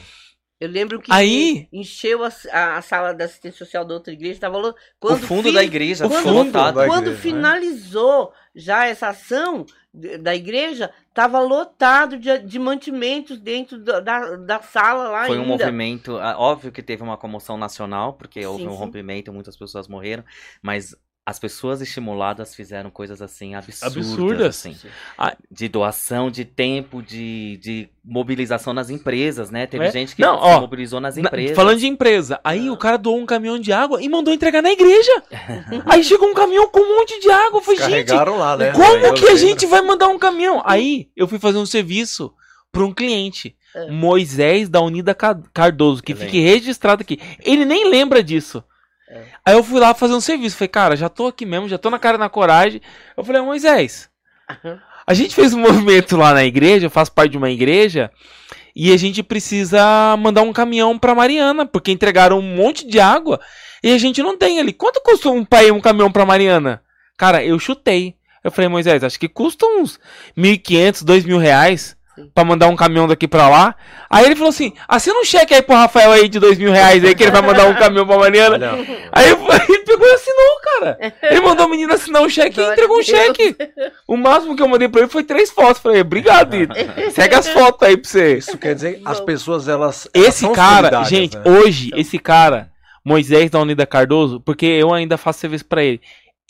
Eu 0.61 0.69
lembro 0.69 1.01
que 1.01 1.13
Aí- 1.13 1.69
encheu 1.73 2.25
a, 2.25 2.31
a 2.77 2.83
sala 2.83 3.15
da 3.15 3.27
assistência 3.27 3.59
social 3.65 3.85
da 3.85 3.95
outra 3.95 4.13
igreja, 4.13 4.41
tava 4.41 4.59
lo... 4.59 4.71
O 4.71 4.75
quando 4.99 5.27
fundo 5.27 5.49
fi- 5.49 5.55
da 5.55 5.63
igreja 5.63 6.05
o 6.07 6.11
ficou 6.11 6.25
fundo 6.25 6.47
lotado. 6.47 6.75
da 6.75 6.87
Quando 6.87 7.11
igreja, 7.11 7.17
né? 7.17 7.23
finalizou 7.23 8.33
já 8.55 8.87
essa 8.87 9.09
ação 9.09 9.65
da 9.95 10.35
igreja, 10.35 10.91
tava 11.15 11.39
lotado 11.41 12.19
de, 12.19 12.39
de 12.41 12.59
mantimentos 12.59 13.39
dentro 13.39 13.79
da, 13.79 14.01
da, 14.01 14.37
da 14.37 14.61
sala 14.63 15.09
lá 15.09 15.27
Foi 15.27 15.39
um 15.39 15.43
ainda. 15.43 15.65
movimento, 15.65 16.17
ah, 16.19 16.35
óbvio 16.39 16.71
que 16.73 16.83
teve 16.83 17.03
uma 17.03 17.17
comoção 17.17 17.57
nacional, 17.57 18.15
porque 18.15 18.45
houve 18.45 18.63
Sim, 18.65 18.69
um 18.69 18.73
sim. 18.73 18.77
rompimento, 18.79 19.33
muitas 19.33 19.57
pessoas 19.57 19.87
morreram, 19.89 20.25
mas 20.61 20.95
as 21.31 21.39
pessoas 21.39 21.83
estimuladas 21.83 22.55
fizeram 22.55 22.89
coisas 22.91 23.21
assim 23.21 23.55
absurdas, 23.55 23.97
Absurdas. 23.99 24.47
assim, 24.47 24.75
Ah. 25.19 25.37
de 25.51 25.69
doação 25.69 26.31
de 26.31 26.43
tempo, 26.43 27.03
de, 27.03 27.59
de 27.59 27.89
mobilização 28.03 28.73
nas 28.73 28.89
empresas, 28.89 29.51
né? 29.51 29.67
Teve 29.67 29.85
É? 29.85 29.91
gente 29.93 30.17
que 30.17 30.23
Não, 30.23 30.39
se 30.39 30.43
ó, 30.43 30.61
mobilizou 30.63 31.01
nas 31.03 31.17
Na- 31.17 31.29
empresas. 31.29 31.55
falando 31.55 31.81
de 31.81 31.87
empresa, 31.87 32.41
aí 32.43 32.71
o 32.71 32.79
cara 32.79 32.97
doou 32.97 33.19
um 33.19 33.27
caminhão 33.27 33.59
de 33.59 33.71
água 33.71 34.03
e 34.03 34.09
mandou 34.09 34.33
entregar 34.33 34.63
na 34.63 34.71
igreja. 34.71 35.23
aí 35.85 36.03
chegou 36.03 36.31
um 36.31 36.35
caminhão 36.35 36.67
com 36.71 36.81
um 36.81 36.97
monte 36.99 37.21
de 37.21 37.31
água. 37.31 37.61
Falei, 37.61 37.79
gente, 37.79 38.11
lá, 38.11 38.57
né? 38.57 38.73
Como 38.73 38.85
Eu 38.87 39.13
que 39.13 39.25
a 39.25 39.33
lembro. 39.33 39.37
gente 39.37 39.67
vai 39.67 39.83
mandar 39.83 40.09
um 40.09 40.19
caminhão? 40.19 40.63
Aí 40.65 41.11
eu 41.15 41.29
fui 41.29 41.39
fazer 41.39 41.59
um 41.59 41.67
serviço 41.67 42.33
para 42.73 42.83
um 42.87 42.95
cliente, 42.95 43.55
É. 43.75 43.91
Moisés 43.91 44.71
da 44.71 44.81
Unida 44.81 45.15
Ca- 45.15 45.39
Cardoso, 45.53 46.03
que 46.03 46.13
Eu 46.13 46.17
fique 46.17 46.41
registrado 46.41 47.03
aqui. 47.03 47.21
Ele 47.45 47.67
nem 47.67 47.91
lembra 47.91 48.23
disso. 48.23 48.65
É. 49.09 49.23
Aí 49.45 49.55
eu 49.55 49.65
fui 49.65 49.81
lá 49.81 49.95
fazer 49.95 50.15
um 50.15 50.21
serviço. 50.21 50.57
Falei, 50.57 50.69
cara, 50.69 50.97
já 50.97 51.09
tô 51.09 51.27
aqui 51.27 51.47
mesmo, 51.47 51.69
já 51.69 51.79
tô 51.79 51.91
na 51.91 51.99
cara 51.99 52.19
na 52.19 52.29
coragem. 52.29 52.81
Eu 53.17 53.25
falei, 53.25 53.41
Moisés, 53.41 54.09
a 55.07 55.15
gente 55.15 55.35
fez 55.35 55.55
um 55.55 55.61
movimento 55.61 56.17
lá 56.17 56.35
na 56.35 56.45
igreja, 56.45 56.87
eu 56.87 56.91
faço 56.91 57.13
parte 57.13 57.33
de 57.33 57.39
uma 57.39 57.51
igreja, 57.51 58.11
E 58.77 58.93
a 58.93 58.97
gente 58.97 59.23
precisa 59.23 60.17
mandar 60.19 60.43
um 60.43 60.53
caminhão 60.53 60.99
pra 60.99 61.15
Mariana, 61.15 61.65
porque 61.67 61.91
entregaram 61.91 62.39
um 62.39 62.57
monte 62.57 62.87
de 62.87 63.01
água 63.01 63.41
e 63.83 63.93
a 63.93 63.99
gente 63.99 64.23
não 64.23 64.37
tem 64.37 64.61
ali. 64.61 64.73
Quanto 64.73 65.01
custa 65.03 65.31
um 65.31 65.45
pai 65.45 65.71
um 65.71 65.81
caminhão 65.81 66.13
pra 66.13 66.27
Mariana? 66.27 66.83
Cara, 67.17 67.43
eu 67.45 67.59
chutei. 67.59 68.17
Eu 68.45 68.53
falei, 68.53 68.69
Moisés, 68.69 69.03
acho 69.03 69.19
que 69.19 69.29
custa 69.29 69.67
uns 69.67 69.99
1.500, 70.37 71.05
2.000 71.05 71.39
reais 71.39 71.98
Sim. 72.19 72.31
pra 72.35 72.45
mandar 72.45 72.69
um 72.69 72.77
caminhão 72.77 73.07
daqui 73.07 73.29
pra 73.29 73.49
lá. 73.49 73.75
Aí 74.11 74.25
ele 74.27 74.35
falou 74.37 74.51
assim, 74.51 74.73
assina 74.89 75.19
um 75.19 75.25
cheque 75.25 75.55
aí 75.55 75.63
pro 75.63 75.75
Rafael 75.77 76.11
aí 76.13 76.29
de 76.29 76.39
2 76.39 76.59
mil 76.59 76.73
reais 76.73 77.05
aí 77.05 77.15
que 77.15 77.23
ele 77.23 77.31
vai 77.33 77.43
mandar 77.43 77.67
um 77.67 77.75
caminhão 77.75 78.07
pra 78.07 78.19
Mariana. 78.19 78.59
Aí 79.13 79.29
eu- 79.31 79.39
ele 79.69 79.79
pegou 79.85 80.07
e 80.07 80.13
assinou, 80.13 80.61
cara. 80.65 80.99
Ele 81.23 81.41
mandou 81.41 81.67
o 81.67 81.71
menino 81.71 81.93
assinar 81.93 82.23
um 82.23 82.29
cheque 82.29 82.61
e 82.61 82.65
entregou 82.73 82.99
um 82.99 83.03
cheque. 83.03 83.57
O 84.07 84.17
máximo 84.17 84.57
que 84.57 84.63
eu 84.63 84.69
mandei 84.69 84.89
pra 84.89 85.03
ele 85.03 85.11
foi 85.11 85.23
três 85.25 85.51
fotos. 85.51 85.81
Falei, 85.83 86.01
obrigado, 86.01 86.51
Dito. 86.57 86.75
Segue 87.13 87.35
as 87.35 87.49
fotos 87.49 87.87
aí 87.87 87.97
pra 87.97 88.09
você. 88.11 88.39
isso 88.39 88.59
quer 88.59 88.75
dizer, 88.75 89.01
as 89.05 89.21
pessoas, 89.21 89.69
elas. 89.69 90.09
elas 90.15 90.29
Esse 90.29 90.49
cara, 90.51 91.05
gente, 91.05 91.37
né? 91.37 91.43
hoje, 91.47 91.91
esse 91.97 92.19
cara, 92.19 92.71
Moisés 93.05 93.51
da 93.51 93.61
Unida 93.61 93.87
Cardoso, 93.87 94.41
porque 94.41 94.67
eu 94.67 94.93
ainda 94.93 95.17
faço 95.17 95.41
serviço 95.41 95.65
pra 95.65 95.83
ele. 95.83 96.01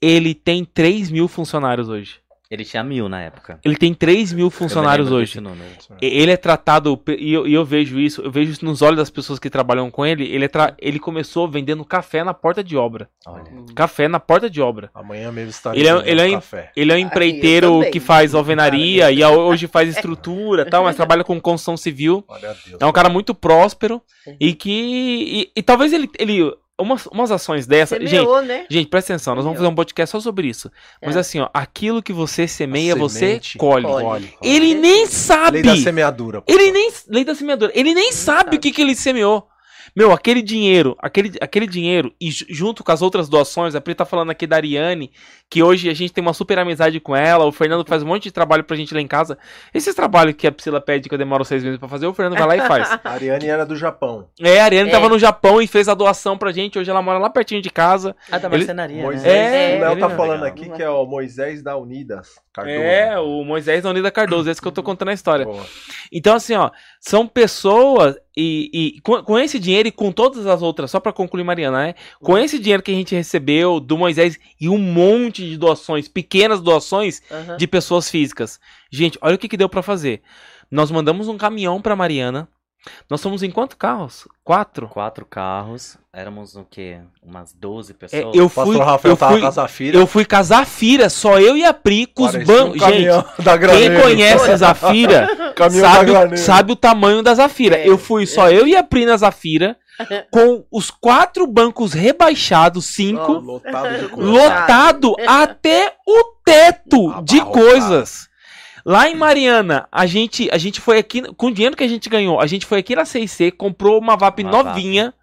Ele 0.01 0.35
tem 0.35 0.65
3 0.65 1.11
mil 1.11 1.27
funcionários 1.29 1.89
hoje. 1.89 2.17
Ele 2.51 2.65
tinha 2.65 2.83
mil 2.83 3.11
na 3.11 3.21
época. 3.21 3.61
Ele 3.63 3.77
tem 3.77 3.93
3 3.93 4.33
mil 4.33 4.49
funcionários 4.49 5.13
hoje. 5.13 5.39
número. 5.39 5.69
Ele 6.01 6.31
é 6.33 6.37
tratado, 6.37 6.99
e 7.19 7.31
eu, 7.35 7.47
e 7.47 7.53
eu 7.53 7.63
vejo 7.63 8.01
isso, 8.01 8.23
eu 8.23 8.31
vejo 8.31 8.53
isso 8.53 8.65
nos 8.65 8.81
olhos 8.81 8.97
das 8.97 9.11
pessoas 9.11 9.39
que 9.39 9.51
trabalham 9.51 9.91
com 9.91 10.05
ele. 10.07 10.25
Ele, 10.25 10.47
é 10.47 10.49
tra- 10.49 10.75
ele 10.79 10.99
começou 10.99 11.47
vendendo 11.47 11.85
café 11.85 12.25
na 12.25 12.33
porta 12.33 12.65
de 12.65 12.75
obra. 12.75 13.11
Olha. 13.27 13.45
Café 13.75 14.09
na 14.09 14.19
porta 14.19 14.49
de 14.49 14.63
obra. 14.63 14.91
Amanhã 14.95 15.31
mesmo 15.31 15.51
estarei 15.51 15.81
Ele 15.81 15.89
é- 15.91 16.11
ele 16.11 16.21
é- 16.23 16.31
café. 16.31 16.73
Ele 16.75 16.91
é 16.91 16.95
um 16.95 16.99
eu 16.99 17.03
empreiteiro 17.07 17.81
que 17.91 18.01
faz 18.01 18.35
alvenaria 18.35 19.13
e 19.13 19.23
hoje 19.23 19.67
faz 19.67 19.91
estrutura 19.91 20.63
e 20.63 20.71
tal, 20.71 20.85
mas 20.85 20.97
trabalha 20.97 21.23
com 21.25 21.39
construção 21.39 21.77
civil. 21.77 22.25
Olha 22.27 22.57
Deus. 22.67 22.81
É 22.81 22.87
um 22.87 22.93
cara 22.93 23.11
muito 23.11 23.35
próspero 23.35 24.01
e 24.41 24.55
que. 24.55 24.71
E, 24.71 25.51
e 25.55 25.63
talvez 25.63 25.93
ele. 25.93 26.09
ele 26.19 26.51
umas, 26.79 27.07
umas 27.07 27.31
ações 27.31 27.67
dessas. 27.67 27.99
Gente, 27.99 28.11
Semeou, 28.11 28.43
né? 28.43 28.67
gente, 28.71 28.89
presta 28.89 29.13
atenção, 29.13 29.35
nós 29.35 29.45
vamos 29.45 29.59
fazer 29.59 29.69
um 29.71 29.75
podcast 29.75 30.13
só 30.13 30.21
sobre 30.21 30.49
isso. 30.49 30.71
Mas 31.05 31.17
É. 31.17 31.19
assim, 31.21 31.41
ó, 31.41 31.49
aquilo 31.53 32.03
que 32.03 32.13
você 32.13 32.47
semeia, 32.47 32.95
você 32.95 33.41
colhe. 33.59 33.85
colhe. 33.87 34.05
Colhe, 34.05 34.05
colhe. 34.05 34.35
Ele 34.43 34.75
nem 34.75 35.07
sabe. 35.07 35.63
Lei 35.63 35.63
da 35.63 35.77
semeadura. 35.77 36.43
Ele 36.47 36.71
nem. 36.71 36.91
Lei 37.09 37.25
da 37.25 37.35
semeadura. 37.35 37.73
Ele 37.75 37.95
nem 37.95 38.13
sabe, 38.13 38.39
sabe. 38.45 38.57
o 38.57 38.61
que, 38.61 38.71
que 38.73 38.81
ele 38.83 38.95
semeou. 38.95 39.49
Meu, 39.97 40.13
aquele 40.13 40.43
dinheiro, 40.43 40.97
aquele, 41.01 41.33
aquele 41.41 41.67
dinheiro, 41.67 42.13
e 42.21 42.31
ju- 42.31 42.47
junto 42.49 42.83
com 42.85 42.93
as 42.93 43.03
outras 43.03 43.29
doações, 43.29 43.75
a 43.75 43.81
Pri 43.81 43.95
tá 43.95 44.05
falando 44.05 44.31
aqui 44.31 44.47
da 44.47 44.57
Ariane, 44.57 45.11
que 45.51 45.63
hoje 45.63 45.89
a 45.89 45.95
gente 45.95 46.13
tem 46.13 46.23
uma 46.23 46.33
super 46.35 46.59
amizade 46.59 47.01
com 47.01 47.15
ela, 47.17 47.45
o 47.45 47.53
Fernando 47.53 47.85
faz 47.87 48.03
um 48.03 48.07
monte 48.07 48.25
de 48.25 48.33
trabalho 48.33 48.65
pra 48.65 48.77
gente 48.77 48.93
lá 48.95 49.01
em 49.01 49.07
casa. 49.07 49.39
Esses 49.73 49.95
trabalhos 49.95 50.35
que 50.35 50.47
a 50.47 50.53
Priscila 50.53 50.81
pede 50.81 51.09
que 51.09 51.15
eu 51.15 51.19
demoro 51.19 51.45
seis 51.45 51.63
meses 51.65 51.79
pra 51.79 51.89
fazer, 51.89 52.07
o 52.07 52.13
Fernando 52.15 52.39
vai 52.39 52.47
lá 52.59 52.65
e 52.65 52.69
faz. 52.69 52.89
A 53.05 53.11
Ariane 53.11 53.47
era 53.49 53.65
do 53.65 53.75
Japão. 53.77 54.29
É, 54.41 54.61
a 54.61 54.65
Ariane 54.65 54.89
É. 54.89 54.93
tava 54.93 55.09
no 55.09 55.19
Japão 55.19 55.61
e 55.63 55.67
fez 55.67 55.89
a 55.89 55.95
doação 55.95 56.37
pra 56.37 56.53
gente, 56.53 56.79
hoje 56.79 56.91
ela 56.91 57.01
mora 57.03 57.19
lá 57.19 57.31
pertinho 57.31 57.63
de 57.63 57.71
casa. 57.71 58.15
Ah, 58.31 58.39
da 58.39 58.49
Ele- 58.49 58.59
marcenaria, 58.59 59.03
Moisés, 59.03 59.25
né? 59.25 59.75
É, 59.75 59.77
o 59.79 59.81
Léo 59.81 59.99
tá 59.99 60.11
falando 60.11 60.43
legal. 60.43 60.49
aqui 60.49 60.71
que 60.71 60.83
é 60.83 60.91
o 60.91 61.07
Moisés 61.07 61.63
da 61.63 61.77
Unidas. 61.77 62.29
Cardoso. 62.53 62.77
É, 62.79 63.19
o 63.19 63.45
Moisés 63.45 63.83
da 63.85 63.91
Unida 63.91 64.11
Cardoso, 64.11 64.51
esse 64.51 64.61
que 64.61 64.67
eu 64.67 64.73
tô 64.73 64.83
contando 64.83 65.09
a 65.11 65.15
história. 65.15 65.45
Boa. 65.45 65.65
Então, 66.13 66.35
assim, 66.35 66.55
ó, 66.57 66.71
são 67.01 67.27
pessoas 67.27 68.17
e, 68.41 68.71
e 68.73 69.01
com, 69.01 69.21
com 69.25 69.37
esse 69.37 69.59
dinheiro 69.59 69.89
e 69.89 69.93
com 69.93 70.13
todas 70.13 70.47
as 70.47 70.63
outras, 70.63 70.93
só 70.93 71.01
pra 71.01 71.13
concluir, 71.13 71.43
Mariana, 71.43 71.87
né? 71.87 71.95
Com 72.21 72.39
esse 72.39 72.57
dinheiro 72.57 72.85
que 72.85 72.93
a 72.93 72.95
gente 72.95 73.13
recebeu 73.13 73.81
do 73.81 73.99
Moisés 73.99 74.39
e 74.61 74.69
um 74.69 74.79
monte 74.79 75.45
de 75.45 75.57
doações, 75.57 76.07
pequenas 76.07 76.61
doações 76.61 77.21
Aham. 77.29 77.57
de 77.57 77.67
pessoas 77.67 78.09
físicas. 78.09 78.61
Gente, 78.93 79.19
olha 79.21 79.35
o 79.35 79.39
que, 79.39 79.49
que 79.49 79.57
deu 79.57 79.69
pra 79.69 79.83
fazer. 79.83 80.23
Nós 80.71 80.89
mandamos 80.89 81.27
um 81.27 81.37
caminhão 81.37 81.83
pra 81.83 81.97
Mariana. 81.97 82.49
Nós 83.11 83.21
somos 83.21 83.43
em 83.43 83.51
quantos 83.51 83.77
carros? 83.77 84.27
Quatro? 84.45 84.89
Quatro 84.89 85.27
carros. 85.27 85.97
Éramos 86.13 86.57
o 86.57 86.65
quê? 86.65 86.99
Umas 87.23 87.53
12 87.53 87.93
É, 87.93 87.95
pessoas. 87.95 88.35
eu 88.35 88.47
O 88.47 88.49
fui, 88.49 88.79
Rafael 88.79 89.13
eu 89.13 89.17
tava 89.17 89.33
fui, 89.33 89.41
com 89.41 89.47
a 89.47 89.51
Zafira. 89.51 89.99
eu 89.99 90.07
fui 90.07 90.25
com 90.25 90.37
a 90.37 90.43
Zafira, 90.43 91.11
só 91.11 91.39
eu 91.39 91.57
e 91.57 91.65
a 91.65 91.75
Pri, 91.75 92.07
com 92.07 92.25
os 92.25 92.33
Parecia 92.33 92.55
um 92.55 92.59
bancos. 92.73 92.81
gente, 92.81 93.69
quem 93.71 94.01
conhece 94.03 94.51
a 94.51 94.57
Zafira 94.57 95.29
sabe, 95.81 96.37
sabe 96.39 96.73
o 96.73 96.77
tamanho 96.77 97.23
da 97.23 97.35
Zafira. 97.35 97.77
É, 97.77 97.89
eu 97.89 97.99
fui 97.99 98.27
só 98.27 98.51
eu 98.51 98.67
e 98.67 98.75
a 98.77 98.83
Pri 98.83 99.05
na 99.05 99.17
Zafira, 99.17 99.77
com 100.31 100.65
os 100.73 100.91
quatro 100.91 101.47
bancos 101.47 101.93
rebaixados, 101.93 102.87
cinco, 102.87 103.33
Ó, 103.33 103.39
Lotado 103.39 103.99
de 103.99 104.09
coisa. 104.09 104.31
lotado 104.31 105.15
até 105.27 105.95
o 106.07 106.25
teto 106.45 107.23
de 107.23 107.41
coisas. 107.45 108.28
Lá 108.85 109.09
em 109.09 109.15
Mariana, 109.15 109.89
a 109.91 110.07
gente, 110.07 110.49
a 110.53 110.59
gente 110.59 110.81
foi 110.81 110.99
aqui, 110.99 111.23
com 111.35 111.47
o 111.47 111.53
dinheiro 111.53 111.77
que 111.77 111.85
a 111.85 111.89
gente 111.89 112.09
ganhou, 112.09 112.41
a 112.41 112.47
gente 112.47 112.67
foi 112.67 112.79
aqui 112.79 112.95
na 112.95 113.05
CIC, 113.05 113.53
comprou 113.53 113.99
uma 113.99 114.17
VAP 114.17 114.41
Uma 114.41 114.51
novinha. 114.63 115.15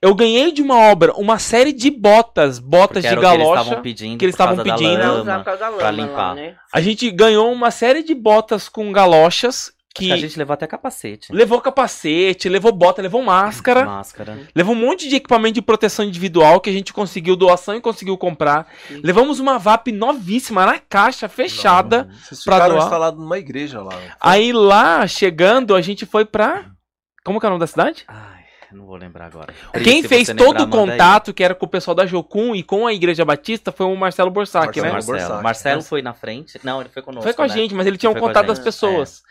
Eu 0.00 0.16
ganhei 0.16 0.50
de 0.50 0.60
uma 0.60 0.76
obra 0.76 1.12
uma 1.12 1.38
série 1.38 1.72
de 1.72 1.88
botas, 1.88 2.58
botas 2.58 3.04
Porque 3.04 3.14
de 3.14 3.22
galocha. 3.22 3.60
estavam 3.60 3.82
pedindo. 3.82 4.18
que 4.18 4.24
eles 4.24 4.34
estavam 4.34 4.56
pedindo. 4.64 4.98
Lama 4.98 5.44
pra 5.44 5.68
lá, 5.68 5.90
limpar. 5.92 6.34
né? 6.34 6.56
A 6.72 6.80
gente 6.80 7.08
ganhou 7.12 7.52
uma 7.52 7.70
série 7.70 8.02
de 8.02 8.12
botas 8.12 8.68
com 8.68 8.90
galochas 8.90 9.72
Que... 9.94 10.06
que 10.06 10.12
A 10.12 10.16
gente 10.16 10.38
levou 10.38 10.54
até 10.54 10.66
capacete. 10.66 11.32
levou 11.32 11.60
capacete, 11.60 12.48
levou 12.48 12.72
bota, 12.72 13.02
levou 13.02 13.22
máscara, 13.22 13.84
Máscara. 13.84 14.38
levou 14.54 14.74
um 14.74 14.78
monte 14.78 15.08
de 15.08 15.16
equipamento 15.16 15.54
de 15.54 15.62
proteção 15.62 16.04
individual 16.04 16.60
que 16.60 16.70
a 16.70 16.72
gente 16.72 16.92
conseguiu 16.92 17.36
doação 17.36 17.74
e 17.76 17.80
conseguiu 17.80 18.16
comprar. 18.16 18.66
Sim. 18.88 19.00
Levamos 19.04 19.38
uma 19.38 19.58
VAP 19.58 19.88
novíssima 19.92 20.64
na 20.64 20.78
caixa 20.78 21.28
fechada. 21.28 22.08
Vocês 22.24 22.42
pra 22.44 22.54
ficaram 22.54 22.74
doar. 22.76 22.84
instalados 22.84 23.20
numa 23.20 23.38
igreja 23.38 23.82
lá. 23.82 23.98
Aí 24.20 24.52
lá, 24.52 25.06
chegando, 25.06 25.74
a 25.74 25.80
gente 25.82 26.06
foi 26.06 26.24
pra. 26.24 26.70
Como 27.24 27.38
que 27.38 27.46
é 27.46 27.48
o 27.48 27.50
nome 27.50 27.60
da 27.60 27.66
cidade? 27.66 28.04
Ai, 28.08 28.42
não 28.72 28.86
vou 28.86 28.96
lembrar 28.96 29.26
agora. 29.26 29.52
Quem 29.84 30.02
Se 30.02 30.08
fez 30.08 30.28
todo 30.28 30.58
lembrar, 30.58 30.64
o 30.64 30.68
manda 30.68 30.92
aí. 30.92 30.98
contato, 30.98 31.32
que 31.34 31.44
era 31.44 31.54
com 31.54 31.66
o 31.66 31.68
pessoal 31.68 31.94
da 31.94 32.06
Jocum 32.06 32.54
e 32.54 32.62
com 32.62 32.86
a 32.86 32.92
Igreja 32.92 33.24
Batista, 33.24 33.70
foi 33.70 33.86
o 33.86 33.94
Marcelo 33.94 34.30
Borsac, 34.30 34.66
Marcelo 34.66 34.86
né? 34.86 34.92
Marcelo. 34.92 35.42
Marcelo 35.42 35.82
foi 35.82 36.02
na 36.02 36.14
frente. 36.14 36.58
Não, 36.64 36.80
ele 36.80 36.88
foi 36.88 37.02
conosco. 37.02 37.22
Foi 37.22 37.32
com 37.34 37.42
a 37.42 37.46
né? 37.46 37.54
gente, 37.54 37.74
mas 37.74 37.86
ele 37.86 37.96
tinha 37.98 38.10
um 38.10 38.14
com 38.14 38.18
a 38.18 38.22
contato 38.22 38.46
das 38.46 38.58
pessoas. 38.58 39.22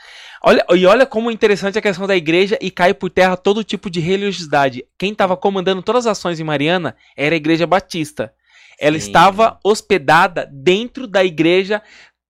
Olha, 0.43 0.65
e 0.71 0.85
olha 0.87 1.05
como 1.05 1.29
é 1.29 1.33
interessante 1.33 1.77
a 1.77 1.81
questão 1.81 2.07
da 2.07 2.15
igreja 2.15 2.57
e 2.59 2.71
cai 2.71 2.95
por 2.95 3.11
terra 3.11 3.37
todo 3.37 3.63
tipo 3.63 3.91
de 3.91 3.99
religiosidade. 3.99 4.83
Quem 4.97 5.11
estava 5.11 5.37
comandando 5.37 5.83
todas 5.83 6.07
as 6.07 6.17
ações 6.17 6.39
em 6.39 6.43
Mariana 6.43 6.95
era 7.15 7.35
a 7.35 7.37
Igreja 7.37 7.67
Batista. 7.67 8.33
Ela 8.79 8.99
Sim. 8.99 9.05
estava 9.05 9.59
hospedada 9.63 10.49
dentro 10.51 11.05
da 11.05 11.23
igreja 11.23 11.83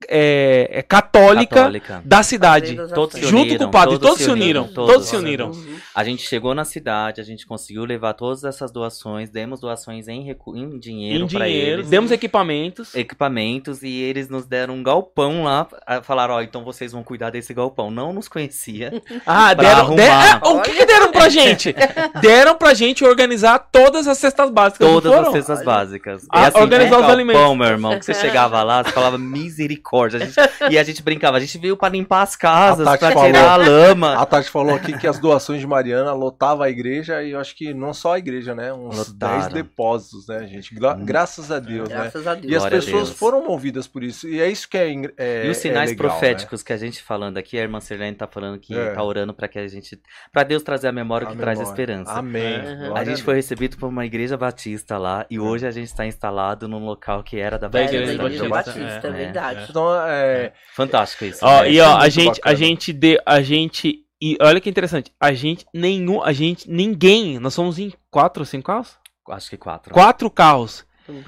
é, 0.08 0.70
é, 0.72 0.82
católica, 0.82 1.56
Católica. 1.56 2.02
da 2.04 2.24
cidade. 2.24 2.76
Todos. 2.94 3.20
Junto 3.20 3.42
uniram, 3.44 3.58
com 3.58 3.64
o 3.66 3.72
padre, 3.72 3.94
todos 3.96 4.10
todos 4.10 4.24
se 4.24 4.30
uniram. 4.32 4.68
Todos 4.68 4.94
todos. 4.94 5.08
se 5.08 5.16
uniram. 5.16 5.52
Uhum. 5.52 5.76
A 5.94 6.04
gente 6.04 6.28
chegou 6.28 6.56
na 6.56 6.64
cidade, 6.66 7.20
a 7.20 7.24
gente 7.24 7.46
conseguiu 7.46 7.84
levar 7.86 8.14
todas 8.14 8.44
essas 8.44 8.72
doações, 8.72 9.30
demos 9.30 9.60
doações 9.60 10.08
em, 10.08 10.24
recu... 10.24 10.56
em 10.56 10.80
dinheiro 10.80 11.26
Em 11.26 11.28
pra 11.28 11.46
dinheiro, 11.46 11.82
eles. 11.82 11.90
demos 11.90 12.12
equipamentos. 12.12 12.96
Equipamentos 12.96 13.84
e 13.84 13.90
eles 14.02 14.30
nos 14.30 14.46
deram 14.46 14.76
um 14.76 14.84
galpão 14.84 15.44
lá. 15.44 15.68
Falaram, 16.04 16.36
ó, 16.36 16.42
então 16.42 16.64
vocês 16.64 16.92
vão 16.92 17.04
cuidar 17.04 17.30
desse 17.30 17.54
galpão. 17.54 17.92
Não 17.92 18.14
nos 18.14 18.28
conhecia. 18.28 18.92
Ah, 19.26 19.54
deram. 19.54 19.96
ah, 20.12 20.50
o 20.50 20.62
que, 20.62 20.72
que 20.74 20.86
deram 20.86 21.12
pra 21.12 21.30
gente? 21.30 21.74
deram 22.22 22.56
pra 22.56 22.74
gente 22.74 23.04
organizar 23.06 23.60
todas 23.72 24.08
as 24.08 24.18
cestas 24.18 24.50
básicas. 24.50 24.88
Todas 24.88 25.12
as 25.14 25.32
cestas 25.32 25.58
Olha. 25.60 25.66
básicas. 25.66 26.26
Ah, 26.30 26.52
organizar 26.56 26.80
um 26.80 26.86
os 26.86 26.90
galpão, 26.92 27.10
alimentos. 27.12 27.58
meu 27.58 27.68
irmão, 27.68 28.00
que 28.00 28.06
você 28.06 28.14
chegava 28.14 28.64
lá, 28.64 28.84
você 28.84 28.92
falava 28.92 29.18
misericórdia. 29.18 29.91
A 29.92 30.20
gente- 30.20 30.36
e 30.70 30.78
a 30.78 30.84
gente 30.84 31.02
brincava, 31.04 31.38
a 31.38 31.40
gente 31.40 31.58
veio 31.58 31.76
pra 31.76 31.90
limpar 31.90 32.22
as 32.22 32.36
casas, 32.36 32.88
A 32.88 32.98
falou. 32.98 33.26
tirar 33.26 33.52
a 33.52 33.56
lama. 33.58 34.14
A 34.16 34.26
Tati 34.26 34.50
falou 34.50 34.74
aqui 34.76 34.98
que 34.98 35.06
as 35.08 35.20
doações 35.20 35.60
de 35.60 35.68
Mariana 35.68 36.14
lotava 36.14 36.66
a 36.66 36.70
igreja 36.70 37.22
e 37.24 37.32
eu 37.32 37.40
acho 37.40 37.56
que 37.56 37.74
não 37.74 37.94
só 37.94 38.14
a 38.14 38.18
igreja, 38.20 38.56
né? 38.56 38.72
Uns 38.74 38.98
Lotaram. 39.10 39.40
10 39.42 39.54
depósitos, 39.54 40.28
né, 40.28 40.46
gente? 40.48 40.74
Gra- 40.76 40.96
Hum. 40.96 41.06
Graças 41.06 41.52
a 41.52 41.60
Deus, 41.60 41.90
né? 41.90 41.96
Graças 41.96 42.28
a 42.28 42.36
Deus. 42.36 42.52
E 42.52 42.56
as 42.56 42.62
Glória 42.62 42.78
a 42.78 42.82
pessoas 42.82 43.10
foram 43.12 43.46
movidas 43.46 43.88
por 43.88 44.04
isso. 44.04 44.28
E 44.28 44.40
é 44.42 44.50
isso 44.50 44.68
que 44.70 44.78
é, 44.78 44.92
é 45.18 45.46
E 45.46 45.50
os 45.50 45.58
sinais 45.58 45.90
é 45.90 45.94
legal, 45.94 46.10
proféticos 46.10 46.64
que 46.64 46.72
a 46.74 46.78
gente 46.78 47.02
falando 47.04 47.38
aqui, 47.38 47.58
a 47.58 47.62
irmã 47.62 47.80
Serlene 47.80 48.16
tá 48.16 48.28
falando 48.28 48.60
que 48.60 48.74
É. 48.78 48.92
tá 48.94 49.04
orando 49.04 49.34
pra 49.34 49.48
que 49.48 49.60
a 49.60 49.68
gente. 49.68 50.00
pra 50.32 50.44
Deus 50.44 50.64
trazer 50.64 50.88
a 50.88 50.92
memória 50.92 51.26
Né? 51.26 51.32
que 51.34 51.38
A 51.38 51.42
traz 51.42 51.60
memória. 51.60 51.72
esperança. 51.82 52.12
Amém. 52.14 52.60
Uhum. 52.60 52.96
A 52.96 53.04
gente 53.04 53.24
foi 53.24 53.36
recebido 53.36 53.78
por 53.78 53.88
uma 53.90 54.06
igreja 54.06 54.38
batista 54.38 54.98
lá 54.98 55.26
e 55.30 55.40
hoje 55.40 55.66
a 55.68 55.72
gente 55.72 55.88
está 55.88 56.06
instalado 56.06 56.68
num 56.68 56.84
local 56.86 57.24
que 57.24 57.40
era 57.40 57.58
da, 57.58 57.68
Da 57.68 57.80
É, 57.82 57.86
Igreja 57.86 58.06
da 58.18 58.24
Igreja 58.26 58.50
Batista, 58.50 58.80
Batista, 58.80 59.08
é, 59.08 59.10
é, 59.10 59.14
verdade. 59.14 59.66
Então, 59.70 59.81
é, 60.08 60.54
Fantástico 60.74 61.26
isso. 61.26 61.40
Ó, 61.46 61.62
né? 61.62 61.70
e 61.70 61.74
Isso 61.78 61.82
é 61.82 61.88
ó, 61.88 61.98
a 61.98 62.10
gente, 62.10 62.42
a 62.44 62.54
gente 62.54 62.94
deu, 62.94 63.20
a 63.26 63.42
gente 63.42 64.06
e 64.22 64.38
olha 64.40 64.62
que 64.62 64.70
interessante, 64.70 65.12
a 65.20 65.34
gente 65.34 65.66
nenhum, 65.74 66.22
a 66.22 66.32
gente 66.32 66.70
ninguém, 66.70 67.40
nós 67.40 67.54
somos 67.56 67.80
em 67.80 67.92
quatro, 68.12 68.46
cinco 68.46 68.68
carros, 68.68 68.96
Acho 69.30 69.50
que 69.50 69.58
quatro. 69.58 69.94
quatro 69.94 70.30
carros. 70.30 70.86
Hum. 71.10 71.24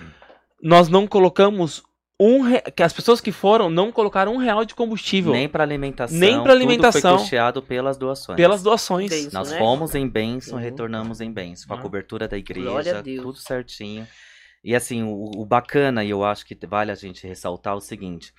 Nós 0.62 0.88
não 0.90 1.08
colocamos 1.08 1.82
um, 2.20 2.42
re... 2.42 2.62
que 2.62 2.84
as 2.84 2.94
pessoas 2.94 3.20
que 3.20 3.32
foram 3.32 3.70
não 3.70 3.92
colocaram 3.92 4.34
um 4.34 4.38
real 4.38 4.64
de 4.64 4.76
combustível 4.76 5.34
Nem 5.34 5.50
para 5.50 5.64
alimentação. 5.64 6.18
Nem 6.18 6.42
pra 6.42 6.54
alimentação. 6.54 7.02
Tudo 7.02 7.12
foi 7.12 7.20
custeado 7.20 7.62
pelas 7.62 7.98
doações. 7.98 8.38
pelas 8.38 8.62
doações. 8.64 9.34
Nós 9.34 9.52
né? 9.52 9.58
fomos 9.58 9.96
em 9.96 10.08
bênção, 10.08 10.58
Uhum. 10.58 10.64
retornamos 10.64 11.20
em 11.20 11.32
bênção. 11.32 11.68
Com 11.68 11.74
a 11.74 11.78
Ah. 11.78 11.82
cobertura 11.82 12.28
da 12.28 12.38
Glória 12.38 12.62
a 12.62 13.00
igreja, 13.00 13.02
Deus. 13.04 13.24
tudo 13.24 13.38
certinho. 13.40 14.08
E 14.64 14.76
assim, 14.76 15.04
o, 15.04 15.32
o 15.42 15.46
bacana, 15.46 16.04
e 16.04 16.10
eu 16.10 16.24
acho 16.24 16.46
que 16.46 16.58
vale 16.66 16.92
a 16.92 16.96
gente 16.96 17.28
ressaltar 17.28 17.76
o 17.76 17.82
seguinte: 17.82 18.34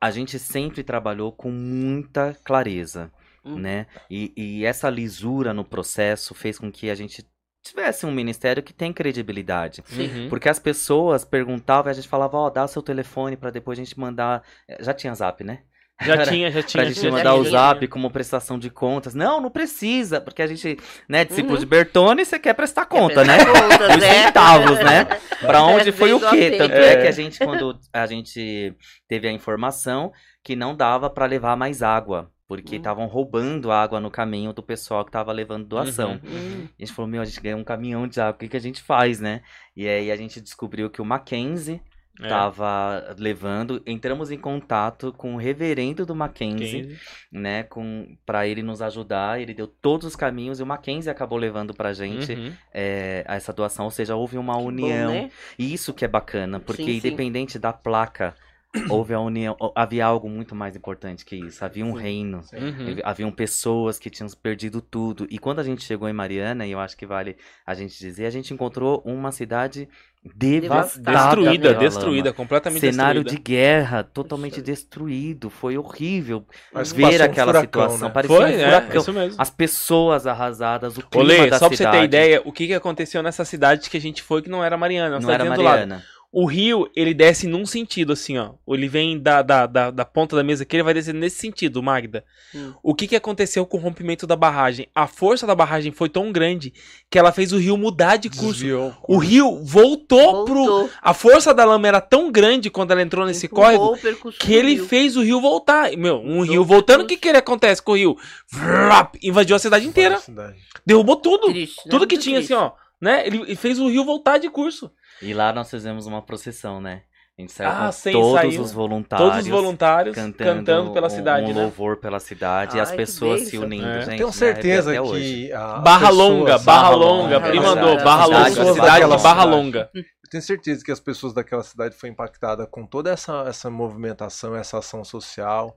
a 0.00 0.10
gente 0.10 0.38
sempre 0.38 0.82
trabalhou 0.82 1.30
com 1.32 1.50
muita 1.50 2.34
clareza. 2.44 3.10
Uhum. 3.44 3.58
né? 3.58 3.86
E, 4.08 4.32
e 4.36 4.64
essa 4.64 4.88
lisura 4.88 5.52
no 5.52 5.64
processo 5.64 6.32
fez 6.32 6.60
com 6.60 6.70
que 6.70 6.88
a 6.88 6.94
gente 6.94 7.26
tivesse 7.60 8.06
um 8.06 8.12
ministério 8.12 8.62
que 8.62 8.72
tem 8.72 8.92
credibilidade. 8.92 9.82
Uhum. 9.92 10.28
Porque 10.28 10.48
as 10.48 10.58
pessoas 10.60 11.24
perguntavam 11.24 11.90
e 11.90 11.92
a 11.92 11.94
gente 11.94 12.06
falava, 12.06 12.36
ó, 12.36 12.50
dá 12.50 12.66
seu 12.68 12.82
telefone 12.82 13.36
pra 13.36 13.50
depois 13.50 13.78
a 13.78 13.82
gente 13.82 13.98
mandar. 13.98 14.44
eh, 14.68 14.82
Já 14.82 14.94
tinha 14.94 15.14
zap, 15.14 15.42
né? 15.42 15.62
Já 16.04 16.24
tinha, 16.26 16.50
já 16.50 16.60
Pra 16.60 16.68
tinha. 16.68 16.84
gente 16.86 17.00
já 17.02 17.10
mandar 17.10 17.34
o 17.34 17.40
tinha. 17.40 17.50
zap 17.50 17.86
como 17.88 18.10
prestação 18.10 18.58
de 18.58 18.70
contas. 18.70 19.14
Não, 19.14 19.40
não 19.40 19.50
precisa, 19.50 20.20
porque 20.20 20.42
a 20.42 20.46
gente, 20.46 20.78
né, 21.08 21.24
discípulo 21.24 21.54
Uhum. 21.54 21.60
de 21.60 21.66
Bertone, 21.66 22.24
você 22.24 22.38
quer 22.38 22.54
prestar 22.54 22.86
conta, 22.86 23.24
né? 23.24 23.36
Prestar 23.44 23.62
contas, 23.68 23.90
Os 23.96 24.02
né? 24.02 24.24
centavos, 24.24 24.78
né? 24.78 25.04
Pra 25.40 25.62
onde 25.64 25.88
É, 25.88 25.92
foi 25.92 26.12
o 26.12 26.20
quê? 26.20 26.52
Tanto 26.58 26.74
é 26.74 26.92
É. 26.94 27.02
que 27.02 27.08
a 27.08 27.12
gente, 27.12 27.38
quando 27.38 27.78
a 27.92 28.06
gente 28.06 28.74
teve 29.08 29.28
a 29.28 29.32
informação 29.32 30.12
que 30.44 30.54
não 30.56 30.74
dava 30.74 31.08
pra 31.10 31.26
levar 31.26 31.56
mais 31.56 31.82
água, 31.82 32.30
porque 32.48 32.74
Hum. 32.76 32.78
estavam 32.78 33.06
roubando 33.06 33.70
água 33.72 33.98
no 34.00 34.10
caminho 34.10 34.52
do 34.52 34.62
pessoal 34.62 35.04
que 35.04 35.10
tava 35.10 35.32
levando 35.32 35.64
doação. 35.66 36.20
Uhum. 36.24 36.30
Hum, 36.62 36.68
A 36.78 36.84
gente 36.84 36.92
falou, 36.94 37.10
meu, 37.10 37.22
a 37.22 37.24
gente 37.24 37.40
ganhou 37.40 37.58
um 37.58 37.64
caminhão 37.64 38.06
de 38.06 38.20
água, 38.20 38.32
o 38.32 38.38
que, 38.38 38.48
que 38.48 38.56
a 38.56 38.60
gente 38.60 38.82
faz, 38.82 39.20
né? 39.20 39.40
E 39.76 39.88
aí 39.88 40.10
a 40.10 40.16
gente 40.16 40.40
descobriu 40.40 40.90
que 40.90 41.00
o 41.00 41.04
Mackenzie 41.04 41.80
É. 42.20 42.28
tava 42.28 43.14
levando, 43.18 43.82
entramos 43.86 44.30
em 44.30 44.36
contato 44.38 45.12
com 45.14 45.34
o 45.34 45.38
reverendo 45.38 46.04
do 46.04 46.14
Mackenzie, 46.14 46.82
15. 46.82 47.00
né, 47.32 47.62
com 47.62 48.16
para 48.26 48.46
ele 48.46 48.62
nos 48.62 48.82
ajudar, 48.82 49.40
ele 49.40 49.54
deu 49.54 49.66
todos 49.66 50.06
os 50.06 50.14
caminhos 50.14 50.60
e 50.60 50.62
o 50.62 50.66
Mackenzie 50.66 51.10
acabou 51.10 51.38
levando 51.38 51.72
pra 51.72 51.92
gente 51.94 52.32
Uhum. 52.34 52.52
é, 52.72 53.24
essa 53.26 53.50
doação, 53.52 53.86
ou 53.86 53.90
seja, 53.90 54.14
houve 54.14 54.36
uma 54.36 54.52
bom, 54.54 54.66
união. 54.66 55.10
né? 55.10 55.30
E 55.58 55.72
isso 55.72 55.94
que 55.94 56.04
é 56.04 56.08
bacana, 56.08 56.60
porque 56.60 56.84
Sim, 56.84 56.90
sim. 56.92 56.96
independente 56.98 57.58
da 57.58 57.72
placa, 57.72 58.34
houve 58.90 59.12
a 59.14 59.20
união, 59.20 59.56
havia 59.74 60.04
algo 60.06 60.28
muito 60.28 60.54
mais 60.54 60.74
importante 60.76 61.24
que 61.26 61.36
isso, 61.36 61.62
havia 61.64 61.84
um 61.84 61.94
Sim. 61.96 62.02
reino. 62.02 62.40
Uhum. 62.52 62.96
Haviam 63.04 63.30
pessoas 63.32 63.98
que 63.98 64.08
tinham 64.10 64.28
perdido 64.42 64.80
tudo. 64.80 65.26
E 65.30 65.38
quando 65.38 65.58
a 65.60 65.62
gente 65.62 65.82
chegou 65.82 66.08
em 66.08 66.12
Mariana, 66.14 66.66
e 66.66 66.72
eu 66.72 66.80
acho 66.80 66.96
que 66.96 67.04
vale 67.06 67.36
a 67.66 67.74
gente 67.74 67.98
dizer, 67.98 68.24
a 68.26 68.30
gente 68.30 68.52
encontrou 68.54 69.02
uma 69.04 69.30
cidade 69.32 69.88
devastada. 70.24 71.36
Destruída, 71.36 71.74
destruída, 71.74 72.32
completamente 72.32 72.80
Cenário 72.80 73.22
de 73.24 73.30
destruída. 73.36 73.48
guerra, 73.50 74.02
totalmente 74.04 74.62
destruído. 74.62 75.50
Foi 75.50 75.76
horrível 75.76 76.44
Mas 76.72 76.92
ver 76.92 77.02
passou 77.02 77.20
um 77.20 77.24
aquela 77.24 77.52
furacão, 77.52 77.82
situação. 77.82 78.08
né? 78.08 78.14
Parecia 78.14 78.36
Foi, 78.36 78.44
um 78.44 78.48
é, 78.54 78.64
furacão. 78.64 79.00
isso 79.00 79.12
mesmo. 79.12 79.34
As 79.42 79.50
pessoas 79.50 80.26
arrasadas, 80.26 80.96
o 80.96 81.02
clima 81.06 81.24
Olê, 81.24 81.50
da 81.50 81.58
só 81.58 81.66
pra 81.66 81.76
você 81.76 81.84
cidade. 81.84 81.98
ter 81.98 82.04
ideia, 82.04 82.42
o 82.44 82.52
que, 82.52 82.66
que 82.68 82.74
aconteceu 82.74 83.22
nessa 83.22 83.44
cidade 83.44 83.90
que 83.90 83.96
a 83.96 84.00
gente 84.00 84.22
foi 84.22 84.42
que 84.42 84.48
não 84.48 84.62
era 84.62 84.76
Mariana, 84.76 85.18
Não 85.18 85.30
era 85.30 85.44
cidadezinha 85.44 85.54
do 85.56 85.62
lado. 85.62 85.72
Mariana. 85.88 86.04
O 86.34 86.46
rio, 86.46 86.90
ele 86.96 87.12
desce 87.12 87.46
num 87.46 87.66
sentido, 87.66 88.14
assim, 88.14 88.38
ó. 88.38 88.52
Ele 88.66 88.88
vem 88.88 89.20
da, 89.20 89.42
da, 89.42 89.66
da, 89.66 89.90
da 89.90 90.04
ponta 90.06 90.34
da 90.34 90.42
mesa 90.42 90.62
aqui, 90.62 90.76
ele 90.76 90.82
vai 90.82 90.94
descer 90.94 91.12
nesse 91.12 91.36
sentido, 91.36 91.82
Magda. 91.82 92.24
Hum. 92.54 92.72
O 92.82 92.94
que, 92.94 93.06
que 93.06 93.14
aconteceu 93.14 93.66
com 93.66 93.76
o 93.76 93.80
rompimento 93.80 94.26
da 94.26 94.34
barragem? 94.34 94.88
A 94.94 95.06
força 95.06 95.46
da 95.46 95.54
barragem 95.54 95.92
foi 95.92 96.08
tão 96.08 96.32
grande 96.32 96.72
que 97.10 97.18
ela 97.18 97.32
fez 97.32 97.52
o 97.52 97.58
rio 97.58 97.76
mudar 97.76 98.16
de 98.16 98.30
curso. 98.30 98.60
Desviou. 98.60 98.94
O 99.06 99.18
rio 99.18 99.62
voltou, 99.62 100.46
pro. 100.46 100.54
Voltou. 100.54 100.90
A 101.02 101.12
força 101.12 101.52
da 101.52 101.66
lama 101.66 101.86
era 101.86 102.00
tão 102.00 102.32
grande 102.32 102.70
quando 102.70 102.92
ela 102.92 103.02
entrou 103.02 103.26
nesse 103.26 103.44
Empurrou 103.44 103.98
córrego 103.98 104.32
que 104.38 104.54
ele 104.54 104.78
fez 104.78 105.18
o 105.18 105.22
rio 105.22 105.38
voltar. 105.38 105.94
Meu, 105.98 106.16
um 106.16 106.40
rio 106.40 106.64
voltando, 106.64 107.02
o 107.02 107.06
que, 107.06 107.18
que 107.18 107.28
ele 107.28 107.38
acontece 107.38 107.82
com 107.82 107.92
o 107.92 107.96
rio? 107.96 108.16
Vrap, 108.50 109.16
invadiu 109.22 109.54
a 109.54 109.58
cidade 109.58 109.86
inteira. 109.86 110.16
Cidade. 110.18 110.56
Derrubou 110.86 111.16
tudo. 111.16 111.48
Triste, 111.48 111.76
né? 111.84 111.90
Tudo 111.90 112.06
que 112.06 112.16
tinha, 112.16 112.36
triste. 112.36 112.54
assim, 112.54 112.62
ó. 112.62 112.72
Né? 112.98 113.26
Ele 113.26 113.54
fez 113.54 113.78
o 113.78 113.88
rio 113.88 114.02
voltar 114.02 114.38
de 114.38 114.48
curso. 114.48 114.90
E 115.22 115.32
lá 115.32 115.52
nós 115.52 115.70
fizemos 115.70 116.06
uma 116.06 116.20
procissão, 116.22 116.80
né? 116.80 117.02
A 117.38 117.40
gente 117.40 117.52
saiu 117.52 117.70
Ah, 117.70 117.86
com 117.86 117.92
sim, 117.92 118.12
todos 118.12 118.32
saiu. 118.40 118.60
os 118.60 118.72
voluntários. 118.72 119.28
Todos 119.30 119.42
os 119.44 119.48
voluntários 119.48 120.14
cantando, 120.14 120.58
cantando, 120.58 120.92
pela 120.92 121.06
um- 121.06 121.10
cidade, 121.10 121.50
um 121.50 121.54
né? 121.54 121.62
louvor 121.62 121.96
pela 121.96 122.20
cidade 122.20 122.76
e 122.76 122.80
as 122.80 122.90
Ai, 122.90 122.96
pessoas 122.96 123.48
se 123.48 123.56
unindo, 123.56 123.86
É. 123.86 124.00
gente. 124.02 124.16
Tenho 124.16 124.26
né? 124.26 124.32
certeza 124.32 124.92
que 124.92 125.48
Barra 125.82 126.10
Longa, 126.10 126.58
Barra 126.58 126.90
Longa. 126.90 127.36
Longa, 127.38 127.48
Ele 127.48 127.60
mandou. 127.60 127.96
Barra 128.04 128.26
Longa, 128.26 128.50
cidade 128.74 129.16
de 129.16 129.22
Barra. 129.22 129.44
Longa. 129.44 129.90
Eu 129.94 130.04
tenho 130.30 130.42
certeza 130.42 130.84
que 130.84 130.92
as 130.92 131.00
pessoas 131.00 131.32
daquela 131.32 131.62
cidade 131.62 131.94
foram 131.96 132.12
impactadas 132.12 132.66
com 132.70 132.86
toda 132.86 133.10
essa, 133.10 133.44
essa 133.48 133.70
movimentação, 133.70 134.54
essa 134.54 134.78
ação 134.78 135.02
social. 135.02 135.74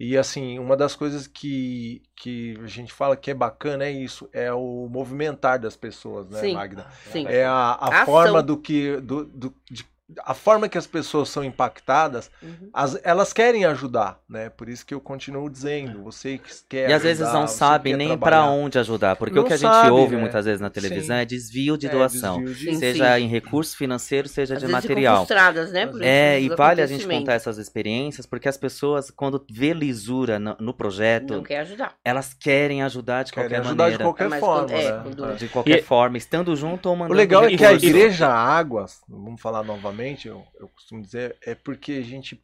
E 0.00 0.16
assim, 0.16 0.58
uma 0.60 0.76
das 0.76 0.94
coisas 0.94 1.26
que, 1.26 2.02
que 2.14 2.56
a 2.62 2.66
gente 2.68 2.92
fala 2.92 3.16
que 3.16 3.32
é 3.32 3.34
bacana 3.34 3.84
é 3.84 3.90
isso, 3.90 4.28
é 4.32 4.52
o 4.52 4.88
movimentar 4.88 5.58
das 5.58 5.76
pessoas, 5.76 6.28
né, 6.28 6.40
Sim. 6.40 6.54
Magda? 6.54 6.86
Sim. 7.10 7.26
É 7.26 7.44
a, 7.44 7.52
a 7.72 7.88
Ação. 8.02 8.06
forma 8.06 8.40
do 8.42 8.56
que. 8.56 8.96
Do, 9.00 9.24
do- 9.24 9.54
de- 9.68 9.84
a 10.24 10.32
forma 10.32 10.68
que 10.68 10.78
as 10.78 10.86
pessoas 10.86 11.28
são 11.28 11.44
impactadas, 11.44 12.30
Uhum. 12.42 12.70
as- 12.72 12.98
elas 13.04 13.32
querem 13.32 13.64
ajudar, 13.66 14.18
né? 14.28 14.48
Por 14.48 14.68
isso 14.68 14.84
que 14.86 14.94
eu 14.94 15.00
continuo 15.00 15.50
dizendo, 15.50 16.02
você 16.02 16.38
que 16.38 16.50
quer 16.68 16.88
E 16.88 16.92
às 16.94 17.02
vezes 17.02 17.30
não 17.30 17.46
você 17.46 17.56
sabem 17.58 17.94
nem 17.96 18.16
pra 18.16 18.44
onde 18.46 18.78
ajudar, 18.78 19.16
porque 19.16 19.34
Não 19.34 19.42
o 19.42 19.46
que 19.46 19.52
a 19.52 19.56
gente 19.56 19.70
sabe, 19.70 19.90
ouve 19.90 20.14
né? 20.16 20.22
muitas 20.22 20.44
vezes 20.46 20.60
na 20.60 20.70
televisão 20.70 21.16
Sim. 21.16 21.22
é 21.22 21.24
desvio 21.26 21.76
de 21.76 21.86
É, 21.86 21.90
doação, 21.90 22.42
desvio 22.42 22.54
de- 22.70 22.74
Sim, 22.74 22.80
seja 22.80 23.16
sim. 23.18 23.24
em 23.24 23.28
recurso 23.28 23.76
financeiro, 23.76 24.28
seja 24.28 24.54
Às 24.54 24.62
de 24.62 24.68
material. 24.68 25.16
frustradas, 25.26 25.72
né? 25.72 25.86
por 25.86 26.02
É, 26.02 26.40
e 26.40 26.48
vale 26.48 26.80
a 26.80 26.86
gente 26.86 27.06
contar 27.06 27.34
essas 27.34 27.58
experiências, 27.58 28.24
porque 28.24 28.48
as 28.48 28.56
pessoas, 28.56 29.10
quando 29.10 29.44
vê 29.50 29.72
lisura 29.74 30.38
no, 30.38 30.56
no 30.58 30.72
projeto, 30.72 31.34
Não 31.34 31.42
quer 31.42 31.58
ajudar. 31.60 31.94
elas 32.04 32.32
querem 32.32 32.82
ajudar 32.82 33.24
de 33.24 33.32
Querem 33.32 33.48
qualquer 33.50 33.60
ajudar 33.66 33.82
maneira. 33.84 33.98
de 33.98 34.04
qualquer 34.04 34.28
Mas 34.30 34.40
forma, 34.40 34.68
quando- 34.68 34.72
é, 34.80 34.90
né? 34.92 35.00
quando- 35.02 35.24
É. 35.26 35.34
De 35.34 35.48
qualquer 35.48 35.78
E- 35.78 35.82
forma, 35.82 36.16
estando 36.16 36.56
junto 36.56 36.88
ou 36.88 36.94
O 36.94 36.98
mandando 36.98 37.14
legal 37.14 37.44
é 37.44 37.54
que 37.56 37.64
a 37.64 37.72
igreja 37.74 38.28
Águas, 38.28 39.00
vamos 39.08 39.40
falar 39.40 39.62
novamente, 39.62 39.97
eu, 40.28 40.44
eu 40.60 40.68
costumo 40.68 41.02
dizer, 41.02 41.36
é 41.44 41.54
porque 41.54 41.92
a 41.92 42.02
gente 42.02 42.42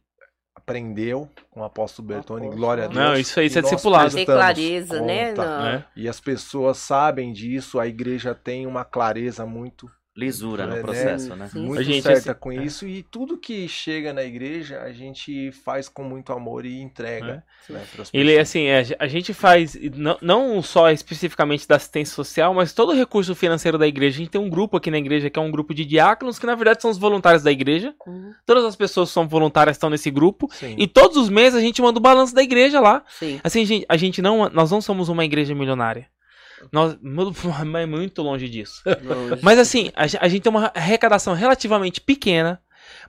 aprendeu 0.55 1.29
com 1.51 1.59
o 1.61 1.63
apóstolo 1.63 2.07
Bertone, 2.07 2.41
Apóstolo. 2.45 2.57
glória 2.57 2.85
a 2.85 2.87
Deus. 2.87 2.99
Não, 2.99 3.15
isso 3.15 3.39
aí, 3.39 3.47
isso 3.47 3.59
é 3.59 3.61
discipulado. 3.61 4.11
Prestamos 4.11 4.41
clareza, 4.41 5.01
né? 5.01 5.29
conta. 5.29 5.45
na- 5.45 5.63
né? 5.71 5.85
E 5.95 6.07
as 6.07 6.19
pessoas 6.19 6.77
sabem 6.77 7.33
disso, 7.33 7.79
a 7.79 7.87
igreja 7.87 8.33
tem 8.33 8.65
uma 8.65 8.83
clareza 8.85 9.45
muito, 9.45 9.89
Lisura 10.15 10.63
É, 10.63 10.67
no 10.67 10.75
né? 10.75 10.81
processo, 10.81 11.35
né? 11.35 11.49
Sim. 11.49 11.65
muito 11.65 11.81
A 11.81 11.83
gente, 11.83 12.03
certa 12.03 12.31
assim, 12.31 12.39
com 12.39 12.51
é. 12.51 12.63
isso. 12.63 12.87
E 12.87 13.03
tudo 13.03 13.37
que 13.37 13.67
chega 13.67 14.13
na 14.13 14.23
igreja, 14.23 14.79
a 14.81 14.93
gente 14.93 15.51
faz 15.51 15.89
com 15.89 16.03
muito 16.03 16.31
amor 16.31 16.65
e 16.65 16.79
entrega. 16.79 17.43
Né, 17.69 17.83
pras 17.93 18.09
Ele, 18.13 18.33
é 18.33 18.39
assim, 18.39 18.63
é, 18.67 18.83
a 18.97 19.07
gente 19.07 19.33
faz, 19.33 19.77
não, 19.93 20.17
não 20.21 20.61
só 20.61 20.89
especificamente 20.89 21.67
da 21.67 21.75
assistência 21.75 22.15
social, 22.15 22.53
mas 22.53 22.71
todo 22.71 22.93
o 22.93 22.95
recurso 22.95 23.35
financeiro 23.35 23.77
da 23.77 23.85
igreja. 23.85 24.15
A 24.15 24.19
gente 24.19 24.29
tem 24.29 24.39
um 24.39 24.49
grupo 24.49 24.77
aqui 24.77 24.89
na 24.89 24.97
igreja 24.97 25.29
que 25.29 25.37
é 25.37 25.41
um 25.41 25.51
grupo 25.51 25.73
de 25.73 25.83
diáconos, 25.83 26.39
que 26.39 26.45
na 26.45 26.55
verdade 26.55 26.81
são 26.81 26.91
os 26.91 26.97
voluntários 26.97 27.43
da 27.43 27.51
igreja. 27.51 27.93
Uhum. 28.07 28.33
Todas 28.45 28.63
as 28.63 28.75
pessoas 28.75 29.09
que 29.09 29.13
são 29.13 29.27
voluntárias 29.27 29.75
estão 29.75 29.89
nesse 29.89 30.09
grupo. 30.09 30.47
Sim. 30.53 30.75
E 30.77 30.87
todos 30.87 31.17
os 31.17 31.29
meses 31.29 31.59
a 31.59 31.61
gente 31.61 31.81
manda 31.81 31.99
o 31.99 32.01
balanço 32.01 32.33
da 32.33 32.41
igreja 32.41 32.79
lá. 32.79 33.03
Sim. 33.09 33.41
Assim, 33.43 33.65
gente, 33.65 33.85
a 33.89 33.97
gente 33.97 34.21
não, 34.21 34.49
nós 34.49 34.71
não 34.71 34.79
somos 34.79 35.09
uma 35.09 35.25
igreja 35.25 35.53
milionária. 35.53 36.07
Nós, 36.71 36.97
mas 37.01 37.27
muito 37.87 38.21
longe 38.21 38.49
disso. 38.49 38.81
longe. 38.85 39.41
Mas 39.41 39.59
assim, 39.59 39.91
a, 39.95 40.03
a 40.03 40.27
gente 40.27 40.41
tem 40.43 40.49
uma 40.49 40.71
arrecadação 40.73 41.33
relativamente 41.33 41.99
pequena, 42.01 42.61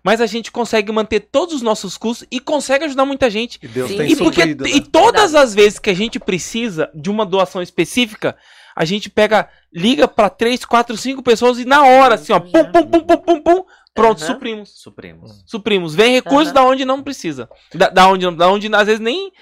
mas 0.02 0.20
a 0.20 0.26
gente 0.26 0.50
consegue 0.52 0.90
manter 0.92 1.20
todos 1.20 1.54
os 1.54 1.62
nossos 1.62 1.96
custos 1.96 2.26
e 2.30 2.40
consegue 2.40 2.84
ajudar 2.84 3.04
muita 3.04 3.28
gente. 3.28 3.58
E 3.62 3.68
Deus 3.68 3.90
Sim. 3.90 3.96
tem 3.98 4.12
E, 4.12 4.16
porque, 4.16 4.40
suprido, 4.40 4.64
né? 4.64 4.70
e 4.70 4.80
todas 4.80 5.34
as 5.34 5.54
vezes 5.54 5.78
que 5.78 5.90
a 5.90 5.94
gente 5.94 6.18
precisa 6.18 6.90
de 6.94 7.10
uma 7.10 7.26
doação 7.26 7.60
específica, 7.62 8.36
a 8.74 8.84
gente 8.84 9.08
pega, 9.08 9.48
liga 9.72 10.06
pra 10.06 10.28
três, 10.28 10.64
quatro, 10.64 10.96
cinco 10.96 11.22
pessoas 11.22 11.58
e 11.58 11.64
na 11.64 11.82
hora, 11.84 12.14
assim, 12.16 12.32
ó, 12.32 12.40
pum, 12.40 12.64
pum, 12.72 12.86
pum, 12.86 13.00
pum, 13.00 13.16
pum, 13.16 13.40
pum, 13.42 13.64
pronto, 13.94 14.22
Aham. 14.22 14.32
suprimos. 14.34 14.70
Supremos. 14.76 15.42
Suprimos. 15.46 15.94
Vem 15.94 16.12
recurso 16.12 16.46
Aham. 16.50 16.52
da 16.54 16.62
onde 16.64 16.84
não 16.84 17.02
precisa. 17.02 17.48
Da, 17.74 17.88
da 17.88 18.06
onde, 18.08 18.30
da 18.36 18.48
onde 18.50 18.68
às 18.74 18.86
vezes 18.86 19.00
nem. 19.00 19.32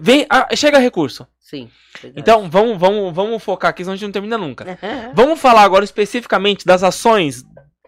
Vem, 0.00 0.26
ah, 0.28 0.48
chega 0.56 0.78
recurso. 0.78 1.26
Sim. 1.38 1.70
verdade. 2.02 2.20
Então, 2.20 2.50
vamos, 2.50 2.76
vamos, 2.76 3.14
vamos 3.14 3.42
focar 3.42 3.70
aqui, 3.70 3.84
senão 3.84 3.92
a 3.92 3.96
gente 3.96 4.06
não 4.06 4.12
termina 4.12 4.36
nunca. 4.36 4.78
Vamos 5.14 5.40
falar 5.40 5.62
agora 5.62 5.84
especificamente 5.84 6.66
das 6.66 6.82
ações 6.82 7.44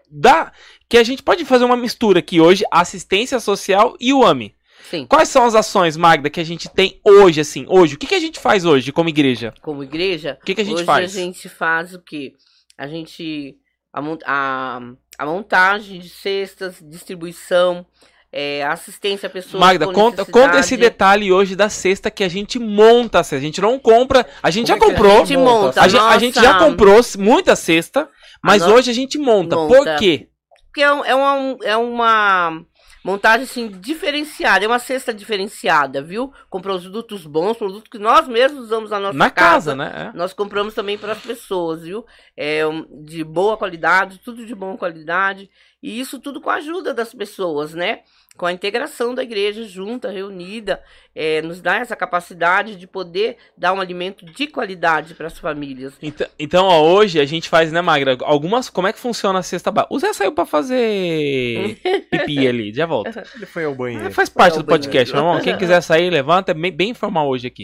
da 0.09 0.51
que 0.87 0.97
a 0.97 1.03
gente 1.03 1.21
pode 1.21 1.45
fazer 1.45 1.65
uma 1.65 1.77
mistura 1.77 2.19
aqui 2.19 2.39
hoje, 2.39 2.63
assistência 2.71 3.39
social 3.39 3.95
e 3.99 4.13
o 4.13 4.25
AMI. 4.25 4.55
Sim. 4.89 5.05
Quais 5.05 5.29
são 5.29 5.45
as 5.45 5.53
ações, 5.53 5.95
Magda, 5.95 6.29
que 6.29 6.39
a 6.39 6.43
gente 6.43 6.67
tem 6.69 6.99
hoje, 7.03 7.41
assim, 7.41 7.65
hoje? 7.67 7.95
O 7.95 7.97
que, 7.97 8.07
que 8.07 8.15
a 8.15 8.19
gente 8.19 8.39
faz 8.39 8.65
hoje 8.65 8.91
como 8.91 9.09
igreja? 9.09 9.53
Como 9.61 9.83
igreja, 9.83 10.39
O 10.41 10.45
que, 10.45 10.55
que 10.55 10.61
a 10.61 10.63
gente 10.63 10.77
hoje 10.77 10.85
faz? 10.85 11.15
a 11.15 11.19
gente 11.19 11.47
faz 11.47 11.93
o 11.93 11.99
quê? 11.99 12.33
A 12.77 12.87
gente. 12.87 13.55
A, 13.93 14.01
a, 14.25 14.79
a 15.17 15.25
montagem 15.25 15.99
de 15.99 16.09
cestas, 16.09 16.81
distribuição, 16.81 17.85
é, 18.31 18.63
assistência 18.65 19.27
a 19.27 19.29
pessoas. 19.29 19.59
Magda, 19.59 19.85
com 19.87 19.93
conta, 19.93 20.25
conta 20.25 20.59
esse 20.59 20.77
detalhe 20.77 21.31
hoje 21.31 21.55
da 21.55 21.69
cesta 21.69 22.11
que 22.11 22.23
a 22.23 22.29
gente 22.29 22.59
monta 22.59 23.19
a 23.19 23.23
cesta. 23.23 23.37
A 23.37 23.45
gente 23.45 23.61
não 23.61 23.79
compra, 23.79 24.25
a 24.41 24.51
gente 24.51 24.71
Como 24.71 24.79
já 24.79 24.85
é 24.85 24.89
comprou. 24.89 25.21
A 25.21 25.25
gente 25.25 25.37
monta. 25.37 25.81
A, 25.81 25.87
gente, 25.87 26.01
a 26.01 26.19
gente 26.19 26.35
já 26.35 26.59
comprou 26.59 27.01
muita 27.17 27.55
cesta, 27.55 28.09
mas 28.43 28.61
hoje 28.61 28.91
a 28.91 28.93
gente 28.93 29.17
monta. 29.17 29.55
Monta. 29.55 29.75
Por 29.75 29.95
quê? 29.97 30.27
Porque 30.67 30.81
é, 30.81 30.93
um- 30.93 31.03
é 31.03 31.15
uma, 31.15 31.57
é 31.63 31.77
uma 31.77 32.61
montagem 33.03 33.43
assim 33.43 33.67
diferenciada, 33.69 34.63
é 34.63 34.67
uma 34.67 34.77
cesta 34.77 35.11
diferenciada, 35.11 36.01
viu? 36.01 36.31
Com 36.49 36.61
produtos 36.61 37.25
bons, 37.25 37.57
produtos 37.57 37.89
que 37.89 37.97
nós 37.97 38.27
mesmos 38.27 38.65
usamos 38.65 38.91
na 38.91 38.99
nossa 38.99 39.17
Na 39.17 39.31
casa, 39.31 39.73
né? 39.75 40.11
É. 40.13 40.17
Nós 40.17 40.33
compramos 40.33 40.75
também 40.75 40.97
para 40.97 41.13
as 41.13 41.19
pessoas, 41.19 41.81
viu? 41.81 42.05
É 42.37 42.61
de 43.03 43.23
boa 43.23 43.57
qualidade, 43.57 44.19
tudo 44.23 44.45
de 44.45 44.53
boa 44.53 44.77
qualidade. 44.77 45.49
E 45.81 45.99
isso 45.99 46.19
tudo 46.19 46.41
com 46.41 46.49
a 46.49 46.55
ajuda 46.55 46.93
das 46.93 47.13
pessoas, 47.13 47.73
né? 47.73 47.99
Com 48.37 48.45
a 48.45 48.51
integração 48.53 49.13
da 49.15 49.23
igreja 49.23 49.63
junta, 49.63 50.09
reunida, 50.11 50.81
é, 51.15 51.41
nos 51.41 51.61
dá 51.61 51.75
essa 51.77 51.95
capacidade 51.95 52.75
de 52.75 52.85
poder 52.87 53.37
dar 53.57 53.73
um 53.73 53.81
alimento 53.81 54.25
de 54.25 54.47
qualidade 54.47 55.13
para 55.13 55.27
as 55.27 55.37
famílias. 55.37 55.93
Então, 56.01 56.27
então 56.37 56.65
ó, 56.65 56.81
hoje 56.81 57.19
a 57.19 57.25
gente 57.25 57.49
faz, 57.49 57.71
né, 57.71 57.81
Magra? 57.81 58.17
Algumas. 58.21 58.69
Como 58.69 58.87
é 58.87 58.93
que 58.93 58.99
funciona 58.99 59.39
a 59.39 59.43
cesta 59.43 59.71
básica? 59.71 59.93
O 59.93 59.99
Zé 59.99 60.11
saiu 60.13 60.31
pra 60.33 60.45
fazer 60.45 61.79
pipi 62.11 62.47
ali, 62.47 62.73
já 62.73 62.85
volta. 62.85 63.23
Ele 63.35 63.45
foi 63.45 63.65
ao 63.65 63.75
banheiro. 63.75 64.07
Ah, 64.07 64.11
faz 64.11 64.29
parte 64.29 64.57
do 64.57 64.63
podcast, 64.65 65.13
meu 65.13 65.23
irmão. 65.23 65.41
Quem 65.41 65.57
quiser 65.57 65.81
sair, 65.81 66.09
levanta. 66.09 66.51
É 66.51 66.53
bem, 66.53 66.71
bem 66.71 66.89
informal 66.91 67.27
hoje 67.27 67.47
aqui. 67.47 67.63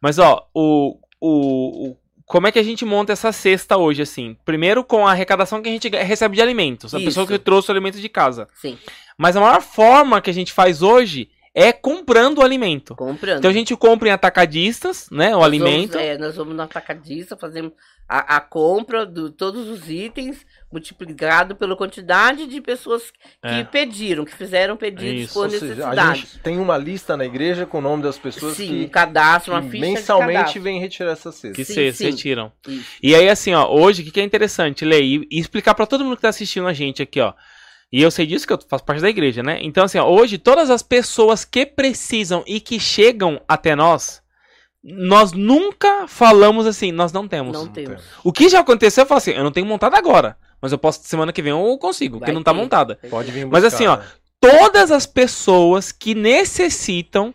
Mas, 0.00 0.18
ó, 0.18 0.48
o, 0.54 0.98
o, 1.20 1.88
o- 1.90 1.96
Como 2.26 2.46
é 2.46 2.52
que 2.52 2.58
a 2.58 2.62
gente 2.62 2.84
monta 2.84 3.12
essa 3.12 3.32
cesta 3.32 3.76
hoje, 3.76 4.02
assim? 4.02 4.36
Primeiro 4.44 4.82
com 4.84 5.06
a 5.06 5.12
arrecadação 5.12 5.60
que 5.62 5.68
a 5.68 5.72
gente 5.72 5.88
recebe 5.88 6.36
de 6.36 6.42
alimentos. 6.42 6.94
A 6.94 6.98
Isso. 6.98 7.06
pessoa 7.06 7.26
que 7.26 7.38
trouxe 7.38 7.70
o 7.70 7.72
alimento 7.72 8.00
de 8.00 8.08
casa. 8.08 8.48
Sim, 8.54 8.78
Mas 9.18 9.36
a 9.36 9.40
maior 9.40 9.60
forma 9.60 10.20
que 10.20 10.30
a 10.30 10.34
gente 10.34 10.52
faz 10.52 10.82
hoje 10.82 11.28
é 11.54 11.72
comprando 11.72 12.38
o 12.38 12.42
alimento. 12.42 12.94
comprando. 12.96 13.38
Então 13.38 13.50
a 13.50 13.54
gente 13.54 13.76
compra 13.76 14.08
em 14.08 14.12
atacadistas, 14.12 15.08
né? 15.10 15.28
O 15.34 15.38
Nós 15.38 15.44
alimento. 15.44 15.92
Vamos, 15.92 16.06
é, 16.06 16.18
nós 16.18 16.36
vamos 16.36 16.54
no 16.56 16.62
atacadista, 16.62 17.36
fazemos 17.36 17.72
a, 18.08 18.36
a 18.36 18.40
compra 18.40 19.04
de 19.06 19.30
todos 19.30 19.68
os 19.68 19.88
itens, 19.90 20.44
multiplicado 20.72 21.54
pela 21.54 21.76
quantidade 21.76 22.46
de 22.46 22.60
pessoas 22.60 23.10
que 23.10 23.18
É. 23.42 23.64
pediram, 23.64 24.24
que 24.24 24.34
fizeram 24.34 24.76
pedidos 24.76 25.24
Isso, 25.24 25.34
por 25.34 25.44
Ou 25.44 25.50
seja, 25.50 25.64
a 25.64 25.68
necessidade. 25.68 26.20
gente 26.20 26.38
tem 26.40 26.58
uma 26.58 26.76
lista 26.78 27.16
na 27.16 27.24
igreja 27.24 27.64
com 27.66 27.78
o 27.78 27.82
nome 27.82 28.02
das 28.02 28.18
pessoas 28.18 28.56
Sim, 28.56 28.80
um 28.80 28.84
que, 28.84 28.88
cadastro, 28.90 29.52
uma 29.54 29.62
que 29.62 29.70
ficha 29.70 29.80
mensalmente 29.84 30.28
de 30.30 30.34
cadastro. 30.38 30.62
vem 30.62 30.80
retirar 30.80 31.12
essa 31.12 31.30
cesta. 31.32 31.54
Que 31.54 31.64
Sim, 31.64 32.04
retiram. 32.10 32.52
Isso. 32.66 32.86
E 33.02 33.14
aí, 33.14 33.28
assim, 33.28 33.54
ó, 33.54 33.68
hoje, 33.70 34.02
o 34.02 34.04
que, 34.06 34.10
que 34.10 34.20
é 34.20 34.24
interessante, 34.24 34.84
Lê, 34.84 35.00
e, 35.02 35.28
e 35.30 35.38
explicar 35.38 35.74
pra 35.74 35.86
todo 35.86 36.02
mundo 36.04 36.16
que 36.16 36.22
tá 36.22 36.28
assistindo 36.30 36.66
a 36.66 36.72
gente 36.72 37.02
aqui, 37.02 37.20
ó. 37.20 37.32
E 37.92 38.00
eu 38.00 38.10
sei 38.10 38.26
disso 38.26 38.46
que 38.46 38.52
eu 38.52 38.58
faço 38.66 38.84
parte 38.84 39.02
da 39.02 39.10
igreja, 39.10 39.42
né? 39.42 39.58
Então, 39.60 39.84
assim, 39.84 39.98
ó, 39.98 40.08
hoje, 40.08 40.38
todas 40.38 40.70
as 40.70 40.82
pessoas 40.82 41.44
que 41.44 41.66
precisam 41.66 42.42
e 42.46 42.58
que 42.58 42.80
chegam 42.80 43.38
até 43.46 43.76
nós, 43.76 44.22
nós 44.82 45.32
nunca 45.32 46.08
falamos 46.08 46.66
assim, 46.66 46.90
nós 46.90 47.12
não 47.12 47.28
temos. 47.28 47.52
Não 47.52 47.66
Não 47.66 47.72
temos. 47.72 48.02
O 48.24 48.32
que 48.32 48.48
já 48.48 48.60
aconteceu, 48.60 49.02
eu 49.02 49.06
falo 49.06 49.18
assim, 49.18 49.32
eu 49.32 49.44
não 49.44 49.52
tenho 49.52 49.66
montado 49.66 49.94
agora, 49.94 50.36
mas 50.60 50.72
eu 50.72 50.78
posso, 50.78 51.02
semana 51.04 51.32
que 51.32 51.42
vem 51.42 51.52
eu 51.52 51.78
consigo, 51.78 52.18
porque 52.18 52.32
não 52.32 52.42
tá 52.42 52.52
ter. 52.52 52.58
montada. 52.58 52.98
Pode 53.10 53.30
vir 53.30 53.46
Mas 53.46 53.62
buscar, 53.62 53.76
assim, 53.76 53.86
ó, 53.86 53.96
né? 53.98 54.04
Todas 54.40 54.90
as 54.90 55.06
pessoas 55.06 55.92
que 55.92 56.14
necessitam 56.14 57.32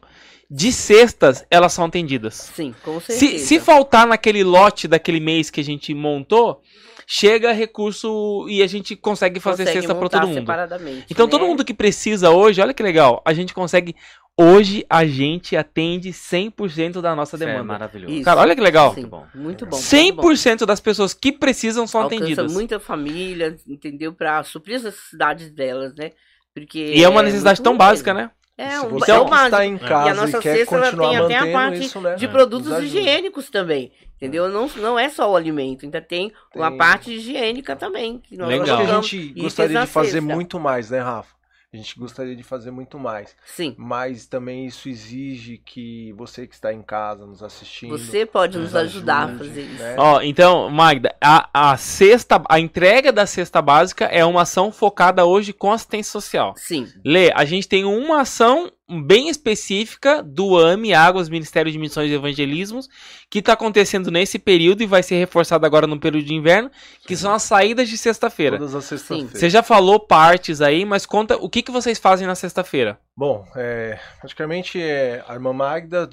de 0.49 0.73
cestas, 0.73 1.45
elas 1.51 1.71
são 1.71 1.85
atendidas. 1.85 2.51
Sim, 2.55 2.73
com 2.83 2.99
certeza. 2.99 3.19
Se, 3.19 3.39
se 3.39 3.59
faltar 3.59 4.07
naquele 4.07 4.43
lote 4.43 4.87
daquele 4.87 5.19
mês 5.19 5.49
que 5.49 5.61
a 5.61 5.63
gente 5.63 5.93
montou, 5.93 6.61
chega 7.09 7.53
recurso 7.53 8.45
e 8.49 8.61
a 8.61 8.67
gente 8.67 8.93
consegue 8.95 9.39
fazer 9.39 9.63
Consegue 9.63 9.79
cesta 9.79 9.95
para 9.95 10.09
todo 10.09 10.27
mundo. 10.27 10.39
separadamente, 10.41 11.05
Então 11.09 11.25
né? 11.25 11.31
todo 11.31 11.47
mundo 11.47 11.63
que 11.63 11.73
precisa 11.73 12.31
hoje, 12.31 12.59
olha 12.61 12.73
que 12.73 12.83
legal, 12.83 13.21
a 13.25 13.33
gente 13.33 13.53
consegue 13.53 13.95
hoje 14.37 14.85
a 14.89 15.05
gente 15.05 15.55
atende 15.55 16.09
100% 16.09 16.99
da 17.01 17.15
nossa 17.15 17.37
Isso 17.37 17.43
é 17.43 17.47
demanda. 17.47 17.63
maravilhoso. 17.63 18.13
Isso. 18.13 18.23
Cara, 18.25 18.41
olha 18.41 18.53
que 18.53 18.61
legal. 18.61 18.93
Sim, 18.93 19.01
Muito 19.01 19.09
bom. 19.09 19.25
Muito 19.33 19.65
bom. 19.65 19.77
muito 19.77 20.15
bom. 20.15 20.23
100% 20.23 20.65
das 20.65 20.79
pessoas 20.81 21.13
que 21.13 21.31
precisam 21.31 21.87
são 21.87 22.01
Alcança 22.01 22.21
atendidas. 22.23 22.51
muita 22.53 22.79
família, 22.79 23.55
entendeu? 23.67 24.13
Para 24.13 24.43
suprir 24.43 24.75
as 24.75 24.83
necessidades 24.83 25.49
delas, 25.49 25.95
né? 25.95 26.11
Porque 26.53 26.77
E 26.93 27.03
é 27.03 27.09
uma 27.09 27.23
necessidade 27.23 27.59
muito 27.59 27.63
tão 27.63 27.77
básica, 27.77 28.13
mesmo. 28.13 28.27
né? 28.27 28.33
É, 28.57 28.79
Se 28.79 28.87
você 28.87 29.11
é 29.11 29.19
o 29.19 29.25
que 29.25 29.29
básico. 29.29 29.45
está 29.45 29.65
em 29.65 29.77
casa 29.77 30.07
E 30.07 30.09
a 30.09 30.13
nossa 30.15 30.39
quer 30.39 30.57
cesta 30.57 30.75
ela 30.75 30.85
continuar 30.85 31.09
tem 31.09 31.17
até 31.37 31.37
a 31.37 31.53
parte 31.53 31.83
isso, 31.83 32.01
né? 32.01 32.15
de 32.15 32.25
É, 32.25 32.27
produtos 32.27 32.71
ajuda. 32.71 32.85
higiênicos 32.87 33.49
também, 33.51 33.91
entendeu? 34.15 34.49
Não, 34.49 34.67
não 34.77 34.97
é 34.97 35.09
só 35.09 35.31
o 35.31 35.35
alimento, 35.35 35.85
ainda 35.85 36.01
tem 36.01 36.33
uma 36.55 36.69
Tem. 36.69 36.77
parte 36.77 37.13
higiênica 37.13 37.75
também. 37.75 38.17
Que 38.19 38.35
nós 38.35 38.49
Eu 38.51 38.59
Legal. 38.61 38.77
acho 38.79 38.85
que 38.87 38.91
a 38.91 39.01
gente 39.01 39.41
gostaria 39.41 39.79
de 39.81 39.85
fazer 39.87 40.21
cesta. 40.21 40.33
muito 40.33 40.59
mais, 40.59 40.89
né, 40.89 40.99
Rafa? 40.99 41.36
A 41.73 41.75
gente 41.75 41.99
gostaria 41.99 42.33
de 42.33 42.43
fazer 42.43 42.71
muito 42.71 42.97
mais. 42.97 43.35
Sim. 43.45 43.75
Mas 43.77 44.25
também 44.25 44.65
isso 44.65 44.87
exige 44.87 45.57
que 45.57 46.13
você 46.13 46.47
que 46.47 46.55
está 46.55 46.73
em 46.73 46.81
casa 46.81 47.25
nos 47.25 47.43
assistindo. 47.43 47.89
Você 47.97 48.25
pode 48.25 48.57
nos 48.57 48.67
nos 48.67 48.75
ajudar 48.75 49.15
a 49.15 49.25
ajude, 49.25 49.37
fazer 49.49 49.61
isso. 49.63 49.83
né? 49.83 49.95
Ó, 49.97 50.21
então, 50.21 50.69
Magda, 50.69 51.13
a, 51.21 51.71
a 51.71 51.77
cesta, 51.77 52.41
a 52.49 52.57
entrega 52.57 53.11
da 53.11 53.25
cesta 53.25 53.61
básica 53.61 54.05
é 54.05 54.23
uma 54.23 54.43
ação 54.43 54.71
focada 54.71 55.25
hoje 55.25 55.51
com 55.51 55.71
assistência 55.73 56.09
social. 56.11 56.53
Sim. 56.55 56.87
Lê, 57.03 57.31
a 57.33 57.43
gente 57.43 57.67
tem 57.67 57.83
uma 57.83 58.21
ação 58.21 58.71
bem 58.89 59.27
específica 59.29 60.23
do 60.23 60.57
AME, 60.57 60.93
Águas, 60.93 61.27
Ministério 61.27 61.71
de 61.71 61.77
Missões 61.77 62.09
e 62.09 62.13
Evangelismos, 62.13 62.89
que 63.29 63.39
está 63.39 63.53
acontecendo 63.53 64.09
nesse 64.09 64.39
período 64.39 64.81
e 64.81 64.85
vai 64.85 65.03
ser 65.03 65.17
reforçado 65.17 65.65
agora 65.65 65.85
no 65.85 65.99
período 65.99 66.25
de 66.25 66.33
inverno, 66.33 66.71
que 67.05 67.15
são 67.15 67.33
as 67.33 67.43
saídas 67.43 67.89
de 67.89 67.97
sexta-feira. 67.97 68.57
Todas 68.57 68.75
as 68.75 68.85
sextas-feiras. 68.85 69.39
Você 69.39 69.49
já 69.49 69.61
falou 69.61 69.99
partes 69.99 70.61
aí, 70.61 70.85
mas 70.85 71.05
conta 71.05 71.35
o 71.35 71.49
que, 71.49 71.61
que 71.61 71.71
vocês 71.71 71.99
fazem 71.99 72.25
na 72.25 72.35
sexta-feira. 72.35 72.99
Bom, 73.17 73.47
é, 73.55 73.97
praticamente 74.19 74.79
é, 74.79 75.23
a 75.27 75.33
irmã 75.33 75.51
Magda, 75.51 76.07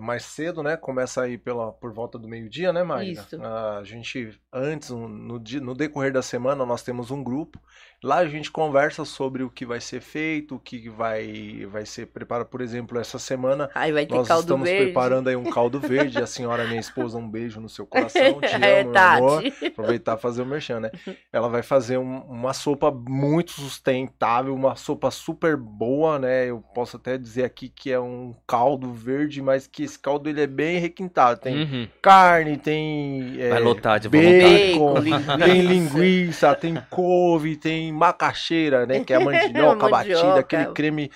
mais 0.00 0.24
cedo, 0.24 0.60
né? 0.60 0.76
Começa 0.76 1.22
aí 1.22 1.38
pela, 1.38 1.70
por 1.70 1.92
volta 1.92 2.18
do 2.18 2.26
meio-dia, 2.26 2.72
né, 2.72 2.82
Magda? 2.82 3.12
Isso. 3.12 3.40
A 3.40 3.80
gente, 3.84 4.36
antes, 4.52 4.90
no, 4.90 5.38
no 5.38 5.74
decorrer 5.76 6.12
da 6.12 6.20
semana, 6.20 6.66
nós 6.66 6.82
temos 6.82 7.12
um 7.12 7.22
grupo. 7.22 7.60
Lá 8.02 8.18
a 8.18 8.26
gente 8.28 8.50
conversa 8.50 9.04
sobre 9.04 9.42
o 9.42 9.50
que 9.50 9.66
vai 9.66 9.80
ser 9.80 10.00
feito, 10.00 10.54
o 10.54 10.58
que 10.60 10.88
vai, 10.88 11.66
vai 11.66 11.84
ser 11.84 12.06
preparado. 12.06 12.46
Por 12.46 12.60
exemplo, 12.60 12.96
essa 12.98 13.18
semana 13.18 13.68
Aí 13.74 13.90
vai 13.90 14.06
ter 14.06 14.14
nós 14.14 14.28
caldo 14.28 14.42
estamos 14.42 14.68
verde. 14.68 14.84
preparando 14.84 15.28
aí 15.28 15.34
um 15.34 15.50
caldo 15.50 15.80
verde. 15.80 16.18
A 16.22 16.26
senhora, 16.26 16.64
minha 16.68 16.78
esposa, 16.78 17.18
um 17.18 17.28
beijo 17.28 17.60
no 17.60 17.68
seu 17.68 17.84
coração. 17.84 18.38
Te 18.40 18.54
amo, 18.54 18.64
é, 18.64 18.84
meu 18.84 18.96
amor. 18.98 19.42
Aproveitar 19.66 20.16
e 20.16 20.20
fazer 20.20 20.42
o 20.42 20.46
merchan, 20.46 20.78
né? 20.78 20.90
Ela 21.32 21.48
vai 21.48 21.62
fazer 21.62 21.98
um- 21.98 22.20
uma 22.20 22.52
sopa 22.52 22.90
muito 22.92 23.50
sustentável, 23.50 24.54
uma 24.54 24.76
sopa 24.76 25.10
super 25.10 25.56
boa, 25.56 26.20
né? 26.20 26.47
Eu 26.48 26.60
posso 26.74 26.96
até 26.96 27.16
dizer 27.18 27.44
aqui 27.44 27.68
que 27.68 27.90
é 27.90 27.98
um 28.00 28.34
caldo 28.46 28.92
verde, 28.92 29.40
mas 29.42 29.66
que 29.66 29.82
esse 29.84 29.98
caldo 29.98 30.28
ele 30.28 30.40
é 30.42 30.46
bem 30.46 30.78
requintado. 30.78 31.40
Tem 31.40 31.56
Uhum. 31.62 31.88
carne, 32.02 32.56
tem 32.56 33.36
é, 33.40 33.50
Vai 33.50 33.60
lotar 33.60 33.98
de 34.00 34.08
bacon, 34.08 34.94
tem 35.38 35.60
linguiça, 35.62 36.54
tem 36.54 36.74
couve, 36.90 37.56
tem 37.56 37.92
macaxeira, 37.92 38.86
né? 38.86 39.00
Que 39.04 39.12
é 39.12 39.16
a 39.16 39.20
mandioca 39.20 39.88
Mandioca. 39.88 39.88
batida, 39.88 40.40
aquele 40.40 40.66
creme. 40.72 41.10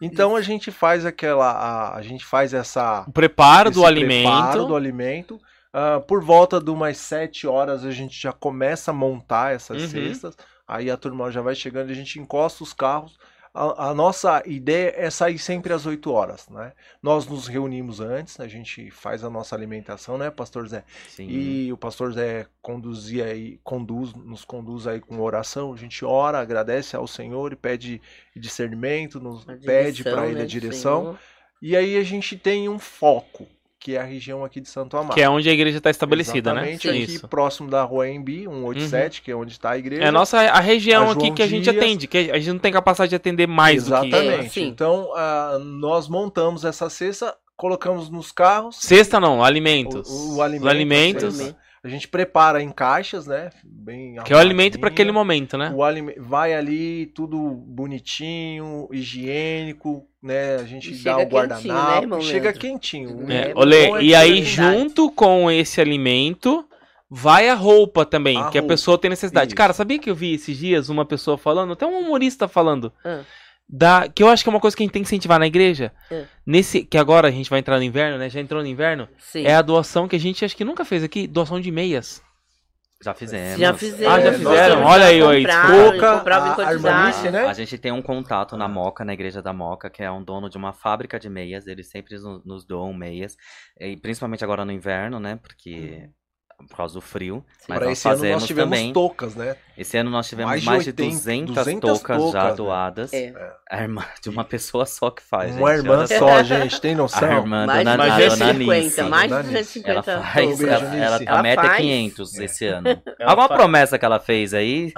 Então 0.00 0.36
a 0.36 0.42
gente 0.42 0.70
faz 0.70 1.06
aquela, 1.06 1.50
a, 1.50 1.96
a 1.96 2.02
gente 2.02 2.24
faz 2.24 2.52
essa 2.52 3.04
O 3.08 3.12
preparo 3.12 3.70
do 3.70 3.84
alimento. 3.84 4.22
preparo 4.24 4.64
do 4.66 4.76
alimento. 4.76 5.40
Ah, 5.72 6.00
por 6.00 6.22
volta 6.22 6.60
de 6.60 6.70
umas 6.70 6.96
7 6.98 7.46
horas 7.46 7.84
a 7.84 7.90
gente 7.90 8.18
já 8.20 8.32
começa 8.32 8.90
a 8.90 8.94
montar 8.94 9.54
essas 9.54 9.82
Uhum. 9.82 9.88
cestas. 9.88 10.36
Aí 10.68 10.90
a 10.90 10.96
turma 10.96 11.30
já 11.30 11.40
vai 11.40 11.54
chegando, 11.54 11.90
a 11.90 11.94
gente 11.94 12.18
encosta 12.18 12.62
os 12.62 12.72
carros. 12.72 13.16
A, 13.56 13.90
a 13.90 13.94
nossa 13.94 14.42
ideia 14.44 14.92
é 14.94 15.08
sair 15.08 15.38
sempre 15.38 15.72
às 15.72 15.86
8 15.86 16.12
horas, 16.12 16.46
né? 16.50 16.72
Nós 17.02 17.26
nos 17.26 17.46
reunimos 17.46 18.00
antes, 18.00 18.38
a 18.38 18.46
gente 18.46 18.90
faz 18.90 19.24
a 19.24 19.30
nossa 19.30 19.56
alimentação, 19.56 20.18
né, 20.18 20.30
Pastor 20.30 20.68
Zé? 20.68 20.84
Sim. 21.08 21.26
E 21.26 21.72
o 21.72 21.76
Pastor 21.78 22.12
Zé 22.12 22.46
conduzia 22.60 23.24
aí, 23.24 23.58
conduz, 23.64 24.12
nos 24.12 24.44
conduz 24.44 24.86
aí 24.86 25.00
com 25.00 25.18
oração. 25.20 25.72
A 25.72 25.76
gente 25.76 26.04
ora, 26.04 26.38
agradece 26.38 26.94
ao 26.94 27.06
Senhor 27.06 27.52
e 27.54 27.56
pede 27.56 28.02
discernimento, 28.34 29.18
nos 29.18 29.48
A 29.48 29.56
pede 29.56 30.02
direção, 30.02 30.12
para 30.12 30.26
ele 30.26 30.34
né, 30.34 30.40
a 30.42 30.44
do 30.44 30.50
direção. 30.50 31.00
Senhor. 31.00 31.18
E 31.62 31.74
aí 31.74 31.96
a 31.96 32.02
gente 32.02 32.36
tem 32.36 32.68
um 32.68 32.78
foco, 32.78 33.46
que 33.78 33.94
é 33.94 34.00
a 34.00 34.04
região 34.04 34.44
aqui 34.44 34.60
de 34.60 34.68
Santo 34.68 34.96
Amaro. 34.96 35.14
Que 35.14 35.20
é 35.20 35.28
onde 35.28 35.48
a 35.48 35.52
igreja 35.52 35.78
está 35.78 35.90
estabelecida, 35.90 36.50
Exatamente, 36.50 36.86
né? 36.88 36.92
aqui 36.94 37.14
Isso. 37.14 37.28
próximo 37.28 37.70
da 37.70 37.82
rua 37.82 38.08
Embi, 38.08 38.44
187, 38.44 39.22
que 39.22 39.30
é 39.30 39.36
onde 39.36 39.52
está 39.52 39.70
a 39.70 39.78
igreja. 39.78 40.02
É 40.02 40.08
a 40.08 40.12
nossa 40.12 40.38
a 40.38 40.60
região 40.60 41.08
A 41.08 41.12
aqui 41.12 41.20
João 41.26 41.34
que 41.34 41.42
a 41.42 41.46
gente 41.46 41.70
Dias. 41.70 41.76
atende, 41.76 42.06
que 42.06 42.18
a 42.30 42.38
gente 42.38 42.52
não 42.52 42.58
tem 42.58 42.72
capacidade 42.72 43.10
de 43.10 43.16
atender 43.16 43.46
mais 43.46 43.84
do 43.84 44.00
que 44.00 44.06
Exatamente. 44.06 44.60
É, 44.60 44.64
então, 44.64 45.12
ah, 45.14 45.58
nós 45.60 46.08
montamos 46.08 46.64
essa 46.64 46.88
cesta, 46.90 47.36
colocamos 47.56 48.10
nos 48.10 48.32
carros. 48.32 48.76
Cesta 48.80 49.20
não, 49.20 49.44
alimentos. 49.44 50.08
O, 50.08 50.36
o 50.36 50.42
alimento, 50.42 50.62
Os 50.64 50.68
alimentos, 50.68 51.54
a. 51.86 51.88
A 51.88 51.90
gente 51.90 52.08
prepara 52.08 52.62
em 52.62 52.70
caixas, 52.70 53.26
né? 53.26 53.50
Bem 53.64 54.16
que 54.24 54.32
é 54.32 54.36
o 54.36 54.38
alimento 54.38 54.78
para 54.78 54.88
aquele 54.88 55.12
momento, 55.12 55.56
né? 55.56 55.72
O 55.74 55.82
alime- 55.84 56.14
vai 56.18 56.54
ali 56.54 57.06
tudo 57.14 57.38
bonitinho, 57.50 58.88
higiênico, 58.92 60.06
né? 60.22 60.56
A 60.56 60.64
gente 60.64 60.88
E 60.92 60.96
dá 61.02 61.16
chega 61.16 61.22
o 61.22 61.28
guardanapo, 61.28 62.06
né, 62.16 62.20
chega 62.22 62.40
Leandro? 62.50 62.60
quentinho. 62.60 63.30
É, 63.30 63.50
É, 63.50 63.52
olê, 63.54 63.90
é 63.90 64.02
e 64.02 64.14
aí, 64.14 64.40
a 64.40 64.44
junto 64.44 65.10
com 65.10 65.50
esse 65.50 65.80
alimento, 65.80 66.64
vai 67.08 67.48
a 67.48 67.54
roupa 67.54 68.04
também, 68.04 68.36
A 68.36 68.48
que 68.50 68.58
a 68.58 68.60
roupa, 68.60 68.74
pessoa 68.74 68.98
tem 68.98 69.10
necessidade. 69.10 69.48
isso. 69.48 69.56
Cara, 69.56 69.72
sabia 69.72 69.98
que 69.98 70.10
eu 70.10 70.14
vi 70.14 70.34
esses 70.34 70.56
dias 70.56 70.88
uma 70.88 71.04
pessoa 71.04 71.38
falando, 71.38 71.72
até 71.72 71.86
um 71.86 72.00
humorista 72.00 72.48
falando, 72.48 72.92
Ah. 73.04 73.22
Da, 73.68 74.08
que 74.08 74.22
eu 74.22 74.28
acho 74.28 74.42
que 74.44 74.48
é 74.48 74.52
uma 74.52 74.60
coisa 74.60 74.76
que 74.76 74.82
a 74.82 74.86
gente 74.86 74.92
tem 74.92 75.02
que 75.02 75.08
incentivar 75.08 75.38
na 75.38 75.46
igreja, 75.46 75.92
Ah. 76.10 76.24
nesse, 76.46 76.84
que 76.84 76.96
agora 76.96 77.28
a 77.28 77.30
gente 77.30 77.50
vai 77.50 77.58
entrar 77.58 77.76
no 77.78 77.82
inverno, 77.82 78.16
né? 78.18 78.28
Já 78.30 78.40
entrou 78.40 78.62
no 78.62 78.68
inverno, 78.68 79.08
Sim. 79.18 79.44
é 79.44 79.54
a 79.54 79.62
doação 79.62 80.06
que 80.06 80.16
a 80.16 80.20
gente 80.20 80.44
acho 80.44 80.56
que 80.56 80.64
nunca 80.64 80.84
fez 80.84 81.02
aqui, 81.02 81.26
doação 81.26 81.60
de 81.60 81.70
meias. 81.70 82.22
Já 83.04 83.12
fizemos. 83.12 83.58
Já 83.60 83.74
fizeram. 83.74 84.10
Ah, 84.10 84.20
já 84.22 84.32
fizeram? 84.32 84.76
temos 84.76 84.90
Olha 84.90 85.04
aí, 85.06 85.22
oi, 85.22 85.44
Pouca, 85.44 86.12
a- 86.12 87.30
né? 87.30 87.44
A 87.46 87.52
gente 87.52 87.76
tem 87.76 87.92
um 87.92 88.00
contato 88.00 88.56
na 88.56 88.66
Moca, 88.66 89.04
na 89.04 89.12
igreja 89.12 89.42
da 89.42 89.52
Moca, 89.52 89.90
que 89.90 90.02
é 90.02 90.10
um 90.10 90.24
dono 90.24 90.48
de 90.48 90.56
uma 90.56 90.72
fábrica 90.72 91.18
de 91.20 91.28
meias. 91.28 91.66
Eles 91.66 91.90
sempre 91.90 92.14
nos, 92.16 92.42
nos 92.44 92.64
doam 92.66 92.94
meias. 92.94 93.36
E 93.78 93.98
principalmente 93.98 94.42
agora 94.42 94.64
no 94.64 94.72
inverno, 94.72 95.20
né? 95.20 95.36
Porque 95.36 96.08
por 96.68 96.76
causa 96.76 96.94
do 96.94 97.00
frio. 97.00 97.44
Sim. 97.58 97.66
Mas 97.68 97.78
Para 97.78 97.88
nós 97.88 97.98
esse 97.98 98.08
ano 98.08 98.16
fazemos 98.16 98.40
nós 98.42 98.46
tivemos 98.46 98.78
também. 98.78 98.92
toucas, 98.92 99.34
né? 99.34 99.56
Esse 99.76 99.98
ano 99.98 100.08
nós 100.10 100.26
tivemos 100.26 100.50
Mais 100.52 100.64
mais 100.64 100.84
de 100.84 100.92
de, 100.92 101.02
80, 101.02 101.18
200, 101.18 101.54
200 101.54 101.80
toucas, 102.00 102.32
já 102.32 102.44
né? 102.44 102.54
doadas. 102.54 103.12
É. 103.12 103.32
A 103.70 103.82
irmã 103.82 104.04
de 104.22 104.30
uma 104.30 104.42
pessoa 104.44 104.86
só 104.86 105.10
que 105.10 105.20
faz. 105.22 105.54
Uma 105.56 105.76
gente, 105.76 105.84
irmã 105.84 106.06
só. 106.06 106.42
gente, 106.42 106.80
tem 106.80 106.94
A 106.94 106.96
noção? 106.96 107.30
irmã 107.38 107.66
Mais 107.66 107.78
de 107.80 107.84
dona, 107.84 108.04
a 108.04 108.06
é 108.06 108.08
dona 108.08 108.28
250, 108.28 108.80
Nice. 108.84 109.02
mais 109.02 109.22
de 109.24 109.28
Dona 109.28 109.42
Nice. 109.42 109.52
250 109.82 110.10
Ela 110.12 110.22
faz, 110.22 110.60
ela, 110.62 110.72
ela- 110.96 111.22
Ela 111.26 111.38
a 111.38 111.42
meta 111.42 111.60
é 111.62 111.66
faz. 111.66 111.76
500 111.78 112.38
esse 112.38 112.66
ano. 112.66 112.88
Ela 112.88 113.30
Alguma 113.30 113.48
faz. 113.48 113.60
promessa 113.60 113.98
que 113.98 114.04
ela 114.04 114.20
fez 114.20 114.54
aí? 114.54 114.92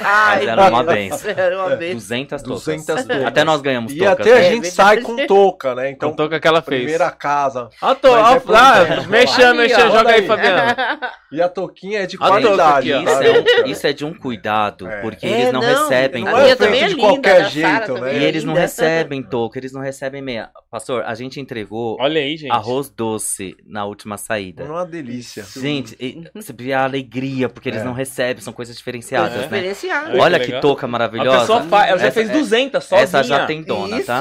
Ai, 0.00 0.36
Mas 0.40 0.48
era 0.48 0.68
uma 0.68 0.84
benção. 0.84 1.30
Era 1.36 1.58
uma 1.58 1.76
benção. 1.76 1.94
200 1.94 2.42
toucas. 2.42 2.64
200 2.64 2.86
toucas. 3.06 3.24
Até 3.24 3.44
nós 3.44 3.60
ganhamos 3.62 3.92
E 3.92 3.98
toucas. 3.98 4.20
até 4.20 4.30
a 4.32 4.34
né? 4.40 4.46
É 4.46 4.50
gente 4.50 4.70
sai 4.70 5.00
com 5.00 5.26
touca, 5.26 5.74
né? 5.74 5.90
Então, 5.90 6.10
Então, 6.10 6.16
touca 6.16 6.38
que 6.38 6.46
ela 6.46 6.62
fez. 6.62 6.82
primeira 6.82 7.10
casa. 7.10 7.68
Tô, 8.00 8.12
ó, 8.12 8.18
é 8.36 8.42
ah, 8.54 8.84
dentro. 8.84 9.10
mexendo, 9.10 9.56
mexendo, 9.56 9.90
joga 9.92 10.10
aí. 10.10 10.26
Fabiana. 10.26 10.76
E 11.32 11.40
a 11.42 11.48
touquinha 11.48 12.00
é 12.00 12.06
de 12.06 12.16
qualidade. 12.16 12.90
Isso 12.90 13.04
tá, 13.04 13.24
é, 13.24 13.68
isso 13.68 13.86
é 13.86 13.92
de 13.92 14.04
um 14.04 14.14
cuidado, 14.14 14.86
É. 14.88 15.00
porque 15.00 15.26
É, 15.26 15.40
eles 15.42 15.52
não, 15.52 15.60
não, 15.60 15.68
recebem 15.68 16.24
não 16.24 16.36
a 16.36 16.40
é 16.40 16.42
minha 16.44 16.56
touca. 16.56 16.64
também 16.66 16.80
é 16.82 16.86
feito 16.86 16.96
de 16.96 17.02
linda, 17.06 17.12
qualquer 17.12 17.50
jeito, 17.50 17.94
né? 18.00 18.14
é 18.14 18.18
E 18.18 18.24
eles 18.24 18.44
não 18.44 18.54
recebem 18.54 19.22
touca, 19.22 19.58
eles 19.58 19.72
não 19.72 19.80
recebem 19.80 20.22
meia. 20.22 20.50
Pastor, 20.70 21.02
a 21.04 21.14
gente 21.14 21.40
entregou 21.40 21.96
Olha 22.00 22.20
aí, 22.20 22.36
gente. 22.36 22.50
arroz 22.52 22.88
doce 22.88 23.56
na 23.66 23.84
última 23.84 24.16
saída. 24.16 24.62
É 24.64 24.66
uma 24.68 24.84
delícia. 24.86 25.44
Gente, 25.44 25.96
você 26.34 26.52
vê 26.52 26.72
a 26.72 26.84
alegria, 26.84 27.48
porque 27.48 27.68
eles 27.68 27.80
É. 27.82 27.84
não 27.84 27.92
recebem, 27.92 28.42
são 28.42 28.52
coisas 28.52 28.76
diferenciadas, 28.76 29.32
É. 29.32 29.36
né? 29.36 29.42
Diferenciado. 29.44 30.18
Olha 30.18 30.38
que 30.40 30.52
que, 30.52 30.60
touca 30.60 30.86
A 30.86 30.88
maravilhosa. 30.88 31.40
pessoa 31.40 31.62
faz, 31.62 31.88
ela 31.90 31.98
já 31.98 32.06
Essa- 32.06 32.14
fez 32.14 32.30
200 32.30 32.84
sozinha. 32.84 33.02
Essa 33.04 33.22
já 33.22 33.46
tem 33.46 33.62
dona, 33.62 33.96
Isso. 33.98 34.06
tá? 34.06 34.20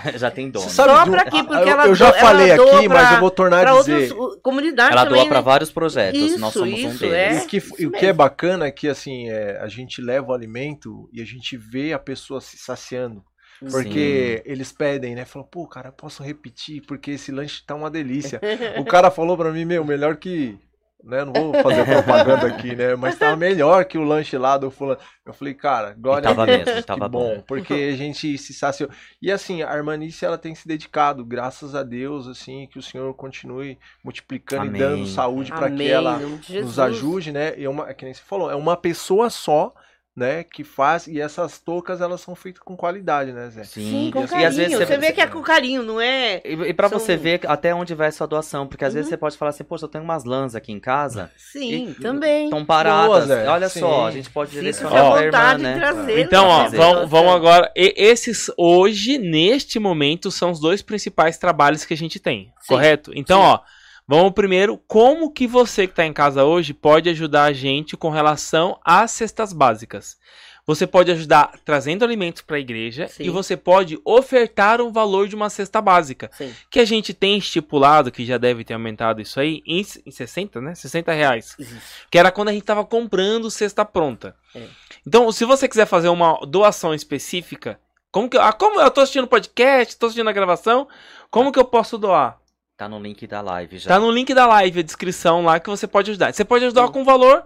já 0.16 0.30
tem 0.30 0.50
dona. 0.50 0.68
Você 0.68 0.74
sabe 0.74 0.90
Só 0.92 1.04
de 1.04 1.08
um- 1.10 1.12
pra 1.12 1.22
aqui, 1.22 1.42
porque 1.44 1.62
eu, 1.62 1.68
ela 1.68 1.86
eu 1.86 1.94
já 1.94 2.12
falei 2.12 2.50
aqui, 2.52 2.88
mas 2.88 3.08
pra- 3.08 3.14
eu 3.14 3.20
vou 3.20 3.30
tornar 3.30 3.60
Para 3.62 3.72
a 3.72 3.78
dizer. 3.78 4.14
comunidades 4.42 4.92
Ela 4.92 5.04
também, 5.04 5.20
doa 5.20 5.28
pra 5.28 5.38
né? 5.38 5.42
vários 5.44 5.70
projetos, 5.70 6.20
Isso, 6.20 6.38
nós 6.38 6.52
somos 6.52 6.68
um 6.72 6.88
isso, 6.88 6.98
deles. 6.98 7.14
é. 7.14 7.44
E, 7.44 7.46
que, 7.46 7.56
isso 7.58 7.74
e 7.78 7.86
o 7.86 7.90
que 7.90 8.06
é 8.06 8.12
bacana 8.12 8.66
é 8.66 8.70
que 8.70 8.88
assim, 8.88 9.28
é, 9.30 9.58
a 9.60 9.68
gente 9.68 10.00
leva 10.00 10.30
o 10.30 10.34
alimento 10.34 11.08
e 11.12 11.20
a 11.20 11.24
gente 11.24 11.56
vê 11.56 11.92
a 11.92 11.98
pessoa 11.98 12.40
se 12.40 12.56
saciando. 12.56 13.22
Porque 13.70 14.42
eles 14.44 14.72
pedem, 14.72 15.14
né? 15.14 15.24
Falam, 15.24 15.46
pô, 15.48 15.66
cara, 15.68 15.92
posso 15.92 16.20
repetir, 16.22 16.82
porque 16.84 17.12
esse 17.12 17.30
lanche 17.30 17.62
tá 17.64 17.76
uma 17.76 17.88
delícia. 17.90 18.40
o 18.76 18.84
cara 18.84 19.08
falou 19.08 19.36
pra 19.36 19.52
mim, 19.52 19.64
meu, 19.64 19.84
melhor 19.84 20.16
que. 20.16 20.58
Né, 21.04 21.24
não 21.24 21.32
vou 21.32 21.62
fazer 21.62 21.84
propaganda 21.84 22.46
aqui, 22.46 22.76
né? 22.76 22.94
Mas 22.96 23.18
tava 23.18 23.34
melhor 23.34 23.84
que 23.84 23.98
o 23.98 24.04
lanche 24.04 24.38
lá 24.38 24.56
do 24.56 24.70
fulano. 24.70 25.00
Eu 25.26 25.32
falei, 25.32 25.52
cara, 25.52 25.96
glória 25.98 26.30
a 26.30 26.32
Deus, 26.32 26.64
mesmo, 26.64 26.82
que 26.82 27.00
bom. 27.00 27.08
bom. 27.08 27.44
Porque 27.46 27.74
a 27.74 27.96
gente 27.96 28.38
se 28.38 28.54
saciou. 28.54 28.88
E 29.20 29.30
assim, 29.30 29.62
a 29.62 29.74
Irmanice, 29.74 30.24
ela 30.24 30.38
tem 30.38 30.54
se 30.54 30.66
dedicado, 30.66 31.24
graças 31.24 31.74
a 31.74 31.82
Deus, 31.82 32.28
assim, 32.28 32.68
que 32.70 32.78
o 32.78 32.82
Senhor 32.82 33.12
continue 33.14 33.78
multiplicando 34.04 34.68
Amém. 34.68 34.80
e 34.80 34.84
dando 34.84 35.06
saúde 35.06 35.50
para 35.50 35.70
que 35.70 35.88
ela 35.88 36.20
Jesus. 36.20 36.64
nos 36.64 36.78
ajude, 36.78 37.32
né? 37.32 37.58
E 37.58 37.64
é 37.64 37.68
uma, 37.68 37.90
é 37.90 37.94
que 37.94 38.04
nem 38.04 38.14
você 38.14 38.22
falou, 38.22 38.50
é 38.50 38.54
uma 38.54 38.76
pessoa 38.76 39.28
só, 39.28 39.74
né, 40.14 40.44
que 40.44 40.62
faz, 40.62 41.06
e 41.06 41.18
essas 41.18 41.58
toucas, 41.58 42.02
elas 42.02 42.20
são 42.20 42.34
feitas 42.34 42.62
com 42.62 42.76
qualidade, 42.76 43.32
né, 43.32 43.48
Zé? 43.48 43.64
Sim, 43.64 44.10
com 44.12 44.24
E 44.24 44.28
carinho. 44.28 44.48
às 44.48 44.56
vezes 44.56 44.76
você, 44.76 44.84
você- 44.86 44.98
vê 44.98 45.10
que 45.10 45.20
é 45.22 45.26
com 45.26 45.40
carinho, 45.40 45.82
não 45.82 45.98
é? 45.98 46.42
E, 46.44 46.52
e 46.52 46.74
pra 46.74 46.90
São- 46.90 46.98
você 46.98 47.16
ver 47.16 47.40
até 47.46 47.74
onde 47.74 47.94
vai 47.94 48.08
a 48.08 48.12
sua 48.12 48.26
doação, 48.26 48.66
porque 48.66 48.84
às 48.84 48.92
vezes 48.92 49.06
Uhum. 49.06 49.10
você 49.10 49.16
pode 49.16 49.38
falar 49.38 49.48
assim, 49.50 49.64
poxa, 49.64 49.86
eu 49.86 49.88
tenho 49.88 50.04
umas 50.04 50.24
lãs 50.24 50.54
aqui 50.54 50.70
em 50.70 50.78
casa, 50.78 51.30
Sim, 51.34 51.88
E- 51.90 51.94
também. 51.94 52.44
estão 52.44 52.62
paradas. 52.62 53.26
Boa. 53.26 53.52
Olha 53.52 53.68
Sim. 53.70 53.80
só, 53.80 54.06
a 54.08 54.10
gente 54.10 54.28
pode 54.28 54.50
Sinta-se 54.50 54.64
direcionar 54.80 55.02
Ó, 55.04 55.12
pra 55.12 55.22
irmã, 55.24 55.38
vontade 55.38 55.62
né? 55.62 55.72
de 55.74 55.80
trazer. 55.80 56.18
Então, 56.20 56.46
ó, 56.46 56.62
Fazer. 56.64 56.76
vamos, 56.76 57.10
vamos 57.10 57.32
agora. 57.34 57.72
e- 57.74 57.94
esses 57.96 58.50
hoje, 58.58 59.16
neste 59.16 59.78
momento, 59.78 60.30
são 60.30 60.50
os 60.50 60.60
dois 60.60 60.82
principais 60.82 61.38
trabalhos 61.38 61.86
que 61.86 61.94
a 61.94 61.96
gente 61.96 62.20
tem, 62.20 62.52
Sim. 62.60 62.68
correto? 62.68 63.12
Então, 63.14 63.40
Sim. 63.40 63.46
ó, 63.46 63.60
vamos 64.06 64.32
primeiro, 64.32 64.78
como 64.86 65.32
que 65.32 65.46
você 65.46 65.86
que 65.86 65.92
está 65.92 66.04
em 66.04 66.12
casa 66.12 66.44
hoje 66.44 66.74
pode 66.74 67.08
ajudar 67.08 67.44
a 67.44 67.52
gente 67.52 67.96
com 67.96 68.10
relação 68.10 68.78
às 68.84 69.10
cestas 69.10 69.52
básicas? 69.52 70.16
Você 70.64 70.86
pode 70.86 71.10
ajudar 71.10 71.58
trazendo 71.64 72.04
alimentos 72.04 72.40
para 72.40 72.56
a 72.56 72.60
igreja 72.60 73.08
Sim. 73.08 73.24
e 73.24 73.30
você 73.30 73.56
pode 73.56 73.98
ofertar 74.04 74.80
um 74.80 74.92
valor 74.92 75.26
de 75.26 75.34
uma 75.34 75.50
cesta 75.50 75.80
básica, 75.80 76.30
Sim. 76.34 76.54
que 76.70 76.78
a 76.78 76.84
gente 76.84 77.12
tem 77.12 77.36
estipulado, 77.36 78.12
que 78.12 78.24
já 78.24 78.38
deve 78.38 78.62
ter 78.62 78.74
aumentado 78.74 79.20
isso 79.20 79.40
aí, 79.40 79.60
em, 79.66 79.84
em 80.06 80.10
60, 80.10 80.60
né? 80.60 80.74
60 80.76 81.12
reais. 81.12 81.56
Isso. 81.58 81.76
Que 82.08 82.16
era 82.16 82.30
quando 82.30 82.50
a 82.50 82.52
gente 82.52 82.64
tava 82.64 82.84
comprando 82.84 83.50
cesta 83.50 83.84
pronta. 83.84 84.36
É. 84.54 84.64
Então, 85.04 85.32
se 85.32 85.44
você 85.44 85.68
quiser 85.68 85.86
fazer 85.86 86.08
uma 86.08 86.38
doação 86.46 86.94
específica, 86.94 87.80
como 88.12 88.28
que 88.28 88.36
ah, 88.36 88.52
como 88.52 88.80
eu 88.80 88.90
tô 88.90 89.00
assistindo 89.00 89.26
podcast, 89.26 89.96
tô 89.96 90.06
assistindo 90.06 90.28
a 90.28 90.32
gravação, 90.32 90.86
como 91.28 91.50
que 91.50 91.58
eu 91.58 91.64
posso 91.64 91.98
doar? 91.98 92.38
Tá 92.76 92.88
no 92.88 92.98
link 92.98 93.26
da 93.26 93.40
live 93.40 93.78
já. 93.78 93.88
Tá 93.88 94.00
no 94.00 94.10
link 94.10 94.32
da 94.34 94.46
live, 94.46 94.80
a 94.80 94.82
descrição 94.82 95.44
lá 95.44 95.60
que 95.60 95.68
você 95.70 95.86
pode 95.86 96.10
ajudar. 96.10 96.32
Você 96.32 96.44
pode 96.44 96.64
ajudar 96.64 96.86
Sim. 96.86 96.92
com 96.92 97.04
valor 97.04 97.44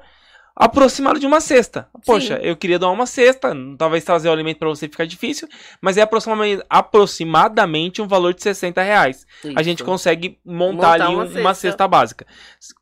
aproximado 0.59 1.21
de 1.21 1.27
uma 1.27 1.39
cesta. 1.41 1.87
Poxa, 2.07 2.37
Sim. 2.39 2.43
eu 2.43 2.57
queria 2.57 2.79
doar 2.79 2.91
uma 2.93 3.05
cesta, 3.05 3.53
talvez 3.77 4.03
trazer 4.05 4.31
o 4.31 4.33
alimento 4.33 4.59
para 4.59 4.69
você 4.71 4.89
ficar 4.89 5.05
difícil, 5.05 5.47
mas 5.83 5.99
é 5.99 6.01
aproximadamente, 6.03 6.63
aproximadamente 6.71 8.01
um 8.01 8.09
valor 8.09 8.33
de 8.33 8.43
60 8.43 8.81
reais. 8.83 9.27
A 9.55 9.63
gente 9.63 9.79
Isso. 9.81 9.85
consegue 9.85 10.39
montar, 10.43 10.73
Montar 10.73 10.93
ali 10.93 11.03
uma 11.15 11.25
um- 11.25 11.41
uma, 11.41 11.53
cesta. 11.53 11.69
cesta 11.69 11.87
básica. 11.89 12.27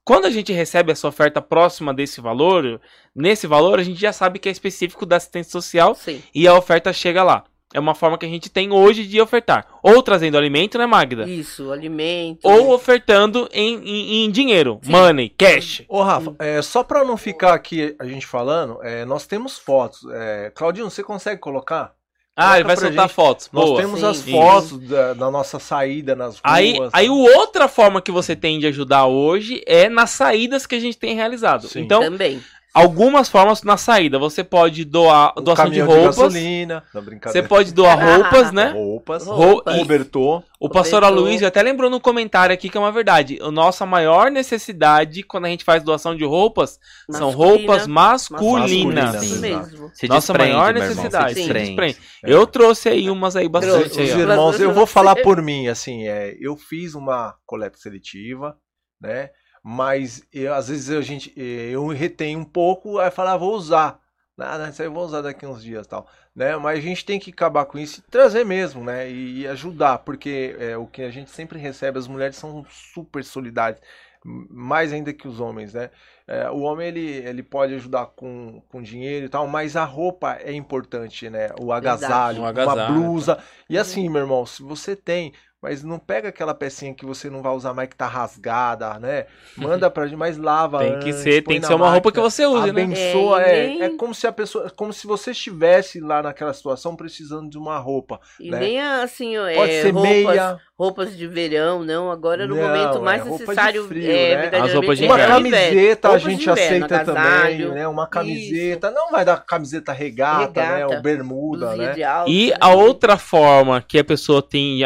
Quando 0.04 0.26
a 0.26 0.30
gente 0.30 0.52
recebe 0.52 0.92
essa 0.92 1.08
oferta 1.08 1.42
próxima 1.42 1.92
desse 1.92 2.20
valor, 2.20 2.80
nesse 3.16 3.48
valor, 3.48 3.80
a 3.80 3.82
gente 3.82 4.00
já 4.00 4.12
sabe 4.12 4.38
que 4.38 4.48
é 4.48 4.52
específico 4.52 5.04
da 5.04 5.16
assistência 5.16 5.50
social 5.50 5.96
Sim. 5.96 6.22
e 6.32 6.46
a 6.46 6.54
oferta 6.54 6.92
chega 6.92 7.24
lá. 7.24 7.42
É 7.74 7.80
uma 7.80 7.94
forma 7.94 8.16
que 8.16 8.24
a 8.24 8.28
gente 8.28 8.48
tem 8.48 8.70
hoje 8.72 9.04
de 9.04 9.20
ofertar. 9.20 9.66
Ou 9.82 10.00
trazendo 10.00 10.38
alimento, 10.38 10.78
né, 10.78 10.86
Magda? 10.86 11.28
Isso, 11.28 11.72
alimento. 11.72 12.38
Ou 12.44 12.72
ofertando 12.72 13.48
em, 13.52 13.74
em- 13.84 14.24
em 14.24 14.30
dinheiro, 14.30 14.78
Sim. 14.80 14.92
money, 14.92 15.28
cash. 15.28 15.82
Ô, 15.88 16.00
Rafa, 16.00 16.36
é, 16.38 16.62
só 16.62 16.84
pra 16.84 17.04
não 17.04 17.16
ficar 17.16 17.52
aqui 17.52 17.96
a 17.98 18.06
gente 18.06 18.24
falando, 18.26 18.78
é, 18.82 19.04
nós 19.04 19.26
temos 19.26 19.58
fotos. 19.58 20.00
É, 20.12 20.52
Claudinho, 20.54 20.88
você 20.88 21.02
consegue 21.02 21.40
colocar? 21.40 21.92
Ah, 22.36 22.56
ele 22.58 22.64
vai 22.66 22.76
soltar 22.76 23.06
gente. 23.08 23.14
fotos. 23.14 23.48
Nós 23.52 23.64
Boa. 23.66 23.80
temos 23.80 24.00
Sim. 24.00 24.06
as 24.06 24.16
Isso. 24.18 24.30
fotos 24.30 24.78
da, 24.88 25.12
da 25.14 25.30
nossa 25.30 25.58
saída 25.60 26.16
nas 26.16 26.34
ruas. 26.34 26.40
Aí, 26.42 26.76
aí 26.92 27.08
outra 27.08 27.68
forma 27.68 28.00
que 28.02 28.10
você 28.10 28.34
tem 28.36 28.58
de 28.58 28.66
ajudar 28.66 29.06
hoje 29.06 29.62
é 29.66 29.88
nas 29.88 30.10
saídas 30.10 30.66
que 30.66 30.74
a 30.74 30.80
gente 30.80 30.96
tem 30.96 31.14
realizado. 31.14 31.68
Sim. 31.68 31.80
Então, 31.82 32.00
Também. 32.00 32.40
Algumas 32.74 33.28
formas 33.28 33.62
na 33.62 33.76
saída. 33.76 34.18
Você 34.18 34.42
pode 34.42 34.84
doar 34.84 35.32
o 35.36 35.40
doação 35.40 35.70
de 35.70 35.80
roupas. 35.80 36.16
gasolina, 36.16 36.82
não, 36.92 37.02
você 37.22 37.42
pode 37.42 37.72
doar 37.72 37.96
roupas, 37.96 38.50
né? 38.50 38.70
Roupas, 38.72 39.24
Roupas. 39.26 39.78
cobertor. 39.78 40.42
O 40.58 40.68
pastor. 40.68 41.04
Aloysio 41.04 41.46
até 41.46 41.62
lembrou 41.62 41.88
no 41.90 42.00
comentário 42.00 42.52
aqui 42.52 42.68
que 42.68 42.76
é 42.76 42.80
uma 42.80 42.90
verdade. 42.90 43.38
A 43.40 43.50
nossa 43.50 43.86
maior 43.86 44.30
necessidade 44.30 45.22
quando 45.22 45.44
a 45.44 45.48
gente 45.48 45.62
faz 45.62 45.82
doação 45.82 46.16
de 46.16 46.24
roupas 46.24 46.80
são 47.10 47.26
Masculina. 47.28 47.56
roupas 47.56 47.86
masculinas. 47.86 49.04
Masculinas. 49.14 49.72
Isso 49.72 49.90
Sim. 49.94 50.06
Nossa 50.08 50.32
desprende, 50.32 50.52
maior 50.56 50.74
necessidade. 50.74 51.34
Se 51.34 51.40
Sim. 51.42 51.52
desprende. 51.52 51.66
desprende. 51.76 51.98
Eu 52.24 52.46
trouxe 52.46 52.88
aí 52.88 53.10
umas 53.10 53.36
aí 53.36 53.48
bastante. 53.48 53.90
Trouxe. 53.90 54.00
aí, 54.00 54.08
Os 54.10 54.16
ó. 54.16 54.18
irmãos, 54.18 54.60
eu 54.60 54.72
vou 54.72 54.86
falar 54.86 55.16
por 55.16 55.40
mim, 55.42 55.68
assim, 55.68 56.08
é, 56.08 56.34
eu 56.40 56.56
fiz 56.56 56.94
uma 56.94 57.34
coleta 57.46 57.76
seletiva, 57.76 58.56
né? 59.00 59.28
Mas 59.64 60.22
eu, 60.32 60.54
às 60.54 60.68
vezes 60.68 60.90
a 60.90 61.02
gente, 61.02 61.32
eu 61.36 61.86
retenho 61.88 62.40
um 62.40 62.44
pouco, 62.44 62.98
aí 63.00 63.10
falar, 63.10 63.32
ah, 63.34 63.38
vou 63.38 63.54
usar. 63.54 64.00
Nada, 64.36 64.68
isso 64.68 64.82
aí 64.82 64.88
eu 64.88 64.92
vou 64.92 65.04
usar 65.04 65.22
daqui 65.22 65.46
uns 65.46 65.62
dias 65.62 65.86
tal, 65.86 66.08
né? 66.36 66.56
Mas 66.56 66.78
a 66.80 66.82
gente 66.82 67.04
tem 67.04 67.20
que 67.20 67.30
acabar 67.30 67.64
com 67.66 67.78
isso 67.78 68.00
e 68.00 68.10
trazer 68.10 68.44
mesmo, 68.44 68.84
né? 68.84 69.10
E, 69.10 69.40
e 69.42 69.48
ajudar, 69.48 69.98
porque 70.00 70.56
é, 70.58 70.76
o 70.76 70.86
que 70.86 71.02
a 71.02 71.10
gente 71.10 71.30
sempre 71.30 71.58
recebe, 71.58 71.98
as 71.98 72.08
mulheres 72.08 72.36
são 72.36 72.64
super 72.68 73.24
solidárias, 73.24 73.80
mais 74.24 74.92
ainda 74.92 75.12
que 75.12 75.28
os 75.28 75.38
homens, 75.40 75.74
né? 75.74 75.90
É, 76.26 76.50
o 76.50 76.60
homem 76.60 76.88
ele, 76.88 77.00
ele 77.00 77.42
pode 77.42 77.74
ajudar 77.74 78.06
com, 78.06 78.62
com 78.68 78.82
dinheiro 78.82 79.26
e 79.26 79.28
tal, 79.28 79.46
mas 79.46 79.76
a 79.76 79.84
roupa 79.84 80.36
é 80.40 80.52
importante, 80.52 81.28
né? 81.30 81.50
O 81.60 81.72
agasalho, 81.72 82.42
Um 82.42 82.46
uma 82.56 82.74
agasalho, 82.74 82.76
blusa. 82.76 83.38
E 83.68 83.76
Uhum. 83.76 83.80
assim, 83.80 84.08
meu 84.08 84.22
irmão, 84.22 84.46
se 84.46 84.62
você 84.62 84.96
tem, 84.96 85.32
mas 85.64 85.82
não 85.82 85.98
pega 85.98 86.28
aquela 86.28 86.52
pecinha 86.54 86.92
que 86.92 87.06
você 87.06 87.30
não 87.30 87.40
vai 87.40 87.50
usar 87.54 87.72
mais 87.72 87.88
que 87.88 87.96
tá 87.96 88.06
rasgada, 88.06 88.98
né? 88.98 89.24
Manda 89.56 89.88
pra 89.88 90.06
gente, 90.06 90.18
mas 90.18 90.36
lava 90.36 90.80
Tem 90.80 90.98
que 90.98 91.10
ser, 91.14 91.42
tem 91.42 91.58
que 91.58 91.66
ser 91.66 91.72
uma 91.72 91.88
roupa 91.88 92.12
que 92.12 92.18
máquina, 92.20 92.30
você 92.30 92.46
use, 92.46 92.70
né? 92.70 92.82
Abençoa, 92.82 93.42
É, 93.42 93.48
é, 93.48 93.64
e 93.64 93.68
nem- 93.78 93.82
é 93.82 93.96
como 93.96 94.14
se 94.14 94.26
a 94.26 94.32
pessoa, 94.32 94.70
como 94.76 94.92
se 94.92 95.06
você 95.06 95.30
estivesse 95.30 96.00
lá 96.00 96.22
naquela 96.22 96.52
situação 96.52 96.94
precisando 96.94 97.48
de 97.48 97.56
uma 97.56 97.78
roupa. 97.78 98.20
E 98.38 98.50
né? 98.50 98.60
nem 98.60 98.78
assim, 98.78 99.38
é, 99.38 99.54
Pode 99.54 99.72
ser 99.72 99.90
roupas, 99.90 100.12
meia, 100.12 100.60
roupas 100.78 101.16
de 101.16 101.26
verão, 101.26 101.82
não. 101.82 102.10
Agora 102.10 102.46
no 102.46 102.54
Não, 102.56 102.62
momento 102.62 102.98
é 102.98 103.00
mais 103.00 103.24
de 103.24 103.30
necessário 103.30 103.88
frio, 103.88 104.10
é, 104.10 104.50
né? 104.50 104.58
As 104.58 104.74
roupas 104.74 104.98
de 104.98 105.04
é 105.04 105.08
uma 105.08 105.14
inverno. 105.14 105.34
camiseta 105.34 106.08
a 106.08 106.10
Roupas 106.10 106.22
de 106.24 106.30
gente 106.30 106.50
inverno, 106.50 106.84
aceita 106.84 107.04
também, 107.06 107.22
agasalho, 107.22 107.72
né? 107.72 107.88
Uma 107.88 108.06
camiseta, 108.06 108.90
não 108.90 109.10
vai 109.10 109.24
dar 109.24 109.38
camiseta 109.38 109.92
regata, 109.94 110.60
né? 110.60 110.74
Regata, 110.74 110.94
Ou 110.96 111.00
bermuda, 111.02 111.74
né? 111.74 111.94
E 112.26 112.50
né? 112.50 112.56
a 112.60 112.74
outra 112.74 113.16
forma 113.16 113.80
que 113.80 113.98
a 113.98 114.04
pessoa 114.04 114.42
tem 114.42 114.76
de 114.76 114.84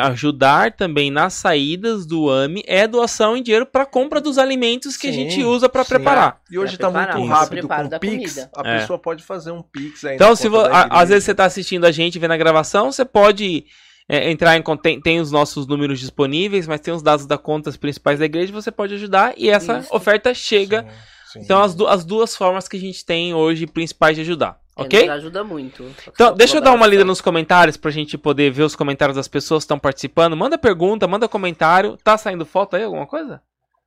também 0.71 1.11
nas 1.11 1.35
saídas 1.35 2.05
do 2.07 2.31
AMI 2.31 2.63
é 2.67 2.87
doação 2.87 3.37
em 3.37 3.43
dinheiro 3.43 3.67
para 3.67 3.85
compra 3.87 4.21
dos 4.21 4.39
alimentos 4.39 4.97
que 4.97 5.09
a 5.09 5.13
Sim, 5.13 5.29
gente 5.31 5.43
usa 5.45 5.69
para 5.69 5.85
preparar. 5.85 6.41
E 6.51 6.59
hoje 6.59 6.77
tá 6.77 6.89
preparar, 6.91 7.17
muito 7.19 7.31
rápido 7.33 7.59
Preparo 7.61 7.83
com 7.85 7.89
da 7.89 7.97
o 7.97 8.01
Pix, 8.01 8.33
comida. 8.35 8.51
a 8.57 8.69
É. 8.69 8.79
pessoa 8.81 8.99
pode 8.99 9.23
fazer 9.25 9.51
um 9.51 9.63
Pix 9.63 10.05
aí. 10.05 10.15
Então, 10.17 10.35
se 10.37 10.49
vo- 10.49 10.59
a- 10.61 10.89
às 10.91 11.09
vezes 11.09 11.25
você 11.25 11.35
tá 11.35 11.45
assistindo 11.45 11.85
a 11.85 11.91
gente, 11.93 12.19
vendo 12.19 12.33
a 12.33 12.37
gravação, 12.37 12.91
você 12.93 13.05
pode 13.05 13.65
é, 14.11 14.31
entrar 14.31 14.57
em 14.57 14.63
tem, 14.83 14.99
tem 15.01 15.21
os 15.21 15.31
nossos 15.31 15.67
números 15.67 16.01
disponíveis, 16.01 16.67
mas 16.67 16.81
tem 16.81 16.95
os 16.95 17.03
dados 17.03 17.27
da 17.27 17.37
contas 17.37 17.77
principais 17.77 18.19
da 18.19 18.25
igreja, 18.25 18.51
você 18.51 18.71
pode 18.71 18.95
ajudar 18.95 19.35
e 19.37 19.51
essa 19.51 19.81
Isso. 19.81 19.95
oferta 19.95 20.33
chega. 20.33 20.83
Sim, 20.83 20.89
sim. 21.35 21.41
Então 21.45 21.63
as, 21.63 21.75
du- 21.75 21.87
as 21.87 22.07
duas 22.07 22.35
formas 22.35 22.67
que 22.67 22.79
a 22.79 22.81
gente 22.81 23.05
tem 23.05 23.35
hoje 23.35 23.67
principais 23.67 24.17
de 24.17 24.23
ajudar, 24.23 24.59
É, 24.79 24.83
ok? 24.83 25.01
Nos 25.01 25.11
ajuda 25.11 25.45
muito. 25.45 25.85
Então, 26.09 26.35
deixa 26.35 26.57
eu 26.57 26.61
dar 26.61 26.73
uma 26.73 26.87
lida 26.87 27.05
nos 27.05 27.21
comentários 27.21 27.77
pra 27.77 27.91
gente 27.91 28.17
poder 28.17 28.51
ver 28.51 28.63
os 28.63 28.77
comentários 28.77 29.17
das 29.17 29.29
pessoas 29.29 29.63
que 29.63 29.65
estão 29.65 29.79
participando. 29.79 30.37
Manda 30.37 30.57
pergunta, 30.57 31.07
manda 31.09 31.29
comentário. 31.29 31.97
Tá 31.97 32.17
saindo 32.17 32.47
foto 32.47 32.77
aí, 32.77 32.85
alguma 32.85 33.07
coisa? 33.07 33.43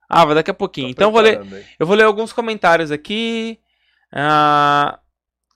Ah, 0.09 0.25
vai 0.25 0.35
daqui 0.35 0.51
a 0.51 0.53
pouquinho. 0.53 0.87
Tô 0.87 0.91
então 0.91 1.07
eu 1.07 1.11
vou 1.13 1.21
ler, 1.21 1.39
aí. 1.39 1.65
eu 1.79 1.87
vou 1.87 1.95
ler 1.95 2.03
alguns 2.03 2.33
comentários 2.33 2.91
aqui. 2.91 3.57
Ah, 4.11 4.99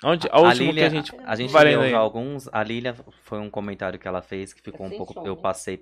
onde, 0.03 0.27
a, 0.31 0.37
A 0.37 0.39
última 0.39 0.71
Lília, 0.71 0.83
que 0.83 0.87
a 0.87 0.89
gente. 0.97 1.13
a 1.25 1.35
gente 1.35 1.51
vai 1.51 1.65
leu 1.65 1.97
alguns. 1.97 2.47
A 2.51 2.63
Lília 2.63 2.95
foi 3.23 3.39
um 3.39 3.49
comentário 3.49 3.99
que 3.99 4.07
ela 4.07 4.21
fez 4.21 4.53
que 4.53 4.61
ficou 4.61 4.85
um 4.85 4.89
Sem 4.89 4.97
pouco. 4.97 5.13
som, 5.13 5.25
Eu 5.25 5.35
né? 5.35 5.41
passei 5.41 5.81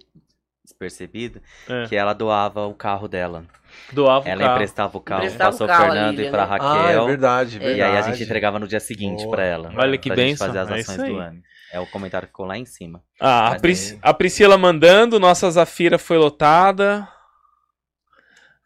despercebido. 0.64 1.41
É. 1.68 1.85
Que 1.88 1.95
ela 1.95 2.14
doava 2.14 2.65
o 2.68 2.73
carro 2.73 3.07
dela. 3.07 3.44
Doava 3.91 4.26
o 4.26 4.30
Ela 4.30 4.41
carro. 4.41 4.53
emprestava 4.53 4.98
o 4.98 5.02
carro 5.02 5.23
Emprestava 5.23 5.49
o 5.49 5.52
pastor 5.52 5.68
carro, 5.68 5.84
Fernando 5.85 6.19
e 6.22 6.30
pra 6.30 6.45
né? 6.48 6.57
Ah, 6.61 6.65
é 6.65 6.81
Raquel. 6.85 7.06
verdade, 7.07 7.56
E 7.56 7.60
verdade. 7.60 7.80
e 7.80 7.81
aí 7.84 7.98
a 7.98 8.02
gente 8.03 8.23
entregava 8.23 8.60
no 8.60 8.68
dia 8.68 8.80
seguinte 8.80 9.23
Boa. 9.23 9.35
pra 9.35 9.44
ela. 9.45 9.72
Olha 9.76 9.98
que 9.98 10.10
pra 10.10 10.15
bênção, 10.15 10.48
fazer 10.48 10.60
as 10.60 10.69
é 10.69 10.73
ações 10.81 10.99
aí. 10.99 11.11
do 11.11 11.18
ano. 11.19 11.41
É 11.72 11.80
o 11.80 11.88
comentário 11.88 12.27
que 12.27 12.31
ficou 12.31 12.45
lá 12.45 12.56
em 12.57 12.65
cima. 12.65 13.02
Ah, 13.19 13.53
a, 13.53 13.60
Pris- 13.60 13.94
aí- 13.94 13.99
a 14.02 14.14
Priscila 14.14 14.57
mandando, 14.60 15.19
nossa 15.19 15.49
Zafira 15.49 15.98
foi 15.98 16.18
lotada. 16.19 17.07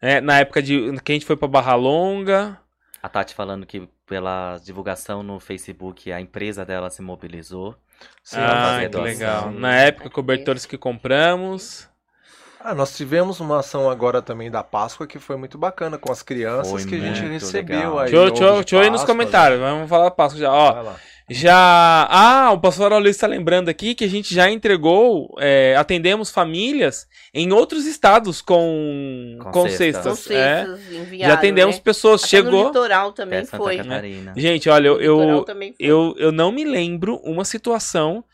É, 0.00 0.20
na 0.20 0.38
época 0.38 0.62
de 0.62 0.92
que 1.02 1.12
a 1.12 1.14
gente 1.14 1.26
foi 1.26 1.36
pra 1.36 1.48
Barra 1.48 1.74
Longa. 1.74 2.58
A 3.02 3.08
Tati 3.08 3.34
falando 3.34 3.64
que 3.64 3.88
pela 4.06 4.58
divulgação 4.62 5.22
no 5.22 5.40
Facebook 5.40 6.12
a 6.12 6.20
empresa 6.20 6.64
dela 6.64 6.90
se 6.90 7.00
mobilizou. 7.02 7.74
Sim, 8.22 8.36
pra 8.36 8.76
ah, 8.78 8.88
que 8.88 8.96
legal. 8.96 9.50
Na 9.50 9.74
época, 9.74 10.10
cobertores 10.10 10.66
que 10.66 10.76
compramos. 10.78 11.87
Ah, 12.60 12.74
nós 12.74 12.96
tivemos 12.96 13.38
uma 13.40 13.60
ação 13.60 13.88
agora 13.88 14.20
também 14.20 14.50
da 14.50 14.62
Páscoa 14.64 15.06
que 15.06 15.18
foi 15.18 15.36
muito 15.36 15.56
bacana 15.56 15.96
com 15.96 16.10
as 16.10 16.22
crianças 16.22 16.70
Foi 16.70 16.84
que 16.84 16.96
a 16.96 16.98
gente 16.98 17.20
recebeu 17.22 17.76
legal. 17.78 17.98
aí. 18.00 18.10
Deixa 18.10 18.16
eu, 18.16 18.28
deixa 18.30 18.44
eu- 18.44 18.50
de 18.50 18.60
deixa 18.64 18.76
eu 18.76 18.84
ir 18.84 18.90
nos 18.90 19.04
comentários. 19.04 19.60
Vamos 19.60 19.88
falar 19.88 20.04
da 20.04 20.10
Páscoa 20.10 20.40
já. 20.40 20.52
Ó. 20.52 20.92
Já. 21.30 22.08
Ah, 22.10 22.50
o 22.52 22.58
pastor 22.58 22.90
Aulio 22.92 23.10
está 23.10 23.26
lembrando 23.26 23.68
aqui 23.68 23.94
que 23.94 24.02
a 24.04 24.08
gente 24.08 24.34
já 24.34 24.50
entregou, 24.50 25.34
é, 25.38 25.76
atendemos 25.76 26.30
famílias 26.30 27.06
em 27.34 27.52
outros 27.52 27.84
estados 27.86 28.40
com, 28.40 29.36
com, 29.42 29.50
Com 29.52 29.68
cestas. 29.68 30.18
cestas. 30.20 30.30
É. 30.30 30.66
Já 31.18 31.34
atendemos 31.34 31.76
né? 31.76 31.82
pessoas. 31.84 32.24
Até 32.24 32.38
no 32.38 32.44
Chegou. 32.46 32.66
litoral 32.68 33.12
também 33.12 33.44
foi. 33.44 33.76
Catarina. 33.76 34.32
Gente, 34.36 34.68
olha, 34.70 34.88
eu, 34.88 35.18
No 35.18 35.44
eu, 35.46 35.74
eu, 35.78 36.14
eu 36.18 36.32
não 36.32 36.50
me 36.50 36.64
lembro 36.64 37.16
uma 37.22 37.44
situação 37.44 38.24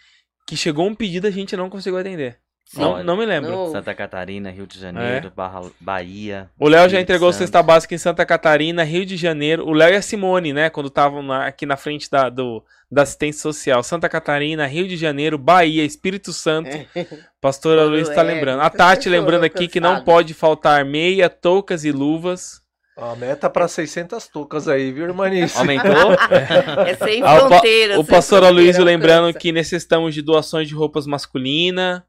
que 0.46 0.56
chegou 0.56 0.86
um 0.86 0.94
pedido 0.94 1.26
e 1.26 1.30
a 1.30 1.32
gente 1.32 1.56
não 1.56 1.68
conseguiu 1.68 1.98
atender. 1.98 2.38
Não, 2.76 2.92
Olha, 2.92 3.04
não 3.04 3.16
me 3.16 3.24
lembro. 3.26 3.50
não- 3.50 3.70
Santa 3.72 3.94
Catarina, 3.94 4.50
Rio 4.50 4.66
de 4.66 4.78
Janeiro, 4.78 5.26
É. 5.28 5.30
Barra- 5.30 5.70
Bahia. 5.80 6.50
O 6.58 6.68
Léo 6.68 6.88
já 6.88 7.00
entregou 7.00 7.32
Santo. 7.32 7.40
cesta 7.42 7.62
básica 7.62 7.94
em 7.94 7.98
Santa 7.98 8.24
Catarina, 8.26 8.82
Rio 8.84 9.04
de 9.06 9.16
Janeiro. 9.16 9.66
O 9.66 9.72
Léo 9.72 9.92
e 9.94 9.96
a 9.96 10.02
Simone, 10.02 10.52
né? 10.52 10.70
Quando 10.70 10.86
estavam 10.88 11.30
aqui 11.32 11.66
na 11.66 11.76
frente 11.76 12.10
da, 12.10 12.28
do, 12.28 12.62
da 12.90 13.02
assistência 13.02 13.40
social. 13.42 13.82
Santa 13.82 14.08
Catarina, 14.08 14.66
Rio 14.66 14.86
de 14.88 14.96
Janeiro, 14.96 15.36
Bahia, 15.38 15.84
Espírito 15.84 16.32
Santo. 16.32 16.70
Pastora 17.40 17.84
Luiz 17.84 18.08
está 18.08 18.20
É, 18.22 18.24
lembrando. 18.24 18.60
A 18.62 18.70
Tati 18.70 19.08
lembrando 19.10 19.44
aqui 19.44 19.68
que 19.68 19.80
não 19.80 20.02
pode 20.02 20.32
faltar 20.34 20.84
meia, 20.84 21.28
toucas 21.28 21.84
e 21.84 21.92
luvas. 21.92 22.62
A 22.96 23.16
meta 23.16 23.50
para 23.50 23.66
600 23.66 24.28
toucas 24.28 24.68
aí, 24.68 24.92
viu, 24.92 25.06
irmanice? 25.06 25.58
Aumentou? 25.58 26.12
É 26.86 26.94
sem 26.94 27.22
Ah, 27.24 27.34
o 27.34 27.40
pa- 27.40 27.48
fronteiras. 27.48 27.98
O 27.98 28.04
pastor 28.04 28.44
Aloysio 28.44 28.84
lembrando 28.84 29.36
que 29.36 29.50
necessitamos 29.50 30.14
de 30.14 30.22
doações 30.22 30.68
de 30.68 30.74
roupas 30.74 31.04
masculinas. 31.04 32.02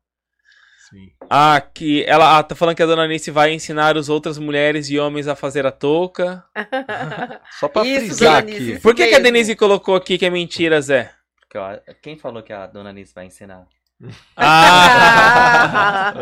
Sim. 0.96 1.12
Ah, 1.30 1.60
que 1.60 2.06
ela 2.08 2.38
ah, 2.40 2.44
tá 2.44 2.56
falando 2.56 2.78
que 2.78 2.82
a 2.82 2.86
dona 2.86 3.06
Nice 3.06 3.30
vai 3.30 3.52
ensinar 3.52 3.98
as 3.98 4.08
outras 4.08 4.38
mulheres 4.38 4.90
e 4.90 4.98
homens 4.98 5.28
a 5.28 5.36
fazer 5.36 5.66
a 5.66 5.72
touca. 5.72 6.42
Só 7.60 7.68
pra 7.68 7.86
Isso, 7.86 8.06
frisar 8.06 8.38
aqui. 8.38 8.80
Por 8.80 8.96
que, 8.96 9.06
que 9.08 9.16
a. 9.16 9.20
Denise 9.20 9.58
colocou 9.58 9.98
aqui 9.98 10.18
que 10.18 10.26
é 10.26 10.30
mentira, 10.30 10.80
Zé? 10.80 11.12
Que 11.50 11.58
eu- 11.58 11.64
Quem 12.02 12.18
falou 12.18 12.42
que 12.42 12.54
a 12.54 12.66
dona 12.66 12.94
Nice 12.94 13.14
vai 13.14 13.26
ensinar? 13.26 13.68
Ah! 14.38 16.14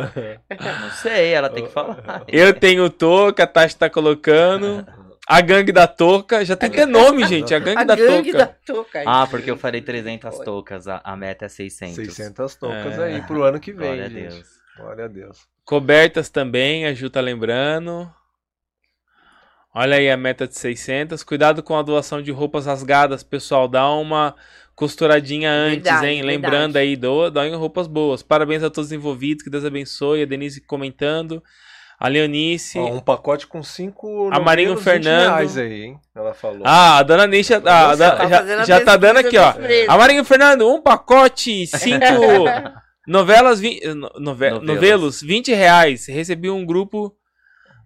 Não 0.82 0.90
sei, 1.02 1.34
ela 1.34 1.50
tem 1.50 1.66
que 1.66 1.72
falar. 1.74 2.24
Eu 2.28 2.52
tenho 2.54 2.90
touca, 2.90 3.44
a 3.44 3.48
Tati 3.48 3.76
tá 3.76 3.90
colocando. 3.92 4.86
A 5.28 5.40
gangue 5.40 5.72
da 5.72 5.88
touca. 5.88 6.44
Já 6.44 6.56
tem 6.56 6.70
até 6.70 6.86
nome, 6.86 7.26
gente. 7.26 7.54
A 7.54 7.60
gangue 7.60 7.82
a 7.82 7.84
da 7.84 7.96
gangue 7.96 8.32
touca. 8.32 8.46
da 8.46 8.54
touca. 8.66 9.04
Ah, 9.06 9.28
porque 9.28 9.50
eu 9.50 9.58
falei 9.58 9.82
300 9.82 10.40
toucas, 10.40 10.88
a, 10.88 11.00
a 11.04 11.16
meta 11.16 11.46
é 11.46 11.50
600. 11.50 11.96
600 11.96 12.56
toucas 12.56 13.00
É. 13.00 13.04
aí 13.06 13.22
pro 13.22 13.44
ano 13.44 13.60
que 13.60 13.72
vem, 13.72 13.88
Glória 13.88 14.06
a 14.06 14.10
gente. 14.10 14.34
Deus. 14.34 14.53
Glória 14.78 15.06
a 15.06 15.08
Deus. 15.08 15.48
Cobertas 15.66 16.30
também, 16.30 16.86
a 16.86 16.94
Ju 16.94 17.10
tá 17.10 17.22
lembrando. 17.22 18.10
Olha 19.76 19.98
aí 19.98 20.10
a 20.10 20.18
meta 20.18 20.48
de 20.48 20.56
600. 20.58 21.24
Cuidado 21.24 21.64
com 21.64 21.76
a 21.78 21.82
doação 21.82 22.22
de 22.22 22.32
roupas 22.32 22.66
rasgadas, 22.66 23.24
pessoal. 23.24 23.68
Dá 23.68 23.90
uma 23.90 24.36
costuradinha 24.76 25.50
antes, 25.52 25.84
Verdade, 25.84 26.06
hein? 26.08 26.22
verdade. 26.22 26.28
Lembrando 26.36 26.76
aí, 26.78 26.96
doa, 26.96 27.32
doem 27.32 27.56
roupas 27.56 27.88
boas. 27.88 28.22
Parabéns 28.22 28.62
a 28.64 28.70
todos 28.70 28.88
os 28.88 28.92
envolvidos, 28.92 29.44
que 29.44 29.50
Deus 29.50 29.66
abençoe. 29.66 30.22
A 30.22 30.26
Denise 30.26 30.62
comentando. 30.62 31.42
A 32.00 32.08
Leonice. 32.08 32.78
Ó, 32.78 32.86
um 32.92 33.00
pacote 33.00 33.48
com 33.48 33.64
5 33.64 34.30
A 34.32 34.40
Marinho 34.40 34.76
Fernando. 34.78 35.30
reais 35.30 35.58
aí, 35.58 35.84
hein? 35.86 36.00
Ela 36.14 36.34
falou. 36.34 36.62
Ah, 36.66 36.98
a 36.98 37.04
dona 37.04 37.26
Nisha 37.26 37.60
Nossa, 37.60 37.96
da- 37.96 38.16
Tá 38.16 38.28
já, 38.28 38.40
a 38.62 38.66
já 38.66 38.82
tá 38.84 38.98
dando 38.98 39.18
aqui, 39.20 39.38
ó. 39.38 39.54
A 39.88 39.98
Marinho 39.98 40.26
Fernando, 40.26 40.68
um 40.70 40.82
pacote, 40.82 41.66
cinco 41.66 42.04
novelas, 43.08 43.60
vi, 43.60 43.80
no- 43.96 44.10
nove- 44.20 44.50
Novelas. 44.52 44.64
novelos, 44.64 45.22
20 45.22 45.54
reais. 45.54 46.08
Recebi 46.08 46.50
um 46.50 46.66
grupo 46.66 47.16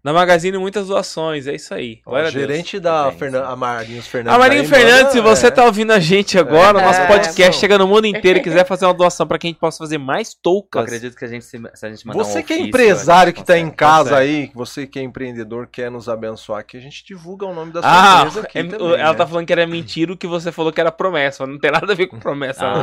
da 0.07 0.13
Magazine, 0.13 0.57
muitas 0.57 0.87
doações. 0.87 1.47
É 1.47 1.53
isso 1.55 1.73
aí. 1.73 1.99
Ó, 2.05 2.17
Deus. 2.17 2.31
gerente 2.31 2.79
da 2.79 3.11
Fernan... 3.11 3.43
a 3.43 3.55
Marinhos 3.55 4.07
Fernandes. 4.07 4.35
A 4.35 4.39
Marinho 4.39 4.65
Fernandes, 4.65 5.11
se 5.11 5.19
você 5.19 5.47
é. 5.47 5.51
tá 5.51 5.65
ouvindo 5.65 5.91
a 5.91 5.99
gente 5.99 6.39
agora, 6.39 6.77
o 6.77 6.81
nosso 6.81 7.01
É, 7.01 7.07
podcast 7.07 7.53
bom. 7.57 7.59
chega 7.59 7.77
no 7.77 7.87
mundo 7.87 8.05
inteiro 8.07 8.39
e 8.39 8.41
quiser 8.41 8.63
fazer 8.67 8.85
uma 8.85 8.93
doação 8.93 9.27
pra 9.27 9.37
que 9.37 9.47
a 9.47 9.49
gente 9.49 9.59
possa 9.59 9.77
fazer 9.79 9.97
mais 9.97 10.29
Eu 10.29 10.35
toucas. 10.41 10.83
acredito 10.83 11.15
que 11.17 11.25
a 11.25 11.27
gente, 11.27 11.43
se, 11.43 11.59
se 11.73 11.85
a 11.85 11.89
gente 11.89 12.07
mandar 12.07 12.23
Você 12.23 12.39
um 12.39 12.43
que 12.43 12.53
é 12.53 12.55
ofício, 12.55 12.69
empresário 12.69 13.29
a 13.29 13.33
que 13.33 13.39
gente 13.39 13.47
tá 13.47 13.57
em 13.57 13.69
casa 13.69 14.11
Consegue. 14.11 14.31
aí, 14.31 14.51
você 14.55 14.87
que 14.87 14.97
é 14.97 15.01
empreendedor, 15.03 15.67
quer 15.71 15.91
nos 15.91 16.07
abençoar 16.07 16.61
aqui, 16.61 16.77
a 16.77 16.81
gente 16.81 17.03
divulga 17.05 17.45
o 17.45 17.53
nome 17.53 17.73
da 17.73 17.81
sua 17.81 17.91
Ah, 17.91 18.19
empresa 18.21 18.41
aqui 18.41 18.57
é- 18.59 18.63
também, 18.63 18.93
ela 18.99 19.11
né? 19.11 19.13
tá 19.13 19.27
falando 19.27 19.45
que 19.45 19.51
era 19.53 19.67
mentira 19.67 20.13
o 20.13 20.17
que 20.17 20.25
você 20.27 20.51
falou 20.51 20.71
que 20.71 20.79
era 20.79 20.91
promessa. 20.91 21.45
Não 21.45 21.59
tem 21.59 21.69
nada 21.71 21.91
a 21.91 21.95
ver 21.95 22.07
com 22.07 22.17
promessa. 22.17 22.63
não. 22.63 22.81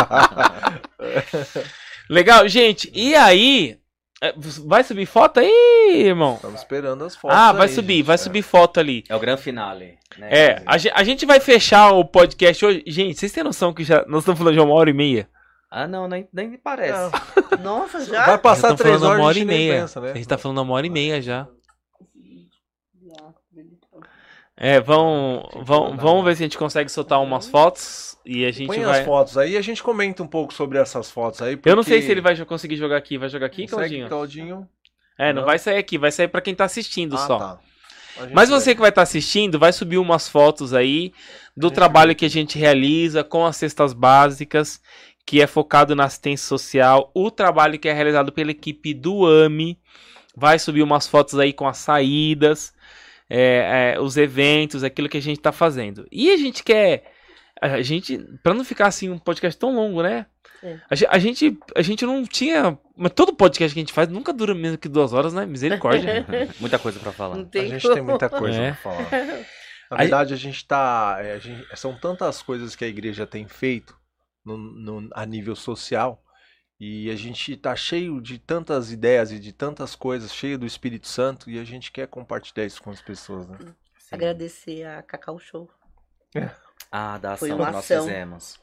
Ah, 0.00 0.72
Legal, 2.08 2.46
gente. 2.48 2.90
E 2.94 3.14
aí? 3.14 3.76
É, 4.28 4.34
Vai 4.66 4.82
subir 4.84 5.06
foto 5.06 5.40
aí, 5.40 6.02
irmão? 6.06 6.34
Estamos 6.36 6.60
esperando 6.60 7.04
as 7.04 7.14
fotos 7.16 7.36
Ah, 7.36 7.52
vai 7.52 7.68
aí, 7.68 7.74
subir, 7.74 7.96
gente. 7.96 8.06
vai 8.06 8.14
É. 8.14 8.18
subir 8.18 8.42
foto 8.42 8.80
ali. 8.80 9.04
é 9.08 9.14
o 9.16 9.20
grande 9.20 9.42
finale. 9.42 9.98
Né? 10.18 10.28
É, 10.30 10.62
a, 10.66 10.74
a 11.00 11.04
gente 11.04 11.26
vai 11.26 11.40
fechar 11.40 11.90
o 11.92 12.04
podcast 12.04 12.64
hoje. 12.64 12.82
Gente, 12.86 13.18
vocês 13.18 13.32
têm 13.32 13.42
noção 13.44 13.72
que 13.74 13.82
já 13.84 14.04
nós 14.06 14.20
estamos 14.22 14.38
falando 14.38 14.54
de 14.54 14.60
uma 14.60 14.72
hora 14.74 14.90
e 14.90 14.94
meia? 14.94 15.28
Ah, 15.70 15.88
não, 15.88 16.06
nem, 16.06 16.28
nem 16.32 16.48
me 16.48 16.56
parece. 16.58 16.92
Não, 17.60 17.80
Nossa, 17.80 17.98
Vai 17.98 18.06
já? 18.06 18.38
passar 18.38 18.68
Já 18.70 18.76
tamo 18.76 18.78
três 18.78 19.02
horas 19.02 19.18
uma 19.18 19.26
hora 19.26 19.36
a 19.36 19.40
e 19.40 19.44
meia. 19.44 19.80
pensa, 19.80 20.00
né? 20.00 20.10
A 20.12 20.14
gente 20.14 20.28
tá 20.28 20.38
falando 20.38 20.62
uma 20.62 20.72
hora 20.74 20.86
e 20.86 20.90
meia 20.90 21.20
já. 21.20 21.48
É, 24.56 24.80
vão, 24.80 25.48
vão, 25.64 25.96
vamos 25.96 26.24
ver 26.24 26.36
se 26.36 26.42
a 26.42 26.46
gente 26.46 26.56
consegue 26.58 26.88
soltar 26.88 27.20
umas 27.20 27.48
fotos 27.48 28.16
e 28.24 28.44
a 28.44 28.52
gente 28.52 28.68
Põe 28.68 28.84
vai. 28.84 29.00
as 29.00 29.04
fotos 29.04 29.36
aí 29.36 29.52
e 29.52 29.56
a 29.56 29.60
gente 29.60 29.82
comenta 29.82 30.22
um 30.22 30.28
pouco 30.28 30.54
sobre 30.54 30.78
essas 30.78 31.10
fotos 31.10 31.42
aí. 31.42 31.58
Eu 31.64 31.74
não 31.76 31.82
sei 31.82 31.94
porque- 31.96 32.06
se 32.06 32.12
ele 32.12 32.20
vai 32.20 32.36
conseguir 32.44 32.76
jogar 32.76 32.96
aqui. 32.96 33.18
Vai 33.18 33.28
jogar 33.28 33.46
aqui, 33.46 33.66
Claudinho? 33.66 34.08
Claudinho? 34.08 34.68
É, 35.18 35.32
não, 35.32 35.40
Não. 35.42 35.46
vai 35.46 35.58
sair 35.58 35.78
aqui, 35.78 35.98
vai 35.98 36.12
sair 36.12 36.28
pra 36.28 36.40
quem 36.40 36.54
tá 36.54 36.64
assistindo 36.64 37.14
Ah, 37.16 37.26
só. 37.26 37.38
tá. 37.38 37.58
Mas 38.32 38.48
vai- 38.48 38.60
você 38.60 38.74
que 38.76 38.80
vai 38.80 38.90
estar 38.90 39.02
assistindo, 39.02 39.58
vai 39.58 39.72
subir 39.72 39.98
umas 39.98 40.28
fotos 40.28 40.72
aí 40.72 41.12
do 41.56 41.68
trabalho 41.68 42.14
que 42.14 42.24
a 42.24 42.30
gente 42.30 42.56
realiza 42.56 43.24
com 43.24 43.44
as 43.44 43.56
cestas 43.56 43.92
básicas, 43.92 44.80
que 45.26 45.40
é 45.42 45.48
focado 45.48 45.96
na 45.96 46.04
assistência 46.04 46.46
social, 46.46 47.10
o 47.12 47.28
trabalho 47.30 47.76
que 47.78 47.88
é 47.88 47.92
realizado 47.92 48.30
pela 48.30 48.52
equipe 48.52 48.94
do 48.94 49.26
AMI. 49.26 49.76
Vai 50.36 50.58
subir 50.60 50.82
umas 50.82 51.08
fotos 51.08 51.38
aí 51.40 51.52
com 51.52 51.66
as 51.66 51.78
saídas, 51.78 52.72
é, 53.28 53.94
é, 53.96 54.00
os 54.00 54.16
eventos, 54.16 54.84
aquilo 54.84 55.08
que 55.08 55.16
a 55.18 55.22
gente 55.22 55.38
está 55.38 55.52
fazendo. 55.52 56.06
E 56.10 56.30
a 56.30 56.36
gente 56.36 56.62
quer. 56.62 57.10
A 57.60 57.80
gente. 57.82 58.18
Pra 58.42 58.52
não 58.54 58.64
ficar 58.64 58.86
assim 58.88 59.08
um 59.10 59.18
podcast 59.18 59.58
tão 59.58 59.74
longo, 59.74 60.02
né? 60.02 60.26
É. 60.62 60.74
A, 60.90 61.16
a 61.16 61.18
gente, 61.18 61.56
a 61.76 61.82
gente 61.82 62.04
não 62.06 62.24
tinha. 62.24 62.78
Mas 62.96 63.12
todo 63.12 63.34
podcast 63.34 63.72
que 63.74 63.80
a 63.80 63.82
gente 63.82 63.92
faz 63.92 64.08
nunca 64.08 64.32
dura 64.32 64.54
menos 64.54 64.76
que 64.78 64.88
duas 64.88 65.12
horas, 65.12 65.32
né? 65.32 65.46
Misericórdia. 65.46 66.26
Muita 66.60 66.78
coisa 66.78 66.98
pra 67.00 67.12
falar. 67.12 67.36
A 67.36 67.38
gente 67.58 67.82
como. 67.82 67.94
tem 67.94 68.02
muita 68.02 68.28
coisa 68.28 68.58
É. 68.60 68.72
pra 68.72 68.76
falar. 68.80 69.10
Na 69.90 69.96
A 69.96 69.96
verdade, 69.98 70.32
a 70.32 70.36
gente 70.36 70.66
tá. 70.66 71.18
é, 71.20 71.32
a 71.34 71.38
gente- 71.38 71.64
são 71.76 71.94
tantas 71.94 72.40
coisas 72.42 72.74
que 72.74 72.84
a 72.84 72.88
igreja 72.88 73.26
tem 73.26 73.46
feito 73.46 73.94
no- 74.44 74.56
no- 74.56 75.10
a 75.14 75.26
nível 75.26 75.54
social. 75.54 76.22
E 76.86 77.10
a 77.10 77.16
gente 77.16 77.56
tá 77.56 77.74
cheio 77.74 78.20
de 78.20 78.38
tantas 78.38 78.92
ideias 78.92 79.32
e 79.32 79.38
de 79.38 79.54
tantas 79.54 79.96
coisas, 79.96 80.34
cheio 80.34 80.58
do 80.58 80.66
Espírito 80.66 81.08
Santo, 81.08 81.48
e 81.48 81.58
a 81.58 81.64
gente 81.64 81.90
quer 81.90 82.06
compartilhar 82.06 82.66
isso 82.66 82.82
com 82.82 82.90
as 82.90 83.00
pessoas, 83.00 83.48
né? 83.48 83.56
Sim. 83.96 84.14
Agradecer 84.14 84.84
a 84.84 85.02
Cacau 85.02 85.38
Show. 85.38 85.70
Ah, 86.96 87.18
da 87.18 87.32
ação 87.32 87.48
que 87.48 87.54
nós 87.56 87.74
ação. 87.74 88.04
fizemos. 88.04 88.60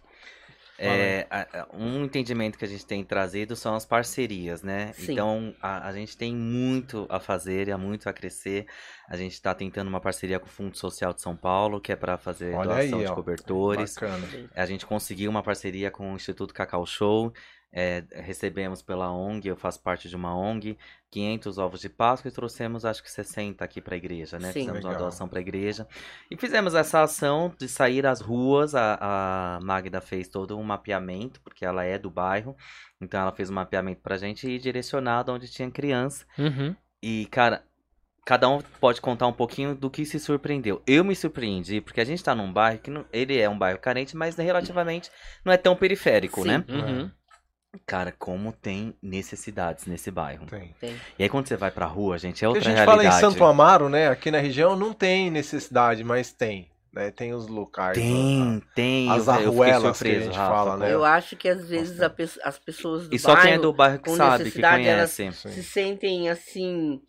É, 0.78 1.28
um 1.74 2.06
entendimento 2.06 2.58
que 2.58 2.64
a 2.64 2.68
gente 2.68 2.86
tem 2.86 3.04
trazido 3.04 3.58
são 3.58 3.76
as 3.76 3.86
parcerias, 3.86 4.64
né? 4.64 4.94
Sim. 4.94 5.12
Então, 5.12 5.56
a, 5.62 5.90
a 5.90 5.92
gente 5.92 6.16
tem 6.16 6.34
muito 6.34 7.06
a 7.10 7.20
fazer 7.20 7.68
e 7.68 7.72
há 7.72 7.78
muito 7.78 8.08
a 8.08 8.14
crescer. 8.14 8.68
A 9.10 9.18
gente 9.18 9.34
está 9.34 9.54
tentando 9.54 9.90
uma 9.90 10.00
parceria 10.00 10.40
com 10.40 10.46
o 10.46 10.50
Fundo 10.50 10.78
Social 10.78 11.14
de 11.14 11.22
São 11.22 11.36
Paulo, 11.36 11.82
que 11.82 11.92
é 11.92 11.96
para 11.96 12.18
fazer 12.18 12.54
Olha 12.56 12.76
doação 12.76 13.00
aí, 13.00 13.06
de 13.06 13.12
ó. 13.12 13.16
cobertores. 13.16 13.96
Bacana. 13.96 14.28
A 14.56 14.66
gente 14.66 14.86
conseguiu 14.86 15.30
uma 15.30 15.44
parceria 15.44 15.92
com 15.92 16.14
o 16.14 16.16
Instituto 16.16 16.54
Cacau 16.54 16.86
Show. 16.86 17.34
É, 17.74 18.04
recebemos 18.12 18.82
pela 18.82 19.12
ONG, 19.12 19.48
eu 19.48 19.56
faço 19.56 19.82
parte 19.82 20.10
de 20.10 20.16
uma 20.16 20.36
ONG, 20.36 20.78
500 21.10 21.58
ovos 21.58 21.80
de 21.82 21.90
Páscoa 21.90 22.30
e 22.30 22.32
trouxemos 22.32 22.84
acho 22.86 23.02
que 23.02 23.10
60 23.10 23.64
aqui 23.64 23.80
para 23.82 23.96
a 23.96 23.98
igreja, 23.98 24.38
né? 24.40 24.52
Sim. 24.52 24.62
Fizemos 24.62 24.84
uma 24.84 24.90
Legal. 24.92 25.04
doação 25.04 25.28
para 25.28 25.40
a 25.40 25.42
igreja. 25.42 25.88
E 26.30 26.36
fizemos 26.38 26.76
essa 26.76 27.02
ação 27.02 27.54
de 27.58 27.68
sair 27.68 28.06
às 28.06 28.20
ruas. 28.22 28.76
A, 28.76 28.98
a 29.58 29.60
Magda 29.64 30.02
fez 30.02 30.28
todo 30.28 30.58
um 30.58 30.64
mapeamento, 30.64 31.40
porque 31.42 31.66
ela 31.66 31.84
é 31.84 31.98
do 31.98 32.10
bairro. 32.10 32.56
Então 33.00 33.20
ela 33.22 33.32
fez 33.32 33.50
um 33.50 33.54
mapeamento 33.54 34.02
pra 34.02 34.18
gente 34.18 34.50
e 34.50 34.60
direcionado 34.60 35.32
onde 35.32 35.50
tinha 35.50 35.70
criança. 35.72 36.26
Uhum. 36.38 36.76
E, 37.02 37.26
cara, 37.32 37.64
cada 38.26 38.48
um 38.48 38.62
pode 38.80 39.02
contar 39.02 39.28
um 39.28 39.34
pouquinho 39.34 39.76
do 39.76 39.90
que 39.90 40.06
se 40.06 40.20
surpreendeu. 40.20 40.82
Eu 40.86 41.04
me 41.04 41.16
surpreendi, 41.16 41.82
porque 41.82 42.00
a 42.02 42.06
gente 42.06 42.24
tá 42.24 42.36
num 42.36 42.52
bairro 42.52 42.80
que 42.80 42.92
não- 42.92 43.06
ele 43.12 43.38
é 43.40 43.50
um 43.50 43.58
bairro 43.58 43.80
carente, 43.80 44.16
mas 44.16 44.36
relativamente 44.36 45.10
não 45.44 45.52
é 45.52 45.58
tão 45.58 45.76
periférico, 45.76 46.44
Sim. 46.44 46.48
né? 46.50 46.66
Uhum. 46.70 47.12
Cara, 47.86 48.12
como 48.12 48.52
tem 48.52 48.94
necessidades 49.02 49.86
nesse 49.86 50.12
bairro. 50.12 50.46
Tem. 50.46 50.76
Tem. 50.80 50.96
E 51.18 51.24
aí 51.24 51.30
quando 51.30 51.48
você 51.48 51.56
vai 51.56 51.72
pra 51.72 51.86
rua, 51.86 52.18
gente, 52.18 52.44
é 52.44 52.48
outra 52.48 52.62
a 52.62 52.66
gente 52.66 52.78
fala 52.86 53.02
realidade. 53.02 53.26
em 53.26 53.30
Santo 53.32 53.44
Amaro, 53.46 53.88
né? 53.90 54.10
Aqui 54.10 54.30
na 54.30 54.40
região 54.40 54.76
não 54.76 54.92
tem 54.94 55.32
necessidade, 55.32 56.04
mas 56.04 56.34
tem. 56.34 56.70
Né? 56.94 57.10
Tem 57.12 57.34
os 57.34 57.48
locais. 57.48 57.98
Tem, 57.98 58.62
tem. 58.76 59.10
As 59.10 59.30
arruelas 59.30 60.02
que 60.02 60.10
a 60.10 60.20
gente 60.20 60.36
Rafa. 60.36 60.54
fala, 60.54 60.78
né? 60.78 60.94
Eu 60.94 61.06
acho 61.06 61.38
que 61.38 61.48
às 61.48 61.70
vezes 61.70 61.92
Nossa. 61.94 62.06
a 62.08 62.10
pe- 62.10 62.42
as 62.44 62.60
pessoas 62.60 63.08
do 63.08 63.16
E 63.16 63.20
só 63.20 63.34
quem 63.38 63.44
é 63.44 63.46
bairro 63.52 63.62
do 63.62 63.74
bairro 63.74 64.00
que 64.00 64.10
sabe, 64.12 64.52
que 64.52 64.62
elas 64.62 65.16
conhece. 65.16 65.32
Sim. 65.32 65.50
se 65.52 65.64
sentem 65.64 66.30
assim. 66.30 67.02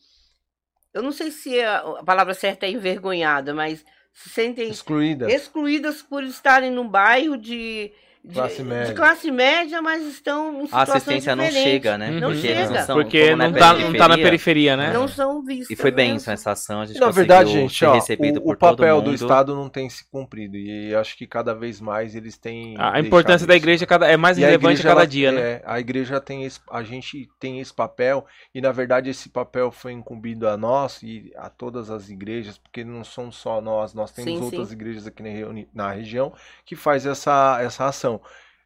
Eu 0.94 1.02
não 1.02 1.10
sei 1.10 1.32
se 1.32 1.60
a, 1.60 1.78
a 1.78 2.05
palavra 2.05 2.34
certa 2.34 2.66
é 2.66 2.70
envergonhada, 2.70 3.52
mas 3.52 3.84
se 4.12 4.28
sentem 4.28 4.68
Excluídas. 4.70 5.32
excluídas 5.32 6.02
por 6.02 6.22
estarem 6.22 6.70
num 6.70 6.86
bairro 6.89 7.36
de, 7.36 7.90
de, 8.24 8.35
Classe 8.35 8.62
média. 8.62 8.86
de 8.86 8.94
classe 8.94 9.31
média, 9.32 9.82
mas 9.82 10.03
estão 10.07 10.62
em 10.62 10.69
A 10.70 10.82
assistência 10.82 11.35
não 11.35 11.44
diferentes. 11.44 11.73
chega, 11.73 11.99
né? 11.99 12.11
Não 12.12 12.31
Porque 12.31 12.47
eles 12.47 12.69
chega. 12.69 12.82
são, 12.85 12.94
Porque 12.97 13.35
não 13.35 13.53
tá, 13.53 13.74
não 13.74 13.93
tá 13.93 14.07
na 14.09 14.16
periferia. 14.16 14.77
né? 14.77 14.93
Não 14.93 15.09
são 15.09 15.43
vistas. 15.43 15.70
E 15.70 15.74
foi 15.77 15.90
bem 15.90 16.12
mesmo. 16.12 16.19
isso, 16.19 16.31
essa 16.31 16.53
ação, 16.53 16.81
a 16.82 16.86
gente 16.86 17.01
Na 17.01 17.07
conseguiu 17.07 17.27
verdade, 17.27 17.51
gente, 17.51 17.77
ser 17.77 17.86
ó, 17.86 17.94
recebido 17.94 18.36
o, 18.39 18.43
por 18.43 18.55
o 18.55 18.59
papel 18.59 18.97
todo 18.97 19.09
do. 19.09 19.15
Estado 19.15 19.57
não 19.57 19.69
tem 19.69 19.90
se 19.90 20.09
cumprido. 20.09 20.57
E 20.57 20.94
acho 20.94 21.16
que 21.19 21.27
cada 21.27 21.53
vez 21.53 21.81
mais 21.81 22.15
eles 22.15 22.36
têm. 22.39 22.77
A 22.78 23.01
importância 23.01 23.44
da 23.47 23.57
igreja 23.57 23.85
cada- 23.86 24.07
é 24.07 24.16
mais 24.16 24.39
E 24.39 24.43
relevante 24.43 24.66
a 24.66 24.70
igreja, 24.70 24.89
cada 24.89 25.01
ela- 25.01 25.07
dia, 25.09 25.32
né? 25.32 25.40
é, 25.40 25.62
a 25.66 25.81
igreja 25.81 26.20
tem 26.20 26.44
esse, 26.44 26.61
a 26.70 26.82
gente 26.85 27.28
tem 27.40 27.59
esse 27.59 27.74
papel 27.74 28.24
e 28.55 28.61
na 28.61 28.70
verdade 28.70 29.11
esse 29.11 29.28
papel 29.28 29.73
foi 29.73 29.93
incumbido 29.93 30.47
a 30.49 30.57
nós 30.57 31.03
e 31.03 31.32
a 31.36 31.49
todas 31.51 31.90
as 31.90 32.09
igrejas, 32.09 32.57
porque 32.57 32.85
não 32.85 33.03
são 33.03 33.32
só 33.32 33.61
nós, 33.61 33.93
nós 33.94 34.12
temos 34.12 34.32
Sim, 34.32 34.44
outras 34.44 34.69
sim. 34.69 34.74
igrejas 34.74 35.07
aqui 35.09 35.23
na, 35.24 35.31
na 35.74 35.90
região 35.93 36.32
que 36.65 36.77
faz 36.77 37.05
essa, 37.05 37.59
essa 37.61 37.86
ação. 37.86 38.11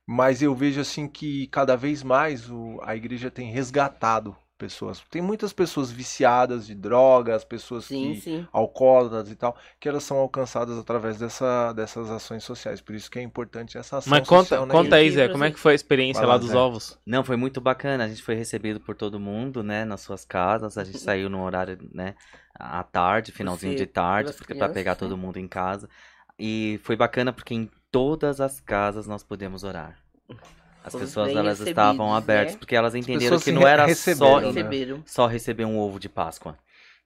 Mas 0.06 0.40
eu 0.43 0.55
vejo 0.55 0.81
assim 0.81 1.09
que 1.09 1.47
cada 1.48 1.77
vez 1.77 2.02
mais 2.02 2.48
o, 2.51 2.78
a 2.82 2.94
igreja 2.94 3.31
tem 3.31 3.51
resgatado 3.51 4.36
pessoas. 4.56 5.02
Tem 5.10 5.20
muitas 5.20 5.52
pessoas 5.52 5.90
viciadas 5.90 6.66
de 6.66 6.74
drogas, 6.74 7.44
pessoas 7.44 7.85
Sim, 7.85 8.14
que 8.14 8.20
sim. 8.20 8.48
alcoólatras 8.52 9.31
e 9.31 9.36
tal, 9.36 9.56
que 9.78 9.89
elas 9.89 10.02
são 10.02 10.16
alcançadas 10.18 10.78
através 10.78 11.18
dessa, 11.18 11.73
dessas 11.73 12.10
ações 12.10 12.43
sociais. 12.44 12.81
Por 12.81 12.94
isso 12.94 13.10
que 13.10 13.18
é 13.18 13.23
importante 13.23 13.77
essa 13.77 13.98
ação 13.98 14.10
Mas 14.10 14.27
conta, 14.27 14.43
social 14.44 14.66
na 14.66 14.74
conta 14.74 14.97
aí. 14.97 15.10
Zé, 15.10 15.28
como 15.28 15.44
é 15.44 15.51
que 15.51 15.59
foi 15.59 15.73
a 15.73 15.74
experiência 15.74 16.20
Vai 16.20 16.31
lá 16.31 16.39
dos 16.39 16.48
Zé. 16.48 16.56
ovos? 16.56 16.98
Não, 17.06 17.23
foi 17.23 17.36
muito 17.36 17.60
bacana. 17.60 18.05
A 18.05 18.09
gente 18.09 18.23
foi 18.23 18.35
recebido 18.35 18.81
por 18.81 18.94
todo 18.94 19.20
mundo, 19.20 19.62
né, 19.62 19.85
nas 19.85 20.01
suas 20.01 20.24
casas. 20.24 20.78
A 20.78 20.85
gente 20.85 20.98
saiu 21.05 21.28
no 21.28 21.43
horário, 21.43 21.78
né, 21.93 22.14
à 22.55 22.82
tarde, 22.82 23.32
finalzinho 23.32 23.73
Você, 23.73 23.85
de 23.85 23.86
tarde, 23.86 24.32
porque 24.32 24.55
para 24.55 24.68
pegar 24.68 24.94
todo 24.94 25.16
mundo 25.16 25.39
em 25.39 25.48
casa. 25.48 25.89
E 26.39 26.81
foi 26.82 26.97
bacana 26.97 27.32
porque 27.32 27.55
em 27.55 27.70
todas 27.97 28.43
as 28.43 28.60
casas 28.60 29.06
nós 29.06 29.23
podemos 29.23 29.64
orar. 29.64 29.97
As 30.85 30.94
pessoas 30.94 31.35
elas 31.35 31.60
estavam 31.60 32.14
abertas 32.14 32.52
né? 32.52 32.59
porque 32.59 32.77
elas 32.77 32.94
entenderam 32.94 33.40
que 33.40 33.51
não 33.51 33.66
era 33.66 33.85
só 33.85 33.89
receberam, 33.89 34.40
né? 34.40 34.47
Receberam. 34.48 35.02
só 35.06 35.27
receber 35.27 35.64
um 35.64 35.78
ovo 35.78 35.98
de 35.98 36.06
Páscoa. 36.06 36.59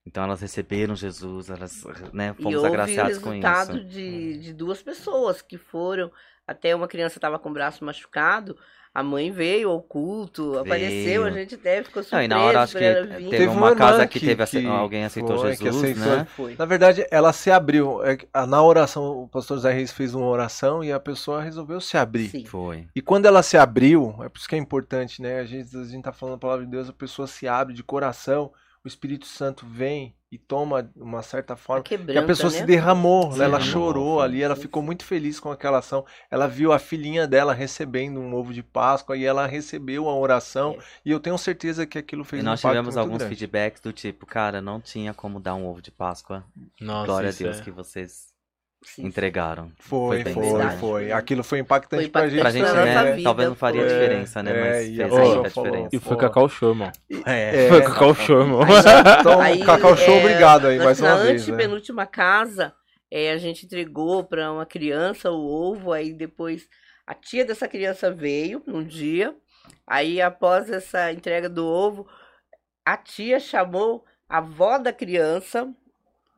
Então 0.05 0.25
elas 0.25 0.41
receberam 0.41 0.97
Jesus, 0.97 1.49
elas, 1.49 1.85
né, 2.13 2.35
fomos 2.35 2.65
agraciados 2.65 3.19
com 3.19 3.31
resultado 3.31 3.79
isso. 3.79 3.87
de, 3.87 4.39
de 4.39 4.53
duas 4.53 4.83
pessoas 4.83 5.41
que 5.41 5.57
foram. 5.57 6.11
Até 6.45 6.75
uma 6.75 6.89
criança 6.89 7.19
estava 7.19 7.39
com 7.39 7.51
o 7.51 7.53
braço 7.53 7.85
machucado. 7.85 8.59
A 8.93 9.05
mãe 9.05 9.31
veio 9.31 9.71
ao 9.71 9.81
culto, 9.81 10.59
apareceu, 10.59 11.23
a 11.25 11.31
gente 11.31 11.55
até 11.55 11.81
ficou 11.81 12.03
Não, 12.03 12.09
surpreso 12.09 12.25
e 12.25 12.29
na 12.29 12.43
hora 12.43 12.63
acho 12.63 12.73
que 12.73 12.79
teve. 12.81 13.31
Teve 13.31 13.47
uma, 13.47 13.69
uma 13.69 13.77
casa 13.77 14.05
que, 14.05 14.19
que- 14.19 14.27
teve 14.27 14.43
ace- 14.43 14.61
que 14.61 14.67
alguém 14.67 15.05
aceitou 15.05 15.39
foi, 15.39 15.57
que 15.57 15.63
Jesus, 15.63 15.83
aceitou. 15.85 16.17
né? 16.17 16.25
Foi. 16.37 16.57
Na 16.59 16.65
verdade, 16.65 17.07
ela 17.09 17.33
se 17.33 17.53
abriu. 17.53 18.03
É 18.05 18.19
Na 18.49 18.61
oração, 18.65 19.23
o 19.23 19.29
pastor 19.29 19.59
Zé 19.61 19.73
Reis 19.73 19.93
fez 19.93 20.13
uma 20.13 20.27
oração 20.27 20.83
e 20.83 20.91
a 20.91 20.99
pessoa 20.99 21.41
resolveu 21.41 21.81
se 21.81 21.97
abrir. 21.97 22.31
Sim. 22.31 22.45
Foi. 22.45 22.89
E 22.93 23.01
quando 23.01 23.27
ela 23.27 23.45
se 23.45 23.57
abriu, 23.57 24.13
é 24.25 24.29
por 24.29 24.39
isso 24.39 24.49
que 24.49 24.57
é 24.57 24.59
importante, 24.59 25.23
né? 25.23 25.39
A 25.39 25.45
gente, 25.45 25.77
a 25.77 25.85
gente 25.85 26.03
tá 26.03 26.13
falando 26.13 26.35
a 26.35 26.39
palavra 26.39 26.65
de 26.65 26.71
Deus, 26.73 26.89
a 26.89 26.93
pessoa 26.93 27.29
se 27.29 27.47
abre 27.47 27.73
de 27.73 27.85
coração, 27.85 28.51
o 28.85 28.89
Espírito 28.89 29.27
Santo 29.27 29.67
vem 29.67 30.15
e 30.33 30.39
toma 30.39 30.91
uma 30.97 31.23
certa 31.23 31.57
forma. 31.57 31.83
Tá 31.83 31.89
Que 31.99 32.17
a 32.19 32.23
pessoa 32.23 32.51
né? 32.53 32.59
se 32.59 32.65
derramou, 32.65 33.33
Se 33.33 33.43
ela 33.43 33.59
derramou, 33.59 33.61
chorou 33.61 34.21
ali, 34.23 34.43
ela 34.43 34.55
Sim, 34.55 34.63
ficou 34.63 34.83
muito 34.83 35.05
feliz 35.05 35.41
com 35.41 35.51
aquela 35.51 35.79
ação. 35.79 36.05
Ela 36.31 36.47
viu 36.47 36.73
a 36.73 36.79
filhinha 36.79 37.27
dela 37.27 37.53
recebendo 37.53 38.21
um 38.21 38.33
ovo 38.35 38.53
de 38.55 38.63
Páscoa 38.63 39.17
e 39.17 39.25
ela 39.25 39.47
recebeu 39.47 40.09
a 40.09 40.17
oração. 40.17 40.77
É. 40.79 40.85
E 41.05 41.11
eu 41.11 41.19
tenho 41.21 41.37
certeza 41.37 41.85
que 41.87 41.99
aquilo 41.99 42.25
fez 42.25 42.43
E 42.43 42.47
um 42.47 42.49
nós 42.49 42.61
tivemos 42.61 42.95
muito 42.95 42.99
alguns 43.01 43.19
grande. 43.19 43.35
feedbacks 43.37 43.81
do 43.83 43.93
tipo, 43.93 44.25
cara, 44.25 44.63
não 44.63 44.81
tinha 44.81 45.13
como 45.13 45.41
dar 45.41 45.55
um 45.57 45.67
ovo 45.67 45.83
de 45.83 45.91
Páscoa. 45.91 46.45
Nossa, 46.81 47.07
Glória 47.07 47.31
a 47.31 47.33
Deus 47.33 47.59
é- 47.61 47.63
que 47.65 47.71
vocês 47.73 48.30
Sim. 48.83 49.07
entregaram. 49.07 49.71
Foi, 49.79 50.25
foi, 50.25 50.43
verdade. 50.43 50.77
foi. 50.81 51.13
Aquilo 51.13 51.45
foi 51.45 51.59
impactante 51.59 52.03
Foi 52.05 52.11
pra 52.11 52.27
impactante 52.27 52.31
gente. 52.35 52.41
Pra 52.43 52.51
gente, 52.51 52.63
na 52.63 52.69
também, 52.81 52.87
nossa 52.95 53.05
né? 53.05 53.11
né? 53.11 53.17
vida, 53.17 53.25
Talvez 53.29 53.49
não 53.51 53.55
faria 53.57 53.81
foi. 53.83 53.89
diferença, 53.91 54.43
né? 54.43 54.51
É, 54.51 54.61
Mas 54.71 54.87
e 54.89 54.97
fez 54.97 55.09
pessoa 55.09 55.47
a 55.47 55.51
falou, 55.51 55.71
diferença. 55.71 55.89
E 55.97 55.99
foi. 55.99 56.17
Cacau 56.17 56.49
Show, 56.49 56.69
irmão. 56.71 56.93
É, 57.27 57.69
Foi 57.69 57.83
Cacau 57.83 58.15
Show, 58.15 58.41
irmão. 58.41 58.61
Então, 59.21 59.41
Aí, 59.41 59.65
Cacau 59.65 59.97
Show, 59.97 60.15
é, 60.15 60.19
obrigado 60.21 60.67
aí, 60.67 60.77
nós- 60.79 60.85
mais 60.87 61.01
uma 61.01 61.09
na 61.11 61.17
vez. 61.23 61.47
né? 61.47 61.53
antepenúltima 61.55 62.07
casa, 62.07 62.75
é, 63.11 63.31
a 63.33 63.37
gente 63.39 63.67
entregou 63.67 64.25
para 64.25 64.51
uma 64.53 64.65
criança 64.65 65.31
o 65.31 65.47
ovo, 65.47 65.93
aí 65.93 66.13
depois 66.15 66.67
a 67.07 67.15
tia 67.15 67.45
dessa 67.45 67.69
criança 67.69 68.11
veio 68.11 68.63
num 68.67 68.83
dia, 68.85 69.35
aí 69.87 70.23
após 70.23 70.71
essa 70.71 71.13
entrega 71.13 71.49
do 71.51 71.67
ovo, 71.67 72.07
a 72.85 72.97
tia 72.97 73.39
chamou 73.39 74.05
a 74.29 74.39
avó 74.39 74.79
da 74.79 74.93
criança 74.93 75.69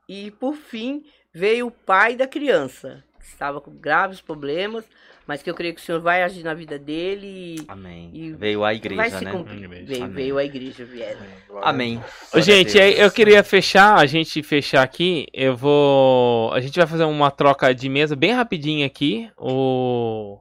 e 0.09 0.31
por 0.33 0.55
fim 0.55 1.03
veio 1.33 1.67
o 1.67 1.71
pai 1.71 2.17
da 2.17 2.27
criança, 2.27 3.03
que 3.19 3.27
estava 3.27 3.61
com 3.61 3.71
graves 3.71 4.21
problemas, 4.21 4.85
mas 5.27 5.43
que 5.43 5.49
eu 5.49 5.55
creio 5.55 5.75
que 5.75 5.81
o 5.81 5.85
Senhor 5.85 6.01
vai 6.01 6.23
agir 6.23 6.43
na 6.43 6.53
vida 6.53 6.79
dele 6.79 7.57
e 7.61 7.65
Amém. 7.69 8.11
E 8.13 8.33
Veio 8.33 8.61
a 8.61 8.67
vai 8.67 8.75
igreja, 8.75 9.19
se 9.19 9.25
né? 9.25 9.31
cumprir. 9.31 9.65
Amém. 9.65 9.85
Veio, 9.85 10.05
Amém. 10.05 10.15
veio 10.15 10.39
a 10.39 10.45
igreja, 10.45 10.85
vieram. 10.85 11.21
Amém. 11.63 11.97
Ô, 11.97 12.01
Glória 12.01 12.09
a 12.35 12.41
gente, 12.41 12.77
eu 12.79 13.11
queria 13.11 13.43
fechar, 13.43 13.99
a 13.99 14.07
gente 14.07 14.43
fechar 14.43 14.83
aqui. 14.83 15.27
Eu 15.33 15.57
vou. 15.57 16.53
A 16.53 16.61
gente 16.61 16.77
vai 16.77 16.87
fazer 16.87 17.05
uma 17.05 17.31
troca 17.31 17.73
de 17.73 17.89
mesa 17.89 18.17
bem 18.17 18.33
rapidinho 18.33 18.85
aqui. 18.85 19.31
O. 19.39 20.39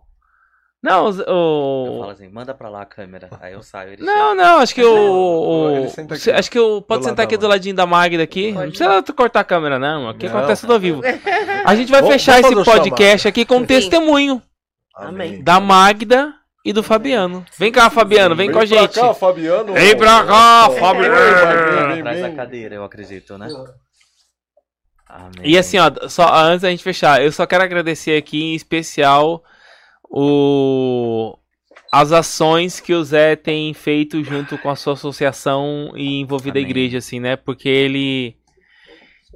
Não, 0.84 1.06
os- 1.06 1.20
Eu 1.20 1.26
falo 1.26 2.08
o. 2.08 2.10
assim, 2.10 2.28
manda 2.28 2.56
pra 2.56 2.68
lá 2.68 2.82
a 2.82 2.86
câmera. 2.86 3.30
Aí 3.40 3.54
eu 3.54 3.62
saio. 3.62 3.94
Ele 3.94 4.04
Não, 4.04 4.34
não, 4.34 4.58
acho 4.60 4.74
que 4.74 4.84
o. 4.84 5.70
Ele 5.70 5.86
o 5.88 6.36
acho 6.40 6.50
que 6.50 6.60
o. 6.60 6.82
Pode 6.82 7.04
do 7.04 7.10
sentar 7.10 7.24
aqui 7.26 7.38
do 7.38 7.48
ladinho 7.48 7.76
da 7.76 7.86
Magda 7.86 8.24
aqui. 8.24 8.52
Não 8.52 8.62
precisa 8.70 9.04
tu 9.04 9.14
cortar 9.14 9.42
a 9.42 9.44
câmera, 9.44 9.78
não. 9.78 10.10
Aqui 10.10 10.28
Não. 10.28 10.38
acontece 10.38 10.62
tudo 10.62 10.74
ao 10.74 10.80
vivo. 10.80 11.02
A 11.66 11.76
gente 11.76 11.92
vai 11.92 12.02
Vamos- 12.02 12.16
fechar 12.16 12.42
vamos 12.42 12.60
esse 12.62 12.70
o 12.70 12.74
podcast 12.74 13.28
aqui 13.28 13.46
com 13.46 13.58
um 13.58 13.66
testemunho 13.66 14.42
Amém. 14.96 15.44
da 15.44 15.60
Magda 15.60 16.34
e 16.66 16.74
do 16.74 16.82
Fabiano. 16.82 17.46
Vem 17.60 17.72
cá, 17.72 17.90
Fabiano, 17.92 18.36
vem, 18.36 18.52
com 18.52 18.58
a 18.58 18.66
gente. 18.66 18.94
Pra 18.94 19.10
cá, 19.10 19.14
Fabiano. 19.14 19.74
Vem 19.74 19.96
pra 19.96 20.24
cá, 20.24 20.68
Vem, 20.68 20.80
Fabiano. 20.80 21.16
vem, 21.16 21.88
vem, 21.94 22.00
Atrás 22.00 22.22
da 22.22 22.28
vem. 22.28 22.36
cadeira, 22.36 22.74
eu 22.76 22.84
acredito, 22.84 23.38
né? 23.38 23.48
Amém. 25.08 25.32
E 25.44 25.58
assim, 25.58 25.78
ó, 25.78 25.92
só 26.08 26.34
antes 26.34 26.62
da 26.62 26.70
gente 26.70 26.84
fechar, 26.84 27.22
eu 27.22 27.32
só 27.32 27.46
quero 27.46 27.64
agradecer 27.64 28.18
aqui 28.18 28.42
em 28.42 28.56
especial 28.56 29.44
o 30.12 31.38
as 31.92 32.12
ações 32.12 32.80
que 32.80 32.94
o 32.94 33.04
Zé 33.04 33.36
tem 33.36 33.74
feito 33.74 34.24
junto 34.24 34.58
com 34.58 34.70
a 34.70 34.76
sua 34.76 34.94
associação 34.94 35.92
e 35.96 36.20
envolvida 36.22 36.58
a 36.58 36.62
igreja, 36.62 37.00
assim, 37.00 37.20
né? 37.20 37.36
Porque 37.36 37.68
ele 37.68 38.36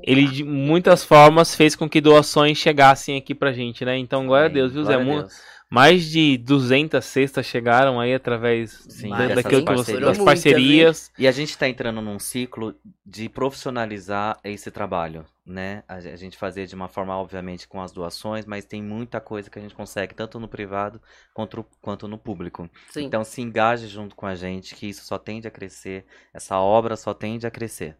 ele 0.03 0.27
de 0.27 0.43
muitas 0.43 1.03
formas 1.03 1.56
fez 1.56 1.76
com 1.76 1.89
que 1.89 1.99
doações 2.02 2.57
chegassem 2.57 3.18
aqui 3.18 3.34
pra 3.34 3.53
gente, 3.53 3.84
né? 3.85 3.97
Então, 3.97 4.26
glória 4.27 4.45
a 4.45 4.49
Amém. 4.49 4.61
Deus, 4.61 4.73
viu, 4.73 4.84
Zé? 4.84 4.93
Glória 4.93 5.02
a 5.02 5.15
Mu- 5.15 5.22
Deus. 5.22 5.34
Mais 5.69 6.05
de 6.05 6.37
200 6.37 7.03
cestas 7.03 7.45
chegaram 7.45 7.99
aí 7.99 8.13
através 8.13 8.85
Sim, 8.87 9.09
da- 9.09 9.27
daquilo 9.27 9.65
que 9.65 9.73
você, 9.73 9.93
parcerias. 9.99 10.17
das 10.17 10.17
parcerias. 10.25 11.11
E 11.17 11.27
a 11.27 11.31
gente 11.31 11.49
está 11.49 11.67
entrando 11.67 12.01
num 12.01 12.19
ciclo 12.19 12.75
de 13.05 13.27
profissionalizar 13.27 14.39
esse 14.43 14.69
trabalho, 14.69 15.25
né? 15.45 15.83
A 15.87 15.95
a 15.95 16.15
gente 16.15 16.37
fazer 16.37 16.67
de 16.67 16.75
uma 16.75 16.87
forma, 16.87 17.17
obviamente, 17.17 17.67
com 17.67 17.81
as 17.81 17.91
doações, 17.91 18.45
mas 18.45 18.63
tem 18.63 18.81
muita 18.81 19.19
coisa 19.19 19.49
que 19.49 19.57
a 19.57 19.61
gente 19.61 19.73
consegue, 19.75 20.13
tanto 20.13 20.39
no 20.39 20.47
privado 20.47 21.01
quanto, 21.33 21.65
quanto 21.81 22.07
no 22.07 22.17
público. 22.17 22.69
Sim. 22.91 23.05
Então 23.05 23.23
se 23.23 23.41
engaje 23.41 23.87
junto 23.87 24.15
com 24.15 24.25
a 24.27 24.35
gente, 24.35 24.75
que 24.75 24.87
isso 24.87 25.03
só 25.03 25.17
tende 25.17 25.47
a 25.47 25.51
crescer, 25.51 26.05
essa 26.33 26.57
obra 26.59 26.95
só 26.95 27.13
tende 27.13 27.47
a 27.47 27.51
crescer, 27.51 27.97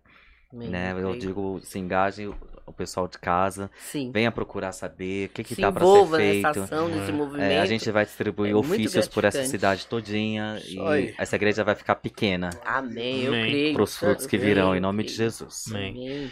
Amém, 0.56 0.70
né? 0.70 0.96
Eu 0.98 1.16
digo, 1.18 1.60
se 1.64 1.78
engaje 1.80 2.28
o- 2.28 2.36
pessoal 2.78 3.08
de 3.08 3.18
casa, 3.18 3.72
Sim. 3.80 4.12
venha 4.12 4.30
procurar 4.32 4.72
saber 4.74 5.28
o 5.28 5.30
que 5.30 5.44
que 5.46 5.56
se 5.56 5.62
tá 5.62 5.72
para 5.72 5.82
ser 5.86 5.88
envolva 5.92 6.18
nessa 6.18 6.54
feito. 6.54 6.64
ação, 6.64 6.88
nesse 6.90 7.10
É, 7.10 7.14
movimento. 7.14 7.52
É, 7.52 7.60
a 7.62 7.66
gente 7.66 7.90
vai 7.90 8.04
distribuir 8.06 8.52
É 8.52 8.54
muito 8.54 8.72
ofícios 8.74 9.08
por 9.08 9.24
essa 9.24 9.46
cidade 9.46 9.88
todinha 9.88 10.58
Isso 10.62 10.74
e 10.96 11.14
essa 11.18 11.36
igreja 11.38 11.64
vai 11.64 11.74
ficar 11.76 11.96
pequena 11.96 12.50
Amém, 12.66 13.24
eu 13.24 13.34
Amém. 13.34 13.46
creio. 13.50 13.74
para 13.76 13.84
os 13.84 13.96
frutos 13.98 14.26
que 14.28 14.38
virão, 14.38 14.70
creio, 14.72 14.78
em 14.78 14.82
nome 14.82 15.04
de. 15.04 15.14
Jesus. 15.14 15.66
Amém. 15.70 15.92
Amém. 15.92 16.32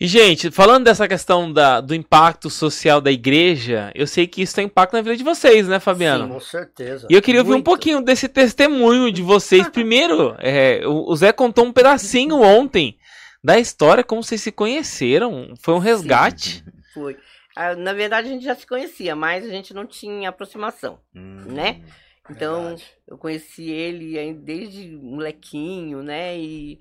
E, 0.00 0.08
gente, 0.08 0.50
falando 0.50 0.84
dessa 0.86 1.06
questão 1.06 1.52
da, 1.52 1.80
do 1.80 1.94
impacto 1.94 2.50
social 2.50 3.00
da 3.00 3.12
igreja, 3.12 3.92
eu 3.94 4.08
sei 4.08 4.26
que 4.26 4.42
isso 4.42 4.52
tem 4.56 4.66
impacto 4.66 4.94
na 4.94 5.02
vida 5.02 5.16
de 5.16 5.22
vocês, 5.22 5.68
né, 5.68 5.78
Fabiano? 5.78 6.28
Com 6.28 6.40
certeza. 6.40 7.06
E 7.08 7.14
eu 7.14 7.22
queria 7.22 7.40
ouvir 7.42 7.52
um 7.52 7.54
Muito. 7.54 7.64
pouquinho 7.66 8.00
desse 8.02 8.28
testemunho 8.28 9.12
de 9.12 9.22
vocês. 9.22 9.68
Primeiro, 9.70 10.34
é, 10.40 10.80
o 10.84 11.14
Zé 11.14 11.32
contou 11.32 11.64
um 11.64 11.72
pedacinho 11.72 12.42
ontem 12.42 12.96
da 13.44 13.58
história, 13.58 14.02
como 14.02 14.22
vocês 14.22 14.40
se 14.40 14.50
conheceram. 14.50 15.52
Foi 15.60 15.74
um 15.74 15.78
resgate. 15.78 16.64
Foi. 16.94 17.18
Ah, 17.54 17.76
Na 17.76 17.92
verdade, 17.92 18.28
a 18.28 18.30
gente 18.30 18.44
já 18.44 18.54
se 18.54 18.66
conhecia, 18.66 19.14
mas 19.14 19.44
a 19.44 19.50
gente 19.50 19.74
não 19.74 19.86
tinha 19.86 20.30
aproximação. 20.30 20.98
Hum, 21.14 21.44
Né? 21.52 21.84
Então, 22.30 22.68
Verdade. 22.68 22.86
eu 23.06 23.18
conheci 23.18 23.70
ele 23.70 24.32
desde 24.32 24.96
molequinho, 24.96 26.02
né? 26.02 26.38
E 26.38 26.80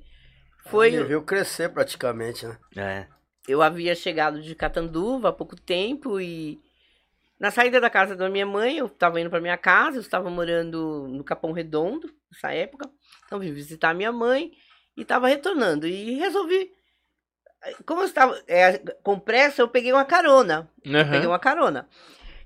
Foi... 0.64 0.92
foi. 0.92 0.94
Ele 0.94 1.04
viu 1.04 1.22
crescer 1.22 1.68
praticamente, 1.68 2.46
né? 2.46 2.58
É. 2.78 3.08
Eu 3.46 3.62
havia 3.62 3.94
chegado 3.94 4.42
de 4.42 4.56
Catanduva 4.56 5.30
há 5.30 5.34
pouco 5.34 5.60
tempo 5.60 6.18
e 6.18 6.62
na 7.38 7.52
saída 7.52 7.82
da 7.82 7.90
casa 7.90 8.16
da 8.16 8.30
minha 8.30 8.46
mãe, 8.46 8.78
eu 8.78 8.86
estava 8.86 9.20
indo 9.20 9.30
para 9.30 9.42
minha 9.42 9.58
casa, 9.58 9.98
eu 9.98 10.02
estava 10.02 10.30
morando 10.30 11.10
no 11.10 11.26
Capão 11.26 11.52
Redondo 11.52 12.10
nessa 12.32 12.54
época. 12.54 12.90
Então 13.26 13.38
vim 13.38 13.52
visitar 13.52 13.94
minha 13.94 14.14
mãe 14.14 14.54
e 14.96 15.02
estava 15.02 15.28
retornando 15.28 15.88
e 15.88 16.16
resolvi 16.16 16.72
como 17.86 18.02
eu 18.02 18.06
estava 18.06 18.42
é, 18.48 18.78
com 19.02 19.20
pressa, 19.20 19.62
eu 19.62 19.68
peguei 19.68 19.94
uma 19.94 20.06
carona. 20.06 20.70
Uhum. 20.86 21.10
Peguei 21.10 21.28
uma 21.28 21.40
carona. 21.40 21.88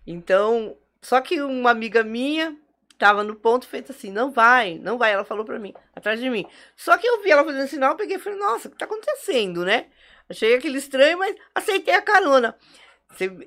Então, 0.05 0.77
só 1.01 1.19
que 1.21 1.41
uma 1.41 1.71
amiga 1.71 2.03
minha 2.03 2.55
estava 2.91 3.23
no 3.23 3.35
ponto 3.35 3.67
feito 3.67 3.91
assim, 3.91 4.11
não 4.11 4.31
vai, 4.31 4.79
não 4.79 4.97
vai, 4.97 5.11
ela 5.11 5.23
falou 5.23 5.45
para 5.45 5.59
mim, 5.59 5.73
atrás 5.95 6.19
de 6.19 6.29
mim. 6.29 6.45
Só 6.75 6.97
que 6.97 7.07
eu 7.07 7.21
vi 7.21 7.31
ela 7.31 7.43
fazendo 7.43 7.67
sinal, 7.67 7.91
eu 7.91 7.97
peguei 7.97 8.17
e 8.17 8.19
falei, 8.19 8.39
nossa, 8.39 8.67
o 8.67 8.71
que 8.71 8.77
tá 8.77 8.85
acontecendo, 8.85 9.63
né? 9.63 9.87
Achei 10.29 10.55
aquele 10.55 10.77
estranho, 10.77 11.17
mas 11.17 11.35
aceitei 11.53 11.93
a 11.93 12.01
carona. 12.01 12.55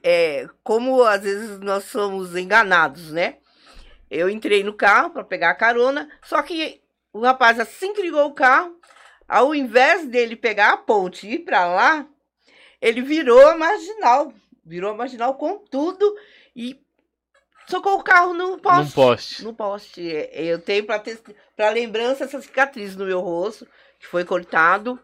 É, 0.02 0.48
como 0.62 1.02
às 1.05 1.22
vezes 1.22 1.60
nós 1.60 1.85
somos 1.85 2.36
enganados, 2.36 3.10
né? 3.10 3.36
Eu 4.10 4.28
entrei 4.28 4.64
no 4.64 4.72
carro 4.72 5.10
para 5.10 5.24
pegar 5.24 5.51
a 5.51 5.55
carona, 5.55 6.09
só 6.22 6.43
que 6.43 6.81
o 7.12 7.20
rapaz 7.20 7.60
assim 7.60 7.93
que 7.93 8.02
ligou 8.02 8.27
o 8.27 8.35
carro, 8.35 8.80
ao 9.31 9.55
invés 9.55 10.09
dele 10.09 10.35
pegar 10.35 10.73
a 10.73 10.77
ponte 10.77 11.24
e 11.24 11.35
ir 11.35 11.39
para 11.40 11.65
lá, 11.65 12.05
ele 12.82 13.01
virou 13.01 13.47
a 13.47 13.57
marginal, 13.57 14.35
virou 14.66 14.90
a 14.90 14.94
marginal 14.94 15.35
com 15.35 15.57
tudo 15.70 16.16
e 16.55 16.77
socou 17.69 17.97
o 17.97 18.02
carro 18.02 18.35
no 18.35 18.59
poste. 18.59 18.82
Num 18.82 18.90
poste. 18.90 19.44
No 19.44 19.55
poste. 19.55 20.11
É, 20.16 20.47
Eu 20.47 20.61
tenho 20.61 20.85
para 20.85 21.70
lembrança 21.70 22.24
essa 22.24 22.43
cicatriz 22.43 22.97
no 22.97 23.07
meu 23.07 23.20
rosto, 23.20 23.69
que 24.01 24.07
foi 24.09 24.24
cortado. 24.24 24.98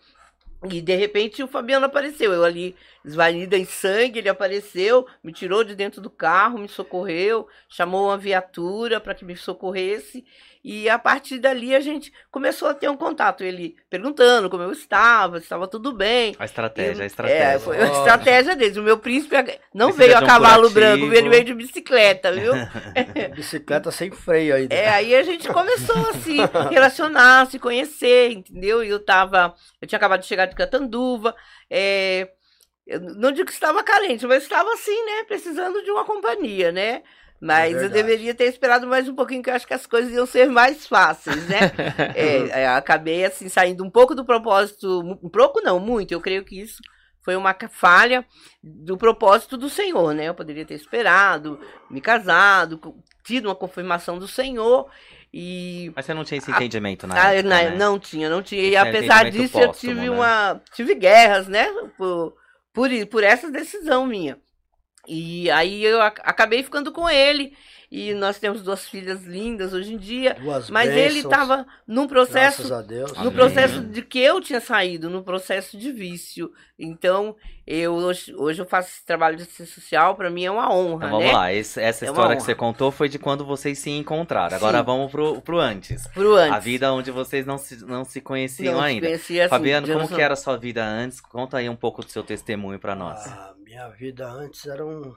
E 0.69 0.81
de 0.81 0.97
repente 0.97 1.45
o 1.45 1.49
Fabiano 1.49 1.87
apareceu. 1.87 2.33
Eu 2.33 2.43
ali, 2.43 2.75
esvaída 3.07 3.57
em 3.57 3.65
sangue, 3.65 4.19
ele 4.19 4.29
apareceu, 4.29 5.07
me 5.23 5.33
tirou 5.33 5.63
de 5.65 5.75
dentro 5.77 6.01
do 6.01 6.11
carro, 6.11 6.59
me 6.59 6.69
socorreu, 6.69 7.47
chamou 7.69 8.07
uma 8.09 8.19
viatura 8.19 9.01
para 9.01 9.15
que 9.15 9.25
me 9.25 9.37
socorresse. 9.37 10.25
E 10.69 10.89
a 10.89 10.99
partir 10.99 11.39
dali 11.39 11.77
a 11.77 11.81
gente 11.81 12.13
começou 12.29 12.67
a 12.67 12.75
ter 12.75 12.89
um 12.91 12.97
contato. 12.97 13.45
Ele 13.45 13.77
perguntando 13.89 14.51
como 14.51 14.65
eu 14.65 14.73
estava, 14.73 15.37
se 15.39 15.45
estava 15.45 15.69
tudo 15.69 15.93
bem. 15.93 16.35
A 16.41 16.45
estratégia, 16.45 17.03
a 17.03 17.05
É, 17.05 17.07
estratégia. 17.07 17.61
foi 17.61 17.81
a 17.81 17.87
estratégia 17.87 18.57
deles. 18.57 18.77
O 18.77 18.83
meu 18.83 18.99
príncipe 18.99 19.37
não 19.73 19.93
Precisa 19.93 20.07
veio 20.09 20.19
a 20.19 20.25
um 20.25 20.27
cavalo 20.27 20.69
curativo. 20.73 20.75
branco, 21.07 21.15
ele 21.15 21.29
veio 21.29 21.45
de 21.45 21.55
bicicleta, 21.55 22.33
viu? 22.33 22.53
Bicicleta 23.37 23.93
sem 23.93 24.11
freio 24.11 24.57
ainda. 24.57 24.75
É, 24.75 24.89
aí 24.89 25.15
a 25.15 25.23
gente 25.23 25.49
começou 25.49 25.97
a 26.11 26.15
se 26.15 26.37
relacionar, 26.71 27.43
a 27.43 27.47
se 27.47 27.61
conhecer, 27.61 28.33
entendeu? 28.33 28.83
E 28.83 28.89
eu 28.89 28.99
tava. 28.99 29.55
Eu 29.81 29.87
tinha 29.87 29.97
acabado 29.99 30.21
de 30.23 30.27
chegar 30.27 30.47
de 30.47 30.57
Catanduva. 30.57 31.33
É, 31.71 32.29
eu 32.87 33.01
não 33.01 33.33
digo 33.33 33.47
que 33.47 33.53
estava 33.53 33.83
carente, 33.83 34.27
mas 34.27 34.43
estava 34.43 34.73
assim, 34.73 35.05
né? 35.05 35.25
Precisando 35.25 35.83
de 35.83 35.91
uma 35.91 36.05
companhia, 36.05 36.71
né? 36.71 37.03
Mas 37.41 37.73
eu 37.73 37.81
verdade. 37.81 38.03
deveria 38.03 38.35
ter 38.35 38.45
esperado 38.45 38.87
mais 38.87 39.09
um 39.09 39.15
pouquinho, 39.15 39.43
que 39.43 39.51
eu 39.51 39.55
acho 39.55 39.67
que 39.67 39.75
as 39.75 39.87
coisas 39.87 40.13
iam 40.13 40.25
ser 40.25 40.49
mais 40.49 40.87
fáceis, 40.87 41.47
né? 41.49 41.73
É, 42.15 42.63
é, 42.63 42.69
acabei 42.69 43.25
assim 43.25 43.49
saindo 43.49 43.85
um 43.85 43.91
pouco 43.91 44.15
do 44.15 44.25
propósito, 44.25 45.01
um 45.23 45.29
pouco 45.29 45.61
não, 45.61 45.79
muito. 45.79 46.13
Eu 46.13 46.21
creio 46.21 46.45
que 46.45 46.59
isso 46.59 46.81
foi 47.21 47.35
uma 47.37 47.55
falha 47.71 48.25
do 48.63 48.97
propósito 48.97 49.57
do 49.57 49.69
Senhor, 49.69 50.15
né? 50.15 50.29
Eu 50.29 50.35
poderia 50.35 50.65
ter 50.65 50.75
esperado, 50.75 51.61
me 51.91 52.01
casado, 52.01 52.95
tido 53.25 53.47
uma 53.47 53.55
confirmação 53.55 54.19
do 54.19 54.29
Senhor 54.29 54.89
e 55.35 55.93
Mas 55.95 56.07
você 56.07 56.15
não 56.15 56.25
tinha 56.25 56.39
esse 56.39 56.51
entendimento 56.51 57.07
na 57.07 57.21
ah, 57.21 57.35
época, 57.35 57.49
na- 57.49 57.63
né? 57.63 57.77
não 57.77 57.99
tinha, 57.99 58.31
não 58.31 58.43
tinha. 58.43 58.63
E 58.63 58.69
Esse 58.69 58.77
é 58.77 58.79
apesar 58.79 59.31
disso, 59.31 59.59
eu 59.59 59.67
póstumo, 59.69 59.93
tive 59.93 60.09
né? 60.09 60.11
uma. 60.11 60.63
Tive 60.73 60.95
guerras, 60.95 61.49
né? 61.49 61.67
Por, 61.99 62.35
por, 62.77 62.91
por 63.09 63.25
essa 63.25 63.51
decisão 63.51 64.07
minha. 64.07 64.39
E 65.09 65.51
aí 65.51 65.85
eu 65.85 66.03
ac- 66.03 66.21
acabei 66.25 66.63
ficando 66.63 66.93
com 66.93 67.09
ele. 67.09 67.57
E 67.91 68.13
nós 68.15 68.39
temos 68.39 68.63
duas 68.63 68.89
filhas 68.89 69.23
lindas 69.23 69.73
hoje 69.73 69.95
em 69.95 69.97
dia. 69.97 70.35
Duas 70.41 70.69
Mas 70.71 70.91
ele 70.91 71.23
bênçãos, 71.23 71.65
num 71.87 72.07
Graças 72.07 72.31
processo. 72.33 72.75
a 72.75 72.83
Deus. 72.83 73.13
No 73.13 73.19
Amém. 73.21 73.33
processo 73.33 73.81
de 73.81 74.03
que 74.03 74.19
eu 74.19 74.41
tinha 74.41 74.61
saído, 74.61 75.09
no 75.09 75.23
processo 75.23 75.79
de 75.79 75.93
vício. 75.93 76.51
Então, 76.79 77.37
eu 77.67 77.95
hoje, 77.95 78.35
hoje 78.37 78.61
eu 78.61 78.67
faço 78.67 78.89
esse 78.91 79.05
trabalho 79.07 79.37
de 79.37 79.45
assistência 79.45 79.75
social, 79.77 80.15
para 80.17 80.29
mim 80.29 80.45
é 80.45 80.51
uma 80.51 80.71
honra, 80.75 81.07
Então 81.07 81.11
vamos 81.19 81.27
né? 81.27 81.33
lá, 81.33 81.53
esse- 81.53 81.81
essa 81.81 82.05
É 82.05 82.09
história 82.09 82.37
que 82.37 82.43
você 82.43 82.55
contou 82.55 82.91
foi 82.91 83.09
de 83.09 83.19
quando 83.19 83.45
vocês 83.47 83.79
se 83.79 83.89
encontraram. 83.91 84.57
Agora 84.57 84.79
Sim. 84.81 84.85
vamos 84.85 85.11
pro, 85.11 85.41
pro 85.41 85.59
antes. 85.61 86.07
Pro 86.09 86.35
antes. 86.35 86.53
A 86.55 86.59
vida 86.59 86.93
onde 86.93 87.11
vocês 87.11 87.47
não 87.47 87.57
se, 87.57 87.85
não 87.87 88.05
se 88.05 88.21
conheciam 88.21 88.75
Não, 88.75 88.81
ainda. 88.83 89.07
conhecia, 89.07 89.45
assim, 89.45 89.51
Fabiano, 89.51 89.87
como 89.87 90.09
que 90.09 90.21
era 90.21 90.35
a 90.35 90.37
sua 90.37 90.57
vida 90.57 90.85
antes? 90.85 91.21
Conta 91.21 91.59
aí 91.59 91.69
um 91.69 91.77
pouco 91.77 92.03
do 92.05 92.11
seu 92.11 92.23
testemunho 92.23 92.79
pra 92.79 92.95
nós. 92.95 93.27
A 93.27 93.55
minha 93.65 93.89
vida 93.91 94.29
antes 94.29 94.67
era 94.67 94.85
um. 94.85 95.15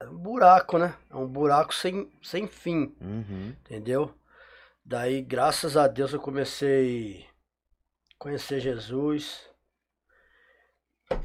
Era 0.00 0.10
um 0.10 0.16
buraco, 0.18 0.78
né? 0.78 0.94
É 1.10 1.16
um 1.16 1.26
buraco 1.26 1.74
sem, 1.74 2.10
sem 2.22 2.46
fim, 2.46 2.94
Uhum. 3.00 3.54
entendeu? 3.64 4.14
Daí, 4.84 5.20
graças 5.22 5.76
a 5.76 5.86
Deus, 5.88 6.12
eu 6.12 6.20
comecei 6.20 7.26
a 8.12 8.14
conhecer 8.18 8.60
Jesus. 8.60 9.48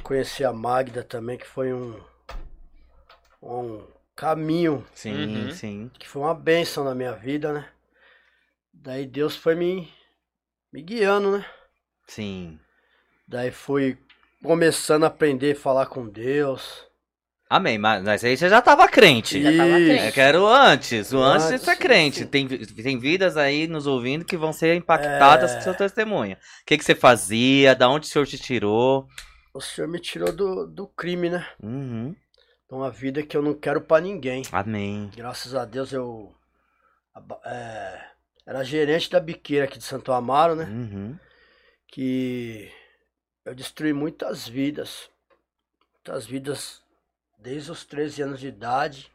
Conhecer 0.02 0.44
a 0.46 0.54
Magda 0.54 1.04
também, 1.04 1.38
que 1.38 1.46
foi 1.48 1.74
um. 1.74 2.02
Um 3.42 3.86
caminho 4.16 4.86
Sim, 4.94 5.46
Uhum. 5.46 5.52
sim. 5.52 5.92
que 6.00 6.08
foi 6.08 6.22
uma 6.22 6.34
bênção 6.34 6.84
na 6.84 6.96
minha 6.96 7.12
vida, 7.14 7.52
né? 7.52 7.70
Daí 8.72 9.06
Deus 9.06 9.36
foi 9.36 9.54
me, 9.56 9.92
me 10.72 10.82
guiando, 10.82 11.38
né? 11.38 11.46
Sim. 12.08 12.60
Daí 13.28 13.52
fui 13.52 13.98
começando 14.42 15.04
a 15.04 15.08
aprender 15.08 15.54
a 15.58 15.60
falar 15.60 15.88
com 15.88 16.08
Deus. 16.08 16.88
Amém, 17.56 17.78
mas, 17.78 18.04
mas 18.04 18.24
aí 18.24 18.36
você 18.36 18.50
já 18.50 18.64
tava 18.64 18.88
crente. 18.88 19.40
Já 19.40 19.52
tava 19.56 19.76
crente. 19.76 20.06
Eu 20.08 20.12
quero 20.12 20.48
antes. 20.48 21.14
O 21.14 21.22
antes, 21.22 21.52
Antes, 21.52 21.68
é 21.68 21.76
crente. 21.76 22.20
sim. 22.22 22.26
Tem, 22.26 22.48
tem 22.48 22.98
vidas 22.98 23.38
aí 23.38 23.68
nos 23.68 23.86
ouvindo 23.86 24.26
que 24.26 24.36
vão 24.36 24.52
ser 24.52 24.76
impactadas 24.76 25.52
É. 25.52 25.56
com 25.56 25.62
seu 25.62 25.76
testemunho. 25.76 26.36
O 26.36 26.66
que, 26.66 26.80
que 26.80 26.84
você 26.84 26.96
fazia? 26.96 27.76
Da 27.76 27.88
onde 27.88 28.08
o 28.08 28.10
senhor 28.10 28.26
te 28.26 28.40
tirou? 28.40 29.08
O 29.54 29.62
Senhor 29.62 29.88
me 29.88 30.00
tirou 30.00 30.32
do, 30.32 30.66
do 30.66 30.88
crime, 30.88 31.30
né? 31.30 31.48
Uhum. 31.62 32.16
De 32.68 32.76
uma 32.76 32.90
vida 32.90 33.22
que 33.22 33.38
eu 33.38 33.42
não 33.44 33.54
quero 33.54 33.82
pra 33.82 34.02
ninguém. 34.02 34.42
Amém. 34.52 35.12
Graças 35.16 35.54
a 35.54 35.64
Deus 35.64 35.94
eu 35.94 36.34
é, 37.46 38.02
era 38.48 38.64
gerente 38.64 39.12
da 39.12 39.20
biqueira 39.20 39.66
aqui 39.66 39.78
de 39.78 39.84
Santo 39.84 40.12
Amaro, 40.12 40.56
né? 40.56 40.64
Uhum. 40.66 41.20
Que 41.88 42.72
eu 43.46 43.54
destruí 43.54 43.94
muitas 43.94 44.48
vidas. 44.48 45.08
Muitas 45.94 46.26
vidas 46.26 46.83
desde 47.44 47.70
os 47.72 47.84
13 47.86 48.22
anos 48.24 48.40
de 48.40 48.48
idade. 48.48 49.12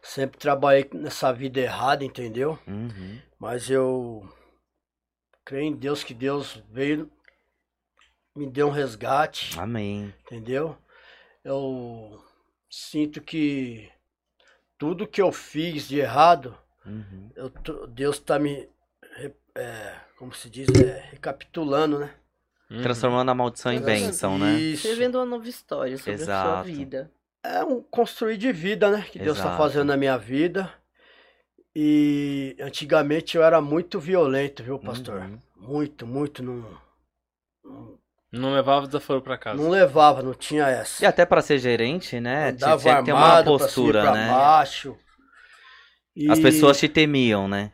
Sempre 0.00 0.38
trabalhei 0.38 0.88
nessa 0.94 1.30
vida 1.32 1.60
errada, 1.60 2.04
entendeu? 2.04 2.58
Uhum. 2.66 3.20
Mas 3.38 3.68
eu 3.68 4.26
creio 5.44 5.64
em 5.64 5.76
Deus 5.76 6.02
que 6.04 6.14
Deus 6.14 6.62
veio, 6.70 7.10
me 8.34 8.48
deu 8.48 8.68
um 8.68 8.70
resgate, 8.70 9.58
Amém. 9.58 10.14
entendeu? 10.24 10.78
Eu 11.44 12.22
sinto 12.70 13.20
que 13.20 13.90
tudo 14.78 15.06
que 15.08 15.20
eu 15.20 15.32
fiz 15.32 15.88
de 15.88 15.98
errado, 15.98 16.56
Uhum. 16.86 17.30
eu 17.36 17.50
Deus 17.88 18.18
tá 18.18 18.38
me, 18.38 18.66
é, 19.54 19.94
como 20.16 20.32
se 20.32 20.48
diz, 20.48 20.68
é, 20.82 21.00
recapitulando, 21.10 21.98
né? 21.98 22.14
Transformando 22.82 23.28
a 23.30 23.34
maldição 23.34 23.72
em 23.72 23.82
bênção, 23.82 24.38
né? 24.38 24.52
Isso. 24.58 24.86
Escrevendo 24.86 25.16
uma 25.18 25.26
nova 25.26 25.48
história 25.48 25.98
sobre 25.98 26.12
a 26.14 26.18
sua 26.18 26.24
Exato. 26.24 26.64
vida. 26.64 27.10
É 27.42 27.64
um 27.64 27.82
construir 27.82 28.36
de 28.36 28.52
vida, 28.52 28.90
né? 28.90 29.06
Que 29.10 29.18
Deus 29.18 29.38
está 29.38 29.56
fazendo 29.56 29.86
na 29.86 29.96
minha 29.96 30.16
vida. 30.18 30.70
E 31.74 32.56
antigamente 32.60 33.36
eu 33.36 33.42
era 33.42 33.60
muito 33.60 33.98
violento, 34.00 34.62
viu, 34.62 34.78
pastor? 34.78 35.20
Uhum. 35.22 35.38
Muito, 35.56 36.06
muito. 36.06 36.42
Não, 36.42 36.78
não, 37.64 37.98
Não 38.32 38.52
levava 38.54 38.86
desaforo 38.86 39.22
pra 39.22 39.38
casa. 39.38 39.62
não 39.62 39.70
levava, 39.70 40.22
não 40.22 40.34
tinha 40.34 40.66
essa. 40.66 41.02
E 41.02 41.06
até 41.06 41.24
pra 41.24 41.40
ser 41.40 41.58
gerente, 41.58 42.18
né? 42.20 42.52
Tinha 42.52 42.66
Andava 42.68 42.82
tinha 42.82 42.96
que 42.98 43.04
ter 43.04 43.12
uma 43.12 43.20
armado 43.20 43.44
pra 43.44 43.66
postura, 43.66 44.02
pra 44.02 44.12
né? 44.12 44.28
baixo. 44.28 44.96
E 46.16 46.30
As 46.30 46.40
pessoas 46.40 46.78
te 46.78 46.88
temiam, 46.88 47.46
né? 47.48 47.72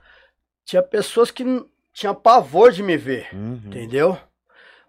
Tinha 0.64 0.82
pessoas 0.82 1.30
que 1.30 1.44
tinham 1.92 2.14
pavor 2.14 2.70
de 2.70 2.82
me 2.82 2.96
ver, 2.96 3.28
Uhum. 3.32 3.62
entendeu? 3.66 4.18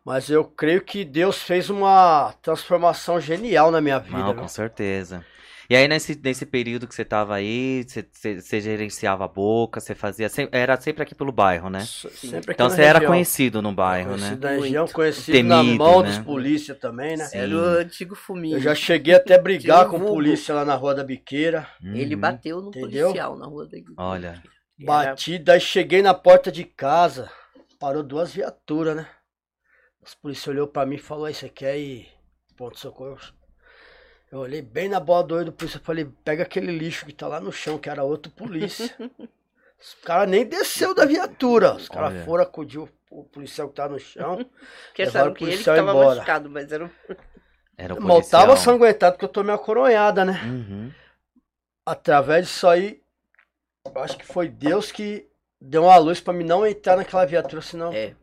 Mas 0.08 0.30
eu 0.30 0.46
creio 0.46 0.80
que 0.82 1.04
Deus 1.04 1.42
fez 1.42 1.70
uma 1.70 2.34
transformação 2.42 3.20
genial 3.20 3.70
na 3.70 3.82
minha 3.82 4.00
vida. 4.00 4.18
Não, 4.20 4.34
com 4.34 4.48
certeza. 4.48 5.26
E 5.70 5.76
aí, 5.76 5.86
nesse, 5.86 6.18
nesse 6.24 6.46
período 6.46 6.88
que 6.88 6.96
você 6.96 7.04
tava 7.04 7.36
aí, 7.36 7.84
você, 7.86 8.08
você- 8.10 8.42
você 8.42 8.62
gerenciava 8.62 9.26
a 9.26 9.28
boca, 9.28 9.82
você 9.82 9.94
fazia. 9.94 10.30
Era 10.50 10.80
sempre 10.80 11.04
aqui 11.04 11.14
pelo 11.14 11.34
bairro, 11.34 11.70
né? 11.70 11.82
Sempre 11.82 12.38
aqui 12.38 12.52
Então 12.54 12.70
na 12.70 12.74
você 12.76 12.82
era 12.84 13.00
região. 13.00 13.12
conhecido 13.12 13.62
no 13.62 13.74
bairro, 13.74 14.12
né? 14.12 14.18
Conhecido 14.18 14.40
na 14.48 14.50
região, 14.52 14.84
Muito. 14.86 14.94
conhecido 14.96 15.44
na 15.50 15.58
Temido, 15.62 15.78
mão 15.84 16.02
né? 16.02 16.08
dos 16.08 16.20
polícia 16.20 16.74
também, 16.74 17.18
né? 17.18 17.26
Sim. 17.26 17.38
Era 17.40 17.54
o 17.58 17.60
antigo 17.82 18.16
fuminho. 18.16 18.56
Eu 18.56 18.62
já 18.62 18.74
cheguei 18.74 19.14
até 19.14 19.36
a 19.36 19.42
brigar 19.42 19.90
com 19.90 20.00
polícia 20.00 20.56
lá 20.56 20.64
na 20.64 20.76
Rua 20.76 20.96
da 20.96 21.04
Biqueira. 21.04 21.68
Ele 21.84 22.16
Uhum. 22.16 22.22
bateu 22.22 22.62
no 22.62 22.70
Entendeu? 22.70 23.08
policial 23.08 23.38
na 23.38 23.46
rua 23.46 23.68
da 23.68 23.78
igreja. 23.78 23.96
Olha. 24.00 24.28
Era- 24.28 24.86
Bati, 24.86 25.38
daí 25.38 25.60
cheguei 25.60 26.02
na 26.02 26.14
porta 26.14 26.50
de 26.50 26.64
casa, 26.64 27.30
parou 27.78 28.04
duas 28.04 28.32
viaturas, 28.32 28.96
né? 28.96 29.06
Os 30.08 30.16
policiais 30.16 30.48
olhou 30.48 30.68
pra 30.68 30.86
mim 30.86 30.96
e 30.96 31.00
falou, 31.00 31.26
aí 31.26 31.34
você 31.34 31.50
quer 31.50 31.78
ir 31.78 32.08
ponto 32.56 32.76
de 32.76 32.80
socorro? 32.80 33.20
Eu 34.32 34.40
olhei 34.40 34.62
bem 34.62 34.88
na 34.88 35.02
bola 35.02 35.24
do 35.24 35.36
olho 35.36 35.46
do 35.46 35.52
polícia 35.52 35.80
e 35.80 35.82
falei, 35.82 36.06
pega 36.24 36.44
aquele 36.44 36.72
lixo 36.72 37.06
que 37.06 37.12
tá 37.12 37.28
lá 37.28 37.42
no 37.42 37.52
chão, 37.52 37.78
que 37.78 37.90
era 37.90 38.04
outro 38.04 38.32
polícia. 38.32 38.96
Os 39.78 39.94
caras 39.96 40.30
nem 40.30 40.46
desceu 40.46 40.96
da 40.96 41.04
viatura. 41.04 41.76
Os 41.76 41.90
caras 41.90 42.24
foram 42.24 42.42
acudir 42.42 42.80
o, 42.80 42.90
o 43.12 43.26
policial 43.26 43.68
que 43.68 43.76
tá 43.76 43.90
no 43.90 44.00
chão. 44.00 44.38
Porque 44.88 45.04
Levaram 45.04 45.32
o 45.32 45.36
que 45.36 45.44
ele 45.44 45.58
que 45.58 45.58
policial 45.58 45.76
tava 45.76 45.92
embora. 45.92 46.16
machucado, 46.16 46.50
mas 46.50 46.72
era 46.72 46.86
o 46.86 46.92
Era 47.78 47.94
o 47.94 48.02
Mal 48.02 48.22
tava 48.24 48.56
sanguentado 48.56 49.14
porque 49.14 49.26
eu 49.26 49.30
tomei 49.30 49.52
uma 49.52 49.60
coronhada, 49.60 50.26
né? 50.26 50.42
Uhum. 50.46 50.92
através 51.86 52.48
disso 52.48 52.68
aí, 52.68 53.04
eu 53.86 54.02
acho 54.02 54.18
que 54.18 54.26
foi 54.26 54.48
Deus 54.48 54.92
que 54.92 55.30
deu 55.62 55.84
uma 55.84 55.98
luz 55.98 56.20
pra 56.20 56.34
mim 56.34 56.44
não 56.44 56.66
entrar 56.66 56.98
naquela 56.98 57.24
viatura, 57.24 57.62
senão 57.62 57.94
É. 57.94 58.16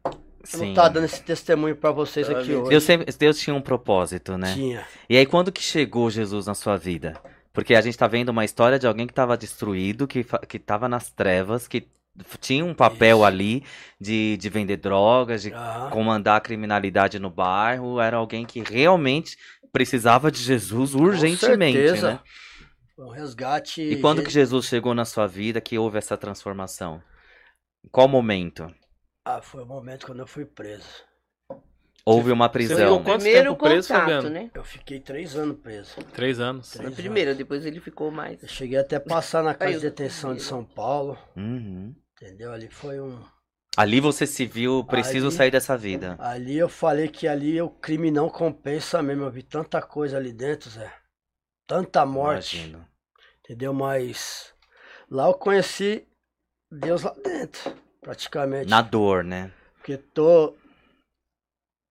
eu 0.52 0.58
não 0.58 0.66
Sim. 0.66 0.74
tá 0.74 0.88
dando 0.88 1.04
esse 1.04 1.22
testemunho 1.22 1.76
pra 1.76 1.90
vocês 1.90 2.28
aqui 2.28 2.52
hoje. 2.54 2.70
Deus, 2.70 2.84
sempre, 2.84 3.12
Deus 3.12 3.38
tinha 3.38 3.54
um 3.54 3.60
propósito, 3.60 4.36
né? 4.36 4.52
Tinha. 4.54 4.86
E 5.08 5.16
aí, 5.16 5.26
quando 5.26 5.50
que 5.50 5.62
chegou 5.62 6.10
Jesus 6.10 6.46
na 6.46 6.54
sua 6.54 6.76
vida? 6.76 7.20
Porque 7.52 7.74
a 7.74 7.80
gente 7.80 7.96
tá 7.96 8.06
vendo 8.06 8.30
uma 8.30 8.44
história 8.44 8.78
de 8.78 8.86
alguém 8.86 9.06
que 9.06 9.14
tava 9.14 9.36
destruído, 9.36 10.06
que, 10.06 10.26
que 10.48 10.58
tava 10.58 10.88
nas 10.88 11.10
trevas, 11.10 11.68
que 11.68 11.88
tinha 12.40 12.64
um 12.64 12.74
papel 12.74 13.18
Isso. 13.18 13.24
ali 13.24 13.64
de, 14.00 14.36
de 14.36 14.48
vender 14.48 14.76
drogas, 14.76 15.42
de 15.42 15.52
comandar 15.90 16.36
a 16.36 16.40
criminalidade 16.40 17.18
no 17.18 17.30
bairro. 17.30 18.00
Era 18.00 18.16
alguém 18.16 18.44
que 18.44 18.60
realmente 18.60 19.36
precisava 19.72 20.30
de 20.30 20.38
Jesus 20.42 20.94
urgentemente, 20.94 21.78
certeza. 21.78 22.12
né? 22.12 22.20
Um 22.98 23.08
resgate. 23.08 23.82
E 23.82 24.00
quando 24.00 24.22
que 24.22 24.30
Jesus 24.30 24.66
chegou 24.66 24.94
na 24.94 25.04
sua 25.04 25.26
vida 25.26 25.60
que 25.60 25.78
houve 25.78 25.98
essa 25.98 26.16
transformação? 26.16 27.02
Em 27.84 27.88
qual 27.88 28.06
momento? 28.06 28.72
Ah, 29.24 29.40
foi 29.40 29.62
o 29.62 29.66
momento 29.66 30.06
quando 30.06 30.20
eu 30.20 30.26
fui 30.26 30.44
preso. 30.44 31.02
Houve 32.06 32.30
uma 32.30 32.46
Você 32.48 32.52
prisão. 32.52 32.76
ficou 32.76 33.02
quanto 33.02 33.22
primeiro 33.22 33.50
tempo 33.52 33.64
preso, 33.64 33.88
contato, 33.88 34.00
Fabiano? 34.02 34.28
né? 34.28 34.50
Eu 34.52 34.62
fiquei 34.64 35.00
três 35.00 35.34
anos 35.36 35.58
preso. 35.60 35.96
Três 36.12 36.38
anos. 36.38 36.68
Três 36.68 36.82
Na 36.82 36.86
anos. 36.88 36.96
primeira, 37.00 37.34
depois 37.34 37.64
ele 37.64 37.80
ficou 37.80 38.10
mais. 38.10 38.42
Eu 38.42 38.48
cheguei 38.48 38.78
até 38.78 38.96
a 38.96 39.00
passar 39.00 39.42
na 39.42 39.54
casa 39.56 39.72
de 39.72 39.80
detenção 39.80 40.34
de 40.34 40.42
São 40.42 40.62
Paulo. 40.64 41.16
Uhum. 41.34 41.94
Entendeu? 42.20 42.52
Ali 42.52 42.68
foi 42.68 43.00
um. 43.00 43.24
Ali 43.76 43.98
você 44.00 44.26
se 44.26 44.44
viu, 44.44 44.84
preciso 44.84 45.28
Ali- 45.28 45.34
sair 45.36 45.50
dessa 45.50 45.76
vida. 45.78 46.16
Ali 46.20 46.58
eu 46.58 46.68
falei 46.68 47.08
que 47.08 47.26
ali 47.26 47.60
o 47.60 47.70
crime 47.70 48.10
não 48.10 48.28
compensa 48.28 49.02
mesmo. 49.02 49.24
Eu 49.24 49.30
vi 49.30 49.42
tanta 49.42 49.80
coisa 49.80 50.18
ali 50.18 50.32
dentro, 50.32 50.68
Zé. 50.68 50.92
Tanta 51.66 52.04
morte. 52.04 52.58
Imagino. 52.58 52.86
Entendeu? 53.40 53.72
Mas 53.72 54.54
lá 55.10 55.26
eu 55.28 55.34
conheci 55.34 56.06
Deus 56.70 57.02
lá 57.02 57.14
dentro, 57.24 57.74
praticamente. 58.04 58.68
Na 58.70 58.80
dor, 58.82 59.24
né? 59.24 59.50
Porque 59.78 59.96
tô. 59.96 60.54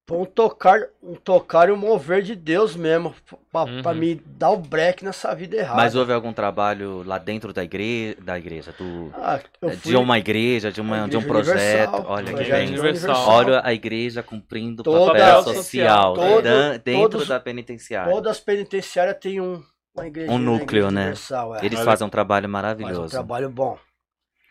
Foi 0.06 0.18
um 0.18 0.26
tocar, 0.26 0.82
um 1.02 1.16
tocar 1.16 1.70
e 1.70 1.72
um 1.72 1.78
mover 1.78 2.22
de 2.22 2.36
Deus 2.36 2.76
mesmo. 2.76 3.16
Pra, 3.50 3.62
Uhum. 3.64 3.82
pra 3.82 3.94
me 3.94 4.16
dar 4.16 4.50
o 4.50 4.58
break 4.58 5.04
nessa 5.04 5.34
vida 5.34 5.56
errada. 5.56 5.78
Mas 5.78 5.96
houve 5.96 6.12
algum 6.12 6.34
trabalho 6.34 7.04
lá 7.04 7.18
dentro 7.18 7.54
da 7.54 7.64
igreja, 7.64 8.18
da 8.22 8.38
igreja, 8.38 8.74
do, 8.78 9.14
Ah, 9.16 9.40
de 9.82 9.96
uma 9.96 10.20
igreja, 10.20 10.74
de, 10.74 10.82
uma, 10.82 11.06
a 11.06 11.08
de 11.08 11.16
um 11.16 11.22
Igreja 11.22 11.52
projeto. 11.54 12.04
Olha 12.06 12.34
que 12.34 12.52
bem. 12.52 12.68
Universal. 12.68 13.30
Olha 13.30 13.62
a 13.64 13.74
igreja 13.74 14.22
cumprindo 14.22 14.84
Toda- 14.84 15.14
papel 15.14 15.42
social, 15.44 16.16
social. 16.18 16.42
dan- 16.42 16.80
dentro 16.84 17.10
Todos- 17.12 17.28
da 17.30 17.40
penitenciária. 17.40 18.12
Todas 18.12 18.32
as 18.34 18.40
penitenciárias 18.42 19.18
têm 19.22 19.40
um, 19.40 19.64
uma 19.96 20.06
igreja. 20.06 20.30
Um 20.34 20.38
núcleo, 20.38 20.92
né? 20.92 21.02
Universal, 21.04 21.56
é. 21.56 21.66
Eles 21.66 21.80
Olha- 21.80 21.86
fazem 21.86 22.06
um 22.06 22.10
trabalho 22.10 22.44
Faz 22.44 22.50
um 22.50 22.52
maravilhoso. 22.52 23.10
trabalho 23.12 23.50
bom. 23.50 23.78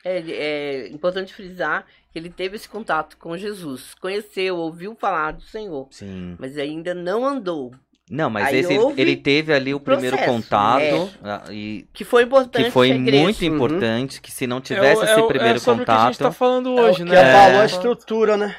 É, 0.04 0.18
é 0.18 0.88
importante 0.88 1.32
frisar 1.32 1.86
que 2.12 2.18
ele 2.18 2.28
teve 2.28 2.56
esse 2.56 2.68
contato 2.68 3.16
com 3.16 3.36
Jesus. 3.36 3.94
Conheceu, 4.00 4.56
ouviu 4.56 4.94
falar 4.94 5.32
do 5.32 5.42
Senhor. 5.42 5.86
Sim. 5.90 6.36
Mas 6.38 6.58
ainda 6.58 6.92
não 6.94 7.24
andou. 7.24 7.72
Não, 8.10 8.28
mas 8.28 8.48
Aí 8.48 8.58
esse, 8.58 8.74
ele 9.00 9.16
teve 9.16 9.54
ali 9.54 9.72
o 9.72 9.80
primeiro 9.80 10.16
processo, 10.16 10.34
contato 10.34 11.10
ah, 11.22 11.44
e 11.50 11.86
Que 11.94 12.04
foi 12.04 12.24
importante 12.24 12.64
que 12.64 12.70
foi 12.70 12.92
muito 12.98 13.40
Uhum. 13.40 13.54
importante, 13.54 14.20
que 14.20 14.30
se 14.30 14.46
não 14.46 14.60
tivesse 14.60 15.00
é, 15.00 15.04
esse 15.04 15.12
é 15.14 15.22
o- 15.22 15.28
primeiro 15.28 15.56
é 15.56 15.58
sobre 15.58 15.82
o 15.82 15.86
que 15.86 15.90
a 15.90 15.94
gente 15.94 16.04
contato, 16.18 16.18
tá 16.18 16.32
falando 16.32 16.76
É 16.78 16.82
hoje, 16.82 17.02
o 17.04 17.06
que 17.06 17.12
né? 17.12 17.20
abalou 17.34 17.60
a 17.60 17.62
É. 17.62 17.66
estrutura, 17.66 18.36
né? 18.36 18.54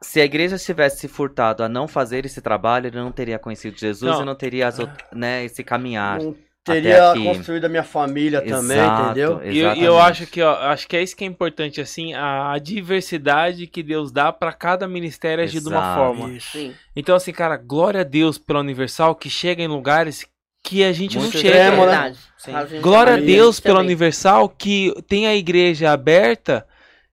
se 0.00 0.20
a 0.20 0.24
igreja 0.24 0.56
tivesse 0.56 1.00
se 1.00 1.08
furtado 1.08 1.62
a 1.62 1.68
não 1.68 1.86
fazer 1.86 2.24
esse 2.24 2.40
trabalho, 2.40 2.86
ele 2.86 2.96
não 2.96 3.12
teria 3.12 3.38
conhecido 3.38 3.76
Jesus 3.78 4.10
Não. 4.10 4.22
e 4.22 4.24
não 4.24 4.34
teria 4.34 4.68
as 4.68 4.78
né, 5.12 5.44
esse 5.44 5.62
caminhar. 5.62 6.18
Não 6.20 6.34
teria 6.72 7.10
aqui. 7.12 7.24
construído 7.24 7.64
a 7.64 7.68
minha 7.68 7.82
família 7.84 8.40
também, 8.42 8.76
Exato, 8.76 9.02
entendeu? 9.04 9.40
E, 9.44 9.58
eu- 9.58 9.74
e 9.74 9.84
eu 9.84 9.98
acho 9.98 10.26
que, 10.26 10.42
ó, 10.42 10.54
acho 10.70 10.86
que 10.88 10.96
é 10.96 11.02
isso 11.02 11.16
que 11.16 11.24
é 11.24 11.26
importante, 11.26 11.80
assim, 11.80 12.12
a, 12.14 12.52
a 12.52 12.58
diversidade 12.58 13.66
que 13.66 13.82
Deus 13.82 14.10
dá 14.12 14.32
pra 14.32 14.52
cada 14.52 14.86
ministério 14.88 15.42
agir 15.44 15.60
de 15.60 15.68
uma 15.68 15.78
Exato. 15.78 15.98
forma. 15.98 16.30
Isso. 16.32 16.74
Então, 16.94 17.14
assim, 17.16 17.32
cara, 17.32 17.56
glória 17.56 18.00
a 18.00 18.04
Deus 18.04 18.36
pela 18.38 18.60
Universal 18.60 19.14
que 19.14 19.30
chega 19.30 19.62
em 19.62 19.68
lugares 19.68 20.26
que 20.64 20.82
a 20.82 20.92
gente 20.92 21.16
Muito 21.18 21.32
não 21.32 21.36
extremo, 21.40 21.76
chega. 21.82 21.86
né? 21.86 22.12
verdade. 22.46 22.80
Glória 22.80 23.14
a 23.14 23.16
Deus 23.18 23.60
pela 23.60 23.76
também. 23.76 23.86
Universal 23.86 24.48
que 24.48 24.92
tem 25.06 25.26
a 25.28 25.34
igreja 25.36 25.92
aberta 25.92 26.66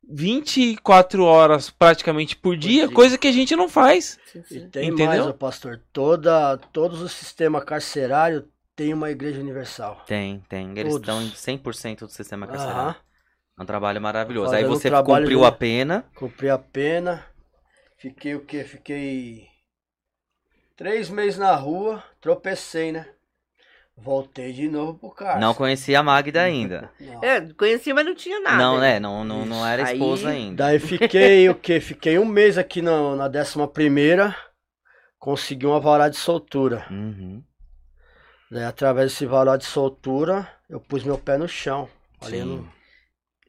24 0.10 1.24
horas 1.24 1.70
praticamente 1.70 2.36
por 2.36 2.56
dia, 2.58 2.88
dia. 2.88 2.96
coisa 2.96 3.18
que 3.18 3.28
a 3.28 3.32
gente 3.32 3.56
não 3.56 3.70
faz. 3.70 4.18
Sim, 4.32 4.44
E 4.50 4.60
sim. 4.60 4.70
tem 4.70 4.90
Entendeu? 4.90 5.26
mais, 5.26 5.36
pastor. 5.36 5.80
Toda, 5.92 6.58
todos 6.72 7.02
os 7.02 7.12
sistemas 7.12 7.64
carcerários 7.64 8.44
têm 8.76 8.94
uma 8.94 9.10
igreja 9.12 9.40
universal. 9.40 10.04
Tem, 10.08 10.40
tem. 10.50 10.72
Eles 10.78 10.94
Todos. 10.94 11.08
estão 11.08 11.22
em 11.22 11.58
100% 11.60 12.00
do 12.00 12.10
sistema 12.10 12.45
Aham. 12.45 12.56
carcerário. 12.56 12.95
É 13.58 13.62
um 13.62 13.66
trabalho 13.66 14.02
maravilhoso. 14.02 14.52
Aí 14.54 14.64
Fazendo 14.64 14.70
você 14.80 14.88
um 14.88 14.91
trabalho 14.91 15.24
cumpriu 15.26 15.40
de- 15.40 15.45
a 15.45 15.52
pena. 15.52 16.06
Cumpri 16.16 16.50
a 16.50 16.58
pena. 16.58 17.26
Fiquei 17.98 18.36
o 18.36 18.44
quê? 18.45 18.64
Fiquei 18.64 19.48
três 20.76 21.10
meses 21.10 21.38
na 21.38 21.56
rua, 21.56 22.04
tropecei, 22.20 22.91
né? 22.91 23.08
Voltei 23.95 24.52
de 24.52 24.68
novo 24.68 24.98
pro 24.98 25.12
cárcere. 25.12 25.40
Não 25.40 25.54
conhecia 25.54 26.00
a 26.00 26.04
Magda 26.04 26.41
ainda. 26.41 26.90
Não. 27.00 27.24
É, 27.24 27.40
conhecia, 27.54 27.94
mas 27.94 28.04
não 28.06 28.16
tinha 28.16 28.40
nada. 28.40 28.58
Não, 28.58 28.80
né? 28.80 29.00
Não, 29.00 29.24
não, 29.24 29.45
não 29.45 29.66
era 29.66 29.86
Aí- 29.88 29.94
esposa 29.94 30.30
ainda. 30.30 30.64
Daí 30.66 30.80
fiquei 30.80 31.48
o 31.50 31.54
quê? 31.56 31.80
Fiquei 31.80 32.18
um 32.18 32.26
mês 32.26 32.58
aqui 32.58 32.82
na, 32.82 33.16
na 33.16 33.28
décima 33.28 33.68
primeira, 33.68 34.36
consegui 35.20 35.68
uma 35.68 35.80
vara 35.80 36.10
de 36.10 36.18
soltura. 36.18 36.88
Uhum. 36.90 37.44
Daí 38.54 38.64
através 38.66 39.12
desse 39.12 39.26
vara 39.26 39.58
de 39.58 39.66
soltura, 39.66 40.48
eu 40.70 40.80
pus 40.80 41.04
meu 41.04 41.18
pé 41.18 41.38
no 41.38 41.48
chão. 41.48 41.90
No- 42.22 42.68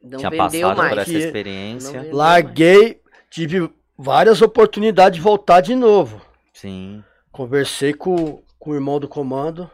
Não 0.03 0.19
Tinha 0.19 0.31
vendeu 0.31 0.37
passado 0.69 0.77
mais. 0.77 0.91
por 0.91 0.99
essa 0.99 1.13
experiência. 1.13 2.09
Larguei, 2.13 3.01
tive 3.31 3.71
várias 3.99 4.41
oportunidades 4.43 5.17
de 5.19 5.23
voltar 5.23 5.61
de 5.61 5.75
novo. 5.75 6.21
Sim. 6.53 7.03
Conversei 7.31 7.93
com, 7.93 8.43
com 8.59 8.71
o 8.71 8.75
irmão 8.75 8.99
do 8.99 9.07
comando. 9.09 9.71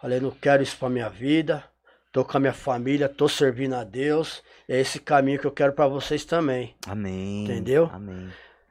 Falei, 0.00 0.20
não 0.20 0.30
quero 0.30 0.62
isso 0.62 0.76
pra 0.78 0.88
minha 0.88 1.08
vida. 1.08 1.64
Tô 2.12 2.24
com 2.24 2.36
a 2.36 2.40
minha 2.40 2.52
família, 2.52 3.08
tô 3.08 3.28
servindo 3.28 3.74
a 3.74 3.84
Deus. 3.84 4.42
É 4.68 4.80
esse 4.80 4.98
caminho 4.98 5.38
que 5.38 5.46
eu 5.46 5.52
quero 5.52 5.72
pra 5.72 5.86
vocês 5.86 6.24
também. 6.24 6.74
Amém. 6.86 7.44
Entendeu? 7.44 7.90
Amém. 7.92 8.28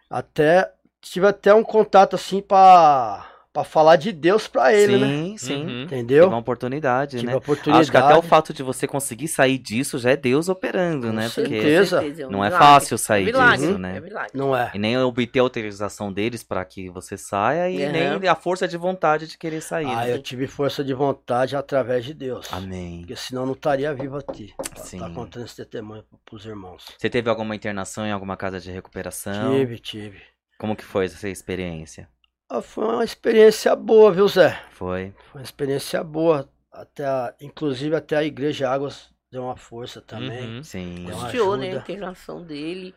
Até 0.09 0.71
tive 1.01 1.27
até 1.27 1.53
um 1.53 1.63
contato 1.63 2.15
assim 2.15 2.41
pra 2.41 3.25
pra 3.59 3.63
falar 3.63 3.95
de 3.97 4.11
Deus 4.11 4.47
pra 4.47 4.73
ele, 4.73 4.97
né? 4.97 5.07
sim, 5.07 5.37
sim. 5.37 5.55
Uhum. 5.61 5.67
Tive 5.67 5.83
Entendeu? 5.83 6.27
uma 6.27 6.37
oportunidade, 6.37 7.17
Tive 7.17 7.27
né? 7.27 7.33
a 7.33 7.37
oportunidade. 7.37 7.81
Acho 7.81 7.91
que 7.91 7.97
até 7.97 8.15
o 8.15 8.21
fato 8.21 8.53
de 8.53 8.63
você 8.63 8.87
conseguir 8.87 9.27
sair 9.27 9.57
disso 9.57 9.97
já 9.99 10.11
é 10.11 10.15
Deus 10.15 10.47
operando, 10.49 11.07
Com 11.07 11.13
né? 11.13 11.29
Porque 11.33 11.61
certeza. 11.61 11.97
é 12.03 12.09
não 12.27 12.43
é 12.43 12.47
milagre. 12.49 12.57
fácil 12.57 12.97
sair 12.97 13.23
é 13.23 13.25
milagre, 13.25 13.67
disso, 13.67 13.77
né? 13.77 13.97
É 13.97 13.99
milagre. 13.99 14.31
Não 14.33 14.55
é. 14.55 14.71
E 14.73 14.79
nem 14.79 14.97
obter 14.97 15.39
a 15.39 15.43
autorização 15.43 16.11
deles 16.11 16.43
para 16.43 16.63
que 16.63 16.89
você 16.89 17.17
saia 17.17 17.69
e 17.69 17.89
nem 17.91 18.27
a 18.27 18.35
força 18.35 18.67
de 18.67 18.77
vontade 18.77 19.27
de 19.27 19.37
querer 19.37 19.61
sair. 19.61 19.85
Ah, 19.87 20.05
né? 20.05 20.13
eu 20.13 20.21
tive 20.21 20.47
força 20.47 20.83
de 20.83 20.93
vontade 20.93 21.55
através 21.55 22.05
de 22.05 22.13
Deus. 22.13 22.47
Amém. 22.51 22.99
Porque 22.99 23.15
senão 23.15 23.41
eu 23.43 23.45
não 23.47 23.53
estaria 23.53 23.93
vivo 23.93 24.17
aqui. 24.17 24.53
Tá, 24.75 24.83
Sim. 24.83 24.99
tá 24.99 25.09
contando 25.09 25.45
esse 25.45 25.55
testemunho 25.55 26.03
pros 26.25 26.45
irmãos. 26.45 26.85
Você 26.97 27.09
teve 27.09 27.29
alguma 27.29 27.55
internação 27.55 28.05
em 28.05 28.11
alguma 28.11 28.37
casa 28.37 28.59
de 28.59 28.71
recuperação? 28.71 29.51
Tive, 29.57 29.79
tive. 29.79 30.21
Como 30.57 30.75
que 30.75 30.83
foi 30.83 31.05
essa 31.05 31.27
experiência? 31.29 32.07
Ah, 32.49 32.61
foi 32.61 32.83
uma 32.85 33.03
experiência 33.03 33.75
boa, 33.75 34.11
viu, 34.11 34.27
Zé? 34.27 34.59
Foi. 34.71 35.13
Foi 35.31 35.41
uma 35.41 35.45
experiência 35.45 36.03
boa. 36.03 36.49
Até 36.71 37.05
a- 37.05 37.33
inclusive 37.41 37.95
até 37.95 38.15
a 38.17 38.23
Igreja 38.23 38.69
Águas 38.69 39.09
deu 39.31 39.43
uma 39.43 39.55
força 39.57 40.01
também. 40.01 40.57
Uhum. 40.57 40.63
Sim. 40.63 41.05
Custeou, 41.11 41.55
né, 41.57 41.71
a 41.71 41.75
internação 41.75 42.43
dele. 42.43 42.95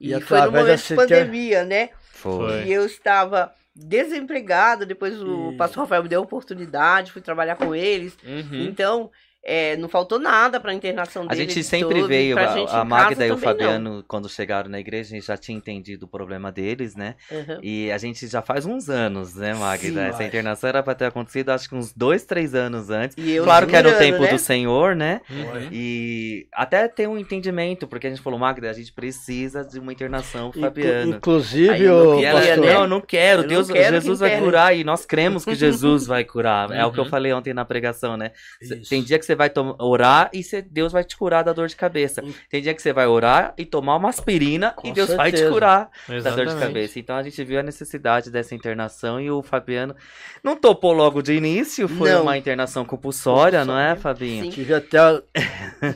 E 0.00 0.12
E, 0.12 0.20
foi 0.20 0.40
no 0.40 0.52
momento 0.52 0.82
de 0.82 0.94
pandemia, 0.94 1.64
né? 1.64 1.90
Foi. 2.12 2.64
E 2.64 2.72
eu 2.72 2.84
estava 2.86 3.52
desempregada, 3.74 4.86
depois 4.86 5.20
o 5.20 5.52
E- 5.52 5.56
pastor 5.56 5.82
Rafael 5.82 6.02
me 6.02 6.08
deu 6.08 6.20
a 6.20 6.24
oportunidade, 6.24 7.12
fui 7.12 7.20
trabalhar 7.22 7.56
com 7.56 7.74
eles. 7.74 8.16
Uhum. 8.24 8.62
Então, 8.64 9.10
é, 9.44 9.76
não 9.76 9.88
faltou 9.88 10.18
nada 10.18 10.58
para 10.58 10.70
a 10.70 10.74
internação 10.74 11.24
A 11.24 11.28
dele. 11.28 11.42
gente 11.42 11.54
de 11.54 11.64
sempre 11.64 11.96
todo, 11.96 12.08
veio, 12.08 12.38
a, 12.38 12.46
gente 12.56 12.70
a 12.74 12.84
Magda 12.84 13.26
e 13.26 13.30
o 13.30 13.34
também 13.36 13.36
não. 13.36 13.38
Fabiano, 13.38 14.04
quando 14.08 14.28
chegaram 14.28 14.70
na 14.70 14.80
igreja, 14.80 15.10
a 15.10 15.14
gente 15.18 15.26
já 15.26 15.36
tinha 15.36 15.56
entendido 15.56 16.06
o 16.06 16.08
problema 16.08 16.50
deles, 16.50 16.94
né? 16.96 17.14
Uhum. 17.30 17.58
E 17.62 17.90
a 17.92 17.98
gente 17.98 18.26
já 18.26 18.40
faz 18.40 18.64
uns 18.64 18.88
anos, 18.88 19.34
né, 19.34 19.52
Magda? 19.54 19.86
Sim, 19.86 19.98
Essa 19.98 20.24
internação 20.24 20.68
era 20.68 20.82
pra 20.82 20.94
ter 20.94 21.04
acontecido, 21.06 21.50
acho 21.50 21.68
que 21.68 21.74
uns 21.74 21.92
dois, 21.92 22.24
três 22.24 22.54
anos 22.54 22.88
antes. 22.90 23.16
E 23.18 23.32
eu 23.32 23.44
Claro 23.44 23.66
que 23.66 23.76
era 23.76 23.88
o 23.88 23.98
tempo 23.98 24.22
né? 24.22 24.28
do 24.30 24.38
Senhor, 24.38 24.96
né? 24.96 25.20
Uhum. 25.28 25.68
E 25.70 26.46
até 26.52 26.88
ter 26.88 27.06
um 27.06 27.18
entendimento, 27.18 27.86
porque 27.86 28.06
a 28.06 28.10
gente 28.10 28.22
falou, 28.22 28.38
Magda, 28.38 28.70
a 28.70 28.72
gente 28.72 28.92
precisa 28.92 29.62
de 29.64 29.78
uma 29.78 29.92
internação 29.92 30.50
pro 30.50 30.60
Fabiano. 30.60 31.16
Inclusive, 31.16 31.70
Aí 31.70 31.82
eu 31.82 32.04
não 32.04 32.20
E 32.20 32.24
ela, 32.24 32.40
né? 32.40 32.56
não, 32.56 32.82
eu 32.82 32.88
não 32.88 33.00
quero, 33.00 33.40
Eu 33.40 33.42
não 33.42 33.48
Deus, 33.48 33.70
quero 33.70 33.96
Jesus 33.96 34.20
que 34.20 34.28
vai 34.28 34.38
curar 34.40 34.76
e 34.76 34.84
nós 34.84 35.04
cremos 35.04 35.44
que 35.44 35.54
Jesus 35.54 36.06
vai 36.08 36.24
curar. 36.24 36.70
É 36.72 36.84
o 36.86 36.90
que 36.92 36.98
eu 36.98 37.04
Uhum. 37.04 37.10
falei 37.10 37.32
ontem 37.34 37.52
na 37.52 37.64
pregação, 37.66 38.16
né? 38.16 38.30
Isso. 38.62 38.88
Tem 38.88 39.02
dia 39.02 39.18
que 39.18 39.26
você 39.26 39.33
vai 39.34 39.50
orar 39.78 40.30
e 40.32 40.42
cê- 40.42 40.62
Deus 40.62 40.92
vai 40.92 41.04
te 41.04 41.16
curar 41.16 41.42
da 41.44 41.52
dor 41.52 41.68
de 41.68 41.76
cabeça. 41.76 42.22
Sim. 42.22 42.34
Tem 42.50 42.62
dia 42.62 42.74
que 42.74 42.82
você 42.82 42.92
vai 42.92 43.06
orar 43.06 43.54
e 43.58 43.64
tomar 43.64 43.96
uma 43.96 44.08
aspirina 44.08 44.70
Com 44.72 44.88
e 44.88 44.92
Deus 44.92 45.12
vai 45.14 45.30
te 45.30 45.38
certeza. 45.38 45.52
curar 45.54 45.90
da 46.08 46.14
dor 46.14 46.22
de 46.22 46.28
Exatamente. 46.28 46.58
cabeça. 46.66 46.98
Então 46.98 47.16
a 47.16 47.22
gente 47.22 47.42
viu 47.44 47.58
a 47.60 47.62
necessidade 47.62 48.30
dessa 48.30 48.54
internação 48.54 49.20
e 49.20 49.30
o 49.30 49.42
Fabiano 49.42 49.94
não 50.42 50.56
topou 50.56 50.92
logo 50.92 51.22
de 51.22 51.32
início, 51.34 51.88
foi 51.88 52.10
Não. 52.12 52.22
uma 52.22 52.36
internação 52.38 52.84
compulsória, 52.84 53.64
não 53.64 53.78
é, 53.78 53.94
Fabinho? 53.96 54.44
Sim. 54.44 54.50
Tive 54.50 54.74
até 54.74 54.98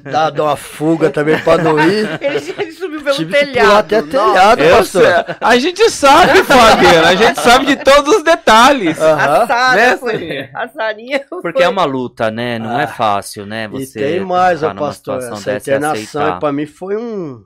dado 0.03 0.43
uma 0.43 0.57
fuga 0.57 1.11
também 1.11 1.39
pra 1.41 1.59
não 1.59 1.79
ir. 1.79 2.09
Ele, 2.23 2.41
pelo 3.13 3.17
Tive 3.17 3.33
que 3.33 3.39
telhado. 3.47 3.67
pular 3.67 3.79
até 3.79 4.01
nossa. 4.03 4.11
telhado, 4.33 4.63
Eu 4.63 4.77
pastor. 4.79 5.03
sei. 5.03 5.37
A 5.41 5.59
gente 5.59 5.91
sabe, 5.91 6.43
Fabiano. 6.45 7.07
A 7.07 7.15
gente 7.15 7.41
sabe 7.41 7.67
de 7.67 7.77
todos 7.77 8.17
os 8.17 8.23
detalhes. 8.23 8.99
Aham. 9.01 9.43
A 9.43 9.47
Sara 9.47 9.75
Né, 9.77 9.97
foi. 9.97 10.51
A 10.55 10.69
Sarinha 10.69 11.21
Porque 11.31 11.53
foi. 11.59 11.63
é 11.63 11.69
uma 11.69 11.85
luta, 11.85 12.31
né? 12.31 12.59
Não 12.59 12.79
é 12.79 12.85
Ah. 12.85 12.89
fácil, 12.89 13.47
né? 13.47 13.65
E 13.65 13.69
Você 13.87 13.99
tem 13.99 14.21
mais, 14.21 14.63
ó, 14.63 14.69
numa 14.75 14.87
pastor. 14.89 15.19
Essa 15.19 15.53
e 15.53 15.57
internação 15.57 16.39
pra 16.39 16.53
mim 16.53 16.67
foi 16.67 16.97
um. 16.97 17.43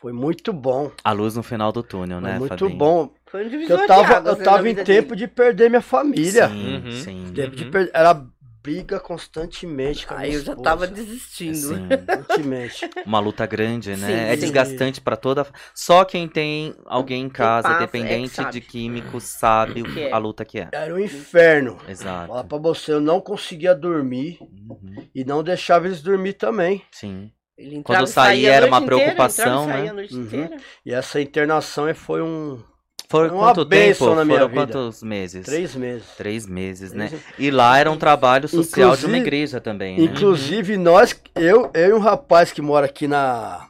Foi 0.00 0.12
muito 0.12 0.52
bom. 0.52 0.92
A 1.02 1.10
luz 1.12 1.34
no 1.34 1.42
final 1.42 1.72
do 1.72 1.82
túnel, 1.82 2.20
Foi 2.20 2.30
né, 2.30 2.38
muito 2.38 2.56
Fabinho? 2.58 2.78
bom. 2.78 3.10
Foi 3.26 3.40
um 3.40 3.44
Porque 3.44 3.56
divisor 3.56 3.76
eu 3.78 3.80
de 3.82 3.86
tava, 3.88 4.14
águas, 4.16 4.26
eu 4.34 4.38
né, 4.38 4.44
tava 4.44 4.68
em 4.68 4.74
tempo 4.76 5.08
dele. 5.08 5.16
de 5.16 5.26
perder 5.28 5.68
minha 5.68 5.82
família. 5.82 6.48
Sim, 6.48 6.76
Uhum. 6.84 6.92
sim. 6.92 7.32
Tempo 7.34 7.56
de 7.56 7.64
Uhum. 7.64 7.70
per- 7.72 7.90
Era 7.92 8.22
briga 8.62 8.98
constantemente 9.00 10.06
com 10.06 10.14
a 10.14 10.18
Aí 10.18 10.28
eu 10.34 10.40
já 10.42 10.52
esposa. 10.52 10.62
tava 10.62 10.86
desistindo. 10.86 11.56
Sim. 11.56 11.88
Constantemente. 11.88 12.90
Uma 13.06 13.20
luta 13.20 13.46
grande, 13.46 13.90
né? 13.96 14.06
Sim, 14.06 14.12
é 14.12 14.34
sim. 14.34 14.40
desgastante 14.40 15.00
pra 15.00 15.16
toda. 15.16 15.46
Só 15.74 16.04
quem 16.04 16.28
tem 16.28 16.74
alguém 16.86 17.22
em 17.24 17.28
casa, 17.28 17.68
passa, 17.68 17.82
é, 17.82 17.86
dependente 17.86 18.34
sabe. 18.34 18.52
de 18.52 18.60
químicos, 18.60 19.24
sabe 19.24 19.82
o 19.82 19.84
Que 19.92 20.00
é. 20.02 20.12
a 20.12 20.18
luta 20.18 20.44
que 20.44 20.58
é. 20.60 20.68
Era 20.72 20.94
um 20.94 20.98
inferno. 20.98 21.76
Falar 21.78 21.90
Exato. 21.90 22.44
pra 22.48 22.58
você, 22.58 22.92
eu 22.92 23.00
não 23.00 23.20
conseguia 23.20 23.74
dormir 23.74 24.38
Uhum. 24.40 25.08
e 25.14 25.24
não 25.24 25.42
deixava 25.42 25.86
eles 25.86 26.02
dormir 26.02 26.34
também. 26.34 26.82
Sim. 26.92 27.30
Ele 27.56 27.76
entrava 27.76 27.98
Quando 28.00 28.00
eu 28.08 28.12
saía 28.12 28.30
saía 28.34 28.52
era 28.54 28.66
uma 28.66 28.78
inteira, 28.78 28.96
preocupação, 29.02 29.64
e 29.64 29.72
saía 29.72 29.82
né? 29.84 29.88
a 29.90 29.92
noite 29.94 30.14
Uhum. 30.14 30.22
inteira. 30.22 30.56
E 30.86 30.92
essa 30.94 31.20
internação 31.20 31.92
foi 31.94 32.22
um. 32.22 32.62
Foram 33.10 33.36
Uma 33.36 33.46
quanto 33.54 33.64
tempo? 33.64 34.14
na 34.14 34.24
minha 34.24 34.38
Foram 34.40 34.48
vida. 34.50 34.72
quantos 34.72 35.02
meses? 35.02 35.46
Três 35.46 35.74
meses. 35.74 36.06
Três 36.16 36.46
meses, 36.46 36.92
né? 36.92 37.10
E 37.38 37.50
lá 37.50 37.78
era 37.78 37.90
um 37.90 37.96
trabalho 37.96 38.46
social 38.46 38.90
de 38.96 39.06
uma 39.06 39.16
Inclusive- 39.16 39.18
igreja 39.18 39.60
também, 39.62 39.96
né? 39.96 40.04
Inclusive, 40.04 40.76
nós, 40.76 41.18
eu, 41.34 41.70
eu 41.72 41.88
e 41.88 41.92
um 41.94 41.98
rapaz 42.00 42.52
que 42.52 42.60
mora 42.60 42.84
aqui 42.84 43.08
na. 43.08 43.66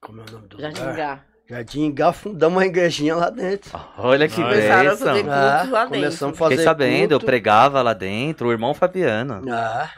Como 0.00 0.22
é 0.22 0.24
o 0.26 0.32
nome 0.32 0.48
do 0.48 0.58
Jardim 0.58 0.80
lugar? 0.82 1.26
Jardim 1.50 1.86
Ingá, 1.86 2.12
fundamos 2.12 2.56
uma 2.58 2.64
igrejinha 2.64 3.16
lá 3.16 3.28
dentro. 3.28 3.76
Olha 3.98 4.28
que 4.28 4.36
Começaram 4.40 4.92
a 4.92 4.96
fazer 4.96 5.12
bênção. 5.14 5.24
cultos 5.24 5.32
Ah, 5.32 5.66
lá 5.68 5.80
dentro. 5.84 5.98
começamos 5.98 6.34
a 6.34 6.44
Fiquei 6.44 6.56
fazer 6.56 6.62
sabendo, 6.62 7.12
eu 7.12 7.18
pregava 7.20 7.82
lá 7.82 7.92
dentro, 7.92 8.46
o 8.48 8.52
irmão 8.52 8.72
Fabiano. 8.72 9.42
Ah, 9.52 9.90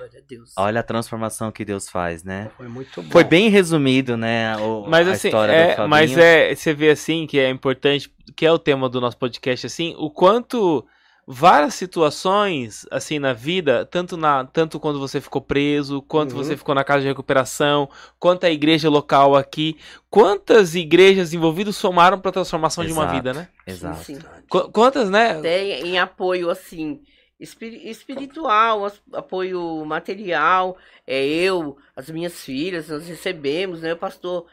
a. 0.56 0.62
Olha 0.62 0.80
a 0.80 0.82
transformação 0.82 1.52
que 1.52 1.62
Deus 1.62 1.90
faz, 1.90 2.24
né? 2.24 2.50
foi 2.56 2.68
muito 2.68 3.02
bom. 3.02 3.10
Foi 3.10 3.22
bem 3.22 3.50
resumido, 3.50 4.16
né? 4.16 4.56
O, 4.56 4.86
Mas 4.88 5.06
a 5.06 5.10
assim, 5.12 5.28
história 5.28 5.52
é, 5.52 5.86
mas 5.86 6.16
é, 6.16 6.54
você 6.54 6.72
vê 6.72 6.88
assim 6.88 7.26
que 7.26 7.38
é 7.38 7.50
importante, 7.50 8.10
que 8.34 8.46
é 8.46 8.50
o 8.50 8.58
tema 8.58 8.88
do 8.88 8.98
nosso 8.98 9.18
podcast 9.18 9.66
assim, 9.66 9.94
o 9.98 10.08
quanto 10.10 10.86
várias 11.26 11.74
situações 11.74 12.84
assim 12.90 13.18
na 13.18 13.32
vida, 13.32 13.86
tanto 13.86 14.16
na 14.16 14.44
tanto 14.44 14.80
quando 14.80 14.98
você 14.98 15.20
ficou 15.20 15.40
preso, 15.40 16.02
quanto 16.02 16.32
Uhum. 16.32 16.38
você 16.42 16.56
ficou 16.56 16.74
na 16.74 16.84
casa 16.84 17.02
de 17.02 17.06
recuperação, 17.08 17.88
quanto 18.18 18.44
a 18.44 18.50
igreja 18.50 18.88
local 18.90 19.36
aqui, 19.36 19.76
quantas 20.10 20.74
igrejas 20.74 21.32
envolvidas 21.32 21.76
somaram 21.76 22.18
para 22.18 22.30
a 22.30 22.32
transformação 22.32 22.84
de 22.84 22.92
uma 22.92 23.02
Exato. 23.04 23.16
vida, 23.16 23.32
né? 23.32 23.48
Exato. 23.66 24.04
Sim, 24.04 24.16
sim. 24.16 24.22
Qu- 24.48 24.70
Quantas, 24.70 25.08
né? 25.10 25.38
Até 25.38 25.80
em 25.80 25.98
apoio, 25.98 26.50
assim, 26.50 27.00
espiri- 27.38 27.88
espiritual, 27.88 28.90
apoio 29.12 29.84
material. 29.84 30.76
É, 31.06 31.24
eu, 31.24 31.76
as 31.96 32.10
minhas 32.10 32.40
filhas, 32.44 32.88
nós 32.88 33.06
recebemos, 33.06 33.80
né? 33.80 33.92
O 33.92 33.96
pastor 33.96 34.46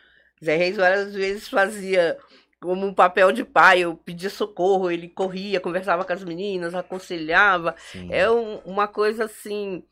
Zé 0.43 0.55
Reis 0.55 0.77
várias 0.77 1.13
vezes 1.13 1.49
fazia 1.49 2.17
como 2.61 2.85
um 2.85 2.93
papel 2.93 3.31
de 3.31 3.43
pai, 3.43 3.79
eu 3.81 3.95
pedia 3.95 4.29
socorro, 4.29 4.91
ele 4.91 5.07
corria, 5.07 5.59
conversava 5.59 6.03
com 6.03 6.13
as 6.13 6.23
meninas, 6.23 6.75
aconselhava. 6.75 7.75
Sim. 7.91 8.07
É 8.11 8.29
um- 8.29 8.57
uma 8.65 8.87
coisa, 8.87 9.25
assim, 9.25 9.83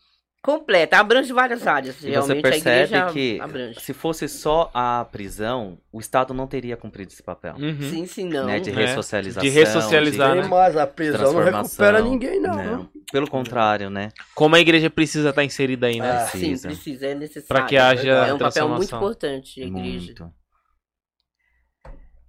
completa, 0.43 0.97
abrange 0.97 1.33
várias 1.33 1.67
áreas. 1.67 1.97
E 1.97 1.99
você 2.03 2.09
Realmente 2.11 2.39
a 2.39 2.41
percebe 2.41 2.69
igreja 2.85 3.05
que 3.11 3.39
abrange. 3.41 3.79
se 3.81 3.91
fosse 3.93 4.29
só 4.29 4.69
a 4.73 5.05
prisão, 5.11 5.77
o 5.91 5.99
Estado 5.99 6.33
não 6.33 6.47
teria 6.47 6.77
cumprido 6.77 7.11
esse 7.11 7.21
papel. 7.23 7.55
Uhum. 7.57 7.81
Sim, 7.81 8.05
sim, 8.05 8.29
não. 8.29 8.45
né? 8.45 8.59
De 8.59 8.69
É, 8.69 8.73
ressocialização. 8.73 9.43
de 9.43 9.49
ressocializar, 9.49 10.35
de 10.35 10.41
né? 10.43 10.47
Mais, 10.47 10.77
a 10.77 10.87
prisão 10.87 11.33
não 11.33 11.43
recupera 11.43 12.01
ninguém, 12.01 12.39
não. 12.39 12.55
Não. 12.55 12.77
né? 12.83 12.89
Pelo 13.11 13.29
contrário, 13.29 13.89
né? 13.89 14.09
Como 14.35 14.55
a 14.55 14.59
igreja 14.59 14.89
precisa 14.89 15.29
estar 15.29 15.43
inserida 15.43 15.87
aí, 15.87 15.99
né? 15.99 16.11
Ah, 16.11 16.19
Sim, 16.27 16.39
Precisa. 16.39 16.67
precisa, 16.69 17.05
é 17.07 17.15
necessário. 17.15 17.47
Para 17.47 17.63
que 17.63 17.77
haja 17.77 18.09
É 18.27 18.33
um 18.33 18.37
papel 18.37 18.69
muito 18.69 18.95
importante, 18.95 19.61
a 19.61 19.65
igreja. 19.65 20.05
Muito. 20.05 20.33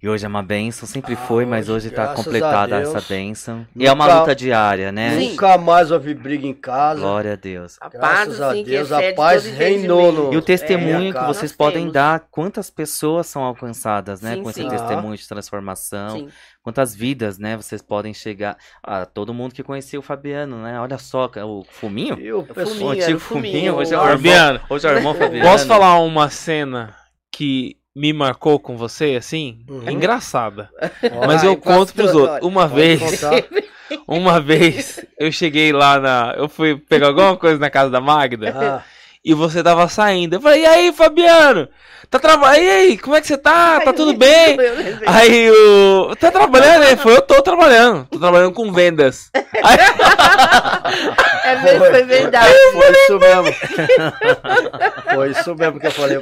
E 0.01 0.07
hoje 0.07 0.23
é 0.23 0.29
uma 0.29 0.41
benção, 0.41 0.87
sempre 0.87 1.13
Ah, 1.13 1.17
foi, 1.17 1.45
mas 1.45 1.67
hoje, 1.67 1.87
hoje 1.87 1.95
tá 1.95 2.03
graças 2.05 2.23
completada 2.23 2.77
a 2.77 2.79
essa 2.79 3.01
benção. 3.01 3.67
E 3.75 3.85
é 3.85 3.91
uma 3.91 4.05
Nunca- 4.05 4.19
luta 4.21 4.35
diária, 4.35 4.93
né? 4.93 5.19
Sim. 5.19 5.29
Nunca 5.31 5.57
mais 5.57 5.91
houve 5.91 6.13
briga 6.13 6.47
em 6.47 6.53
casa. 6.53 7.01
Glória 7.01 7.33
a 7.33 7.35
Deus. 7.35 7.75
A 7.81 7.89
Graças 7.89 8.37
paz, 8.37 8.41
a 8.41 8.53
Deus, 8.53 8.91
a 8.93 9.13
paz 9.13 9.45
reinou 9.45 10.11
no- 10.13 10.33
E 10.33 10.37
o 10.37 10.41
testemunho 10.41 11.09
É, 11.13 11.19
que 11.19 11.25
vocês 11.25 11.51
podem 11.51 11.79
temos. 11.81 11.93
dar, 11.93 12.21
quantas 12.31 12.69
pessoas 12.69 13.27
são 13.27 13.43
alcançadas, 13.43 14.21
né? 14.21 14.35
Sim, 14.35 14.43
com 14.43 14.49
esse 14.49 14.61
sim. 14.61 14.69
testemunho 14.69 15.17
de 15.17 15.27
transformação, 15.27 16.11
Sim. 16.11 16.29
quantas 16.63 16.95
vidas, 16.95 17.37
né? 17.37 17.57
Vocês 17.57 17.81
podem 17.81 18.13
chegar. 18.13 18.55
Ah, 18.81 19.05
todo 19.05 19.33
mundo 19.33 19.53
que 19.53 19.63
conhecia 19.63 19.99
o 19.99 20.01
Fabiano, 20.01 20.63
né? 20.63 20.79
Olha 20.79 20.97
só, 20.97 21.29
o 21.43 21.65
Fuminho. 21.69 22.17
E 22.17 22.31
o 22.31 22.39
O 22.39 22.43
pessoal. 22.45 22.65
O 22.67 22.69
Fuminho, 22.69 22.91
era 22.93 23.03
antigo 23.03 23.17
o 23.17 23.19
Fuminho, 23.19 23.53
Fuminho, 23.53 23.75
hoje 23.75 23.93
é 23.93 23.97
o 23.97 23.99
o- 23.99 24.03
irmão, 24.03 24.15
Fabiano, 24.17 24.61
hoje 24.69 24.87
é 24.87 24.91
o 24.91 24.95
irmão 24.95 25.13
Fabiano. 25.13 25.49
posso 25.49 25.67
falar 25.67 25.99
uma 25.99 26.29
cena 26.29 26.95
que 27.33 27.75
me 27.95 28.13
marcou 28.13 28.59
com 28.59 28.77
você, 28.77 29.15
assim? 29.17 29.59
Uhum. 29.69 29.83
É 29.87 29.91
engraçada. 29.91 30.69
Ó, 31.11 31.25
Mas 31.27 31.43
eu 31.43 31.55
conto 31.57 31.93
pros 31.93 32.11
pastor, 32.11 32.29
outros. 32.29 32.47
Uma 32.47 32.67
vez, 32.67 33.21
uma 34.07 34.39
vez, 34.39 35.05
eu 35.17 35.31
cheguei 35.31 35.71
lá 35.71 35.99
na. 35.99 36.33
Eu 36.37 36.47
fui 36.47 36.77
pegar 36.77 37.07
alguma 37.07 37.35
coisa 37.35 37.59
na 37.59 37.69
casa 37.69 37.89
da 37.89 37.99
Magda 38.01 38.53
Ah, 38.55 38.83
e 39.23 39.33
você 39.33 39.61
tava 39.63 39.87
saindo. 39.87 40.35
Eu 40.35 40.41
falei, 40.41 40.61
e 40.61 40.65
aí, 40.65 40.93
Fabiano? 40.93 41.67
Tá 42.09 42.17
trabalhando? 42.17 42.63
E 42.63 42.69
aí, 42.69 42.97
como 42.97 43.15
é 43.15 43.21
que 43.21 43.27
você 43.27 43.37
tá? 43.37 43.79
Tá 43.81 43.93
tudo 43.93 44.13
bem? 44.17 44.57
Aí 45.05 45.51
o. 45.51 46.15
Tá 46.19 46.31
trabalhando? 46.31 46.83
Ele 46.85 46.97
falou, 46.97 47.17
eu 47.17 47.21
tô 47.21 47.41
trabalhando. 47.41 48.07
Tô 48.09 48.17
trabalhando 48.17 48.51
com 48.53 48.71
vendas. 48.71 49.29
Aí, 49.35 49.77
É 51.43 51.55
mesmo, 51.63 51.85
foi 51.85 52.03
verdade. 52.03 52.53
foi 52.73 52.91
isso 52.91 53.19
mesmo. 53.19 53.55
foi 55.15 55.29
isso 55.31 55.55
mesmo 55.55 55.79
que 55.79 55.87
eu 55.87 55.91
falei. 55.91 56.19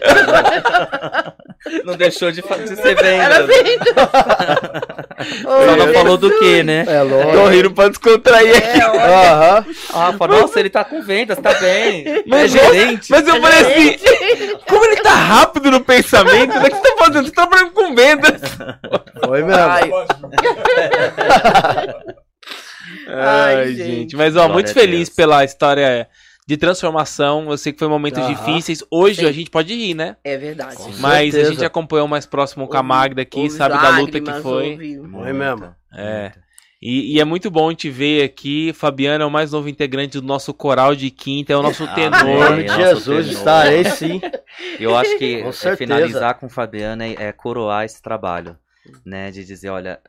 Não 1.84 1.96
deixou 1.96 2.32
de, 2.32 2.42
de 2.42 2.76
ser 2.76 2.98
Era 3.04 3.44
venda. 3.44 3.64
venda. 3.64 4.10
Só 5.42 5.76
não 5.76 5.94
falou 5.94 6.18
do 6.18 6.38
que, 6.40 6.64
né? 6.64 6.86
É 6.88 7.00
Tô 7.00 7.06
lógico. 7.06 7.48
rindo 7.48 7.72
pra 7.72 7.88
descontrair 7.90 8.56
aqui. 8.58 8.80
É, 8.82 8.88
olha. 8.90 9.66
Ah, 9.94 10.14
falou, 10.18 10.42
nossa, 10.42 10.60
ele 10.60 10.70
tá 10.70 10.84
com 10.86 11.02
vendas, 11.02 11.38
tá 11.40 11.54
bem. 11.56 12.24
Mas, 12.26 12.56
é 12.56 12.70
gerente. 12.88 13.12
Mas 13.12 13.28
eu 13.28 13.42
falei 13.42 13.60
assim, 13.60 13.98
como 14.68 14.86
ele 14.86 14.96
tá 14.98 15.14
rápido 15.14 15.72
no 15.72 15.82
pensamento? 15.84 16.58
O 16.58 16.62
que 16.64 16.70
você 16.70 16.82
tá 16.82 16.96
fazendo? 16.98 17.26
Você 17.26 17.32
tá 17.32 17.48
trabalhando 17.48 17.74
com 17.74 17.96
vendas. 17.96 18.42
Foi 19.26 19.44
mesmo. 19.44 19.62
Ai, 19.62 19.90
Ai, 23.08 23.56
Ai, 23.56 23.68
gente. 23.76 23.86
gente. 23.86 24.16
Mas, 24.16 24.36
ó, 24.36 24.40
Glória 24.40 24.54
muito 24.54 24.72
a 24.72 24.74
feliz 24.74 25.10
pela 25.10 25.44
história 25.44 26.08
de 26.48 26.58
transformação. 26.58 27.50
Eu 27.50 27.58
sei 27.58 27.74
que 27.74 27.80
foi 27.80 27.88
momentos 27.88 28.26
difíceis. 28.28 28.84
Hoje 28.90 29.22
Sim. 29.22 29.28
a 29.28 29.32
gente 29.32 29.50
pode 29.50 29.74
rir, 29.74 29.94
né? 29.94 30.16
é 30.24 30.38
verdade. 30.38 30.78
Com 30.78 30.90
Mas 31.00 31.30
a 31.30 31.32
certeza. 31.32 31.52
gente 31.52 31.66
acompanhou 31.66 32.08
mais 32.08 32.26
próximo 32.26 32.68
com 32.68 32.78
a 32.78 32.84
Magda 32.84 33.22
aqui, 33.22 33.50
sabe 33.50 33.76
da 33.76 34.00
luta 34.00 34.20
que 34.20 34.34
foi. 34.42 35.00
Foi 35.12 35.34
mesmo. 35.34 35.76
É. 35.94 36.32
E, 36.82 37.16
e 37.16 37.20
é 37.20 37.26
muito 37.26 37.50
bom 37.50 37.74
te 37.74 37.90
ver 37.90 38.24
aqui. 38.24 38.72
Fabiano 38.74 39.24
é 39.24 39.28
o 39.28 39.32
mais 39.32 39.52
novo 39.52 39.68
integrante 39.68 40.20
do 40.20 40.26
nosso 40.26 40.54
coral 40.54 40.96
de 40.96 41.10
quinta, 41.10 41.54
é 41.54 41.58
o 41.58 41.64
nosso 41.64 41.84
Amém. 41.84 42.06
Em 42.06 42.12
tenor. 42.12 42.64
nosso 42.66 42.78
Jesus, 42.78 43.28
tenor. 43.28 43.40
estarei 43.40 43.84
sim. 43.86 44.22
Eu 44.80 44.96
acho 44.96 45.18
que 45.18 45.42
Com 45.44 45.50
é, 45.70 45.76
finalizar 45.76 46.36
com 46.36 46.46
o 46.46 46.50
Fabiano 46.50 47.04
é, 47.04 47.16
é 47.18 47.32
coroar 47.32 47.86
esse 47.86 48.02
trabalho, 48.02 48.58
né? 49.06 49.32
De 49.32 49.44
dizer, 49.44 49.70
olha, 49.70 50.00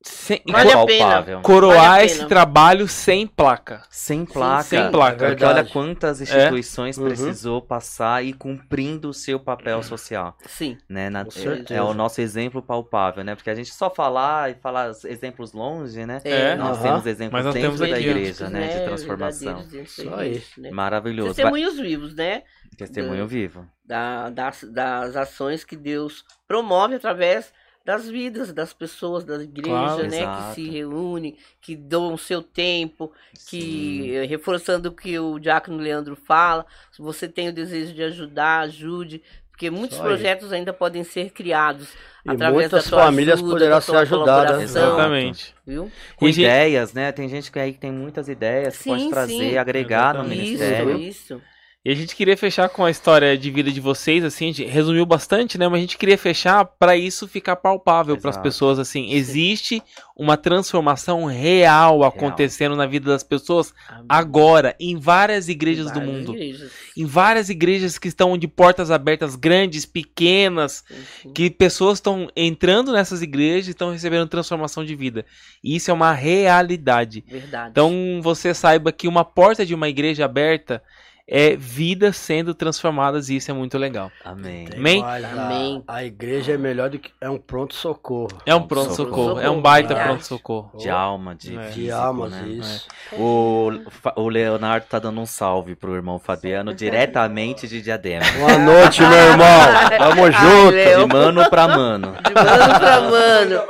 Sem, 0.00 0.40
Vale 0.48 0.72
a 0.72 0.86
pena. 0.86 1.04
palpável. 1.06 1.40
coroar 1.42 1.76
Vale 1.90 2.02
a 2.02 2.04
esse 2.04 2.16
pena. 2.18 2.28
trabalho 2.28 2.86
sem 2.86 3.26
placa. 3.26 3.82
Sem 3.90 4.24
placa. 4.24 4.62
sem 4.62 4.90
placa. 4.92 5.26
É 5.26 5.28
Porque 5.30 5.44
olha 5.44 5.64
quantas 5.64 6.20
instituições 6.20 6.96
Uhum. 6.96 7.06
precisou 7.08 7.60
passar 7.60 8.24
e 8.24 8.32
cumprindo 8.32 9.08
o 9.08 9.12
seu 9.12 9.40
papel 9.40 9.82
social, 9.82 10.36
Sim. 10.46 10.78
né? 10.88 11.10
Na- 11.10 11.24
Com 11.24 11.30
é, 11.72 11.76
é 11.76 11.82
o 11.82 11.92
nosso 11.94 12.20
exemplo 12.20 12.62
palpável, 12.62 13.24
né? 13.24 13.34
Porque 13.34 13.50
a 13.50 13.54
gente 13.56 13.74
só 13.74 13.90
falar 13.90 14.50
e 14.52 14.54
falar 14.54 14.90
os 14.90 15.04
exemplos 15.04 15.52
longe, 15.52 16.06
né? 16.06 16.20
É. 16.24 16.54
Nós 16.54 16.76
Aham. 16.78 16.82
temos 16.84 17.06
exemplos 17.06 17.44
nós 17.44 17.54
dentro 17.54 17.68
temos 17.76 17.80
da 17.90 17.98
igreja, 18.00 18.48
né? 18.48 18.68
De 18.78 18.84
transformação. 18.84 19.54
verdadeiros 19.56 19.72
dentro 19.96 20.02
Isso 20.02 20.14
aí. 20.14 20.42
né? 20.58 20.70
Maravilhoso. 20.70 21.34
Testemunhos 21.34 21.76
vivos, 21.76 22.14
né? 22.14 22.44
Testemunho 22.76 23.26
vivo. 23.26 23.66
Da- 23.84 24.30
das, 24.30 24.62
das 24.72 25.16
ações 25.16 25.64
que 25.64 25.76
Deus 25.76 26.24
promove 26.46 26.94
através 26.94 27.52
das 27.88 28.06
vidas 28.06 28.52
das 28.52 28.74
pessoas 28.74 29.24
da 29.24 29.42
igreja, 29.42 29.68
Claro. 29.70 30.06
né? 30.08 30.18
Exato. 30.18 30.48
Que 30.48 30.54
se 30.54 30.68
reúnem, 30.68 31.36
que 31.60 31.74
doam 31.74 32.12
o 32.14 32.18
seu 32.18 32.42
tempo, 32.42 33.10
Sim. 33.32 33.46
que 33.48 34.14
eh, 34.14 34.24
reforçando 34.26 34.90
o 34.90 34.92
que 34.92 35.18
o 35.18 35.38
Diácono 35.38 35.78
Leandro 35.78 36.14
fala, 36.14 36.66
se 36.92 37.00
você 37.00 37.26
tem 37.26 37.48
o 37.48 37.52
desejo 37.52 37.94
de 37.94 38.02
ajudar, 38.02 38.60
ajude, 38.60 39.22
porque 39.50 39.70
muitos 39.70 39.98
aí. 39.98 40.04
projetos 40.04 40.52
ainda 40.52 40.72
podem 40.72 41.02
ser 41.02 41.30
criados 41.30 41.88
E 42.26 42.30
através 42.30 42.70
muitas 42.70 42.84
da 42.84 42.90
tua 42.90 43.04
famílias 43.04 43.38
ajuda, 43.38 43.52
poderão 43.54 43.80
da 43.80 43.80
ser 43.80 43.96
ajudadas. 43.96 44.50
colaboração, 44.52 44.62
Exatamente. 44.62 45.54
Viu? 45.66 45.90
Com 46.16 46.28
E, 46.28 46.32
gente, 46.32 46.44
ideias, 46.44 46.92
né? 46.92 47.10
Tem 47.10 47.28
gente 47.28 47.50
que 47.50 47.58
aí 47.58 47.72
que 47.72 47.78
tem 47.80 47.90
muitas 47.90 48.28
ideias 48.28 48.76
que 48.76 48.84
pode 48.84 49.02
Sim, 49.04 49.10
trazer, 49.10 49.32
sim. 49.32 49.56
agregar 49.56 50.14
no 50.14 50.20
Exatamente. 50.20 50.42
Isso, 50.54 50.62
ministério. 50.62 50.98
isso. 50.98 51.42
E 51.84 51.92
a 51.92 51.94
gente 51.94 52.16
queria 52.16 52.36
fechar 52.36 52.68
com 52.68 52.84
a 52.84 52.90
história 52.90 53.38
de 53.38 53.52
vida 53.52 53.70
de 53.70 53.80
vocês, 53.80 54.24
assim, 54.24 54.46
a 54.46 54.48
gente 54.48 54.64
resumiu 54.64 55.06
bastante, 55.06 55.56
né? 55.56 55.68
Mas 55.68 55.78
a 55.78 55.80
gente 55.80 55.96
queria 55.96 56.18
fechar 56.18 56.64
para 56.64 56.96
isso 56.96 57.28
ficar 57.28 57.54
palpável 57.54 58.18
para 58.18 58.30
as 58.30 58.36
pessoas, 58.36 58.80
assim. 58.80 59.12
Existe 59.12 59.80
uma 60.16 60.36
transformação 60.36 61.24
real 61.26 62.02
acontecendo 62.02 62.74
na 62.74 62.84
vida 62.84 63.08
das 63.08 63.22
pessoas 63.22 63.72
agora, 64.08 64.74
em 64.80 64.98
várias 64.98 65.48
igrejas 65.48 65.86
do 65.86 66.00
Várias 66.00 66.12
mundo. 66.12 66.34
igrejas. 66.34 66.72
Em 66.96 67.06
várias 67.06 67.48
igrejas 67.48 67.96
que 67.96 68.08
estão 68.08 68.36
de 68.36 68.48
portas 68.48 68.90
abertas, 68.90 69.36
grandes, 69.36 69.86
pequenas, 69.86 70.84
sim. 71.22 71.32
que 71.32 71.48
pessoas 71.48 71.98
estão 71.98 72.28
entrando 72.34 72.92
nessas 72.92 73.22
igrejas 73.22 73.68
e 73.68 73.70
estão 73.70 73.92
recebendo 73.92 74.28
transformação 74.28 74.84
de 74.84 74.96
vida. 74.96 75.24
E 75.62 75.76
isso 75.76 75.92
é 75.92 75.94
uma 75.94 76.12
realidade. 76.12 77.24
Verdade. 77.24 77.70
Então 77.70 78.20
você 78.20 78.52
saiba 78.52 78.90
que 78.90 79.06
uma 79.06 79.24
porta 79.24 79.64
de 79.64 79.76
uma 79.76 79.88
igreja 79.88 80.24
aberta 80.24 80.82
é 81.30 81.54
vidas 81.56 82.16
sendo 82.16 82.54
transformadas 82.54 83.28
e 83.28 83.36
isso 83.36 83.50
é 83.50 83.54
muito 83.54 83.76
legal. 83.76 84.10
Amém. 84.24 84.66
Amém? 84.74 85.04
Amém. 85.04 85.84
A, 85.86 86.02
igreja 86.02 86.52
é 86.52 86.56
melhor 86.56 86.88
do 86.88 86.98
que. 86.98 87.10
É 87.20 87.28
um 87.28 87.36
pronto-socorro. 87.36 88.28
É 88.46 88.54
um 88.54 88.62
pronto 88.62 88.94
socorro, 88.94 89.38
é 89.38 89.50
um 89.50 89.60
baita 89.60 89.94
pronto 89.94 90.24
socorro. 90.24 90.78
De 90.78 90.88
alma, 90.88 91.34
de, 91.34 91.54
É. 91.56 91.66
De 91.66 91.72
físico, 91.74 91.96
almas, 91.96 92.32
né? 92.32 92.48
isso. 92.48 92.86
O, 93.12 93.70
Fa- 93.90 94.14
o 94.16 94.28
Leonardo 94.28 94.86
tá 94.88 94.98
dando 94.98 95.20
um 95.20 95.26
salve 95.26 95.74
pro 95.74 95.94
irmão 95.94 96.18
Fabiano 96.18 96.72
diretamente 96.74 97.68
de 97.68 97.82
Diadema. 97.82 98.24
Boa 98.38 98.56
noite, 98.58 99.02
meu 99.02 99.12
irmão. 99.12 99.60
Tamo 99.98 100.24
Ai, 100.24 100.32
junto. 100.32 100.70
Léo. 100.74 101.00
De 101.06 101.14
mano 101.14 101.50
pra 101.50 101.68
mano. 101.68 102.14
De 102.26 102.34
mano 102.34 102.78
pra 102.78 103.00
mano. 103.10 103.62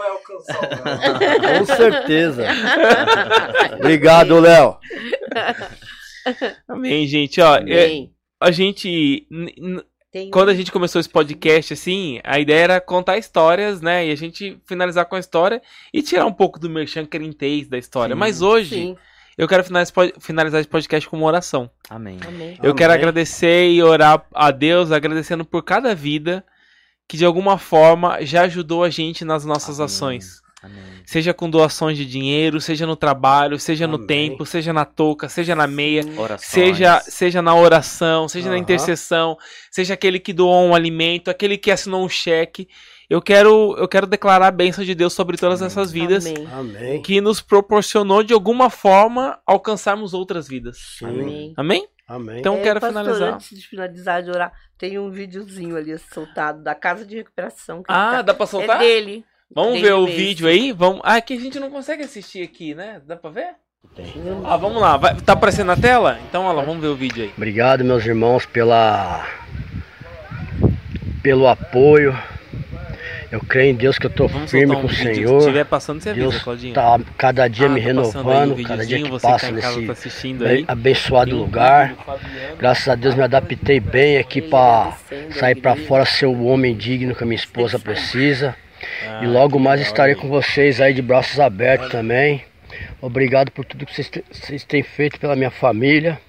Com 1.58 1.64
certeza. 1.66 2.44
Obrigado, 3.78 4.38
Léo. 4.38 4.76
Amém, 6.68 7.06
gente. 7.06 7.40
Ó, 7.40 7.56
é, 7.56 7.60
Amém. 7.60 8.12
a 8.40 8.50
gente. 8.50 9.26
Tem- 10.10 10.30
Quando 10.30 10.48
a 10.48 10.54
gente 10.54 10.72
começou 10.72 10.98
esse 11.00 11.08
podcast, 11.08 11.74
assim, 11.74 12.18
a 12.24 12.38
ideia 12.38 12.60
era 12.64 12.80
contar 12.80 13.18
histórias, 13.18 13.82
né? 13.82 14.06
E 14.06 14.10
a 14.10 14.14
gente 14.14 14.58
finalizar 14.66 15.04
com 15.06 15.16
a 15.16 15.20
história 15.20 15.60
e 15.92 16.00
tirar 16.02 16.24
um 16.24 16.32
pouco 16.32 16.58
do 16.58 16.70
merchan 16.70 17.04
querentez 17.04 17.68
da 17.68 17.76
história. 17.76 18.14
Sim. 18.14 18.18
Mas 18.18 18.40
hoje, 18.40 18.74
Sim. 18.74 18.96
eu 19.36 19.46
quero 19.46 19.62
finalizar 19.62 19.82
esse 19.82 19.92
pod- 19.92 20.14
finalizar 20.18 20.60
esse 20.60 20.68
podcast 20.68 21.06
com 21.08 21.16
uma 21.18 21.26
oração. 21.26 21.70
Amém. 21.90 22.18
Amém. 22.26 22.58
Eu 22.62 22.74
quero 22.74 22.90
Amém. 22.92 23.00
agradecer 23.02 23.70
e 23.70 23.82
orar 23.82 24.26
a 24.34 24.50
Deus, 24.50 24.90
agradecendo 24.90 25.44
por 25.44 25.62
cada 25.62 25.94
vida 25.94 26.42
que 27.06 27.16
de 27.18 27.24
alguma 27.26 27.58
forma 27.58 28.24
já 28.24 28.42
ajudou 28.42 28.84
a 28.84 28.90
gente 28.90 29.24
nas 29.26 29.44
nossas 29.44 29.78
Amém. 29.78 29.84
ações. 29.86 30.40
Amém. 30.62 30.82
Seja 31.06 31.32
com 31.32 31.48
doações 31.48 31.96
de 31.96 32.04
dinheiro, 32.04 32.60
seja 32.60 32.84
no 32.84 32.96
trabalho, 32.96 33.58
seja 33.60 33.86
no 33.86 33.94
Amém. 33.94 34.06
tempo, 34.08 34.44
seja 34.44 34.72
na 34.72 34.84
touca, 34.84 35.28
seja 35.28 35.54
na 35.54 35.66
meia, 35.68 36.02
Orações. 36.16 36.40
seja, 36.50 37.00
seja 37.00 37.40
na 37.40 37.54
oração, 37.54 38.26
seja 38.28 38.48
na 38.48 38.54
Aham. 38.54 38.62
intercessão, 38.62 39.36
seja 39.70 39.94
aquele 39.94 40.18
que 40.18 40.32
doou 40.32 40.66
um 40.66 40.74
alimento, 40.74 41.30
aquele 41.30 41.56
que 41.56 41.70
assinou 41.70 42.04
um 42.04 42.08
cheque. 42.08 42.68
Eu 43.08 43.22
quero, 43.22 43.74
eu 43.78 43.86
quero 43.88 44.06
declarar 44.06 44.48
a 44.48 44.50
bênção 44.50 44.84
de 44.84 44.94
Deus 44.94 45.12
sobre 45.12 45.36
todas 45.36 45.62
Amém. 45.62 45.66
essas 45.68 45.92
vidas 45.92 46.26
Amém. 46.52 47.00
Que 47.02 47.20
nos 47.20 47.40
proporcionou 47.40 48.22
de 48.22 48.34
alguma 48.34 48.68
forma 48.68 49.38
alcançarmos 49.46 50.12
outras 50.12 50.46
vidas. 50.48 50.76
Sim. 50.98 51.06
Amém. 51.06 51.54
Amém? 51.56 51.88
Amém. 52.06 52.40
Então 52.40 52.56
É, 52.56 52.62
quero 52.62 52.80
pastor, 52.80 53.02
finalizar. 53.04 53.34
Antes 53.34 53.56
de 53.58 53.66
finalizar 53.66 54.22
de 54.22 54.30
orar, 54.30 54.52
tem 54.76 54.98
um 54.98 55.10
videozinho 55.10 55.76
ali 55.76 55.96
soltado 56.12 56.62
da 56.62 56.74
casa 56.74 57.06
de 57.06 57.16
recuperação. 57.16 57.82
que 57.82 57.92
Ah, 57.92 58.10
tá- 58.16 58.22
dá 58.22 58.34
pra 58.34 58.46
soltar? 58.46 58.76
É 58.76 58.80
dele. 58.80 59.24
Vamos 59.54 59.80
ver 59.80 59.94
o 59.94 60.04
mesmo. 60.04 60.16
vídeo 60.16 60.46
aí? 60.48 60.72
Vamos. 60.72 61.00
Ah, 61.04 61.20
que 61.20 61.34
a 61.34 61.40
gente 61.40 61.58
não 61.58 61.70
consegue 61.70 62.02
assistir 62.02 62.42
aqui, 62.42 62.74
né? 62.74 63.00
Dá 63.06 63.16
pra 63.16 63.30
ver? 63.30 63.48
Tem. 63.96 64.12
Ah, 64.44 64.56
vamos 64.56 64.80
lá. 64.80 64.96
Vai... 64.96 65.14
Tá 65.16 65.32
aparecendo 65.32 65.68
na 65.68 65.76
tela? 65.76 66.18
Então, 66.28 66.44
olha 66.44 66.56
lá, 66.58 66.62
vamos 66.62 66.80
ver 66.82 66.88
o 66.88 66.96
vídeo 66.96 67.24
aí. 67.24 67.32
Obrigado, 67.36 67.84
meus 67.84 68.04
irmãos, 68.04 68.44
pela 68.44 69.26
pelo 71.22 71.46
apoio. 71.48 72.16
Eu 73.30 73.40
creio 73.40 73.72
em 73.72 73.74
Deus 73.74 73.98
que 73.98 74.06
eu 74.06 74.10
tô 74.10 74.26
Vamos 74.26 74.50
firme 74.50 74.74
um 74.74 74.80
com 74.80 74.86
o 74.86 74.88
vídeo. 74.88 75.04
Se 75.06 75.14
Senhor. 75.16 75.38
estiver 75.38 75.64
passando, 75.64 76.00
você 76.00 76.10
avisa, 76.10 76.28
Deus 76.30 76.42
Claudinho. 76.42 76.72
tá 76.74 76.98
cada 77.16 77.46
dia 77.46 77.66
Ah, 77.66 77.68
me 77.68 77.82
tá 77.82 77.94
passando 77.94 78.30
aí 78.30 78.36
um 78.36 78.40
renovando, 78.40 78.62
cada 78.68 78.86
dia 78.86 79.02
que 79.02 79.10
você 79.10 79.26
que 79.26 79.32
passa 79.32 79.46
tá 79.46 79.52
em 79.52 79.60
casa 79.60 79.74
nesse 79.76 79.86
tá 79.86 79.92
assistindo 79.92 80.46
aí. 80.46 80.64
abençoado 80.66 81.36
um 81.36 81.38
lugar. 81.40 81.94
Graças 82.58 82.88
a 82.88 82.94
Deus 82.94 83.14
me 83.14 83.22
adaptei 83.22 83.80
bem 83.80 84.16
aqui 84.16 84.40
para 84.40 84.96
sair 85.38 85.56
para 85.56 85.76
fora 85.76 86.06
ser 86.06 86.24
o 86.24 86.44
homem 86.44 86.74
digno 86.74 87.14
que 87.14 87.22
a 87.22 87.26
minha 87.26 87.36
esposa 87.36 87.78
precisa. 87.78 88.56
Ah, 89.06 89.20
E 89.22 89.26
logo 89.26 89.56
que 89.56 89.62
mais 89.62 89.80
estarei 89.80 90.14
aí. 90.14 90.20
com 90.20 90.28
vocês 90.28 90.80
aí 90.80 90.92
de 90.92 91.02
braços 91.02 91.38
abertos 91.40 91.90
também. 91.90 92.44
Obrigado 93.00 93.50
por 93.50 93.64
tudo 93.64 93.86
que 93.86 93.94
vocês, 93.94 94.64
têm 94.64 94.82
feito 94.82 95.18
pela 95.18 95.36
minha 95.36 95.50
família. 95.50 96.20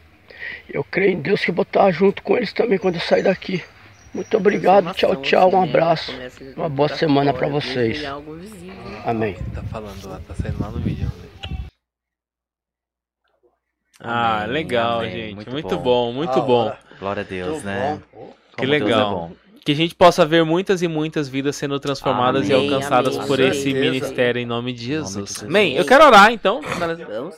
Eu 0.71 0.83
creio 0.83 1.11
em 1.13 1.21
Deus 1.21 1.43
que 1.43 1.51
vou 1.51 1.63
estar 1.63 1.91
junto 1.91 2.23
com 2.23 2.37
eles 2.37 2.53
também 2.53 2.77
quando 2.77 2.95
eu 2.95 3.01
sair 3.01 3.23
daqui. 3.23 3.63
Muito 4.13 4.35
obrigado, 4.37 4.93
tchau, 4.93 5.15
tchau, 5.17 5.53
um 5.53 5.61
abraço. 5.63 6.11
Uma 6.55 6.69
boa 6.69 6.89
semana 6.89 7.33
pra 7.33 7.47
vocês. 7.47 8.03
Amém. 9.05 9.35
Tá 9.53 9.61
falando 9.63 10.07
lá, 10.07 10.19
tá 10.27 10.33
saindo 10.33 10.59
lá 10.59 10.69
no 10.71 10.79
vídeo. 10.79 11.07
ver. 11.07 11.29
Ah, 13.99 14.45
legal, 14.47 15.05
gente. 15.05 15.49
Muito, 15.49 15.77
bom, 15.77 16.11
muito 16.13 16.33
Da 16.33 16.41
bom. 16.41 16.73
Glória 16.99 17.21
a 17.21 17.25
Deus, 17.25 17.63
né? 17.63 17.99
Que 18.57 18.63
é 18.63 18.67
legal. 18.67 19.31
Que 19.69 19.73
a 19.73 19.75
gente 19.75 19.93
possa 19.93 20.25
ver 20.25 20.43
muitas 20.43 20.81
e 20.81 20.87
muitas 20.87 21.29
vidas 21.29 21.55
sendo 21.55 21.79
transformadas 21.79 22.49
e 22.49 22.53
Amém, 22.53 22.73
alcançadas 22.73 23.15
amém. 23.15 23.27
por 23.27 23.39
esse 23.39 23.61
certeza. 23.61 23.85
ministério 23.85 24.41
em 24.41 24.45
nome 24.45 24.73
de 24.73 24.93
Em 24.93 24.95
nome 24.97 25.03
de 25.03 25.11
Jesus. 25.13 25.43
Amém. 25.43 25.75
Eu 25.75 25.85
quero 25.85 26.05
orar 26.05 26.31
então. 26.31 26.59
Vamos. 27.07 27.35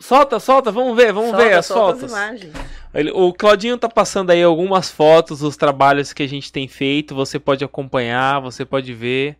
Solta, 0.00 0.40
solta, 0.40 0.72
vamos 0.72 0.96
ver, 0.96 1.12
vamos 1.12 1.30
ver 1.36 1.52
as 1.52 1.66
solta 1.66 1.96
fotos. 1.96 2.10
imagens. 2.12 2.52
Ele- 2.92 3.12
o 3.12 3.32
Claudinho 3.32 3.78
tá 3.78 3.88
passando 3.88 4.30
aí 4.30 4.42
algumas 4.42 4.90
fotos 4.90 5.38
dos 5.38 5.56
trabalhos 5.56 6.12
que 6.12 6.24
a 6.24 6.28
gente 6.28 6.50
tem 6.50 6.66
feito. 6.66 7.14
Você 7.14 7.38
pode 7.38 7.64
acompanhar, 7.64 8.40
você 8.40 8.64
pode 8.64 8.92
ver 8.92 9.36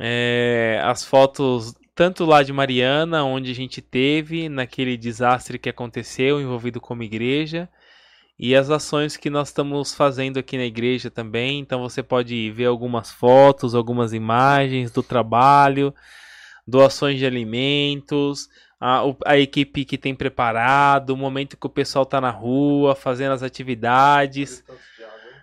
É, 0.00 0.80
as 0.84 1.04
fotos 1.04 1.74
tanto 1.94 2.24
lá 2.24 2.42
de 2.42 2.52
Mariana, 2.52 3.22
onde 3.24 3.52
a 3.52 3.54
gente 3.54 3.80
teve 3.80 4.48
naquele 4.48 4.96
desastre 4.96 5.60
que 5.60 5.68
aconteceu 5.68 6.40
envolvido 6.40 6.80
como 6.80 7.04
igreja, 7.04 7.68
e 8.42 8.56
as 8.56 8.70
ações 8.70 9.18
que 9.18 9.28
nós 9.28 9.48
estamos 9.48 9.94
fazendo 9.94 10.38
aqui 10.38 10.56
na 10.56 10.64
igreja 10.64 11.10
também. 11.10 11.58
Então 11.60 11.82
você 11.82 12.02
pode 12.02 12.50
ver 12.52 12.64
algumas 12.64 13.12
fotos, 13.12 13.74
algumas 13.74 14.14
imagens 14.14 14.90
do 14.90 15.02
trabalho, 15.02 15.94
doações 16.66 17.18
de 17.18 17.26
alimentos, 17.26 18.48
a, 18.80 19.02
a 19.26 19.38
equipe 19.38 19.84
que 19.84 19.98
tem 19.98 20.14
preparado, 20.14 21.10
o 21.10 21.18
momento 21.18 21.54
que 21.54 21.66
o 21.66 21.70
pessoal 21.70 22.04
está 22.04 22.18
na 22.18 22.30
rua 22.30 22.94
fazendo 22.94 23.32
as 23.32 23.42
atividades. 23.42 24.64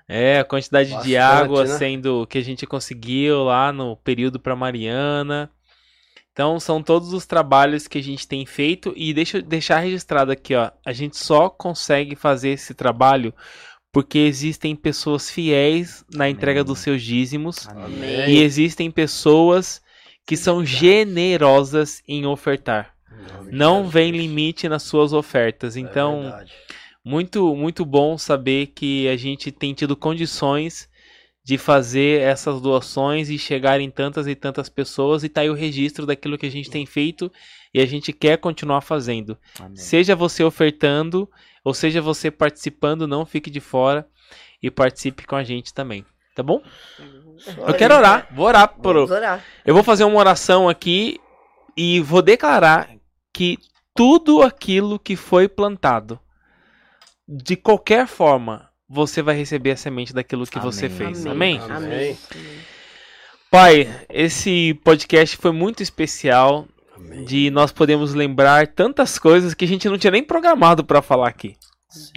É, 0.09 0.39
a 0.39 0.43
quantidade 0.43 0.89
Bastante, 0.89 1.07
de 1.07 1.17
água 1.17 1.65
né? 1.65 1.77
sendo 1.77 2.25
que 2.25 2.39
a 2.39 2.43
gente 2.43 2.65
conseguiu 2.65 3.43
lá 3.43 3.71
no 3.71 3.95
período 3.95 4.39
para 4.39 4.55
Mariana. 4.55 5.51
Então 6.37 6.59
são 6.59 6.83
todos 6.83 7.13
os 7.13 7.25
trabalhos 7.25 7.87
que 7.87 7.97
a 7.97 8.03
gente 8.03 8.27
tem 8.27 8.45
feito 8.45 8.93
e 8.95 9.11
deixa 9.11 9.39
eu 9.39 9.41
deixar 9.41 9.79
registrado 9.79 10.31
aqui, 10.31 10.53
ó. 10.53 10.69
A 10.85 10.93
gente 10.93 11.17
só 11.17 11.49
consegue 11.49 12.15
fazer 12.15 12.49
esse 12.49 12.75
trabalho 12.75 13.33
porque 13.91 14.19
existem 14.19 14.75
pessoas 14.75 15.31
fiéis 15.31 16.05
na 16.13 16.25
Amém. 16.25 16.35
entrega 16.35 16.63
dos 16.63 16.77
seus 16.77 17.01
dízimos 17.01 17.67
Amém. 17.67 18.29
e 18.29 18.43
existem 18.43 18.91
pessoas 18.91 19.81
que 20.27 20.37
são 20.37 20.63
generosas 20.63 22.03
em 22.07 22.27
ofertar. 22.27 22.93
Não 23.51 23.89
vem 23.89 24.11
limite 24.11 24.69
nas 24.69 24.83
suas 24.83 25.13
ofertas. 25.13 25.75
É 25.75 25.79
então, 25.79 26.23
é 26.23 26.45
muito 27.03 27.55
muito 27.55 27.83
bom 27.83 28.15
saber 28.15 28.67
que 28.75 29.07
a 29.07 29.17
gente 29.17 29.51
tem 29.51 29.73
tido 29.73 29.95
condições 29.95 30.87
de 31.47 31.57
fazer 31.57 32.19
essas 32.19 32.59
doações 32.59 33.29
e 33.29 33.37
chegar 33.37 33.79
em 33.79 33.89
tantas 33.89 34.27
e 34.27 34.35
tantas 34.35 34.67
pessoas 34.67 35.23
e 35.23 35.29
tá 35.29 35.39
aí 35.39 35.49
o 35.49 35.53
registro 35.53 36.05
daquilo 36.05 36.37
que 36.37 36.45
a 36.45 36.51
gente 36.51 36.69
tem 36.69 36.85
feito 36.85 37.31
e 37.73 37.79
a 37.79 37.85
gente 37.85 38.11
quer 38.11 38.37
continuar 38.37 38.81
fazendo. 38.81 39.37
Amém. 39.57 39.77
Seja 39.77 40.13
você 40.13 40.43
ofertando 40.43 41.25
ou 41.63 41.73
seja 41.73 42.01
você 42.01 42.29
participando, 42.29 43.07
não 43.07 43.25
fique 43.25 43.49
de 43.49 43.61
fora 43.61 44.05
e 44.61 44.69
participe 44.69 45.25
com 45.25 45.37
a 45.37 45.43
gente 45.45 45.73
também. 45.73 46.05
Tá 46.35 46.43
bom? 46.43 46.61
Eu 47.65 47.73
quero 47.75 47.95
orar. 47.95 48.27
Vou 48.35 48.45
orar 48.45 48.67
por. 48.67 48.97
Orar. 48.97 49.41
Eu 49.65 49.73
vou 49.73 49.85
fazer 49.85 50.03
uma 50.03 50.19
oração 50.19 50.67
aqui 50.67 51.17
e 51.77 52.01
vou 52.01 52.21
declarar 52.21 52.89
que 53.33 53.57
tudo 53.95 54.41
aquilo 54.41 54.99
que 54.99 55.15
foi 55.15 55.47
plantado 55.47 56.19
de 57.25 57.55
qualquer 57.55 58.05
forma, 58.05 58.69
você 58.89 59.21
vai 59.21 59.35
receber 59.35 59.71
a 59.71 59.77
semente 59.77 60.13
daquilo 60.13 60.45
que 60.45 60.57
Amém. 60.57 60.71
você 60.71 60.89
fez. 60.89 61.25
Amém? 61.25 61.59
Amém? 61.59 61.75
Amém? 61.75 62.17
Pai, 63.49 63.89
esse 64.09 64.73
podcast 64.83 65.37
foi 65.37 65.51
muito 65.51 65.81
especial 65.81 66.67
Amém. 66.95 67.23
de 67.23 67.49
nós 67.49 67.71
podemos 67.71 68.13
lembrar 68.13 68.67
tantas 68.67 69.17
coisas 69.17 69.53
que 69.53 69.65
a 69.65 69.67
gente 69.67 69.87
não 69.87 69.97
tinha 69.97 70.11
nem 70.11 70.23
programado 70.23 70.83
para 70.83 71.01
falar 71.01 71.27
aqui. 71.27 71.55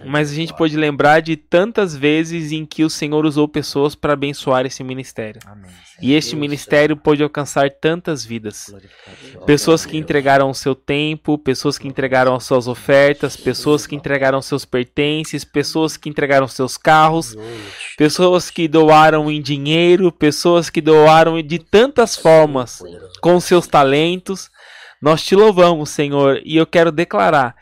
Mas 0.04 0.32
a 0.32 0.34
gente 0.34 0.52
pode 0.54 0.76
lembrar 0.76 1.20
de 1.20 1.36
tantas 1.36 1.94
vezes 1.94 2.50
em 2.50 2.66
que 2.66 2.82
o 2.82 2.90
Senhor 2.90 3.24
usou 3.24 3.46
pessoas 3.46 3.94
para 3.94 4.14
abençoar 4.14 4.66
esse 4.66 4.82
ministério. 4.82 5.40
Amém. 5.46 5.70
E 6.02 6.12
este 6.12 6.34
ministério 6.34 6.96
pôde 6.96 7.22
alcançar 7.22 7.70
tantas 7.70 8.24
vidas. 8.24 8.74
Pessoas 9.46 9.86
que 9.86 9.96
entregaram 9.96 10.50
o 10.50 10.54
seu 10.54 10.74
tempo, 10.74 11.38
pessoas 11.38 11.78
que 11.78 11.86
entregaram 11.86 12.34
as 12.34 12.44
suas 12.44 12.66
ofertas, 12.66 13.36
pessoas 13.36 13.86
que 13.86 13.94
entregaram 13.94 14.42
seus 14.42 14.64
pertences, 14.64 15.44
pessoas 15.44 15.96
que 15.96 16.08
entregaram 16.08 16.48
seus 16.48 16.76
carros, 16.76 17.36
pessoas 17.96 18.50
que 18.50 18.66
doaram 18.66 19.30
em 19.30 19.40
dinheiro, 19.40 20.10
pessoas 20.10 20.68
que 20.68 20.80
doaram 20.80 21.40
de 21.42 21.58
tantas 21.58 22.16
formas 22.16 22.82
com 23.20 23.38
seus 23.38 23.68
talentos. 23.68 24.50
Nós 25.00 25.22
te 25.22 25.36
louvamos, 25.36 25.90
Senhor, 25.90 26.40
e 26.44 26.56
eu 26.56 26.66
quero 26.66 26.90
declarar 26.90 27.54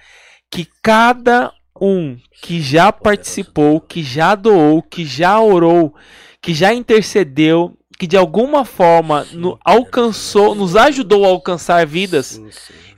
que 0.51 0.66
cada 0.82 1.52
um 1.80 2.16
que 2.42 2.60
já 2.60 2.92
participou, 2.92 3.80
que 3.80 4.02
já 4.02 4.34
doou, 4.34 4.82
que 4.82 5.05
já 5.05 5.40
orou, 5.40 5.94
que 6.40 6.55
já 6.55 6.72
intercedeu, 6.72 7.76
que 7.98 8.06
de 8.06 8.16
alguma 8.16 8.64
forma 8.64 9.26
no, 9.32 9.59
alcançou, 9.64 10.55
nos 10.55 10.76
ajudou 10.76 11.24
a 11.24 11.28
alcançar 11.28 11.84
vidas, 11.86 12.40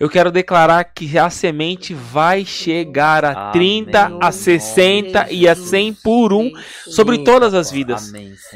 eu 0.01 0.09
quero 0.09 0.32
declarar 0.32 0.82
que 0.82 1.18
a 1.18 1.28
semente 1.28 1.93
vai 1.93 2.43
chegar 2.43 3.22
a 3.22 3.51
30, 3.51 4.16
a 4.18 4.32
60 4.32 5.31
e 5.31 5.47
a 5.47 5.55
100 5.55 5.93
por 6.02 6.32
um 6.32 6.51
sobre 6.86 7.18
todas 7.18 7.52
as 7.52 7.70
vidas. 7.70 8.10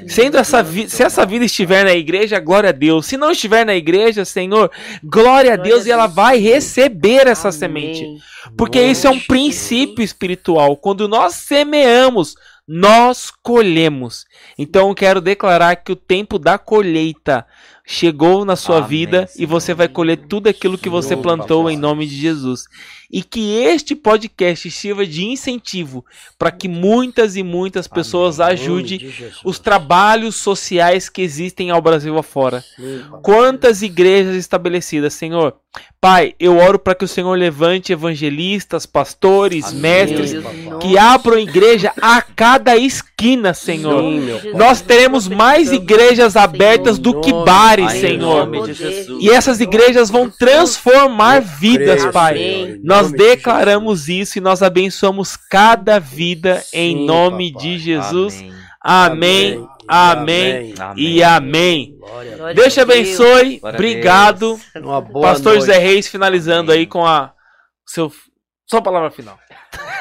Sendo 0.09 0.39
essa 0.39 0.65
se 0.65 1.03
essa 1.03 1.27
vida 1.27 1.45
estiver 1.45 1.85
na 1.85 1.93
igreja, 1.93 2.41
glória 2.41 2.71
a 2.71 2.73
Deus. 2.73 3.05
Se 3.05 3.19
não 3.19 3.31
estiver 3.31 3.67
na 3.67 3.75
igreja, 3.75 4.25
Senhor, 4.25 4.71
glória 5.03 5.53
a 5.53 5.57
Deus 5.57 5.85
e 5.85 5.91
ela 5.91 6.07
vai 6.07 6.39
receber 6.39 7.27
essa 7.27 7.53
semente. 7.53 8.07
Porque 8.57 8.81
isso 8.81 9.07
é 9.07 9.11
um 9.11 9.21
princípio 9.21 10.03
espiritual. 10.03 10.79
Quando 10.79 11.07
nós 11.07 11.35
semeamos, 11.35 12.37
nós 12.67 13.31
colhemos. 13.43 14.25
Então 14.59 14.89
eu 14.89 14.95
quero 14.95 15.21
declarar 15.21 15.77
que 15.77 15.93
o 15.93 15.97
tempo 15.97 16.39
da 16.39 16.57
colheita 16.57 17.47
chegou 17.85 18.45
na 18.45 18.57
sua 18.57 18.79
Amém, 18.79 18.89
vida 18.89 19.27
Senhor. 19.27 19.43
e 19.43 19.47
você 19.47 19.75
vai 19.75 19.89
colher 19.89 20.17
tudo 20.17 20.49
aquilo 20.49 20.79
que 20.79 20.89
você 20.89 21.17
plantou 21.17 21.71
em 21.71 21.77
nome 21.77 22.07
de 22.07 22.17
Jesus. 22.17 22.67
E 23.17 23.23
que 23.23 23.55
este 23.55 23.95
podcast 23.95 24.69
sirva 24.73 25.07
de 25.07 25.25
incentivo 25.25 26.05
para 26.37 26.51
que 26.51 26.67
muitas 26.67 27.37
e 27.37 27.45
muitas 27.45 27.87
pessoas 27.87 28.41
Amém. 28.41 28.55
ajudem 28.55 29.15
os 29.45 29.61
trabalhos 29.61 30.35
sociais 30.35 31.09
que 31.09 31.23
existem 31.23 31.71
ao 31.71 31.81
Brasil 31.81 32.19
afora. 32.19 32.65
Quantas 33.23 33.83
igrejas 33.83 34.35
estabelecidas, 34.35 35.15
Senhor? 35.15 35.55
Pai, 36.01 36.35
eu 36.39 36.59
oro 36.59 36.79
para 36.79 36.95
que 36.95 37.05
o 37.05 37.09
Senhor 37.09 37.35
levante 37.35 37.91
evangelistas, 37.91 38.85
pastores, 38.85 39.67
Amém. 39.67 39.81
mestres, 39.81 40.33
que 40.81 40.99
abram 40.99 41.39
igreja 41.39 41.93
a 42.01 42.21
cada 42.21 42.77
esquina, 42.77 43.55
Senhor. 43.55 44.03
Sim, 44.03 44.53
Nós 44.55 44.83
teremos 44.83 45.27
mais 45.27 45.73
igrejas 45.73 46.37
abertas 46.37 46.99
do 46.99 47.21
que 47.21 47.33
bares, 47.33 47.93
Senhor. 47.93 48.51
E 49.19 49.31
essas 49.31 49.61
igrejas 49.61 50.11
vão 50.11 50.29
transformar 50.29 51.41
vidas, 51.41 52.05
Pai. 52.07 52.79
Nós 52.85 53.04
declaramos 53.13 54.09
isso 54.09 54.39
e 54.39 54.41
nós 54.41 54.63
abençoamos 54.63 55.37
cada 55.37 55.99
vida 55.99 56.65
em 56.73 57.07
nome 57.07 57.53
de 57.53 57.79
Jesus. 57.79 58.43
Amém. 58.81 59.67
Amém, 59.87 60.73
amém, 60.79 60.95
e 60.97 61.23
amém. 61.23 61.99
Deus 62.55 62.73
te 62.73 62.81
abençoe. 62.81 63.61
Obrigado. 63.63 64.59
Pastor 65.21 65.57
José 65.57 65.77
Reis 65.79 66.09
finalizando 66.09 66.73
aí 66.73 66.87
com 66.87 67.07
a 67.07 67.35
seu 67.87 68.11
só 68.67 68.81
palavra 68.81 69.11
final. 69.11 69.39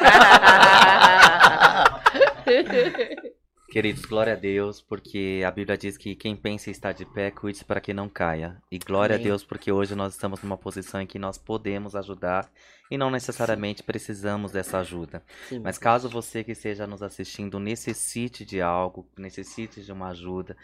Queridos, 3.74 4.06
glória 4.06 4.34
a 4.34 4.36
Deus, 4.36 4.80
porque 4.80 5.42
a 5.44 5.50
Bíblia 5.50 5.76
diz 5.76 5.98
que 5.98 6.14
quem 6.14 6.36
pensa 6.36 6.70
estar 6.70 6.92
de 6.92 7.06
pé, 7.06 7.32
cuide 7.32 7.66
para 7.66 7.82
que 7.82 7.92
não 7.92 8.08
caia. 8.08 8.62
E 8.70 8.78
glória 8.78 9.16
Amém. 9.16 9.26
a 9.26 9.30
Deus, 9.30 9.44
porque 9.44 9.72
hoje 9.72 9.96
nós 9.96 10.14
estamos 10.14 10.44
numa 10.44 10.56
posição 10.56 11.02
em 11.02 11.08
que 11.08 11.18
nós 11.18 11.40
podemos 11.40 11.96
ajudar 11.96 12.52
e 12.92 13.00
não 13.00 13.10
necessariamente 13.10 13.80
Sim. 13.80 13.86
precisamos 13.88 14.52
dessa 14.52 14.78
ajuda. 14.78 15.24
Sim, 15.50 15.58
Mas 15.58 15.80
caso 15.80 16.08
você 16.08 16.44
que 16.44 16.52
esteja 16.52 16.86
nos 16.86 17.02
assistindo 17.02 17.60
necessite 17.60 18.46
de 18.46 18.62
algo, 18.62 19.08
necessite 19.18 19.82
de 19.82 19.92
uma 19.92 20.10
ajuda, 20.10 20.56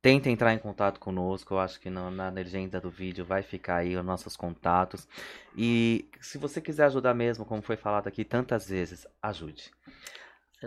tente 0.00 0.30
entrar 0.30 0.54
em 0.54 0.58
contato 0.58 0.98
conosco. 0.98 1.52
Eu 1.52 1.58
acho 1.58 1.78
que 1.78 1.90
na, 1.90 2.10
na 2.10 2.30
legenda 2.30 2.80
do 2.80 2.88
vídeo 2.88 3.26
vai 3.26 3.42
ficar 3.42 3.76
aí 3.76 3.94
os 3.94 4.02
nossos 4.02 4.36
contatos. 4.36 5.06
E 5.54 6.08
se 6.18 6.38
você 6.38 6.62
quiser 6.62 6.86
ajudar 6.86 7.12
mesmo, 7.12 7.44
como 7.44 7.60
foi 7.60 7.76
falado 7.76 8.08
aqui 8.08 8.24
tantas 8.24 8.70
vezes, 8.70 9.06
ajude. 9.20 9.70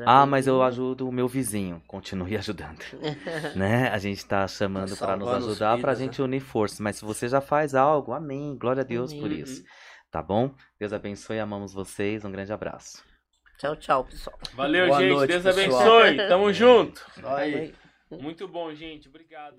Ah, 0.06 0.26
mas 0.26 0.48
eu 0.48 0.64
ajudo 0.64 1.08
o 1.08 1.12
meu 1.12 1.28
vizinho. 1.28 1.82
Continue 1.88 2.36
ajudando. 2.38 2.80
né? 3.56 3.90
A 3.90 3.98
gente 3.98 4.18
está 4.18 4.48
chamando 4.48 4.96
para 4.96 5.18
nos 5.18 5.30
ajudar, 5.30 5.80
para 5.80 5.92
a 5.92 5.96
gente 5.96 6.20
né? 6.20 6.26
unir 6.26 6.40
forças. 6.40 6.80
Mas 6.80 6.96
se 6.98 7.06
você 7.06 7.28
já 7.28 7.42
faz 7.42 7.76
algo, 7.76 8.14
amém. 8.14 8.58
Glória 8.58 8.82
a 8.82 8.86
Deus 8.86 9.12
amém. 9.12 9.22
por 9.22 9.32
isso. 9.32 9.64
Tá 10.10 10.22
bom? 10.22 10.54
Deus 10.80 10.94
abençoe, 10.94 11.40
amamos 11.40 11.74
vocês. 11.74 12.24
Um 12.26 12.32
grande 12.32 12.52
abraço. 12.52 13.04
Tchau, 13.58 13.76
tchau, 13.76 14.04
pessoal. 14.06 14.38
Valeu, 14.54 14.88
Boa 14.88 15.00
gente. 15.00 15.14
Noite, 15.14 15.30
Deus 15.30 15.44
pessoal. 15.44 16.00
abençoe. 16.00 16.28
Tamo 16.28 16.52
junto. 16.54 17.06
Aí. 17.24 17.74
Muito 18.10 18.48
bom, 18.48 18.74
gente. 18.74 19.08
Obrigado. 19.08 19.58